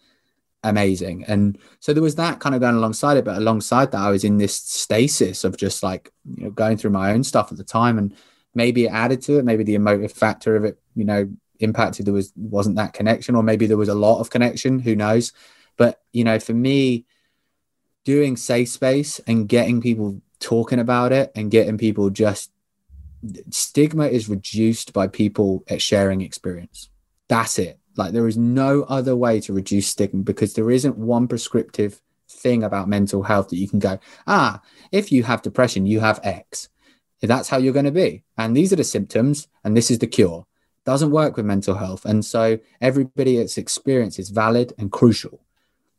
amazing. 0.62 1.24
And 1.24 1.58
so 1.80 1.92
there 1.92 2.02
was 2.02 2.16
that 2.16 2.40
kind 2.40 2.54
of 2.54 2.60
going 2.60 2.74
alongside 2.74 3.16
it, 3.16 3.24
but 3.24 3.36
alongside 3.36 3.92
that, 3.92 4.00
I 4.00 4.10
was 4.10 4.24
in 4.24 4.38
this 4.38 4.54
stasis 4.54 5.44
of 5.44 5.56
just 5.56 5.82
like 5.82 6.12
you 6.36 6.44
know 6.44 6.50
going 6.50 6.76
through 6.76 6.90
my 6.90 7.12
own 7.12 7.24
stuff 7.24 7.50
at 7.50 7.58
the 7.58 7.64
time, 7.64 7.98
and 7.98 8.14
maybe 8.54 8.84
it 8.84 8.92
added 8.92 9.22
to 9.22 9.38
it, 9.38 9.44
maybe 9.44 9.64
the 9.64 9.74
emotive 9.74 10.12
factor 10.12 10.56
of 10.56 10.64
it, 10.64 10.78
you 10.94 11.04
know, 11.04 11.30
impacted. 11.60 12.06
There 12.06 12.14
was 12.14 12.32
wasn't 12.36 12.76
that 12.76 12.92
connection, 12.92 13.34
or 13.34 13.42
maybe 13.42 13.66
there 13.66 13.76
was 13.76 13.88
a 13.88 13.94
lot 13.94 14.20
of 14.20 14.30
connection. 14.30 14.78
Who 14.78 14.94
knows? 14.94 15.32
But 15.76 16.00
you 16.12 16.24
know, 16.24 16.38
for 16.38 16.54
me, 16.54 17.06
doing 18.04 18.36
safe 18.36 18.68
space 18.68 19.18
and 19.20 19.48
getting 19.48 19.80
people 19.80 20.20
talking 20.40 20.78
about 20.78 21.12
it 21.12 21.32
and 21.34 21.50
getting 21.50 21.78
people 21.78 22.10
just 22.10 22.50
stigma 23.50 24.06
is 24.06 24.30
reduced 24.30 24.94
by 24.94 25.06
people 25.06 25.62
at 25.68 25.82
sharing 25.82 26.22
experience. 26.22 26.88
That's 27.28 27.58
it 27.58 27.79
like 28.00 28.12
there 28.12 28.26
is 28.26 28.38
no 28.38 28.82
other 28.84 29.14
way 29.14 29.40
to 29.42 29.52
reduce 29.52 29.86
stigma 29.86 30.22
because 30.22 30.54
there 30.54 30.70
isn't 30.70 30.96
one 30.96 31.28
prescriptive 31.28 32.00
thing 32.28 32.62
about 32.64 32.88
mental 32.88 33.22
health 33.22 33.50
that 33.50 33.58
you 33.58 33.68
can 33.68 33.78
go, 33.78 33.98
ah, 34.26 34.60
if 34.90 35.12
you 35.12 35.22
have 35.22 35.42
depression, 35.42 35.84
you 35.84 36.00
have 36.00 36.18
X. 36.22 36.70
That's 37.20 37.50
how 37.50 37.58
you're 37.58 37.74
going 37.74 37.84
to 37.84 37.90
be. 37.92 38.22
And 38.38 38.56
these 38.56 38.72
are 38.72 38.76
the 38.76 38.84
symptoms, 38.84 39.48
and 39.62 39.76
this 39.76 39.90
is 39.90 39.98
the 39.98 40.06
cure. 40.06 40.46
Doesn't 40.86 41.10
work 41.10 41.36
with 41.36 41.44
mental 41.44 41.74
health. 41.74 42.06
And 42.06 42.24
so 42.24 42.58
everybody's 42.80 43.58
experience 43.58 44.18
is 44.18 44.30
valid 44.30 44.72
and 44.78 44.90
crucial. 44.90 45.42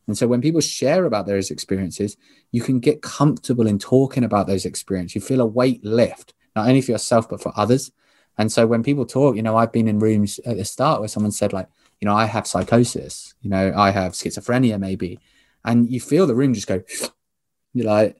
And 0.07 0.17
so 0.17 0.25
when 0.25 0.41
people 0.41 0.61
share 0.61 1.05
about 1.05 1.27
those 1.27 1.51
experiences, 1.51 2.17
you 2.51 2.63
can 2.63 2.79
get 2.79 3.03
comfortable 3.03 3.67
in 3.67 3.77
talking 3.77 4.23
about 4.23 4.47
those 4.47 4.65
experiences. 4.65 5.13
You 5.13 5.21
feel 5.21 5.41
a 5.41 5.45
weight 5.45 5.85
lift, 5.85 6.33
not 6.55 6.67
only 6.67 6.81
for 6.81 6.91
yourself, 6.91 7.29
but 7.29 7.43
for 7.43 7.53
others. 7.55 7.91
And 8.39 8.51
so 8.51 8.65
when 8.65 8.81
people 8.81 9.05
talk, 9.05 9.35
you 9.35 9.43
know, 9.43 9.55
I've 9.55 9.71
been 9.71 9.87
in 9.87 9.99
rooms 9.99 10.39
at 10.47 10.57
the 10.57 10.65
start 10.65 10.99
where 10.99 11.07
someone 11.07 11.31
said, 11.31 11.53
like, 11.53 11.67
you 12.01 12.07
know, 12.07 12.15
I 12.15 12.25
have 12.25 12.47
psychosis, 12.47 13.35
you 13.41 13.49
know, 13.49 13.73
I 13.75 13.91
have 13.91 14.13
schizophrenia 14.13 14.79
maybe. 14.79 15.19
And 15.63 15.89
you 15.89 16.01
feel 16.01 16.25
the 16.25 16.35
room 16.35 16.53
just 16.53 16.67
go, 16.67 16.81
you're 17.73 17.85
like, 17.85 18.19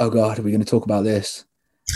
oh 0.00 0.10
God, 0.10 0.38
are 0.38 0.42
we 0.42 0.50
going 0.50 0.64
to 0.64 0.70
talk 0.70 0.84
about 0.84 1.04
this? 1.04 1.44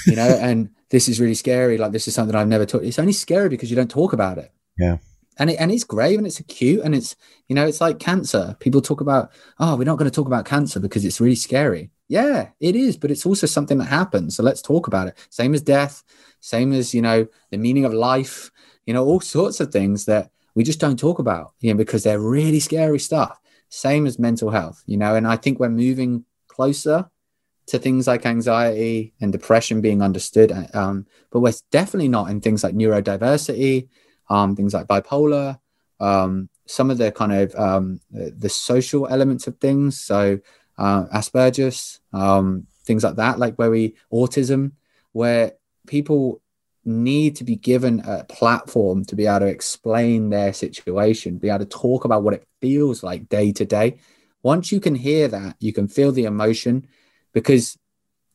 You 0.07 0.17
know, 0.17 0.29
and 0.41 0.71
this 0.91 1.09
is 1.09 1.19
really 1.19 1.35
scary. 1.35 1.79
Like, 1.79 1.93
this 1.93 2.07
is 2.07 2.15
something 2.15 2.37
I've 2.37 2.49
never 2.49 2.67
talked. 2.67 2.85
It's 2.85 2.99
only 2.99 3.15
scary 3.15 3.49
because 3.49 3.71
you 3.71 3.77
don't 3.77 3.91
talk 3.91 4.13
about 4.13 4.39
it. 4.39 4.53
Yeah. 4.79 4.99
And, 5.39 5.49
it, 5.49 5.57
and 5.59 5.73
it's 5.73 5.85
grave 5.85 6.19
and 6.19 6.27
it's 6.27 6.39
acute 6.39 6.83
and 6.85 6.95
it's, 6.95 7.17
you 7.49 7.55
know, 7.55 7.67
it's 7.67 7.81
like 7.81 7.99
cancer. 7.99 8.57
People 8.61 8.83
talk 8.83 9.01
about, 9.01 9.31
oh, 9.59 9.77
we're 9.77 9.85
not 9.85 9.97
going 9.97 10.11
to 10.11 10.15
talk 10.15 10.27
about 10.27 10.45
cancer 10.45 10.81
because 10.81 11.05
it's 11.05 11.21
really 11.21 11.35
scary. 11.35 11.91
Yeah, 12.09 12.49
it 12.61 12.77
is, 12.77 12.99
but 12.99 13.11
it's 13.11 13.25
also 13.25 13.47
something 13.47 13.79
that 13.79 13.85
happens. 13.85 14.37
So 14.37 14.43
let's 14.43 14.61
talk 14.61 14.87
about 14.87 15.09
it. 15.09 15.17
Same 15.31 15.55
as 15.55 15.63
death, 15.63 16.03
same 16.41 16.73
as, 16.75 16.93
you 16.93 17.01
know, 17.01 17.27
the 17.51 17.57
meaning 17.57 17.87
of 17.87 17.95
life, 17.95 18.51
you 18.85 18.93
know, 18.93 19.05
all 19.05 19.21
sorts 19.21 19.61
of 19.61 19.73
things 19.73 20.05
that 20.07 20.31
we 20.55 20.65
just 20.65 20.81
don't 20.81 20.99
talk 20.99 21.19
about, 21.19 21.53
you 21.61 21.73
know, 21.73 21.77
because 21.77 22.03
they're 22.03 22.21
really 22.21 22.61
scary 22.61 22.99
stuff. 22.99 23.41
Same 23.69 24.07
as 24.07 24.19
mental 24.19 24.51
health, 24.51 24.83
you 24.87 24.97
know, 24.97 25.15
and 25.15 25.27
I 25.27 25.37
think 25.37 25.61
we're 25.61 25.69
moving 25.69 26.25
closer 26.49 27.09
to 27.67 27.79
things 27.79 28.07
like 28.07 28.27
anxiety 28.27 29.15
and 29.21 29.31
depression 29.33 29.81
being 29.81 30.03
understood. 30.03 30.53
Um, 30.75 31.07
but 31.31 31.41
we're 31.41 31.53
definitely 31.71 32.09
not 32.09 32.31
in 32.31 32.41
things 32.41 32.65
like 32.65 32.75
neurodiversity, 32.75 33.89
um, 34.29 34.57
things 34.57 34.75
like 34.75 34.89
bipolar, 34.89 35.61
um, 36.01 36.49
some 36.67 36.91
of 36.91 36.99
the 36.99 37.13
kind 37.13 37.33
of 37.33 37.55
um, 37.55 38.01
the, 38.11 38.31
the, 38.31 38.49
social 38.49 39.07
elements 39.09 39.47
of 39.47 39.59
things. 39.59 40.01
So 40.01 40.41
uh, 40.79 41.05
Asperger's, 41.15 42.01
um, 42.13 42.67
things 42.85 43.05
like 43.05 43.17
that, 43.17 43.39
like 43.39 43.55
where 43.57 43.71
we 43.71 43.95
autism, 44.13 44.73
where 45.13 45.53
people 45.87 46.41
need 46.85 47.37
to 47.37 47.45
be 47.45 47.57
given 47.57 48.01
a 48.01 48.25
platform 48.25 49.05
to 49.05 49.15
be 49.15 49.27
able 49.27 49.41
to 49.41 49.47
explain 49.47 50.31
their 50.31 50.53
situation, 50.53 51.39
be 51.39 51.49
able 51.49 51.59
to 51.61 51.65
talk 51.67 52.05
about 52.05 52.23
what 52.23 52.35
it 52.35 52.47
feels 52.61 53.03
like 53.03 53.29
day 53.29 53.53
to 53.53 53.65
day. 53.65 53.99
Once 54.43 54.73
you 54.73 54.81
can 54.81 54.95
hear 54.95 55.29
that, 55.29 55.57
you 55.61 55.73
can 55.73 55.87
feel 55.87 56.13
the 56.13 56.25
emotion 56.25 56.87
because 57.33 57.77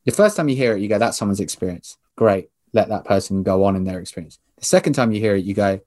the 0.05 0.11
first 0.11 0.37
time 0.37 0.47
you 0.47 0.55
hear 0.55 0.75
it, 0.75 0.81
you 0.81 0.87
go, 0.87 0.99
that's 0.99 1.17
someone's 1.17 1.39
experience. 1.39 1.97
Great. 2.15 2.49
Let 2.73 2.89
that 2.89 3.05
person 3.05 3.41
go 3.41 3.63
on 3.63 3.75
in 3.75 3.83
their 3.83 3.99
experience. 3.99 4.37
The 4.57 4.65
second 4.65 4.93
time 4.93 5.11
you 5.11 5.19
hear 5.19 5.35
it, 5.35 5.45
you 5.45 5.55
go, 5.55 5.79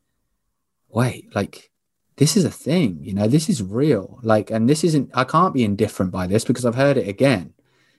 wait, 0.89 1.35
like 1.35 1.70
this 2.16 2.36
is 2.36 2.44
a 2.44 2.51
thing, 2.51 2.98
you 3.02 3.14
know, 3.14 3.28
this 3.28 3.48
is 3.48 3.62
real. 3.62 4.18
Like, 4.22 4.51
and 4.51 4.68
this 4.68 4.82
isn't, 4.82 5.10
I 5.14 5.22
can't 5.22 5.55
be 5.55 5.64
indifferent 5.64 6.10
by 6.10 6.26
this 6.26 6.44
because 6.44 6.66
I've 6.66 6.74
heard 6.74 6.97
it 6.97 7.06
again, 7.06 7.55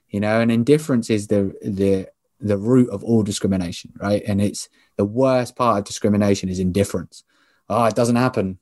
you 0.09 0.19
know, 0.19 0.41
and 0.41 0.51
indifference 0.51 1.09
is 1.09 1.27
the, 1.27 1.53
the, 1.61 2.09
the 2.39 2.57
root 2.57 2.89
of 2.89 3.03
all 3.03 3.23
discrimination, 3.23 3.93
right? 3.97 4.23
And 4.25 4.41
it's 4.41 4.69
the 4.95 5.05
worst 5.05 5.55
part 5.55 5.79
of 5.79 5.85
discrimination 5.85 6.49
is 6.49 6.59
indifference. 6.59 7.23
Oh, 7.69 7.85
it 7.85 7.95
doesn't 7.95 8.15
happen. 8.15 8.59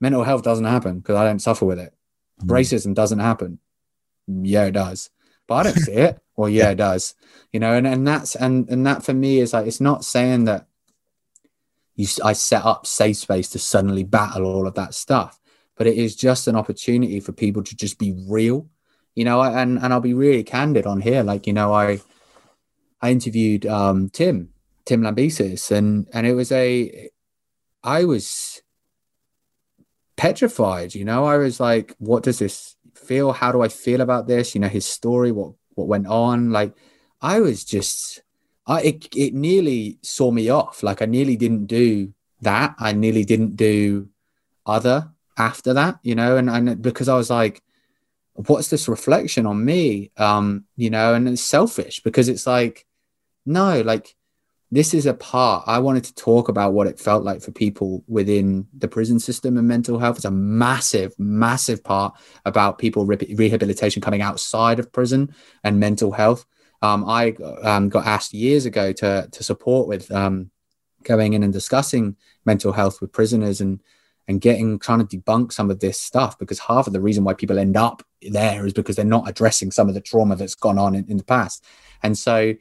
Mental 0.00 0.24
health 0.24 0.42
doesn't 0.42 0.64
happen 0.64 1.00
because 1.00 1.16
I 1.16 1.24
don't 1.24 1.40
suffer 1.40 1.64
with 1.64 1.78
it. 1.78 1.94
Mm. 2.42 2.48
Racism 2.48 2.94
doesn't 2.94 3.18
happen. 3.18 3.58
Yeah, 4.26 4.66
it 4.66 4.72
does. 4.72 5.10
But 5.46 5.54
I 5.54 5.62
don't 5.64 5.78
see 5.78 5.92
it. 5.92 6.20
Well, 6.36 6.48
yeah, 6.48 6.64
yeah, 6.64 6.70
it 6.70 6.76
does. 6.76 7.14
You 7.52 7.60
know, 7.60 7.74
and, 7.74 7.86
and 7.86 8.06
that's 8.06 8.34
and 8.34 8.68
and 8.70 8.86
that 8.86 9.04
for 9.04 9.12
me 9.12 9.40
is 9.40 9.52
like 9.52 9.66
it's 9.66 9.80
not 9.80 10.04
saying 10.04 10.44
that 10.44 10.66
you 11.96 12.06
I 12.24 12.32
set 12.32 12.64
up 12.64 12.86
safe 12.86 13.18
space 13.18 13.50
to 13.50 13.58
suddenly 13.58 14.04
battle 14.04 14.46
all 14.46 14.66
of 14.66 14.74
that 14.74 14.94
stuff, 14.94 15.38
but 15.76 15.86
it 15.86 15.96
is 15.96 16.16
just 16.16 16.48
an 16.48 16.56
opportunity 16.56 17.20
for 17.20 17.32
people 17.32 17.62
to 17.62 17.76
just 17.76 17.98
be 17.98 18.14
real. 18.26 18.68
You 19.14 19.24
know, 19.24 19.42
and 19.42 19.78
and 19.78 19.92
I'll 19.92 20.00
be 20.00 20.14
really 20.14 20.44
candid 20.44 20.86
on 20.86 21.00
here. 21.00 21.22
Like, 21.22 21.46
you 21.46 21.52
know, 21.52 21.74
I 21.74 22.00
I 23.02 23.10
interviewed 23.10 23.66
um, 23.66 24.10
Tim, 24.10 24.50
Tim 24.84 25.02
Lambesis, 25.02 25.70
and 25.70 26.06
and 26.12 26.26
it 26.26 26.34
was 26.34 26.52
a, 26.52 27.10
I 27.82 28.04
was 28.04 28.62
petrified. 30.16 30.94
You 30.94 31.04
know, 31.04 31.24
I 31.24 31.38
was 31.38 31.60
like, 31.60 31.94
what 31.98 32.22
does 32.22 32.38
this 32.38 32.76
feel? 32.94 33.32
How 33.32 33.52
do 33.52 33.62
I 33.62 33.68
feel 33.68 34.00
about 34.00 34.26
this? 34.26 34.54
You 34.54 34.60
know, 34.60 34.68
his 34.68 34.86
story, 34.86 35.32
what 35.32 35.52
what 35.74 35.88
went 35.88 36.06
on. 36.06 36.50
Like, 36.50 36.74
I 37.22 37.40
was 37.40 37.64
just, 37.64 38.22
I 38.66 38.82
it 38.82 39.08
it 39.16 39.34
nearly 39.34 39.98
saw 40.02 40.30
me 40.30 40.50
off. 40.50 40.82
Like, 40.82 41.00
I 41.00 41.06
nearly 41.06 41.36
didn't 41.36 41.66
do 41.66 42.12
that. 42.42 42.74
I 42.78 42.92
nearly 42.92 43.24
didn't 43.24 43.56
do 43.56 44.08
other 44.66 45.10
after 45.38 45.72
that. 45.72 46.00
You 46.02 46.14
know, 46.14 46.36
and 46.36 46.50
and 46.50 46.82
because 46.82 47.08
I 47.08 47.16
was 47.16 47.30
like 47.30 47.62
what's 48.46 48.68
this 48.68 48.88
reflection 48.88 49.44
on 49.44 49.62
me 49.62 50.10
um 50.16 50.64
you 50.76 50.88
know 50.88 51.14
and 51.14 51.28
it's 51.28 51.42
selfish 51.42 52.00
because 52.00 52.28
it's 52.28 52.46
like 52.46 52.86
no, 53.46 53.80
like 53.82 54.14
this 54.70 54.94
is 54.94 55.06
a 55.06 55.14
part 55.14 55.64
I 55.66 55.80
wanted 55.80 56.04
to 56.04 56.14
talk 56.14 56.48
about 56.48 56.72
what 56.72 56.86
it 56.86 56.98
felt 56.98 57.24
like 57.24 57.42
for 57.42 57.50
people 57.50 58.04
within 58.06 58.68
the 58.76 58.86
prison 58.86 59.18
system 59.18 59.56
and 59.56 59.66
mental 59.66 59.98
health. 59.98 60.16
It's 60.16 60.24
a 60.24 60.30
massive, 60.30 61.12
massive 61.18 61.82
part 61.82 62.14
about 62.44 62.78
people 62.78 63.04
re- 63.04 63.34
rehabilitation 63.36 64.00
coming 64.00 64.22
outside 64.22 64.78
of 64.78 64.92
prison 64.92 65.34
and 65.64 65.80
mental 65.80 66.12
health. 66.12 66.46
Um, 66.82 67.04
I 67.08 67.32
um, 67.62 67.88
got 67.88 68.06
asked 68.06 68.32
years 68.32 68.64
ago 68.64 68.92
to 68.92 69.28
to 69.30 69.42
support 69.42 69.88
with 69.88 70.10
um, 70.12 70.50
going 71.02 71.32
in 71.32 71.42
and 71.42 71.52
discussing 71.52 72.16
mental 72.44 72.72
health 72.72 73.00
with 73.00 73.12
prisoners 73.12 73.60
and 73.60 73.80
and 74.28 74.40
getting 74.40 74.78
trying 74.78 75.04
to 75.04 75.18
debunk 75.18 75.52
some 75.52 75.70
of 75.70 75.80
this 75.80 75.98
stuff 75.98 76.38
because 76.38 76.60
half 76.60 76.86
of 76.86 76.92
the 76.92 77.00
reason 77.00 77.24
why 77.24 77.34
people 77.34 77.58
end 77.58 77.76
up 77.76 78.02
there 78.22 78.64
is 78.64 78.72
because 78.72 78.94
they're 78.94 79.04
not 79.04 79.28
addressing 79.28 79.72
some 79.72 79.88
of 79.88 79.94
the 79.94 80.00
trauma 80.00 80.36
that's 80.36 80.54
gone 80.54 80.78
on 80.78 80.94
in, 80.94 81.04
in 81.08 81.16
the 81.16 81.24
past. 81.24 81.64
And 82.02 82.16
so 82.16 82.54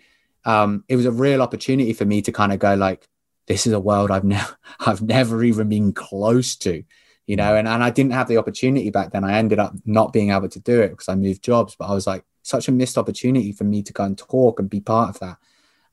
um, 0.45 0.83
it 0.87 0.95
was 0.95 1.05
a 1.05 1.11
real 1.11 1.41
opportunity 1.41 1.93
for 1.93 2.05
me 2.05 2.21
to 2.21 2.31
kind 2.31 2.51
of 2.51 2.59
go 2.59 2.75
like, 2.75 3.07
this 3.47 3.65
is 3.65 3.73
a 3.73 3.79
world 3.79 4.11
I've 4.11 4.23
never, 4.23 4.57
I've 4.79 5.01
never 5.01 5.43
even 5.43 5.69
been 5.69 5.93
close 5.93 6.55
to, 6.57 6.83
you 7.25 7.35
know, 7.35 7.55
and, 7.55 7.67
and 7.67 7.83
I 7.83 7.89
didn't 7.89 8.13
have 8.13 8.27
the 8.27 8.37
opportunity 8.37 8.89
back 8.89 9.11
then. 9.11 9.23
I 9.23 9.37
ended 9.37 9.59
up 9.59 9.73
not 9.85 10.13
being 10.13 10.31
able 10.31 10.49
to 10.49 10.59
do 10.59 10.81
it 10.81 10.89
because 10.89 11.09
I 11.09 11.15
moved 11.15 11.43
jobs, 11.43 11.75
but 11.77 11.87
I 11.87 11.93
was 11.93 12.07
like, 12.07 12.23
such 12.41 12.67
a 12.67 12.71
missed 12.71 12.97
opportunity 12.97 13.51
for 13.51 13.63
me 13.63 13.83
to 13.83 13.93
go 13.93 14.03
and 14.03 14.17
talk 14.17 14.59
and 14.59 14.69
be 14.69 14.79
part 14.79 15.09
of 15.09 15.19
that 15.19 15.37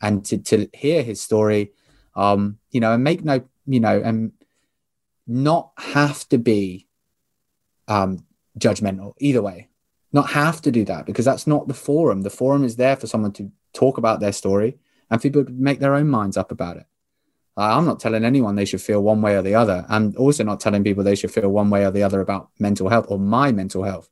and 0.01 0.25
to, 0.25 0.39
to 0.39 0.69
hear 0.73 1.03
his 1.03 1.21
story, 1.21 1.73
um, 2.15 2.59
you 2.71 2.81
know, 2.81 2.93
and 2.93 3.05
make 3.05 3.25
no, 3.25 3.43
you 3.67 3.81
know, 3.81 4.01
and 4.03 4.33
not 5.27 5.73
have 5.77 6.29
to 6.29 6.39
be 6.39 6.87
um, 7.89 8.25
judgmental 8.59 9.15
either 9.19 9.43
way, 9.43 9.69
not 10.13 10.31
have 10.31 10.63
to 10.63 10.71
do 10.71 10.85
that 10.85 11.07
because 11.07 11.25
that's 11.25 11.47
not 11.47 11.69
the 11.69 11.75
forum. 11.75 12.23
The 12.23 12.31
forum 12.31 12.65
is 12.65 12.77
there 12.77 12.97
for 12.97 13.07
someone 13.07 13.33
to 13.33 13.51
talk 13.77 13.99
about 13.99 14.21
their 14.21 14.33
story 14.33 14.79
and 15.11 15.21
people 15.21 15.45
make 15.49 15.79
their 15.79 15.95
own 15.95 16.09
minds 16.09 16.37
up 16.37 16.51
about 16.51 16.77
it. 16.77 16.87
I'm 17.57 17.87
not 17.87 18.01
telling 18.01 18.25
anyone 18.25 18.55
they 18.55 18.67
should 18.67 18.83
feel 18.83 19.03
one 19.03 19.23
way 19.23 19.37
or 19.37 19.43
the 19.43 19.55
other. 19.55 19.87
I'm 19.89 20.15
also 20.19 20.45
not 20.45 20.61
telling 20.61 20.85
people 20.85 21.03
they 21.03 21.15
should 21.15 21.31
feel 21.31 21.49
one 21.49 21.71
way 21.71 21.87
or 21.87 21.91
the 21.91 22.03
other 22.03 22.21
about 22.21 22.51
mental 22.59 22.89
health 22.89 23.07
or 23.09 23.19
my 23.19 23.51
mental 23.51 23.83
health. 23.83 24.11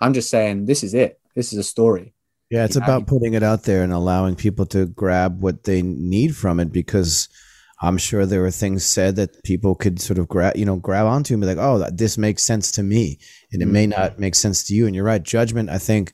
I'm 0.00 0.14
just 0.14 0.30
saying 0.30 0.66
this 0.66 0.84
is 0.84 0.94
it. 0.94 1.20
This 1.34 1.52
is 1.52 1.58
a 1.58 1.64
story. 1.64 2.14
Yeah, 2.50 2.64
it's 2.64 2.76
about 2.76 3.08
putting 3.08 3.34
it 3.34 3.42
out 3.42 3.64
there 3.64 3.82
and 3.82 3.92
allowing 3.92 4.36
people 4.36 4.66
to 4.66 4.86
grab 4.86 5.42
what 5.42 5.64
they 5.64 5.82
need 5.82 6.36
from 6.36 6.60
it 6.60 6.70
because 6.70 7.28
I'm 7.82 7.98
sure 7.98 8.26
there 8.26 8.42
were 8.42 8.50
things 8.50 8.84
said 8.84 9.16
that 9.16 9.42
people 9.42 9.74
could 9.74 10.00
sort 10.00 10.18
of 10.18 10.28
grab, 10.28 10.56
you 10.56 10.64
know, 10.64 10.76
grab 10.76 11.06
onto 11.06 11.34
and 11.34 11.40
be 11.40 11.46
like, 11.46 11.58
"Oh, 11.58 11.84
this 11.90 12.16
makes 12.16 12.44
sense 12.44 12.70
to 12.72 12.82
me," 12.82 13.18
and 13.50 13.60
it 13.60 13.64
mm-hmm. 13.64 13.72
may 13.72 13.86
not 13.86 14.18
make 14.18 14.34
sense 14.34 14.62
to 14.64 14.74
you. 14.74 14.86
And 14.86 14.94
you're 14.94 15.04
right, 15.04 15.22
judgment. 15.22 15.68
I 15.68 15.78
think, 15.78 16.12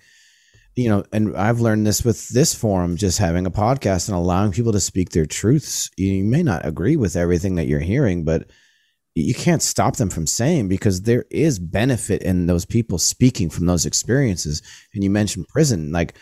you 0.77 0.89
know, 0.89 1.05
and 1.13 1.37
I've 1.37 1.61
learned 1.61 1.87
this 1.87 2.05
with 2.05 2.29
this 2.29 2.55
forum, 2.55 2.97
just 2.97 3.19
having 3.19 3.47
a 3.47 3.51
podcast 3.51 4.09
and 4.09 4.17
allowing 4.17 4.53
people 4.53 4.73
to 4.73 4.81
speak 4.81 5.11
their 5.11 5.27
truths. 5.27 5.91
You 5.97 6.25
may 6.25 6.43
not 6.43 6.65
agree 6.65 6.97
with 6.97 7.17
everything 7.17 7.57
that 7.57 7.67
you're 7.67 7.81
hearing, 7.81 8.25
but 8.25 8.51
you 9.15 9.35
can't 9.35 9.63
stop 9.63 9.97
them 9.97 10.09
from 10.09 10.27
saying 10.27 10.69
because 10.69 11.03
there 11.03 11.25
is 11.31 11.59
benefit 11.59 12.23
in 12.23 12.47
those 12.47 12.65
people 12.65 12.99
speaking 12.99 13.51
from 13.51 13.67
those 13.67 13.85
experiences. 13.85 14.63
And 14.95 15.03
you 15.03 15.11
mentioned 15.11 15.49
prison, 15.49 15.91
like 15.91 16.17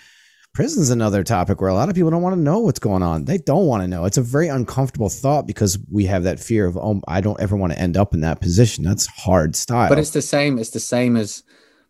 prison's 0.54 0.90
another 0.90 1.22
topic 1.22 1.60
where 1.60 1.70
a 1.70 1.74
lot 1.74 1.88
of 1.90 1.94
people 1.94 2.10
don't 2.10 2.22
want 2.22 2.34
to 2.34 2.40
know 2.40 2.60
what's 2.60 2.78
going 2.78 3.02
on. 3.02 3.26
They 3.26 3.38
don't 3.38 3.66
want 3.66 3.82
to 3.82 3.88
know. 3.88 4.06
It's 4.06 4.16
a 4.16 4.22
very 4.22 4.48
uncomfortable 4.48 5.10
thought 5.10 5.46
because 5.46 5.78
we 5.90 6.06
have 6.06 6.24
that 6.24 6.40
fear 6.40 6.66
of, 6.66 6.76
oh, 6.76 7.00
I 7.06 7.20
don't 7.20 7.40
ever 7.40 7.56
want 7.56 7.74
to 7.74 7.78
end 7.78 7.96
up 7.96 8.14
in 8.14 8.22
that 8.22 8.40
position. 8.40 8.84
That's 8.84 9.06
hard 9.06 9.54
style. 9.54 9.90
But 9.90 9.98
it's 9.98 10.10
the 10.10 10.22
same. 10.22 10.58
It's 10.58 10.70
the 10.70 10.80
same 10.80 11.16
as 11.16 11.42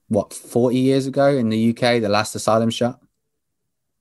what, 0.09 0.33
40 0.33 0.77
years 0.77 1.07
ago 1.07 1.29
in 1.29 1.49
the 1.49 1.71
UK, 1.71 2.01
the 2.01 2.09
last 2.09 2.35
asylum 2.35 2.71
shut? 2.71 2.99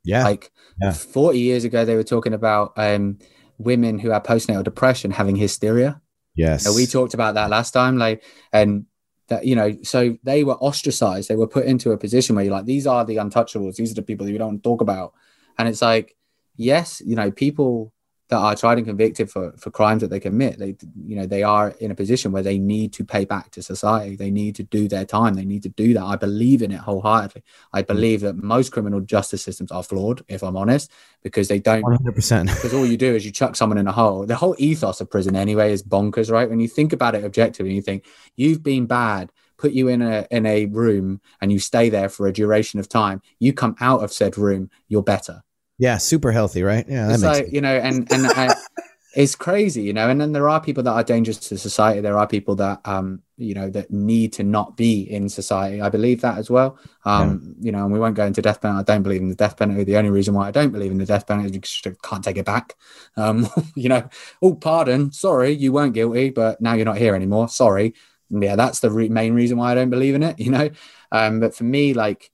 Yeah. 0.03 0.23
Like 0.23 0.51
yeah. 0.81 0.93
40 0.93 1.39
years 1.39 1.63
ago, 1.63 1.85
they 1.85 1.95
were 1.95 2.03
talking 2.03 2.33
about 2.33 2.73
um, 2.77 3.19
women 3.57 3.99
who 3.99 4.09
had 4.09 4.23
postnatal 4.23 4.63
depression 4.63 5.11
having 5.11 5.35
hysteria. 5.35 6.01
Yes. 6.35 6.73
we 6.75 6.85
talked 6.85 7.13
about 7.13 7.35
that 7.35 7.49
last 7.49 7.71
time. 7.71 7.97
Like, 7.97 8.23
and 8.53 8.85
that, 9.27 9.45
you 9.45 9.55
know, 9.55 9.75
so 9.83 10.17
they 10.23 10.43
were 10.43 10.55
ostracized. 10.55 11.29
They 11.29 11.35
were 11.35 11.47
put 11.47 11.65
into 11.65 11.91
a 11.91 11.97
position 11.97 12.35
where 12.35 12.45
you're 12.45 12.53
like, 12.53 12.65
these 12.65 12.87
are 12.87 13.03
the 13.03 13.17
untouchables. 13.17 13.75
These 13.75 13.91
are 13.91 13.95
the 13.95 14.01
people 14.01 14.25
that 14.25 14.31
you 14.31 14.37
don't 14.37 14.63
talk 14.63 14.81
about. 14.81 15.13
And 15.57 15.67
it's 15.67 15.81
like, 15.81 16.15
yes, 16.55 17.01
you 17.05 17.15
know, 17.15 17.31
people 17.31 17.91
that 18.29 18.37
are 18.37 18.55
tried 18.55 18.77
and 18.77 18.87
convicted 18.87 19.31
for 19.31 19.53
for 19.57 19.71
crimes 19.71 20.01
that 20.01 20.09
they 20.09 20.19
commit 20.19 20.59
they 20.59 20.75
you 21.05 21.15
know 21.15 21.25
they 21.25 21.43
are 21.43 21.69
in 21.79 21.91
a 21.91 21.95
position 21.95 22.31
where 22.31 22.43
they 22.43 22.57
need 22.57 22.91
to 22.93 23.05
pay 23.05 23.25
back 23.25 23.51
to 23.51 23.61
society. 23.61 24.15
They 24.15 24.31
need 24.31 24.55
to 24.55 24.63
do 24.63 24.87
their 24.87 25.05
time. 25.05 25.35
They 25.35 25.45
need 25.45 25.63
to 25.63 25.69
do 25.69 25.93
that. 25.93 26.03
I 26.03 26.15
believe 26.15 26.61
in 26.61 26.71
it 26.71 26.79
wholeheartedly. 26.79 27.43
I 27.73 27.83
mm. 27.83 27.87
believe 27.87 28.21
that 28.21 28.35
most 28.35 28.71
criminal 28.71 28.99
justice 28.99 29.43
systems 29.43 29.71
are 29.71 29.83
flawed 29.83 30.23
if 30.27 30.43
i'm 30.43 30.57
honest 30.57 30.91
because 31.23 31.47
they 31.47 31.59
don't 31.59 31.83
100% 31.83 32.45
because 32.45 32.73
all 32.73 32.85
you 32.85 32.97
do 32.97 33.15
is 33.15 33.25
you 33.25 33.31
chuck 33.31 33.55
someone 33.55 33.77
in 33.77 33.87
a 33.87 33.91
hole. 33.91 34.25
The 34.25 34.35
whole 34.35 34.55
ethos 34.57 35.01
of 35.01 35.09
prison 35.09 35.35
anyway 35.35 35.71
is 35.71 35.83
bonkers 35.83 36.31
right? 36.31 36.49
When 36.49 36.59
you 36.59 36.67
think 36.67 36.93
about 36.93 37.15
it 37.15 37.23
objectively 37.23 37.73
you 37.73 37.81
think 37.81 38.05
you've 38.35 38.63
been 38.63 38.85
bad 38.85 39.31
put 39.57 39.71
you 39.71 39.87
in 39.87 40.01
a 40.01 40.27
in 40.29 40.45
a 40.45 40.65
room 40.67 41.19
and 41.41 41.51
you 41.51 41.59
stay 41.59 41.89
there 41.89 42.09
for 42.09 42.27
a 42.27 42.33
duration 42.33 42.79
of 42.79 42.87
time. 42.87 43.21
You 43.39 43.53
come 43.53 43.75
out 43.79 44.03
of 44.03 44.13
said 44.13 44.37
room 44.37 44.69
you're 44.87 45.03
better 45.03 45.43
yeah, 45.77 45.97
super 45.97 46.31
healthy, 46.31 46.63
right? 46.63 46.85
Yeah, 46.87 47.07
that 47.07 47.19
makes 47.19 47.37
sense. 47.37 47.51
you 47.51 47.61
know, 47.61 47.75
and 47.75 48.11
and 48.11 48.27
I, 48.27 48.55
it's 49.15 49.35
crazy, 49.35 49.83
you 49.83 49.93
know. 49.93 50.09
And 50.09 50.19
then 50.19 50.31
there 50.31 50.49
are 50.49 50.61
people 50.61 50.83
that 50.83 50.91
are 50.91 51.03
dangerous 51.03 51.37
to 51.49 51.57
society. 51.57 52.01
There 52.01 52.17
are 52.17 52.27
people 52.27 52.55
that 52.55 52.81
um, 52.85 53.21
you 53.37 53.53
know, 53.53 53.69
that 53.69 53.91
need 53.91 54.33
to 54.33 54.43
not 54.43 54.75
be 54.75 55.01
in 55.01 55.29
society. 55.29 55.79
I 55.79 55.89
believe 55.89 56.21
that 56.21 56.39
as 56.39 56.49
well. 56.49 56.79
Um, 57.05 57.55
yeah. 57.59 57.65
you 57.65 57.71
know, 57.71 57.83
and 57.83 57.93
we 57.93 57.99
won't 57.99 58.15
go 58.15 58.25
into 58.25 58.41
death 58.41 58.61
penalty. 58.61 58.79
I 58.79 58.93
don't 58.93 59.03
believe 59.03 59.21
in 59.21 59.29
the 59.29 59.35
death 59.35 59.57
penalty. 59.57 59.83
The 59.83 59.97
only 59.97 60.09
reason 60.09 60.33
why 60.33 60.47
I 60.47 60.51
don't 60.51 60.71
believe 60.71 60.91
in 60.91 60.97
the 60.97 61.05
death 61.05 61.27
penalty 61.27 61.47
is 61.47 61.51
because 61.51 61.81
you 61.85 61.95
can't 62.01 62.23
take 62.23 62.37
it 62.37 62.45
back. 62.45 62.75
Um, 63.15 63.47
you 63.75 63.89
know, 63.89 64.09
oh, 64.41 64.55
pardon, 64.55 65.11
sorry, 65.11 65.51
you 65.51 65.71
weren't 65.71 65.93
guilty, 65.93 66.31
but 66.31 66.59
now 66.59 66.73
you're 66.73 66.85
not 66.85 66.97
here 66.97 67.15
anymore. 67.15 67.47
Sorry. 67.49 67.93
Yeah, 68.29 68.55
that's 68.55 68.79
the 68.79 68.91
re- 68.91 69.09
main 69.09 69.33
reason 69.33 69.57
why 69.57 69.71
I 69.71 69.75
don't 69.75 69.91
believe 69.91 70.15
in 70.15 70.23
it. 70.23 70.39
You 70.47 70.51
know, 70.51 70.69
um, 71.11 71.39
but 71.39 71.55
for 71.55 71.63
me, 71.63 71.93
like, 71.93 72.31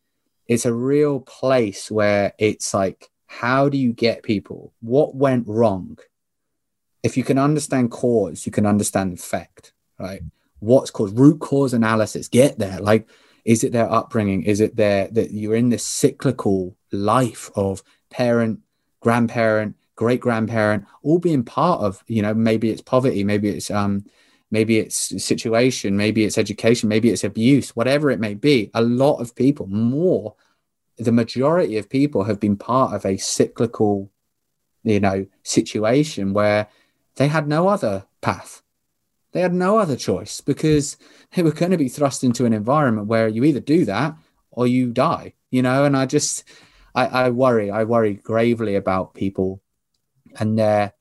it's 0.48 0.66
a 0.66 0.74
real 0.74 1.20
place 1.20 1.90
where 1.92 2.34
it's 2.38 2.74
like 2.74 3.10
how 3.40 3.68
do 3.68 3.78
you 3.78 3.94
get 3.94 4.24
people? 4.24 4.74
What 4.82 5.16
went 5.16 5.48
wrong? 5.48 5.98
If 7.02 7.18
you 7.18 7.24
can 7.24 7.38
understand 7.38 7.92
cause, 7.92 8.46
you 8.46 8.52
can 8.52 8.66
understand 8.66 9.14
effect, 9.14 9.74
right? 10.00 10.22
What's 10.60 10.92
caused? 10.92 11.18
Root 11.18 11.40
cause 11.40 11.74
analysis. 11.74 12.28
Get 12.28 12.60
there. 12.60 12.80
Like, 12.80 13.10
is 13.44 13.64
it 13.64 13.72
their 13.74 13.92
upbringing? 13.92 14.44
Is 14.44 14.62
it 14.62 14.76
their 14.76 15.08
that 15.10 15.32
you're 15.32 15.56
in 15.56 15.70
this 15.70 15.84
cyclical 15.84 16.78
life 16.92 17.50
of 17.56 17.84
parent, 18.10 18.60
grandparent, 19.02 19.76
great 19.96 20.22
grandparent, 20.22 20.86
all 21.02 21.20
being 21.20 21.44
part 21.44 21.82
of, 21.82 22.04
you 22.08 22.22
know, 22.22 22.34
maybe 22.34 22.70
it's 22.70 22.82
poverty, 22.82 23.24
maybe 23.24 23.50
it's 23.50 23.72
um, 23.72 24.06
maybe 24.52 24.78
it's 24.78 25.24
situation, 25.24 25.98
maybe 25.98 26.24
it's 26.24 26.38
education, 26.38 26.88
maybe 26.88 27.10
it's 27.10 27.24
abuse, 27.24 27.76
whatever 27.76 28.12
it 28.12 28.20
may 28.20 28.36
be. 28.36 28.70
A 28.76 28.82
lot 28.82 29.18
of 29.18 29.36
people, 29.36 29.66
more 29.68 30.36
the 30.98 31.12
majority 31.12 31.78
of 31.78 31.90
people 31.90 32.24
have 32.26 32.40
been 32.40 32.58
part 32.58 32.94
of 32.94 33.06
a 33.06 33.18
cyclical, 33.18 34.12
you 34.84 35.00
know, 35.00 35.26
situation 35.44 36.34
where 36.34 36.68
they 37.16 37.28
had 37.28 37.48
no 37.48 37.68
other 37.68 38.06
path. 38.22 38.62
They 39.32 39.42
had 39.42 39.54
no 39.54 39.80
other 39.80 39.96
choice 39.96 40.42
because 40.42 40.98
they 41.36 41.42
were 41.42 41.52
going 41.52 41.72
to 41.72 41.78
be 41.78 41.90
thrust 41.90 42.24
into 42.24 42.46
an 42.46 42.54
environment 42.54 43.08
where 43.08 43.28
you 43.28 43.44
either 43.44 43.60
do 43.60 43.86
that 43.86 44.16
or 44.52 44.68
you 44.68 44.92
die, 44.92 45.34
you 45.50 45.64
know. 45.64 45.86
And 45.86 45.98
I 45.98 46.06
just, 46.06 46.44
I, 46.94 47.08
I 47.08 47.30
worry, 47.30 47.72
I 47.72 47.84
worry 47.84 48.14
gravely 48.14 48.76
about 48.76 49.16
people 49.16 49.62
and 50.40 50.58
their 50.58 50.94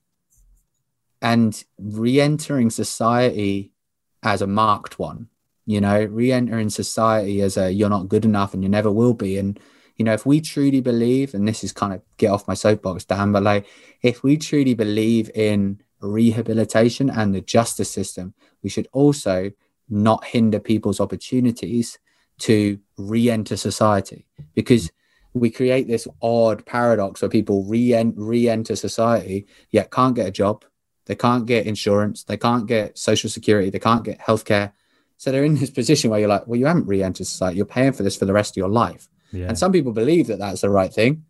and 1.21 1.63
re-entering 1.77 2.69
society 2.69 3.71
as 4.23 4.41
a 4.41 4.47
marked 4.47 4.99
one, 4.99 5.29
you 5.65 5.79
know, 5.79 6.03
re-entering 6.03 6.69
society 6.69 7.41
as 7.41 7.55
a 7.55 7.71
you're 7.71 7.89
not 7.89 8.09
good 8.09 8.25
enough 8.25 8.53
and 8.53 8.61
you 8.63 8.69
never 8.69 8.91
will 8.91 9.13
be, 9.13 9.37
and 9.37 9.59
you 9.95 10.05
know, 10.05 10.13
if 10.13 10.25
we 10.25 10.41
truly 10.41 10.81
believe, 10.81 11.33
and 11.33 11.47
this 11.47 11.63
is 11.63 11.71
kind 11.71 11.93
of 11.93 12.01
get 12.17 12.31
off 12.31 12.47
my 12.47 12.53
soapbox, 12.53 13.05
Dan, 13.05 13.31
but 13.31 13.43
like 13.43 13.67
if 14.01 14.23
we 14.23 14.37
truly 14.37 14.73
believe 14.73 15.29
in 15.35 15.81
rehabilitation 16.01 17.09
and 17.09 17.33
the 17.33 17.41
justice 17.41 17.91
system, 17.91 18.33
we 18.63 18.69
should 18.69 18.87
also 18.91 19.51
not 19.89 20.25
hinder 20.25 20.59
people's 20.59 20.99
opportunities 20.99 21.99
to 22.39 22.79
re-enter 22.97 23.55
society. 23.55 24.25
Because 24.55 24.91
we 25.33 25.49
create 25.49 25.87
this 25.87 26.07
odd 26.21 26.65
paradox 26.65 27.21
where 27.21 27.29
people 27.29 27.63
re- 27.65 28.13
re-enter 28.15 28.75
society 28.75 29.47
yet 29.71 29.91
can't 29.91 30.15
get 30.15 30.27
a 30.27 30.31
job 30.31 30.63
they 31.05 31.15
can't 31.15 31.45
get 31.45 31.65
insurance 31.65 32.23
they 32.23 32.37
can't 32.37 32.67
get 32.67 32.97
social 32.97 33.29
security 33.29 33.69
they 33.69 33.79
can't 33.79 34.05
get 34.05 34.19
healthcare. 34.19 34.71
So 35.17 35.31
they're 35.31 35.43
in 35.43 35.55
this 35.55 35.69
position 35.69 36.09
where 36.09 36.19
you're 36.19 36.29
like 36.29 36.47
well 36.47 36.59
you 36.59 36.65
haven't 36.65 36.87
re-entered 36.87 37.27
society 37.27 37.57
you're 37.57 37.65
paying 37.65 37.93
for 37.93 38.03
this 38.03 38.15
for 38.15 38.25
the 38.25 38.33
rest 38.33 38.53
of 38.53 38.57
your 38.57 38.69
life 38.69 39.09
yeah. 39.33 39.47
And 39.47 39.57
some 39.57 39.71
people 39.71 39.91
believe 39.91 40.27
that 40.27 40.39
that's 40.39 40.61
the 40.61 40.69
right 40.69 40.93
thing. 40.93 41.25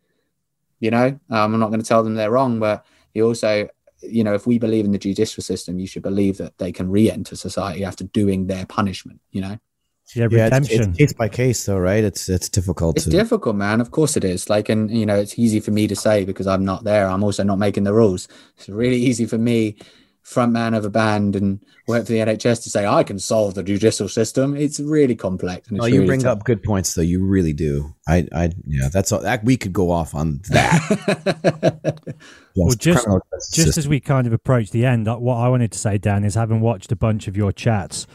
You 0.80 0.92
know, 0.92 1.20
um, 1.30 1.54
I'm 1.54 1.60
not 1.60 1.70
going 1.70 1.82
to 1.82 1.88
tell 1.88 2.04
them 2.04 2.16
they're 2.16 2.32
wrong, 2.32 2.60
but 2.60 2.86
you 3.14 3.26
also, 3.26 3.70
you 4.02 4.24
know, 4.24 4.34
if 4.34 4.46
we 4.46 4.60
believe 4.60 4.86
in 4.86 4.92
the 4.92 4.98
judicial 4.98 5.42
system, 5.42 5.80
you 5.80 5.88
should 5.88 6.04
believe 6.04 6.38
that 6.38 6.58
they 6.58 6.72
can 6.72 6.92
re-enter 6.92 7.36
society 7.36 7.86
after 7.86 8.04
doing 8.04 8.48
their 8.48 8.66
punishment. 8.66 9.22
You 9.32 9.42
know. 9.42 9.58
Yeah, 10.14 10.26
redemption. 10.26 10.82
It's, 10.82 10.88
it's, 10.88 10.98
case 10.98 11.14
by 11.14 11.30
case, 11.30 11.66
though, 11.66 11.80
right? 11.80 12.04
It's 12.04 12.28
it's 12.28 12.50
difficult. 12.50 12.98
It's 12.98 13.06
to... 13.06 13.12
difficult, 13.12 13.56
man. 13.56 13.80
Of 13.80 13.92
course 13.92 14.18
it 14.18 14.26
is. 14.26 14.50
Like, 14.50 14.68
and 14.68 14.92
you 14.92 15.06
know, 15.06 15.16
it's 15.16 15.40
easy 15.40 15.62
for 15.62 15.72
me 15.72 15.88
to 15.88 15.96
say 15.96 16.26
because 16.26 16.46
I'm 16.46 16.66
not 16.66 16.84
there. 16.84 17.08
I'm 17.08 17.24
also 17.24 17.44
not 17.44 17.58
making 17.58 17.86
the 17.86 17.94
rules. 17.94 18.28
It's 18.58 18.68
really 18.68 18.98
easy 18.98 19.26
for 19.26 19.38
me 19.38 19.78
frontman 20.26 20.76
of 20.76 20.86
a 20.86 20.90
band 20.90 21.36
and 21.36 21.60
work 21.88 22.06
for 22.06 22.14
the 22.14 22.20
NHS 22.20 22.64
to 22.64 22.70
say 22.70 22.86
I 22.86 23.04
can 23.04 23.20
solve 23.20 23.56
the 23.56 23.64
judicial 23.64 24.08
system. 24.08 24.56
It's 24.56 24.80
really 24.80 25.16
complex. 25.16 25.68
oh, 25.72 25.86
you 25.86 25.95
really 25.95 26.08
bring 26.08 26.20
tough. 26.22 26.40
up 26.40 26.44
good 26.45 26.64
points, 26.64 26.94
though. 26.94 27.02
You 27.02 27.26
really 27.26 27.54
do. 27.54 27.94
I, 28.08 28.28
I, 28.34 28.52
yeah, 28.66 28.90
that's 28.91 29.12
all. 29.12 29.22
That 29.22 29.44
we 29.44 29.58
could 29.58 29.74
go 29.74 29.91
off 29.91 30.16
on 30.16 30.40
that. 30.50 32.00
yes, 32.16 32.26
well, 32.56 32.70
just 32.76 33.08
just 33.54 33.78
as 33.78 33.88
we 33.88 34.00
kind 34.00 34.28
of 34.28 34.34
approach 34.34 34.72
the 34.72 34.86
end, 34.86 35.08
uh, 35.08 35.18
what 35.18 35.36
I 35.36 35.50
wanted 35.50 35.72
to 35.74 35.80
say, 35.80 35.98
Dan, 35.98 36.24
is 36.24 36.36
having 36.36 36.62
watched 36.62 36.91
a 36.91 36.95
bunch 36.95 37.28
of 37.28 37.36
your 37.36 37.52
chats, 37.52 38.08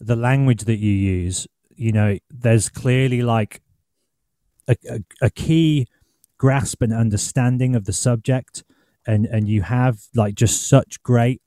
the 0.00 0.16
language 0.16 0.64
that 0.64 0.78
you 0.78 0.92
use, 0.92 1.46
you 1.74 1.92
know, 1.92 2.18
there's 2.30 2.68
clearly 2.68 3.22
like 3.22 3.62
a, 4.68 4.76
a, 4.90 5.00
a 5.22 5.30
key 5.30 5.86
grasp 6.36 6.82
and 6.82 6.92
understanding 6.92 7.74
of 7.74 7.86
the 7.86 7.92
subject 7.92 8.64
and 9.06 9.26
and 9.26 9.48
you 9.48 9.62
have 9.62 9.98
like 10.14 10.34
just 10.34 10.68
such 10.68 11.02
great 11.02 11.40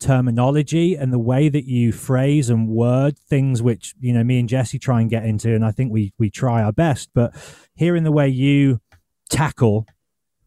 terminology 0.00 0.94
and 0.94 1.12
the 1.12 1.18
way 1.18 1.48
that 1.48 1.66
you 1.66 1.92
phrase 1.92 2.48
and 2.48 2.68
word 2.68 3.18
things 3.18 3.62
which 3.62 3.94
you 4.00 4.12
know 4.12 4.24
me 4.24 4.40
and 4.40 4.48
Jesse 4.48 4.78
try 4.78 5.00
and 5.00 5.10
get 5.10 5.24
into 5.24 5.54
and 5.54 5.64
I 5.64 5.70
think 5.70 5.92
we 5.92 6.12
we 6.18 6.30
try 6.30 6.62
our 6.62 6.72
best. 6.72 7.10
But 7.14 7.34
hearing 7.74 8.04
the 8.04 8.12
way 8.12 8.28
you 8.28 8.80
tackle 9.28 9.86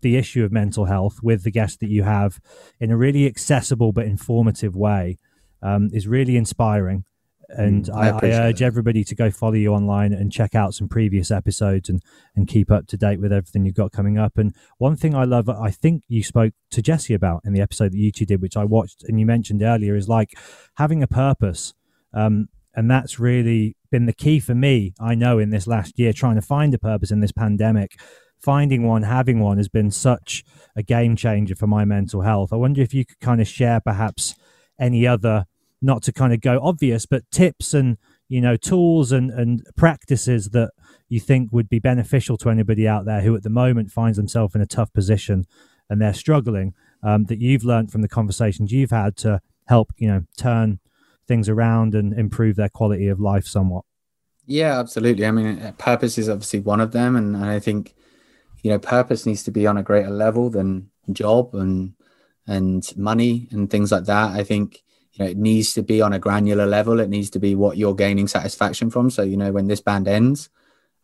the 0.02 0.18
issue 0.18 0.44
of 0.44 0.52
mental 0.52 0.86
health 0.86 1.20
with 1.24 1.44
the 1.44 1.52
guests 1.52 1.78
that 1.78 1.90
you 1.90 2.04
have 2.04 2.40
in 2.80 2.92
a 2.92 2.98
really 2.98 3.26
accessible 3.26 3.94
but 3.94 4.06
informative 4.06 4.76
way 4.76 5.18
um, 5.62 5.90
is 5.94 6.08
really 6.08 6.36
inspiring 6.36 7.06
And 7.58 7.86
Mm, 7.86 7.96
I, 7.96 8.10
I 8.10 8.32
I, 8.32 8.32
urge 8.48 8.62
it. 8.62 8.66
everybody 8.66 9.04
to 9.04 9.16
go 9.16 9.32
follow 9.32 9.54
you 9.56 9.74
online 9.74 10.14
and 10.14 10.32
check 10.32 10.56
out 10.56 10.74
some 10.74 10.88
previous 10.88 11.32
episodes 11.32 11.90
and, 11.90 12.02
and 12.36 12.48
keep 12.48 12.72
up 12.72 12.88
to 12.88 12.98
date 12.98 13.20
with 13.22 13.32
everything 13.32 13.66
you've 13.66 13.76
got 13.76 13.92
coming 13.92 14.18
up. 14.18 14.38
And 14.38 14.56
one 14.78 14.96
thing 14.96 15.16
I 15.16 15.24
love, 15.26 15.48
I 15.50 15.70
think 15.72 16.04
you 16.08 16.24
spoke 16.24 16.54
to 16.72 16.82
Jesse 16.82 17.14
about 17.14 17.42
in 17.46 17.54
the 17.54 17.62
episode 17.62 17.92
that 17.94 17.98
you 17.98 18.12
two 18.12 18.26
did, 18.26 18.42
which 18.42 18.58
I 18.58 18.64
watched 18.64 19.04
and 19.04 19.20
you 19.20 19.26
mentioned 19.26 19.62
earlier, 19.62 19.96
is 19.96 20.10
like 20.10 20.30
having 20.76 21.04
a 21.04 21.08
purpose. 21.08 21.74
Um, 22.14 22.50
and 22.76 22.90
that's 22.90 23.20
really 23.20 23.76
been 23.92 24.08
the 24.08 24.14
key 24.14 24.40
for 24.40 24.56
me, 24.56 24.94
I 25.00 25.14
know, 25.14 25.38
in 25.38 25.52
this 25.52 25.68
last 25.68 26.00
year, 26.00 26.12
trying 26.14 26.36
to 26.36 26.42
find 26.42 26.74
a 26.74 26.80
purpose 26.80 27.12
in 27.12 27.20
this 27.20 27.32
pandemic. 27.32 27.92
Finding 28.40 28.84
one, 28.84 29.04
having 29.04 29.40
one 29.40 29.56
has 29.58 29.70
been 29.70 29.90
such 29.92 30.44
a 30.76 30.84
game 30.84 31.16
changer 31.16 31.56
for 31.56 31.68
my 31.68 31.86
mental 31.86 32.22
health. 32.22 32.52
I 32.52 32.58
wonder 32.58 32.82
if 32.82 32.94
you 32.94 33.06
could 33.06 33.20
kind 33.22 33.40
of 33.40 33.48
share 33.48 33.80
perhaps 33.80 34.36
any 34.80 35.08
other 35.08 35.46
not 35.84 36.02
to 36.04 36.14
kind 36.14 36.34
of 36.34 36.42
go 36.42 36.60
obvious, 36.62 37.06
but 37.06 37.30
tips 37.32 37.74
and 37.74 37.98
you 38.30 38.42
know 38.42 38.58
tools 38.58 39.12
and 39.12 39.30
and 39.30 39.64
practices 39.76 40.50
that 40.50 40.72
you 41.10 41.20
think 41.20 41.52
would 41.52 41.70
be 41.70 41.80
beneficial 41.80 42.38
to 42.38 42.50
anybody 42.50 42.88
out 42.88 43.06
there 43.06 43.22
who 43.22 43.36
at 43.36 43.44
the 43.44 43.50
moment 43.50 43.92
finds 43.92 44.18
themselves 44.18 44.56
in 44.56 44.62
a 44.62 44.66
tough 44.66 44.92
position 44.94 45.46
and 45.90 46.02
they're 46.02 46.14
struggling. 46.14 46.74
Um, 47.06 47.26
that 47.26 47.42
you've 47.42 47.66
learned 47.66 47.92
from 47.92 48.02
the 48.02 48.08
conversations 48.08 48.72
you've 48.72 48.92
had 48.92 49.18
to 49.18 49.42
help 49.68 49.92
you 49.98 50.08
know 50.08 50.24
turn 50.38 50.80
things 51.28 51.50
around 51.50 51.96
and 51.96 52.14
improve 52.14 52.56
their 52.56 52.70
quality 52.70 53.10
of 53.10 53.20
life 53.20 53.46
somewhat. 53.46 53.84
Yeah, 54.46 54.80
absolutely. 54.80 55.26
I 55.26 55.32
mean, 55.32 55.60
uh, 55.60 55.74
purpose 55.78 56.18
is 56.18 56.30
obviously 56.30 56.60
one 56.60 56.82
of 56.82 56.92
them, 56.92 57.16
and, 57.16 57.36
and 57.36 57.46
I 57.46 57.60
think 57.60 57.96
you 58.62 58.72
know 58.72 58.80
purpose 58.80 59.26
needs 59.26 59.44
to 59.44 59.52
be 59.52 59.68
on 59.68 59.78
a 59.78 59.84
greater 59.84 60.10
level 60.10 60.50
than 60.50 60.90
job 61.12 61.54
and 61.54 61.94
and 62.48 62.86
money 62.98 63.48
and 63.52 63.70
things 63.70 63.92
like 63.92 64.06
that. 64.06 64.32
I 64.32 64.44
think 64.44 64.83
you 65.14 65.23
know 65.23 65.30
it 65.30 65.38
needs 65.38 65.73
to 65.73 65.84
be 65.84 66.02
on 66.02 66.14
a 66.14 66.19
granular 66.19 66.65
level. 66.65 66.99
It 66.99 67.10
needs 67.10 67.30
to 67.31 67.40
be 67.40 67.56
what 67.56 67.77
you're 67.77 67.95
gaining 67.95 68.27
satisfaction 68.27 68.90
from. 68.90 69.10
So 69.10 69.23
you 69.23 69.38
know 69.38 69.52
when 69.52 69.68
this 69.68 69.81
band 69.81 70.07
ends, 70.07 70.49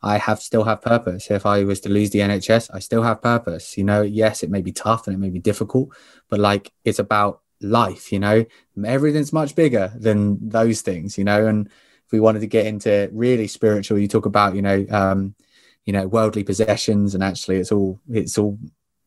I 0.02 0.18
have 0.18 0.40
still 0.40 0.64
have 0.64 0.82
purpose. 0.82 1.30
If 1.30 1.46
I 1.46 1.64
was 1.64 1.80
to 1.82 1.90
lose 1.90 2.10
the 2.10 2.20
NHS, 2.20 2.70
I 2.74 2.80
still 2.80 3.04
have 3.04 3.22
purpose. 3.22 3.78
You 3.78 3.84
know, 3.84 4.02
yes, 4.02 4.44
it 4.44 4.50
may 4.50 4.62
be 4.62 4.72
tough 4.72 5.08
and 5.08 5.16
it 5.16 5.20
may 5.20 5.30
be 5.30 5.40
difficult, 5.40 5.90
but 6.30 6.40
like 6.40 6.72
it's 6.86 7.00
about 7.00 7.42
life. 7.62 8.12
You 8.12 8.20
know, 8.20 8.46
everything's 8.84 9.34
much 9.34 9.56
bigger 9.56 9.92
than 9.96 10.50
those 10.50 10.82
things. 10.82 11.18
You 11.18 11.26
know, 11.26 11.48
and 11.48 11.68
if 11.68 12.12
we 12.12 12.20
wanted 12.20 12.40
to 12.40 12.48
get 12.48 12.66
into 12.66 13.10
really 13.14 13.48
spiritual, 13.48 14.00
you 14.00 14.08
talk 14.08 14.26
about 14.26 14.56
you 14.56 14.62
know, 14.62 14.86
um, 14.90 15.36
you 15.86 15.94
know, 15.94 16.08
worldly 16.08 16.44
possessions, 16.44 17.14
and 17.14 17.24
actually, 17.24 17.58
it's 17.58 17.72
all 17.72 18.00
it's 18.10 18.38
all 18.38 18.58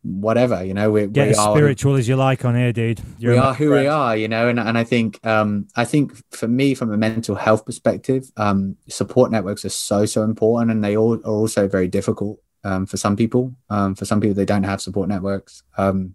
whatever. 0.02 0.64
You 0.64 0.74
know, 0.74 0.90
we, 0.90 1.06
Get 1.06 1.26
we 1.26 1.30
as 1.30 1.38
are 1.38 1.54
spiritual 1.54 1.94
as 1.96 2.08
you 2.08 2.16
like 2.16 2.44
on 2.44 2.54
here, 2.54 2.72
dude. 2.72 3.00
You're 3.18 3.32
we 3.32 3.38
are 3.38 3.54
who 3.54 3.70
we 3.70 3.86
are, 3.86 4.16
you 4.16 4.28
know, 4.28 4.48
and, 4.48 4.58
and 4.58 4.76
I 4.76 4.84
think 4.84 5.24
um, 5.26 5.68
I 5.76 5.84
think 5.84 6.12
for 6.34 6.48
me, 6.48 6.74
from 6.74 6.92
a 6.92 6.96
mental 6.96 7.34
health 7.34 7.64
perspective, 7.64 8.30
um, 8.36 8.76
support 8.88 9.30
networks 9.30 9.64
are 9.64 9.70
so 9.70 10.06
so 10.06 10.22
important, 10.22 10.70
and 10.70 10.84
they 10.84 10.96
all 10.96 11.14
are 11.16 11.24
also 11.24 11.68
very 11.68 11.88
difficult 11.88 12.40
um, 12.64 12.86
for 12.86 12.96
some 12.96 13.16
people. 13.16 13.54
Um, 13.70 13.94
for 13.94 14.04
some 14.04 14.20
people, 14.20 14.34
they 14.34 14.44
don't 14.44 14.64
have 14.64 14.80
support 14.80 15.08
networks. 15.08 15.62
Um, 15.78 16.14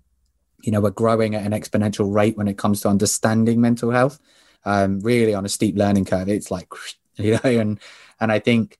you 0.61 0.71
know, 0.71 0.81
we're 0.81 0.91
growing 0.91 1.35
at 1.35 1.45
an 1.45 1.51
exponential 1.51 2.13
rate 2.13 2.37
when 2.37 2.47
it 2.47 2.57
comes 2.57 2.81
to 2.81 2.89
understanding 2.89 3.61
mental 3.61 3.91
health. 3.91 4.19
Um, 4.65 4.99
really 4.99 5.33
on 5.33 5.45
a 5.45 5.49
steep 5.49 5.77
learning 5.77 6.05
curve. 6.05 6.27
It's 6.27 6.51
like 6.51 6.67
you 7.15 7.33
know, 7.43 7.49
and 7.49 7.79
and 8.19 8.31
I 8.31 8.39
think 8.39 8.77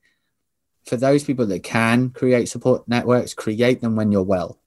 for 0.85 0.97
those 0.97 1.23
people 1.23 1.45
that 1.45 1.63
can 1.63 2.09
create 2.09 2.49
support 2.49 2.87
networks, 2.87 3.33
create 3.33 3.81
them 3.81 3.95
when 3.95 4.11
you're 4.11 4.23
well 4.23 4.57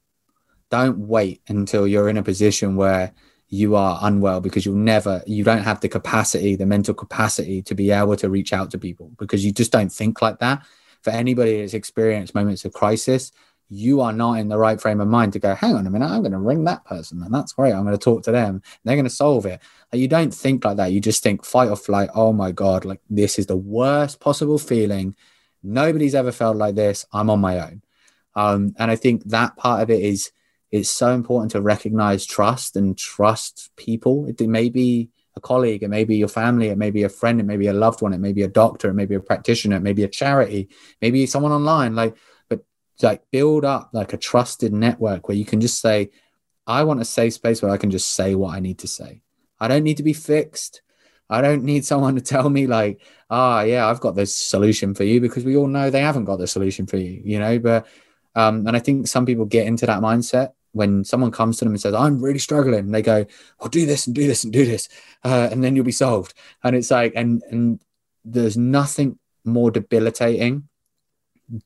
don't 0.71 0.99
wait 0.99 1.43
until 1.49 1.87
you're 1.87 2.09
in 2.09 2.17
a 2.17 2.23
position 2.23 2.77
where 2.77 3.13
you 3.49 3.75
are 3.75 3.99
unwell 4.03 4.41
because 4.41 4.65
you'll 4.65 4.77
never 4.77 5.23
you 5.27 5.43
don't 5.43 5.65
have 5.65 5.81
the 5.81 5.89
capacity 5.89 6.55
the 6.55 6.67
mental 6.67 6.95
capacity 6.95 7.61
to 7.61 7.75
be 7.75 7.91
able 7.91 8.17
to 8.17 8.31
reach 8.31 8.53
out 8.53 8.71
to 8.71 8.79
people 8.79 9.11
because 9.19 9.45
you 9.45 9.53
just 9.53 9.73
don't 9.73 9.93
think 9.93 10.23
like 10.23 10.39
that. 10.39 10.63
For 11.03 11.11
anybody 11.11 11.61
that's 11.61 11.75
experienced 11.75 12.35
moments 12.35 12.65
of 12.65 12.73
crisis 12.73 13.33
you 13.73 14.01
are 14.01 14.13
not 14.13 14.35
in 14.35 14.49
the 14.49 14.59
right 14.59 14.81
frame 14.81 15.01
of 15.01 15.07
mind 15.07 15.33
to 15.33 15.39
go 15.39 15.55
hang 15.55 15.77
on 15.77 15.87
a 15.87 15.91
minute 15.91 16.09
i'm 16.09 16.23
going 16.23 16.33
to 16.33 16.39
ring 16.39 16.65
that 16.65 16.85
person 16.85 17.23
and 17.23 17.33
that's 17.33 17.53
great 17.53 17.73
i'm 17.73 17.85
going 17.85 17.97
to 17.97 18.05
talk 18.05 18.23
to 18.25 18.33
them 18.33 18.61
they're 18.85 18.97
going 18.97 19.05
to 19.05 19.11
solve 19.11 19.47
it. 19.47 19.61
Like, 19.93 20.01
you 20.01 20.09
don't 20.09 20.35
think 20.35 20.65
like 20.65 20.77
that 20.77 20.93
you 20.93 21.01
just 21.01 21.23
think 21.23 21.45
fight 21.45 21.69
or 21.69 21.77
flight 21.77 22.11
oh 22.15 22.33
my 22.33 22.53
god 22.53 22.85
like 22.85 23.01
this 23.09 23.39
is 23.39 23.47
the 23.47 23.57
worst 23.57 24.21
possible 24.21 24.59
feeling. 24.59 25.17
Nobody's 25.63 26.15
ever 26.15 26.33
felt 26.33 26.57
like 26.57 26.75
this 26.75 27.07
i'm 27.13 27.31
on 27.31 27.41
my 27.41 27.59
own. 27.59 27.83
Um, 28.35 28.75
and 28.79 28.91
i 28.91 28.97
think 28.97 29.25
that 29.25 29.57
part 29.57 29.83
of 29.83 29.91
it 29.91 30.03
is 30.03 30.31
it's 30.71 30.91
so 30.91 31.13
important 31.13 31.53
to 31.53 31.61
recognize 31.61 32.25
trust 32.25 32.77
and 32.77 32.97
trust 32.97 33.71
people. 33.77 34.27
It, 34.27 34.41
may 34.41 34.69
be 34.69 35.11
a 35.37 35.41
colleague, 35.41 35.83
it 35.83 35.89
may 35.89 36.05
be 36.05 36.17
your 36.17 36.29
family, 36.29 36.69
it 36.69 36.79
may 36.79 36.91
be 36.91 37.03
a 37.03 37.09
friend, 37.09 37.41
it 37.41 37.47
may 37.47 37.57
be 37.57 37.67
a 37.67 37.73
loved 37.73 38.03
one, 38.03 38.13
it 38.13 38.19
may 38.19 38.33
be 38.33 38.43
a 38.43 38.49
doctor, 38.49 38.89
it 38.89 38.95
may 38.95 39.07
be 39.07 39.17
a 39.17 39.21
practitioner, 39.21 39.77
it 39.77 39.83
may 39.83 39.93
be 39.93 40.05
a 40.05 40.09
charity, 40.09 40.69
maybe 41.01 41.27
someone 41.27 41.53
online. 41.53 41.97
Like, 41.97 42.17
but 42.49 42.61
like 43.03 43.23
build 43.33 43.65
up 43.65 43.91
like 43.93 44.13
a 44.13 44.17
trusted 44.17 44.73
network 44.73 45.29
where 45.29 45.37
you 45.37 45.45
can 45.45 45.61
just 45.61 45.81
say, 45.81 46.11
I 46.67 46.85
want 46.85 47.01
a 47.01 47.05
safe 47.05 47.35
space 47.35 47.63
where 47.63 47.73
I 47.73 47.77
can 47.77 47.91
just 47.91 48.13
say 48.13 48.37
what 48.37 48.55
I 48.55 48.61
need 48.61 48.79
to 48.81 48.89
say. 48.89 49.23
I 49.59 49.67
don't 49.67 49.83
need 49.83 49.97
to 49.97 50.05
be 50.05 50.13
fixed. 50.13 50.83
I 51.29 51.41
don't 51.41 51.65
need 51.65 51.85
someone 51.85 52.15
to 52.15 52.21
tell 52.21 52.49
me 52.49 52.69
like, 52.69 53.01
ah, 53.29 53.63
yeah, 53.63 53.89
I've 53.89 54.01
got 54.01 54.15
this 54.15 54.37
solution 54.37 54.95
for 54.95 55.03
you 55.03 55.21
because 55.21 55.45
we 55.45 55.57
all 55.57 55.67
know 55.67 55.91
they 55.91 56.01
haven't 56.01 56.25
got 56.27 56.39
the 56.39 56.47
solution 56.47 56.87
for 56.87 56.97
you, 56.97 57.21
you 57.25 57.41
know. 57.41 57.59
But 57.59 57.89
um, 58.37 58.67
and 58.69 58.77
I 58.77 58.79
think 58.79 59.09
some 59.09 59.27
people 59.27 59.45
get 59.45 59.67
into 59.67 59.87
that 59.87 60.01
mindset 60.01 60.53
when 60.73 61.05
someone 61.05 61.31
comes 61.31 61.59
to 61.59 61.65
them 61.65 61.73
and 61.73 61.81
says, 61.81 61.95
I'm 61.95 62.23
really 62.23 62.39
struggling, 62.39 62.81
and 62.81 62.95
they 62.95 63.03
go, 63.03 63.27
Well, 63.59 63.69
do 63.69 63.87
this 63.87 64.07
and 64.07 64.15
do 64.15 64.27
this 64.27 64.45
and 64.45 64.53
do 64.53 64.65
this, 64.65 64.89
uh, 65.25 65.49
and 65.51 65.63
then 65.63 65.77
you'll 65.77 65.85
be 65.85 65.93
solved. 65.93 66.35
And 66.63 66.77
it's 66.77 66.91
like, 66.91 67.13
and 67.17 67.43
and 67.51 67.81
there's 68.25 68.57
nothing 68.57 69.19
more 69.45 69.71
debilitating 69.71 70.69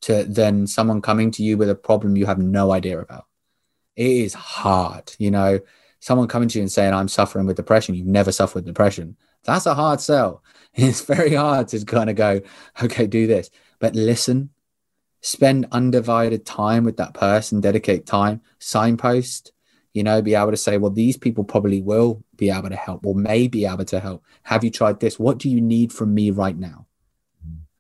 to 0.03 0.25
than 0.25 0.67
someone 0.67 1.03
coming 1.03 1.31
to 1.33 1.43
you 1.43 1.57
with 1.57 1.69
a 1.69 1.75
problem 1.75 2.17
you 2.17 2.27
have 2.27 2.39
no 2.39 2.73
idea 2.73 3.01
about. 3.01 3.27
It 3.97 4.07
is 4.07 4.35
hard, 4.35 5.13
you 5.19 5.31
know. 5.31 5.61
Someone 6.01 6.29
coming 6.29 6.49
to 6.51 6.59
you 6.59 6.63
and 6.63 6.73
saying, 6.73 6.93
I'm 6.93 7.09
suffering 7.09 7.47
with 7.47 7.57
depression, 7.57 7.95
you've 7.95 8.07
never 8.07 8.31
suffered 8.31 8.57
with 8.57 8.67
depression. 8.67 9.17
That's 9.45 9.67
a 9.67 9.75
hard 9.75 10.01
sell. 10.01 10.43
It's 10.77 11.03
very 11.03 11.35
hard 11.35 11.69
to 11.69 11.85
kind 11.85 12.11
of 12.11 12.17
go, 12.17 12.41
okay, 12.83 13.07
do 13.07 13.29
this. 13.29 13.49
But 13.79 13.95
listen, 13.95 14.51
spend 15.25 15.67
undivided 15.73 16.45
time 16.45 16.85
with 16.85 16.99
that 16.99 17.15
person, 17.15 17.59
dedicate 17.59 18.05
time, 18.05 18.43
signpost, 18.59 19.53
you 19.95 20.03
know, 20.03 20.21
be 20.21 20.35
able 20.35 20.51
to 20.51 20.57
say, 20.57 20.77
well, 20.77 20.91
these 20.91 21.17
people 21.17 21.45
probably 21.45 21.81
will 21.81 22.23
be 22.37 22.51
able 22.51 22.69
to 22.69 22.77
help 22.77 23.07
or 23.07 23.15
may 23.15 23.49
be 23.49 23.65
able 23.65 23.87
to 23.87 24.01
help. 24.01 24.23
Have 24.43 24.63
you 24.63 24.71
tried 24.71 25.01
this? 25.01 25.19
What 25.19 25.39
do 25.39 25.49
you 25.49 25.63
need 25.63 25.95
from 25.95 26.13
me 26.13 26.31
right 26.31 26.57
now? 26.57 26.87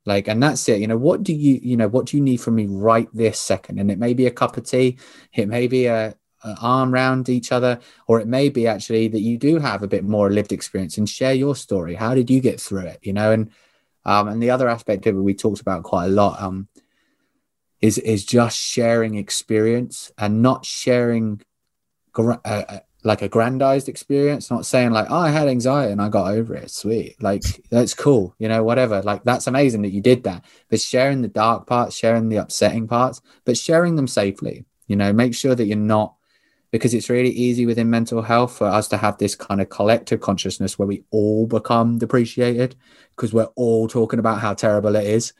Like, 0.06 0.26
and 0.26 0.42
that's 0.42 0.66
it. 0.70 0.80
You 0.80 0.86
know, 0.86 0.96
what 0.96 1.22
do 1.22 1.34
you, 1.34 1.60
you 1.62 1.76
know, 1.76 1.86
what 1.86 2.06
do 2.06 2.16
you 2.16 2.22
need 2.22 2.38
from 2.38 2.54
me 2.54 2.64
right 2.66 3.08
this 3.12 3.38
second? 3.38 3.78
And 3.78 3.90
it 3.90 3.98
may 3.98 4.14
be 4.14 4.24
a 4.26 4.30
cup 4.30 4.56
of 4.56 4.64
tea, 4.64 4.96
it 5.34 5.46
may 5.46 5.66
be 5.66 5.84
a, 5.84 6.14
a 6.44 6.56
arm 6.62 6.94
round 6.94 7.28
each 7.28 7.52
other, 7.52 7.78
or 8.06 8.20
it 8.20 8.26
may 8.26 8.48
be 8.48 8.66
actually 8.66 9.08
that 9.08 9.20
you 9.20 9.36
do 9.36 9.58
have 9.58 9.82
a 9.82 9.88
bit 9.88 10.04
more 10.04 10.30
lived 10.30 10.52
experience 10.52 10.96
and 10.96 11.06
share 11.06 11.34
your 11.34 11.54
story. 11.54 11.94
How 11.94 12.14
did 12.14 12.30
you 12.30 12.40
get 12.40 12.58
through 12.58 12.86
it? 12.86 13.00
You 13.02 13.12
know, 13.12 13.32
and 13.32 13.50
um, 14.06 14.28
and 14.28 14.42
the 14.42 14.50
other 14.50 14.68
aspect 14.68 15.06
of 15.06 15.16
it 15.16 15.20
we 15.20 15.34
talked 15.34 15.60
about 15.60 15.82
quite 15.82 16.06
a 16.06 16.10
lot. 16.10 16.40
Um, 16.40 16.68
is 17.84 17.98
is 17.98 18.24
just 18.24 18.56
sharing 18.58 19.14
experience 19.16 20.10
and 20.16 20.40
not 20.40 20.64
sharing 20.64 21.42
gra- 22.14 22.40
uh, 22.42 22.62
uh, 22.66 22.78
like 23.02 23.20
a 23.20 23.28
grandized 23.28 23.90
experience 23.90 24.50
not 24.50 24.64
saying 24.64 24.90
like 24.90 25.06
oh 25.10 25.18
i 25.18 25.28
had 25.28 25.48
anxiety 25.48 25.92
and 25.92 26.00
i 26.00 26.08
got 26.08 26.32
over 26.32 26.54
it. 26.54 26.70
Sweet. 26.70 27.22
Like 27.22 27.42
that's 27.70 27.92
cool 27.92 28.34
you 28.38 28.48
know 28.48 28.64
whatever. 28.64 29.02
Like 29.02 29.22
that's 29.24 29.46
amazing 29.46 29.82
that 29.82 29.90
you 29.90 30.00
did 30.00 30.22
that. 30.24 30.46
But 30.70 30.80
sharing 30.80 31.20
the 31.20 31.28
dark 31.28 31.66
parts 31.66 31.94
sharing 31.94 32.30
the 32.30 32.38
upsetting 32.38 32.88
parts 32.88 33.20
but 33.44 33.58
sharing 33.58 33.96
them 33.96 34.08
safely 34.08 34.64
you 34.86 34.96
know 34.96 35.12
make 35.12 35.34
sure 35.34 35.54
that 35.54 35.66
you're 35.66 35.76
not 35.76 36.14
because 36.70 36.94
it's 36.94 37.10
really 37.10 37.30
easy 37.30 37.66
within 37.66 37.90
mental 37.90 38.22
health 38.22 38.56
for 38.56 38.66
us 38.66 38.88
to 38.88 38.96
have 38.96 39.18
this 39.18 39.34
kind 39.34 39.60
of 39.60 39.68
collective 39.68 40.20
consciousness 40.20 40.78
where 40.78 40.88
we 40.88 41.04
all 41.10 41.46
become 41.46 41.98
depreciated 41.98 42.74
because 43.14 43.34
we're 43.34 43.54
all 43.56 43.86
talking 43.86 44.18
about 44.18 44.40
how 44.40 44.54
terrible 44.54 44.96
it 44.96 45.06
is 45.06 45.34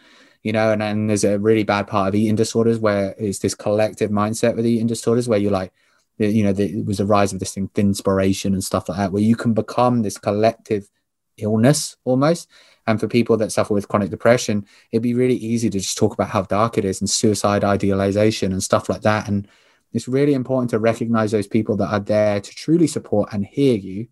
you 0.44 0.52
know, 0.52 0.72
and 0.72 0.82
then 0.82 1.06
there's 1.06 1.24
a 1.24 1.38
really 1.38 1.64
bad 1.64 1.86
part 1.86 2.08
of 2.08 2.14
eating 2.14 2.36
disorders 2.36 2.78
where 2.78 3.14
it's 3.18 3.38
this 3.38 3.54
collective 3.54 4.10
mindset 4.10 4.54
with 4.54 4.66
eating 4.66 4.86
disorders 4.86 5.26
where 5.26 5.38
you're 5.38 5.50
like, 5.50 5.72
you 6.18 6.44
know, 6.44 6.52
the, 6.52 6.80
it 6.80 6.84
was 6.84 7.00
a 7.00 7.06
rise 7.06 7.32
of 7.32 7.40
this 7.40 7.54
thing, 7.54 7.70
inspiration 7.74 8.52
and 8.52 8.62
stuff 8.62 8.88
like 8.88 8.98
that, 8.98 9.10
where 9.10 9.22
you 9.22 9.36
can 9.36 9.54
become 9.54 10.02
this 10.02 10.18
collective 10.18 10.90
illness 11.38 11.96
almost. 12.04 12.48
And 12.86 13.00
for 13.00 13.08
people 13.08 13.38
that 13.38 13.52
suffer 13.52 13.72
with 13.72 13.88
chronic 13.88 14.10
depression, 14.10 14.66
it'd 14.92 15.02
be 15.02 15.14
really 15.14 15.34
easy 15.34 15.70
to 15.70 15.80
just 15.80 15.96
talk 15.96 16.12
about 16.12 16.28
how 16.28 16.42
dark 16.42 16.76
it 16.76 16.84
is 16.84 17.00
and 17.00 17.08
suicide 17.08 17.64
idealization 17.64 18.52
and 18.52 18.62
stuff 18.62 18.90
like 18.90 19.00
that. 19.00 19.26
And 19.26 19.48
it's 19.94 20.08
really 20.08 20.34
important 20.34 20.70
to 20.70 20.78
recognize 20.78 21.32
those 21.32 21.46
people 21.46 21.76
that 21.78 21.88
are 21.88 22.00
there 22.00 22.42
to 22.42 22.54
truly 22.54 22.86
support 22.86 23.32
and 23.32 23.46
hear 23.46 23.76
you, 23.76 24.08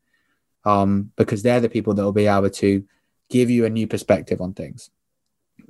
um, 0.64 1.12
because 1.16 1.42
they're 1.42 1.60
the 1.60 1.68
people 1.68 1.92
that 1.92 2.02
will 2.02 2.12
be 2.12 2.26
able 2.26 2.48
to 2.48 2.84
give 3.28 3.50
you 3.50 3.66
a 3.66 3.70
new 3.70 3.86
perspective 3.86 4.40
on 4.40 4.54
things 4.54 4.90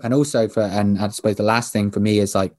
and 0.03 0.15
also 0.15 0.49
for 0.49 0.63
and 0.63 0.99
I 0.99 1.09
suppose 1.09 1.37
the 1.37 1.43
last 1.43 1.73
thing 1.73 1.91
for 1.91 2.01
me 2.01 2.19
is 2.19 2.35
like 2.35 2.55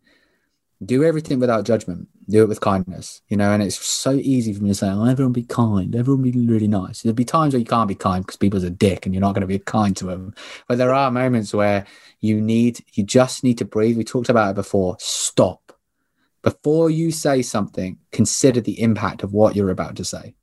do 0.85 1.03
everything 1.03 1.39
without 1.39 1.65
judgment. 1.65 2.07
Do 2.29 2.43
it 2.43 2.47
with 2.47 2.61
kindness, 2.61 3.21
you 3.27 3.37
know. 3.37 3.51
And 3.51 3.61
it's 3.61 3.83
so 3.83 4.13
easy 4.13 4.53
for 4.53 4.63
me 4.63 4.69
to 4.69 4.75
say, 4.75 4.89
"Oh, 4.89 5.05
everyone 5.05 5.33
be 5.33 5.43
kind. 5.43 5.95
Everyone 5.95 6.23
be 6.23 6.31
really 6.31 6.67
nice." 6.67 7.01
There'll 7.01 7.15
be 7.15 7.25
times 7.25 7.53
where 7.53 7.59
you 7.59 7.65
can't 7.65 7.87
be 7.87 7.95
kind 7.95 8.23
because 8.25 8.37
people's 8.37 8.63
a 8.63 8.69
dick, 8.69 9.05
and 9.05 9.13
you're 9.13 9.21
not 9.21 9.33
going 9.33 9.41
to 9.41 9.47
be 9.47 9.59
kind 9.59 9.95
to 9.97 10.05
them. 10.05 10.33
But 10.67 10.77
there 10.77 10.93
are 10.93 11.11
moments 11.11 11.53
where 11.53 11.85
you 12.21 12.39
need, 12.41 12.83
you 12.93 13.03
just 13.03 13.43
need 13.43 13.57
to 13.57 13.65
breathe. 13.65 13.97
We 13.97 14.03
talked 14.03 14.29
about 14.29 14.51
it 14.51 14.55
before. 14.55 14.95
Stop 14.99 15.73
before 16.41 16.89
you 16.89 17.11
say 17.11 17.41
something. 17.41 17.97
Consider 18.11 18.61
the 18.61 18.81
impact 18.81 19.23
of 19.23 19.33
what 19.33 19.55
you're 19.55 19.69
about 19.69 19.95
to 19.97 20.05
say 20.05 20.35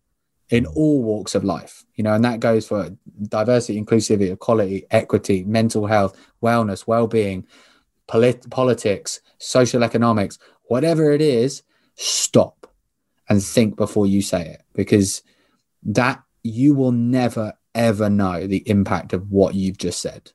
in 0.50 0.66
all 0.66 1.02
walks 1.02 1.34
of 1.34 1.44
life, 1.44 1.84
you 1.94 2.04
know, 2.04 2.12
and 2.12 2.24
that 2.24 2.40
goes 2.40 2.66
for 2.66 2.90
diversity, 3.28 3.80
inclusivity, 3.80 4.32
equality, 4.32 4.84
equity, 4.90 5.44
mental 5.44 5.86
health, 5.86 6.16
wellness, 6.42 6.86
well-being, 6.86 7.46
polit- 8.08 8.50
politics, 8.50 9.20
social 9.38 9.84
economics, 9.84 10.38
whatever 10.64 11.12
it 11.12 11.22
is, 11.22 11.62
stop 11.94 12.66
and 13.28 13.42
think 13.42 13.76
before 13.76 14.06
you 14.06 14.22
say 14.22 14.46
it 14.46 14.62
because 14.74 15.22
that 15.82 16.22
you 16.42 16.74
will 16.74 16.92
never 16.92 17.52
ever 17.74 18.10
know 18.10 18.46
the 18.46 18.68
impact 18.68 19.12
of 19.12 19.30
what 19.30 19.54
you've 19.54 19.78
just 19.78 20.00
said 20.00 20.32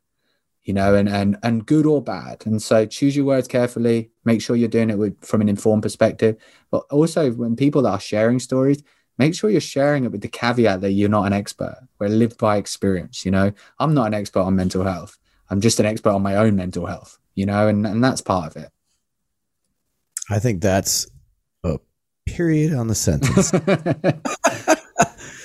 you 0.65 0.73
know 0.73 0.95
and 0.95 1.07
and 1.07 1.37
and 1.43 1.65
good 1.65 1.85
or 1.85 2.01
bad. 2.01 2.43
And 2.45 2.61
so 2.61 2.85
choose 2.85 3.15
your 3.15 3.25
words 3.25 3.47
carefully 3.47 4.09
make 4.25 4.41
sure 4.41 4.55
you're 4.55 4.67
doing 4.67 4.89
it 4.89 4.97
with 4.97 5.23
from 5.23 5.41
an 5.41 5.49
informed 5.49 5.83
perspective 5.83 6.35
but 6.71 6.83
also 6.91 7.31
when 7.31 7.55
people 7.55 7.83
that 7.83 7.91
are 7.91 7.99
sharing 7.99 8.39
stories 8.39 8.83
make 9.17 9.33
sure 9.35 9.49
you're 9.49 9.61
sharing 9.61 10.05
it 10.05 10.11
with 10.11 10.21
the 10.21 10.27
caveat 10.27 10.81
that 10.81 10.91
you're 10.91 11.09
not 11.09 11.25
an 11.25 11.33
expert 11.33 11.77
we're 11.99 12.07
lived 12.07 12.37
by 12.37 12.57
experience 12.57 13.25
you 13.25 13.31
know 13.31 13.51
i'm 13.79 13.93
not 13.93 14.07
an 14.07 14.13
expert 14.13 14.41
on 14.41 14.55
mental 14.55 14.83
health 14.83 15.17
i'm 15.49 15.61
just 15.61 15.79
an 15.79 15.85
expert 15.85 16.11
on 16.11 16.21
my 16.21 16.35
own 16.35 16.55
mental 16.55 16.85
health 16.85 17.17
you 17.33 17.45
know 17.45 17.67
and, 17.67 17.85
and 17.85 18.03
that's 18.03 18.21
part 18.21 18.47
of 18.47 18.61
it 18.61 18.71
I 20.29 20.39
think 20.39 20.61
that's 20.61 21.07
a 21.63 21.77
period 22.25 22.73
on 22.73 22.87
the 22.87 22.95
sentence. 22.95 23.51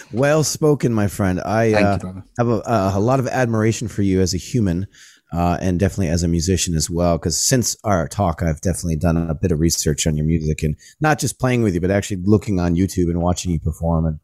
well 0.12 0.42
spoken, 0.42 0.94
my 0.94 1.08
friend. 1.08 1.40
I 1.44 1.74
uh, 1.74 1.98
have 2.38 2.48
a, 2.48 2.62
a 2.94 3.00
lot 3.00 3.20
of 3.20 3.26
admiration 3.26 3.88
for 3.88 4.02
you 4.02 4.20
as 4.20 4.32
a 4.32 4.38
human. 4.38 4.86
Uh, 5.32 5.56
and 5.60 5.78
definitely 5.78 6.08
as 6.08 6.24
a 6.24 6.28
musician 6.28 6.74
as 6.74 6.90
well, 6.90 7.16
because 7.16 7.38
since 7.38 7.76
our 7.84 8.08
talk, 8.08 8.42
I've 8.42 8.60
definitely 8.60 8.96
done 8.96 9.16
a 9.16 9.34
bit 9.34 9.52
of 9.52 9.60
research 9.60 10.06
on 10.06 10.16
your 10.16 10.26
music 10.26 10.64
and 10.64 10.74
not 11.00 11.20
just 11.20 11.38
playing 11.38 11.62
with 11.62 11.72
you, 11.74 11.80
but 11.80 11.90
actually 11.92 12.20
looking 12.24 12.58
on 12.58 12.74
YouTube 12.74 13.08
and 13.10 13.22
watching 13.22 13.52
you 13.52 13.60
perform. 13.60 14.06
And 14.06 14.18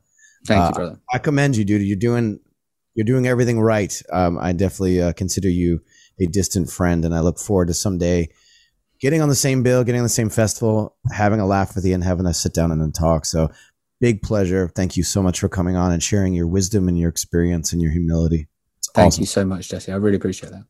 Thank 0.47 0.63
Uh, 0.63 0.67
you, 0.67 0.75
brother. 0.75 1.01
I 1.13 1.19
commend 1.19 1.57
you, 1.57 1.65
dude. 1.65 1.83
You're 1.83 1.97
doing 1.97 2.41
you're 2.95 3.05
doing 3.05 3.27
everything 3.27 3.61
right. 3.61 4.03
Um, 4.11 4.39
I 4.41 4.53
definitely 4.53 5.03
uh, 5.03 5.13
consider 5.13 5.51
you 5.51 5.81
a 6.19 6.27
distant 6.27 6.71
friend, 6.71 7.05
and 7.05 7.15
I 7.15 7.21
look 7.21 7.39
forward 7.39 7.69
to 7.69 7.75
someday 7.75 8.29
getting 9.01 9.21
on 9.21 9.29
the 9.29 9.35
same 9.35 9.63
bill, 9.63 9.85
getting 9.85 10.01
on 10.01 10.05
the 10.05 10.09
same 10.09 10.31
festival, 10.31 10.97
having 11.13 11.39
a 11.39 11.47
laugh 11.47 11.75
with 11.75 11.85
you, 11.85 11.95
and 11.95 12.03
having 12.03 12.27
us 12.27 12.41
sit 12.41 12.55
down 12.55 12.73
and 12.73 12.81
then 12.81 12.93
talk. 12.93 13.27
So, 13.27 13.51
big 14.01 14.23
pleasure. 14.23 14.69
Thank 14.75 14.97
you 14.97 15.03
so 15.03 15.23
much 15.23 15.39
for 15.41 15.49
coming 15.49 15.77
on 15.77 15.93
and 15.93 16.03
sharing 16.03 16.33
your 16.33 16.47
wisdom 16.47 16.89
and 16.89 16.99
your 16.99 17.11
experience 17.11 17.73
and 17.73 17.83
your 17.83 17.93
humility. 17.93 18.49
It's 18.79 18.91
Thank 18.93 19.09
awesome. 19.09 19.23
you 19.23 19.27
so 19.27 19.45
much, 19.45 19.69
Jesse. 19.69 19.93
I 19.93 19.97
really 19.97 20.17
appreciate 20.17 20.51
that. 20.53 20.65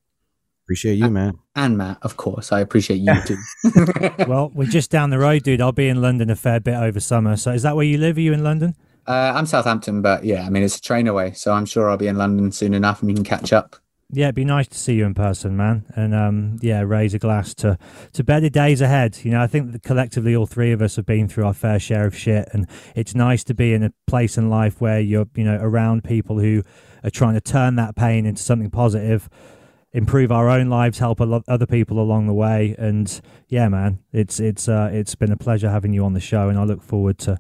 Appreciate 0.67 0.97
you, 0.97 1.09
man. 1.11 1.39
And 1.55 1.79
Matt, 1.79 1.99
of 2.03 2.17
course. 2.17 2.51
I 2.51 2.59
appreciate 2.59 2.97
you 2.99 3.15
too. 3.25 3.37
Well, 4.27 4.51
we're 4.53 4.67
just 4.67 4.91
down 4.91 5.11
the 5.11 5.19
road, 5.19 5.45
dude. 5.45 5.61
I'll 5.61 5.71
be 5.71 5.89
in 5.89 6.03
London 6.03 6.29
a 6.29 6.35
fair 6.35 6.59
bit 6.59 6.75
over 6.75 6.99
summer. 6.99 7.37
So 7.37 7.53
is 7.53 7.63
that 7.63 7.77
where 7.77 7.85
you 7.85 7.99
live? 7.99 8.17
Are 8.17 8.21
you 8.21 8.33
in 8.33 8.43
London? 8.43 8.75
uh, 9.07 9.33
I'm 9.37 9.47
Southampton, 9.47 10.03
but 10.03 10.25
yeah, 10.25 10.45
I 10.45 10.51
mean, 10.51 10.65
it's 10.65 10.79
a 10.79 10.83
train 10.83 11.07
away. 11.07 11.33
So 11.35 11.53
I'm 11.53 11.67
sure 11.67 11.89
I'll 11.89 11.97
be 11.97 12.09
in 12.09 12.19
London 12.19 12.51
soon 12.51 12.75
enough 12.75 13.01
and 13.01 13.09
we 13.09 13.15
can 13.15 13.23
catch 13.23 13.53
up. 13.53 13.77
Yeah, 14.11 14.27
it'd 14.27 14.35
be 14.37 14.45
nice 14.45 14.69
to 14.69 14.79
see 14.79 14.95
you 14.95 15.05
in 15.05 15.15
person, 15.15 15.57
man. 15.57 15.85
And 15.95 16.15
um, 16.15 16.59
yeah, 16.63 16.81
raise 16.81 17.15
a 17.15 17.19
glass 17.19 17.55
to 17.57 17.79
to 18.13 18.25
better 18.25 18.49
days 18.49 18.81
ahead. 18.81 19.19
You 19.23 19.33
know, 19.33 19.41
I 19.41 19.47
think 19.49 19.73
that 19.73 19.83
collectively 19.83 20.35
all 20.35 20.47
three 20.47 20.73
of 20.73 20.81
us 20.83 20.97
have 20.97 21.07
been 21.07 21.29
through 21.29 21.47
our 21.47 21.55
fair 21.55 21.81
share 21.81 22.07
of 22.07 22.17
shit, 22.17 22.49
and 22.53 22.69
it's 22.95 23.15
nice 23.17 23.43
to 23.45 23.55
be 23.55 23.73
in 23.73 23.83
a 23.83 23.93
place 24.07 24.39
in 24.39 24.49
life 24.49 24.81
where 24.81 25.01
you're, 25.01 25.27
you 25.35 25.45
know, 25.45 25.59
around 25.61 26.05
people 26.05 26.39
who 26.39 26.63
are 27.03 27.11
trying 27.11 27.35
to 27.35 27.41
turn 27.41 27.75
that 27.77 27.97
pain 27.97 28.27
into 28.27 28.43
something 28.43 28.71
positive, 28.71 29.29
improve 29.93 30.31
our 30.31 30.49
own 30.49 30.69
lives, 30.69 30.99
help 30.99 31.21
a 31.21 31.25
lot 31.25 31.43
other 31.49 31.67
people 31.67 31.99
along 31.99 32.27
the 32.27 32.35
way. 32.35 32.75
And 32.79 33.21
yeah, 33.49 33.69
man, 33.69 34.01
it's 34.13 34.41
it's 34.41 34.69
uh, 34.69 34.91
it's 34.93 35.15
been 35.15 35.33
a 35.33 35.37
pleasure 35.37 35.71
having 35.71 35.93
you 35.93 36.05
on 36.05 36.13
the 36.13 36.21
show, 36.21 36.49
and 36.49 36.59
I 36.59 36.65
look 36.65 36.83
forward 36.83 37.19
to 37.21 37.39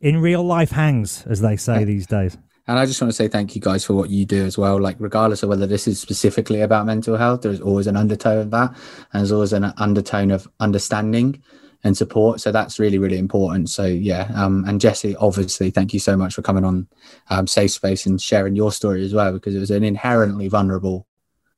in 0.00 0.20
real 0.20 0.42
life 0.42 0.70
hangs, 0.70 1.26
as 1.26 1.40
they 1.40 1.56
say 1.56 1.84
these 1.84 2.06
days. 2.06 2.38
And 2.66 2.78
I 2.78 2.86
just 2.86 3.00
want 3.00 3.10
to 3.10 3.16
say 3.16 3.26
thank 3.26 3.56
you 3.56 3.60
guys 3.60 3.84
for 3.84 3.94
what 3.94 4.10
you 4.10 4.24
do 4.24 4.44
as 4.44 4.56
well. 4.56 4.80
Like, 4.80 4.94
regardless 5.00 5.42
of 5.42 5.48
whether 5.48 5.66
this 5.66 5.88
is 5.88 5.98
specifically 5.98 6.60
about 6.60 6.86
mental 6.86 7.16
health, 7.16 7.42
there's 7.42 7.60
always 7.60 7.88
an 7.88 7.96
undertone 7.96 8.38
of 8.38 8.50
that. 8.52 8.70
And 9.12 9.20
there's 9.20 9.32
always 9.32 9.52
an 9.52 9.64
undertone 9.76 10.30
of 10.30 10.46
understanding 10.60 11.42
and 11.82 11.96
support. 11.96 12.40
So 12.40 12.52
that's 12.52 12.78
really, 12.78 12.98
really 12.98 13.18
important. 13.18 13.70
So, 13.70 13.86
yeah. 13.86 14.30
Um, 14.36 14.64
and 14.68 14.80
Jesse, 14.80 15.16
obviously, 15.16 15.70
thank 15.70 15.92
you 15.92 15.98
so 15.98 16.16
much 16.16 16.34
for 16.34 16.42
coming 16.42 16.64
on 16.64 16.86
um, 17.28 17.48
Safe 17.48 17.72
Space 17.72 18.06
and 18.06 18.22
sharing 18.22 18.54
your 18.54 18.70
story 18.70 19.04
as 19.04 19.14
well, 19.14 19.32
because 19.32 19.56
it 19.56 19.60
was 19.60 19.72
an 19.72 19.82
inherently 19.82 20.46
vulnerable 20.46 21.08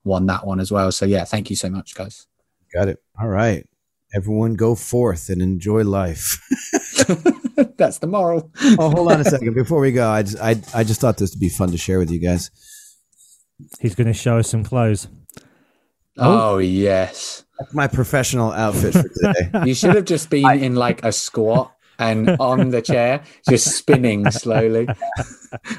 one, 0.02 0.26
that 0.26 0.46
one 0.46 0.60
as 0.60 0.70
well. 0.72 0.90
So, 0.92 1.06
yeah, 1.06 1.24
thank 1.24 1.50
you 1.50 1.56
so 1.56 1.68
much, 1.70 1.94
guys. 1.94 2.26
Got 2.72 2.88
it. 2.88 3.02
All 3.20 3.28
right. 3.28 3.66
Everyone 4.14 4.54
go 4.54 4.74
forth 4.74 5.28
and 5.30 5.40
enjoy 5.40 5.84
life. 5.84 6.38
that's 7.76 7.98
the 7.98 8.06
moral. 8.06 8.50
oh, 8.78 8.90
hold 8.90 9.12
on 9.12 9.20
a 9.20 9.24
second. 9.30 9.54
Before 9.54 9.80
we 9.80 9.92
go, 9.92 10.08
I 10.08 10.22
just, 10.22 10.38
I, 10.40 10.56
I 10.74 10.84
just 10.84 11.00
thought 11.00 11.16
this 11.16 11.32
would 11.32 11.40
be 11.40 11.48
fun 11.48 11.70
to 11.70 11.78
share 11.78 11.98
with 11.98 12.10
you 12.10 12.18
guys. 12.18 12.50
He's 13.80 13.94
going 13.94 14.08
to 14.08 14.12
show 14.12 14.38
us 14.38 14.48
some 14.48 14.64
clothes. 14.64 15.08
Oh, 16.18 16.58
yes. 16.58 17.44
That's 17.58 17.74
my 17.74 17.86
professional 17.86 18.52
outfit 18.52 18.92
for 18.92 19.02
today. 19.08 19.66
You 19.66 19.74
should 19.74 19.94
have 19.94 20.04
just 20.04 20.28
been 20.30 20.46
in 20.62 20.74
like 20.74 21.04
a 21.04 21.12
squat 21.12 21.74
and 21.98 22.30
on 22.40 22.70
the 22.70 22.82
chair, 22.82 23.22
just 23.48 23.68
spinning 23.76 24.30
slowly. 24.30 24.88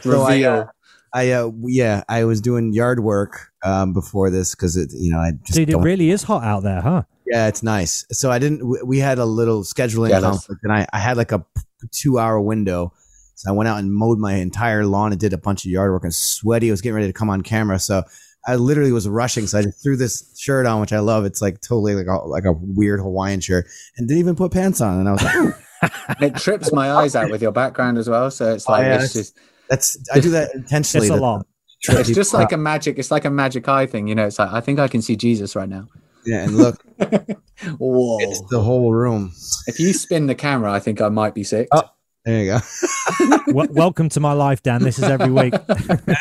So 0.02 0.22
I, 0.24 0.34
Reveal. 0.34 0.52
uh, 0.52 0.66
I 1.14 1.32
uh, 1.32 1.52
yeah, 1.64 2.04
I 2.10 2.24
was 2.26 2.42
doing 2.42 2.74
yard 2.74 3.00
work 3.02 3.50
um, 3.64 3.94
before 3.94 4.30
this 4.30 4.56
because 4.56 4.76
it, 4.78 4.90
you 4.94 5.12
know, 5.12 5.20
I 5.20 5.32
just 5.46 5.58
Dude, 5.58 5.70
it 5.70 5.78
really 5.78 6.10
is 6.10 6.24
hot 6.24 6.44
out 6.44 6.64
there, 6.64 6.82
huh? 6.82 7.04
yeah, 7.28 7.48
it's 7.48 7.62
nice. 7.64 8.06
So 8.12 8.32
I 8.32 8.40
didn't. 8.40 8.68
we- 8.68 8.82
We 8.84 9.00
had 9.00 9.20
a 9.20 9.26
little 9.26 9.64
scheduling 9.64 10.10
Jealous. 10.10 10.24
conflict, 10.24 10.62
and 10.64 10.74
I, 10.74 10.88
I 10.92 11.00
had 11.00 11.18
like 11.18 11.32
a 11.32 11.46
two 11.92 12.18
hour 12.20 12.40
window. 12.42 12.94
So 13.36 13.50
I 13.50 13.54
went 13.54 13.68
out 13.68 13.80
and 13.80 13.92
mowed 13.94 14.20
my 14.20 14.34
entire 14.36 14.86
lawn 14.86 15.12
and 15.12 15.20
did 15.20 15.34
a 15.34 15.38
bunch 15.38 15.66
of 15.66 15.72
yard 15.72 15.92
work. 15.92 16.04
and 16.04 16.14
sweaty. 16.14 16.70
I 16.70 16.72
was 16.72 16.82
getting 16.82 16.96
ready 16.96 17.08
to 17.08 17.14
come 17.14 17.30
on 17.30 17.42
camera, 17.42 17.78
so 17.80 18.04
I 18.48 18.56
literally 18.56 18.92
was 18.92 19.08
rushing. 19.08 19.48
So 19.48 19.60
I 19.60 19.64
just 19.64 19.82
threw 19.84 19.96
this 19.98 20.34
shirt 20.38 20.66
on, 20.66 20.82
which 20.82 20.94
I 20.94 21.00
love. 21.00 21.26
It's 21.26 21.42
like 21.42 21.62
totally 21.62 21.94
like 21.96 22.08
a, 22.08 22.18
like 22.28 22.46
a 22.46 22.54
weird 22.54 23.00
Hawaiian 23.00 23.40
shirt, 23.40 23.66
and 23.98 24.08
didn't 24.08 24.20
even 24.20 24.36
put 24.36 24.52
pants 24.52 24.82
on. 24.82 25.00
And 25.00 25.10
I 25.10 25.12
was 25.14 25.24
like, 25.24 25.56
And 26.20 26.36
it 26.36 26.36
trips 26.40 26.72
my 26.72 26.92
eyes 26.92 27.16
out 27.16 27.30
with 27.30 27.42
your 27.42 27.52
background 27.52 27.98
as 27.98 28.10
well. 28.10 28.32
So 28.32 28.54
it's 28.54 28.68
Oh, 28.68 28.72
like 28.74 28.84
yeah, 28.84 29.02
it's 29.02 29.14
just 29.14 29.38
"That's." 29.70 29.98
I 30.14 30.20
do 30.20 30.30
that 30.32 30.54
intentionally. 30.56 31.08
It's 31.08 31.14
a 31.14 31.18
to 31.18 31.22
lot. 31.22 31.46
it's 31.90 32.10
just 32.10 32.32
people 32.32 32.40
like 32.40 32.54
out. 32.54 32.54
a 32.54 32.58
magic. 32.58 33.00
It's 33.00 33.12
like 33.12 33.26
a 33.26 33.30
magic 33.30 33.68
eye 33.68 33.86
thing, 33.86 34.08
you 34.08 34.16
know. 34.16 34.26
It's 34.28 34.40
like 34.40 34.52
I 34.52 34.62
think 34.62 34.80
I 34.80 34.88
can 34.88 35.02
see 35.02 35.16
Jesus 35.16 35.56
right 35.56 35.70
now. 35.70 35.88
yeah. 36.26 36.44
And 36.44 36.56
look, 36.58 36.84
Whoa! 37.78 38.18
it's 38.22 38.42
the 38.50 38.62
whole 38.62 38.94
room. 38.94 39.34
If 39.68 39.80
you 39.80 39.94
spin 39.94 40.28
the 40.28 40.36
camera, 40.36 40.72
I 40.72 40.80
think 40.80 41.02
I 41.02 41.10
might 41.10 41.34
be 41.34 41.44
sick. 41.44 41.68
Oh. 41.72 41.84
There 42.26 42.42
you 42.42 42.52
go. 42.54 43.38
w- 43.48 43.74
welcome 43.74 44.08
to 44.08 44.22
my 44.22 44.32
life, 44.32 44.64
Dan. 44.64 44.82
This 44.82 44.98
is 44.98 45.04
every 45.04 45.30
week. 45.30 45.54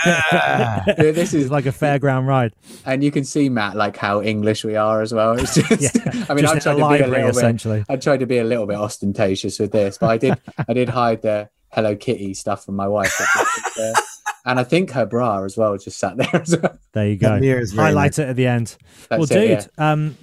Ah. 0.04 0.82
Dude, 0.98 1.14
this 1.14 1.32
is 1.32 1.48
like 1.48 1.64
a 1.66 1.70
fairground 1.70 2.26
ride. 2.26 2.54
and 2.84 3.04
you 3.04 3.12
can 3.12 3.22
see 3.24 3.48
Matt 3.48 3.76
like 3.76 3.96
how 3.96 4.20
English 4.20 4.64
we 4.64 4.74
are 4.74 5.00
as 5.00 5.14
well. 5.14 5.38
It's 5.38 5.54
just, 5.54 5.80
Yeah, 5.80 5.90
I 6.28 6.34
mean, 6.34 6.44
just 6.44 6.54
I 6.54 6.56
in 6.56 6.60
tried 6.60 6.72
a 6.72 6.74
to 6.74 6.74
be 6.74 6.80
a 6.80 6.84
library, 6.84 7.32
little 7.32 7.72
bit. 7.76 7.84
I 7.88 7.96
tried 7.96 8.18
to 8.20 8.26
be 8.26 8.38
a 8.38 8.44
little 8.44 8.66
bit 8.66 8.76
ostentatious 8.78 9.60
with 9.60 9.70
this, 9.70 9.96
but 9.98 10.10
I 10.10 10.18
did. 10.18 10.40
I 10.68 10.72
did 10.72 10.88
hide 10.88 11.22
the 11.22 11.50
Hello 11.72 11.96
Kitty 11.96 12.34
stuff 12.34 12.64
from 12.64 12.76
my 12.76 12.86
wife, 12.86 13.14
that 13.18 13.28
just 13.34 13.54
sits 13.54 13.76
there. 13.76 13.94
and 14.44 14.60
I 14.60 14.64
think 14.64 14.90
her 14.90 15.06
bra 15.06 15.44
as 15.44 15.56
well 15.56 15.76
just 15.78 15.98
sat 15.98 16.16
there 16.16 16.28
as 16.34 16.56
well. 16.56 16.78
There 16.92 17.08
you 17.08 17.16
go. 17.16 17.30
That 17.30 17.40
mirror 17.40 17.60
is 17.60 17.72
very 17.72 17.88
Highlight 17.88 18.18
it 18.18 18.28
at 18.28 18.36
the 18.36 18.46
end. 18.46 18.76
That's 19.08 19.30
well, 19.30 19.42
it, 19.42 19.60
dude, 19.60 19.70
um, 19.78 20.16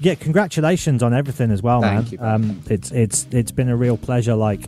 yeah, 0.00 0.14
congratulations 0.14 1.02
on 1.02 1.12
everything 1.14 1.50
as 1.50 1.62
well, 1.62 1.82
Thank 1.82 2.04
man. 2.04 2.12
you, 2.12 2.18
man. 2.18 2.34
um, 2.34 2.62
it's 2.68 2.90
it's 2.90 3.26
it's 3.30 3.52
been 3.52 3.68
a 3.68 3.76
real 3.76 3.96
pleasure, 3.96 4.34
like, 4.34 4.66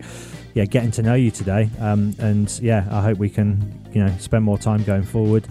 yeah, 0.55 0.65
getting 0.67 0.91
to 0.93 1.03
know 1.03 1.15
you 1.15 1.31
today. 1.31 1.71
Um, 1.81 2.15
and 2.19 2.51
yeah, 2.61 2.87
I 2.91 3.03
hope 3.03 3.19
we 3.19 3.31
can, 3.31 3.89
you 3.93 4.05
know, 4.05 4.15
spend 4.19 4.45
more 4.45 4.59
time 4.59 4.85
going 4.85 5.05
forward. 5.05 5.47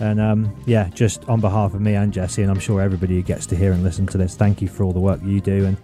And 0.00 0.20
um, 0.20 0.54
yeah, 0.66 0.88
just 0.90 1.28
on 1.28 1.40
behalf 1.40 1.74
of 1.74 1.80
me 1.80 1.94
and 1.94 2.12
Jesse, 2.12 2.42
and 2.42 2.50
I'm 2.50 2.60
sure 2.60 2.80
everybody 2.80 3.16
who 3.16 3.22
gets 3.22 3.46
to 3.46 3.56
hear 3.56 3.72
and 3.72 3.82
listen 3.82 4.06
to 4.06 4.18
this, 4.18 4.36
thank 4.36 4.62
you 4.62 4.68
for 4.68 4.84
all 4.84 4.92
the 4.92 5.00
work 5.00 5.20
you 5.24 5.40
do, 5.40 5.66
and 5.66 5.76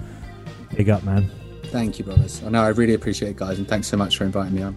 big 0.76 0.88
up, 0.88 1.02
man. 1.02 1.28
Thank 1.74 1.98
you, 1.98 2.04
brothers. 2.04 2.40
I 2.44 2.50
know 2.50 2.62
I 2.62 2.68
really 2.68 2.94
appreciate 2.94 3.30
it, 3.30 3.36
guys, 3.36 3.58
and 3.58 3.66
thanks 3.66 3.88
so 3.88 3.96
much 3.96 4.16
for 4.16 4.22
inviting 4.22 4.54
me 4.54 4.62
on. 4.62 4.76